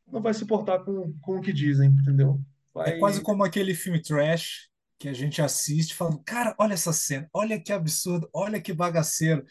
não 0.07 0.21
vai 0.21 0.35
se 0.35 0.45
importar 0.45 0.81
com, 0.81 1.13
com 1.21 1.37
o 1.37 1.41
que 1.41 1.53
dizem, 1.53 1.91
entendeu? 1.91 2.41
É 2.85 2.99
quase 2.99 3.19
Vai... 3.19 3.25
como 3.25 3.45
aquele 3.45 3.75
filme 3.75 4.03
trash 4.03 4.69
que 4.99 5.09
a 5.09 5.13
gente 5.13 5.41
assiste 5.41 5.95
falando, 5.95 6.23
cara, 6.25 6.55
olha 6.59 6.75
essa 6.75 6.93
cena, 6.93 7.29
olha 7.33 7.61
que 7.61 7.73
absurdo, 7.73 8.29
olha 8.33 8.61
que 8.61 8.73
bagaceiro. 8.73 9.45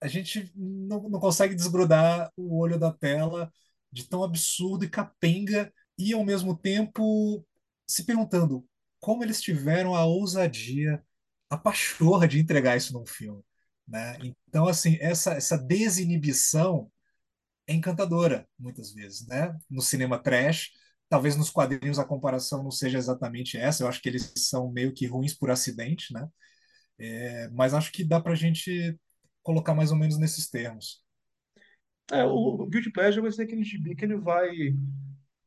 A 0.00 0.08
gente 0.08 0.52
não, 0.54 1.08
não 1.08 1.20
consegue 1.20 1.54
desgrudar 1.54 2.30
o 2.36 2.58
olho 2.58 2.78
da 2.78 2.92
tela 2.92 3.52
de 3.92 4.08
tão 4.08 4.22
absurdo 4.22 4.84
e 4.84 4.90
capenga 4.90 5.72
e 5.98 6.12
ao 6.12 6.24
mesmo 6.24 6.56
tempo 6.56 7.44
se 7.86 8.04
perguntando 8.04 8.64
como 9.00 9.22
eles 9.24 9.40
tiveram 9.40 9.94
a 9.94 10.04
ousadia, 10.04 11.02
a 11.50 11.56
pachorra 11.56 12.26
de 12.28 12.40
entregar 12.40 12.76
isso 12.76 12.92
num 12.92 13.06
filme, 13.06 13.42
né? 13.86 14.18
Então, 14.48 14.66
assim, 14.66 14.96
essa, 15.00 15.34
essa 15.34 15.56
desinibição 15.58 16.90
é 17.66 17.74
encantadora, 17.74 18.48
muitas 18.58 18.92
vezes, 18.92 19.26
né? 19.26 19.56
No 19.70 19.82
cinema 19.82 20.18
trash, 20.18 20.70
talvez 21.08 21.36
nos 21.36 21.50
quadrinhos 21.50 21.98
a 21.98 22.04
comparação 22.04 22.62
não 22.62 22.70
seja 22.70 22.98
exatamente 22.98 23.56
essa, 23.56 23.82
eu 23.82 23.88
acho 23.88 24.00
que 24.00 24.08
eles 24.08 24.32
são 24.36 24.70
meio 24.70 24.92
que 24.92 25.06
ruins 25.06 25.34
por 25.34 25.50
acidente, 25.50 26.12
né? 26.12 26.28
É, 26.98 27.48
mas 27.50 27.74
acho 27.74 27.92
que 27.92 28.04
dá 28.04 28.20
pra 28.20 28.34
gente 28.34 28.98
colocar 29.42 29.74
mais 29.74 29.90
ou 29.90 29.96
menos 29.96 30.18
nesses 30.18 30.48
termos. 30.48 31.04
É, 32.10 32.24
o, 32.24 32.66
Guilty 32.66 32.90
Pleasure 32.90 33.22
vai 33.22 33.32
ser 33.32 33.42
aquele 33.42 33.64
gibi 33.64 33.94
que 33.94 34.04
ele 34.04 34.16
vai, 34.16 34.50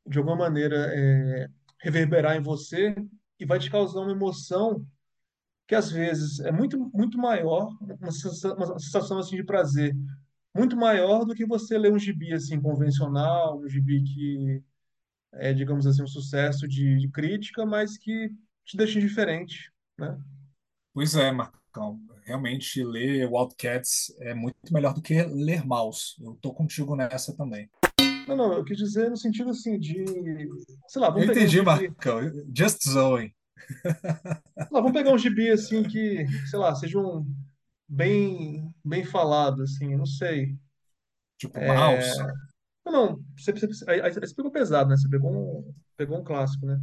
de 0.05 0.17
alguma 0.17 0.35
maneira, 0.35 0.75
é, 0.93 1.47
reverberar 1.81 2.35
em 2.35 2.41
você 2.41 2.95
e 3.39 3.45
vai 3.45 3.59
te 3.59 3.69
causar 3.69 4.01
uma 4.01 4.11
emoção 4.11 4.85
que 5.67 5.75
às 5.75 5.91
vezes 5.91 6.39
é 6.39 6.51
muito 6.51 6.89
muito 6.93 7.17
maior, 7.17 7.77
uma 8.01 8.11
sensação, 8.11 8.55
uma 8.55 8.79
sensação 8.79 9.19
assim 9.19 9.35
de 9.35 9.43
prazer, 9.43 9.95
muito 10.55 10.75
maior 10.75 11.25
do 11.25 11.35
que 11.35 11.45
você 11.45 11.77
ler 11.77 11.93
um 11.93 11.99
gibi 11.99 12.33
assim 12.33 12.59
convencional, 12.59 13.59
um 13.59 13.69
gibi 13.69 14.03
que 14.03 14.63
é, 15.33 15.53
digamos 15.53 15.85
assim, 15.85 16.03
um 16.03 16.07
sucesso 16.07 16.67
de, 16.67 16.97
de 16.97 17.07
crítica, 17.09 17.65
mas 17.65 17.97
que 17.97 18.29
te 18.65 18.75
deixa 18.75 18.97
indiferente, 18.97 19.71
né? 19.97 20.19
Pois 20.93 21.15
é, 21.15 21.31
Marcão, 21.31 21.99
realmente 22.23 22.83
ler 22.83 23.27
Wildcats 23.27 24.15
é 24.19 24.33
muito 24.33 24.55
melhor 24.71 24.93
do 24.93 25.01
que 25.01 25.21
ler 25.23 25.65
Maus. 25.65 26.17
Eu 26.19 26.35
tô 26.41 26.51
contigo 26.51 26.95
nessa 26.95 27.35
também. 27.35 27.69
Não, 28.29 28.35
não, 28.35 28.53
eu 28.53 28.63
quis 28.63 28.77
dizer 28.77 29.09
no 29.09 29.17
sentido 29.17 29.49
assim 29.49 29.79
de, 29.79 30.05
sei 30.87 31.01
lá, 31.01 31.07
Eu 31.07 31.13
vamos 31.13 31.27
pegar 31.27 31.31
um 31.31 31.43
entendi, 31.43 31.51
gibi, 31.51 31.65
Marcão. 31.65 32.21
Just 32.55 32.85
lá, 34.71 34.81
vamos 34.81 34.91
pegar 34.91 35.11
um 35.11 35.17
gibi 35.17 35.49
assim 35.49 35.81
que, 35.81 36.27
sei 36.47 36.59
lá, 36.59 36.75
seja 36.75 36.99
um 36.99 37.25
bem 37.87 38.71
bem 38.85 39.03
falado 39.03 39.63
assim, 39.63 39.95
não 39.95 40.05
sei. 40.05 40.55
Tipo, 41.39 41.59
Maus. 41.59 42.05
Não, 42.85 42.91
não, 42.91 43.23
você, 43.35 43.51
você, 43.51 43.89
aí, 43.89 44.01
aí 44.01 44.11
você 44.13 44.35
pegou 44.35 44.51
pesado, 44.51 44.89
né? 44.89 44.97
Você 44.97 45.09
pegou 45.09 45.31
um, 45.31 45.73
pegou 45.97 46.19
um 46.19 46.23
clássico, 46.23 46.67
né? 46.67 46.79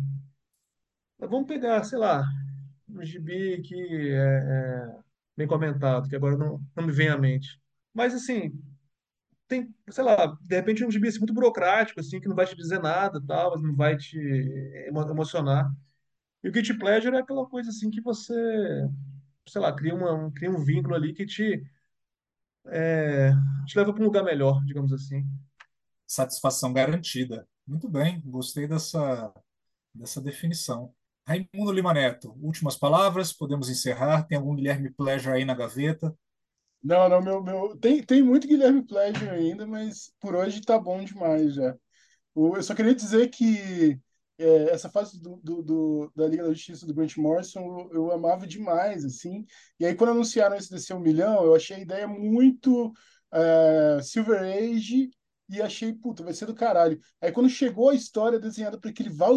Mas 1.18 1.30
vamos 1.30 1.46
pegar, 1.46 1.84
sei 1.84 1.98
lá, 1.98 2.24
um 2.88 3.04
gibi 3.04 3.62
que 3.62 4.10
é, 4.10 4.16
é 4.16 4.96
bem 5.36 5.46
comentado, 5.46 6.08
que 6.08 6.16
agora 6.16 6.36
não, 6.36 6.60
não 6.74 6.84
me 6.86 6.92
vem 6.92 7.08
à 7.08 7.16
mente. 7.16 7.60
Mas, 7.94 8.14
assim, 8.14 8.52
tem, 9.48 9.74
sei 9.90 10.04
lá, 10.04 10.26
de 10.42 10.56
repente 10.56 10.84
um 10.84 10.90
gibi 10.90 11.08
assim, 11.08 11.18
muito 11.20 11.34
burocrático, 11.34 12.00
assim, 12.00 12.20
que 12.20 12.28
não 12.28 12.36
vai 12.36 12.46
te 12.46 12.56
dizer 12.56 12.80
nada, 12.80 13.20
tal, 13.26 13.52
mas 13.52 13.62
não 13.62 13.74
vai 13.76 13.96
te 13.96 14.18
emo- 14.88 15.02
emocionar. 15.10 15.70
E 16.44 16.48
o 16.48 16.52
Guilty 16.52 16.74
Pleasure 16.78 17.16
é 17.16 17.20
aquela 17.20 17.46
coisa, 17.48 17.70
assim, 17.70 17.90
que 17.90 18.00
você, 18.02 18.34
sei 19.48 19.60
lá, 19.60 19.72
cria, 19.74 19.94
uma, 19.94 20.12
um, 20.14 20.30
cria 20.30 20.50
um 20.50 20.64
vínculo 20.64 20.94
ali 20.94 21.12
que 21.14 21.26
te, 21.26 21.62
é, 22.66 23.32
te 23.66 23.78
leva 23.78 23.92
para 23.92 24.02
um 24.02 24.06
lugar 24.06 24.24
melhor, 24.24 24.64
digamos 24.64 24.92
assim. 24.92 25.24
Satisfação 26.06 26.72
garantida. 26.72 27.48
Muito 27.66 27.88
bem, 27.88 28.20
gostei 28.24 28.66
dessa, 28.68 29.32
dessa 29.94 30.20
definição. 30.20 30.94
Raimundo 31.26 31.72
Lima 31.72 31.94
Neto, 31.94 32.32
últimas 32.42 32.76
palavras, 32.76 33.32
podemos 33.32 33.68
encerrar. 33.70 34.24
Tem 34.24 34.38
algum 34.38 34.56
Guilherme 34.56 34.90
Pleasure 34.92 35.36
aí 35.36 35.44
na 35.44 35.54
gaveta? 35.54 36.16
Não, 36.86 37.08
não, 37.08 37.20
meu, 37.20 37.42
meu, 37.42 37.76
tem, 37.78 38.00
tem 38.02 38.22
muito 38.22 38.46
Guilherme 38.46 38.80
Pleasure 38.86 39.28
ainda, 39.30 39.66
mas 39.66 40.12
por 40.20 40.36
hoje 40.36 40.60
tá 40.62 40.78
bom 40.78 41.02
demais 41.04 41.54
já. 41.54 41.76
Eu 42.36 42.62
só 42.62 42.74
queria 42.74 42.94
dizer 42.94 43.28
que 43.30 43.98
é, 44.38 44.70
essa 44.72 44.90
fase 44.90 45.20
do, 45.20 45.36
do, 45.38 45.62
do- 45.62 46.12
da 46.16 46.26
Liga 46.28 46.44
da 46.44 46.52
Justiça 46.54 46.86
do 46.86 46.94
Grant 46.94 47.16
Morrison 47.18 47.60
eu, 47.62 47.90
eu 47.94 48.12
amava 48.12 48.46
demais, 48.46 49.04
assim. 49.04 49.46
E 49.80 49.86
aí, 49.86 49.94
quando 49.94 50.10
anunciaram 50.12 50.56
esse 50.56 50.70
DC 50.70 50.94
um 50.94 51.00
milhão, 51.00 51.44
eu 51.44 51.54
achei 51.56 51.76
a 51.76 51.80
ideia 51.80 52.08
muito 52.08 52.92
é, 53.32 54.00
Silver 54.02 54.40
Age 54.42 55.10
e 55.50 55.62
achei, 55.62 55.92
puta, 55.94 56.24
vai 56.24 56.34
ser 56.34 56.46
do 56.46 56.54
caralho. 56.54 57.00
Aí, 57.20 57.32
quando 57.32 57.48
chegou 57.50 57.90
a 57.90 57.94
história 57.94 58.38
desenhada 58.40 58.78
por 58.80 58.90
aquele 58.90 59.10
Val 59.10 59.36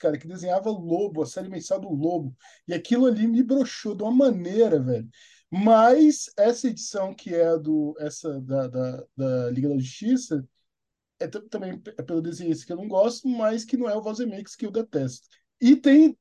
cara, 0.00 0.18
que 0.18 0.26
desenhava 0.28 0.70
Lobo, 0.70 1.22
a 1.22 1.26
série 1.26 1.48
mensal 1.48 1.80
do 1.80 1.88
Lobo, 1.90 2.34
e 2.68 2.74
aquilo 2.74 3.06
ali 3.06 3.26
me 3.28 3.42
broxou 3.42 3.94
de 3.96 4.02
uma 4.04 4.12
maneira, 4.12 4.80
velho. 4.82 5.08
Mas 5.50 6.30
essa 6.36 6.68
edição 6.68 7.14
que 7.14 7.34
é 7.34 7.56
do 7.58 7.94
essa 7.98 8.40
da, 8.40 8.66
da, 8.66 9.04
da 9.16 9.50
Liga 9.50 9.68
da 9.68 9.78
Justiça 9.78 10.46
é 11.18 11.26
também 11.28 11.80
é 11.96 12.02
pelo 12.02 12.20
desenhista 12.20 12.66
que 12.66 12.72
eu 12.72 12.76
não 12.76 12.88
gosto, 12.88 13.28
mas 13.28 13.64
que 13.64 13.76
não 13.76 13.88
é 13.88 13.96
o 13.96 14.02
Vozemex 14.02 14.54
que 14.54 14.66
eu 14.66 14.70
detesto. 14.70 15.28
E 15.60 15.76
tem, 15.76 16.16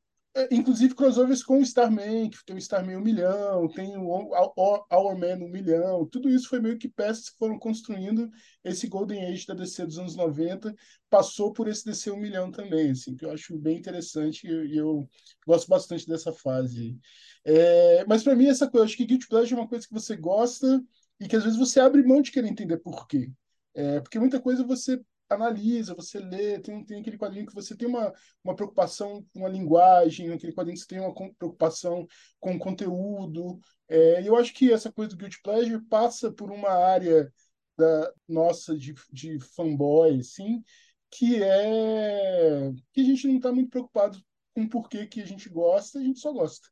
inclusive, 0.51 0.93
crossovers 0.93 1.43
com 1.43 1.59
o 1.59 1.61
Starman, 1.61 2.29
que 2.29 2.43
tem 2.45 2.55
o 2.55 2.59
Starman 2.59 2.97
um 2.97 3.01
milhão, 3.01 3.67
tem 3.69 3.95
o 3.97 4.09
Our 4.09 5.17
Man 5.17 5.45
um 5.45 5.49
milhão, 5.49 6.05
tudo 6.05 6.29
isso 6.29 6.49
foi 6.49 6.59
meio 6.59 6.77
que 6.77 6.89
peças 6.89 7.29
que 7.29 7.37
foram 7.37 7.57
construindo 7.57 8.29
esse 8.63 8.87
Golden 8.87 9.25
Age 9.25 9.47
da 9.47 9.53
DC 9.53 9.85
dos 9.85 9.97
anos 9.97 10.15
90, 10.15 10.75
passou 11.09 11.53
por 11.53 11.67
esse 11.67 11.85
DC 11.85 12.11
um 12.11 12.17
milhão 12.17 12.51
também, 12.51 12.91
assim, 12.91 13.15
que 13.15 13.25
eu 13.25 13.31
acho 13.31 13.57
bem 13.57 13.77
interessante 13.77 14.45
e 14.45 14.75
eu 14.77 15.07
gosto 15.47 15.67
bastante 15.69 16.05
dessa 16.05 16.33
fase. 16.33 16.97
É, 17.45 18.05
mas 18.05 18.23
para 18.23 18.35
mim, 18.35 18.47
essa 18.47 18.69
coisa, 18.69 18.85
acho 18.85 18.97
que 18.97 19.05
Guilty 19.05 19.27
Pleasure 19.27 19.53
é 19.53 19.61
uma 19.61 19.69
coisa 19.69 19.87
que 19.87 19.93
você 19.93 20.17
gosta 20.17 20.83
e 21.19 21.27
que 21.27 21.35
às 21.35 21.43
vezes 21.43 21.57
você 21.57 21.79
abre 21.79 22.03
mão 22.03 22.21
de 22.21 22.31
querer 22.31 22.47
entender 22.49 22.77
por 22.77 23.07
quê. 23.07 23.31
É, 23.73 23.99
porque 24.01 24.19
muita 24.19 24.39
coisa 24.39 24.63
você 24.63 24.99
analisa, 25.29 25.95
você 25.95 26.19
lê, 26.19 26.59
tem, 26.59 26.83
tem 26.85 26.99
aquele 26.99 27.17
quadrinho 27.17 27.45
que 27.45 27.53
você 27.53 27.75
tem 27.75 27.87
uma, 27.87 28.13
uma 28.43 28.55
preocupação 28.55 29.25
com 29.33 29.45
a 29.45 29.49
linguagem, 29.49 30.31
aquele 30.31 30.53
quadrinho 30.53 30.75
que 30.75 30.81
você 30.81 30.87
tem 30.87 30.99
uma 30.99 31.13
preocupação 31.13 32.07
com 32.39 32.55
o 32.55 32.59
conteúdo. 32.59 33.59
É, 33.87 34.27
eu 34.27 34.35
acho 34.35 34.53
que 34.53 34.71
essa 34.71 34.91
coisa 34.91 35.11
do 35.11 35.17
Guilty 35.17 35.41
Pleasure 35.41 35.83
passa 35.85 36.31
por 36.31 36.51
uma 36.51 36.69
área 36.69 37.31
da 37.77 38.13
nossa 38.27 38.77
de, 38.77 38.93
de 39.11 39.39
fanboy, 39.39 40.19
assim, 40.19 40.63
que 41.11 41.41
é 41.41 42.71
que 42.93 43.01
a 43.01 43.03
gente 43.03 43.27
não 43.27 43.37
está 43.37 43.51
muito 43.51 43.69
preocupado 43.69 44.19
com 44.53 44.63
o 44.63 44.69
porquê 44.69 45.05
que 45.05 45.21
a 45.21 45.25
gente 45.25 45.49
gosta, 45.49 45.99
a 45.99 46.03
gente 46.03 46.19
só 46.19 46.31
gosta. 46.31 46.67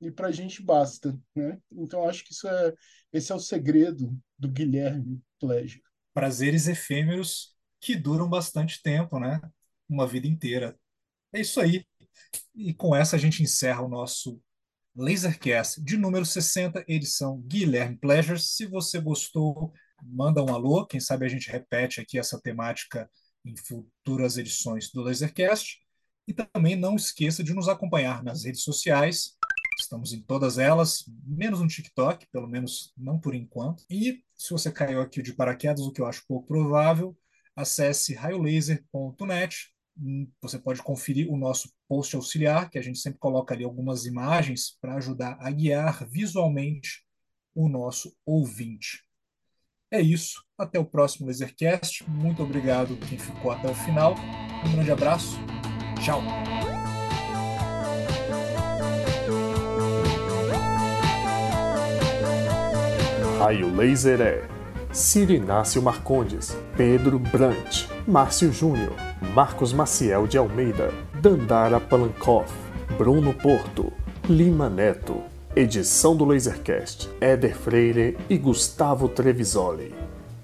E 0.00 0.10
para 0.10 0.28
a 0.28 0.32
gente 0.32 0.62
basta, 0.62 1.18
né? 1.34 1.58
Então 1.72 2.08
acho 2.08 2.24
que 2.24 2.32
isso 2.32 2.46
é 2.48 2.72
esse 3.12 3.32
é 3.32 3.34
o 3.34 3.40
segredo 3.40 4.16
do 4.38 4.48
Guilherme 4.48 5.20
Pleasure. 5.40 5.82
Prazeres 6.14 6.68
efêmeros 6.68 7.56
que 7.80 7.96
duram 7.96 8.28
bastante 8.28 8.82
tempo, 8.82 9.18
né? 9.18 9.40
Uma 9.88 10.06
vida 10.06 10.26
inteira. 10.26 10.78
É 11.32 11.40
isso 11.40 11.60
aí. 11.60 11.84
E 12.54 12.74
com 12.74 12.94
essa 12.94 13.16
a 13.16 13.18
gente 13.18 13.42
encerra 13.42 13.82
o 13.82 13.88
nosso 13.88 14.40
Lasercast 14.96 15.80
de 15.80 15.96
número 15.96 16.26
60, 16.26 16.84
edição 16.88 17.40
Guilherme 17.42 17.96
Pleasures. 17.96 18.56
Se 18.56 18.66
você 18.66 19.00
gostou, 19.00 19.72
manda 20.02 20.42
um 20.42 20.52
alô. 20.52 20.86
Quem 20.86 20.98
sabe 20.98 21.24
a 21.24 21.28
gente 21.28 21.50
repete 21.50 22.00
aqui 22.00 22.18
essa 22.18 22.40
temática 22.40 23.08
em 23.44 23.54
futuras 23.56 24.36
edições 24.36 24.90
do 24.90 25.02
Lasercast. 25.02 25.78
E 26.26 26.34
também 26.34 26.76
não 26.76 26.96
esqueça 26.96 27.42
de 27.42 27.54
nos 27.54 27.68
acompanhar 27.68 28.22
nas 28.22 28.44
redes 28.44 28.62
sociais. 28.62 29.36
Estamos 29.78 30.12
em 30.12 30.20
todas 30.20 30.58
elas, 30.58 31.04
menos 31.24 31.60
no 31.60 31.68
TikTok, 31.68 32.26
pelo 32.32 32.48
menos 32.48 32.92
não 32.96 33.18
por 33.18 33.34
enquanto. 33.34 33.84
E 33.88 34.22
se 34.36 34.50
você 34.50 34.70
caiu 34.70 35.00
aqui 35.00 35.22
de 35.22 35.32
paraquedas, 35.32 35.82
o 35.82 35.92
que 35.92 36.00
eu 36.00 36.06
acho 36.06 36.26
pouco 36.26 36.48
provável, 36.48 37.16
acesse 37.58 38.14
raiolaser.net. 38.14 39.72
Hum, 40.00 40.30
você 40.40 40.58
pode 40.58 40.80
conferir 40.80 41.28
o 41.28 41.36
nosso 41.36 41.72
post 41.88 42.14
auxiliar, 42.14 42.70
que 42.70 42.78
a 42.78 42.82
gente 42.82 43.00
sempre 43.00 43.18
coloca 43.18 43.52
ali 43.52 43.64
algumas 43.64 44.06
imagens 44.06 44.78
para 44.80 44.94
ajudar 44.94 45.36
a 45.40 45.50
guiar 45.50 46.08
visualmente 46.08 47.04
o 47.54 47.68
nosso 47.68 48.14
ouvinte. 48.24 49.02
É 49.90 50.00
isso. 50.00 50.44
Até 50.56 50.78
o 50.78 50.84
próximo 50.84 51.26
Lasercast. 51.26 52.08
Muito 52.08 52.42
obrigado 52.42 52.96
quem 53.08 53.18
ficou 53.18 53.50
até 53.50 53.68
o 53.68 53.74
final. 53.74 54.14
Um 54.64 54.72
grande 54.72 54.92
abraço. 54.92 55.36
Tchau. 56.04 56.22
Raio 63.40 63.74
Laser 63.74 64.20
é 64.20 64.57
Ciro 64.92 65.32
Inácio 65.32 65.82
Marcondes, 65.82 66.56
Pedro 66.76 67.18
Brant, 67.18 67.86
Márcio 68.06 68.52
Júnior, 68.52 68.94
Marcos 69.34 69.72
Maciel 69.72 70.26
de 70.26 70.38
Almeida, 70.38 70.92
Dandara 71.20 71.78
Palankoff, 71.78 72.52
Bruno 72.96 73.34
Porto, 73.34 73.92
Lima 74.28 74.68
Neto. 74.68 75.22
Edição 75.56 76.14
do 76.14 76.24
Lasercast, 76.24 77.10
Éder 77.20 77.56
Freire 77.56 78.16
e 78.30 78.38
Gustavo 78.38 79.08
Trevisoli. 79.08 79.92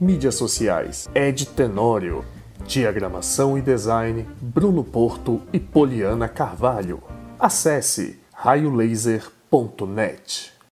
Mídias 0.01 0.35
sociais, 0.35 1.09
Ed 1.15 1.47
Tenório. 1.47 2.25
Diagramação 2.67 3.57
e 3.57 3.63
design, 3.63 4.27
Bruno 4.41 4.83
Porto 4.83 5.41
e 5.53 5.61
Poliana 5.61 6.27
Carvalho. 6.27 7.01
Acesse 7.39 8.19
raiolaser.net. 8.33 10.54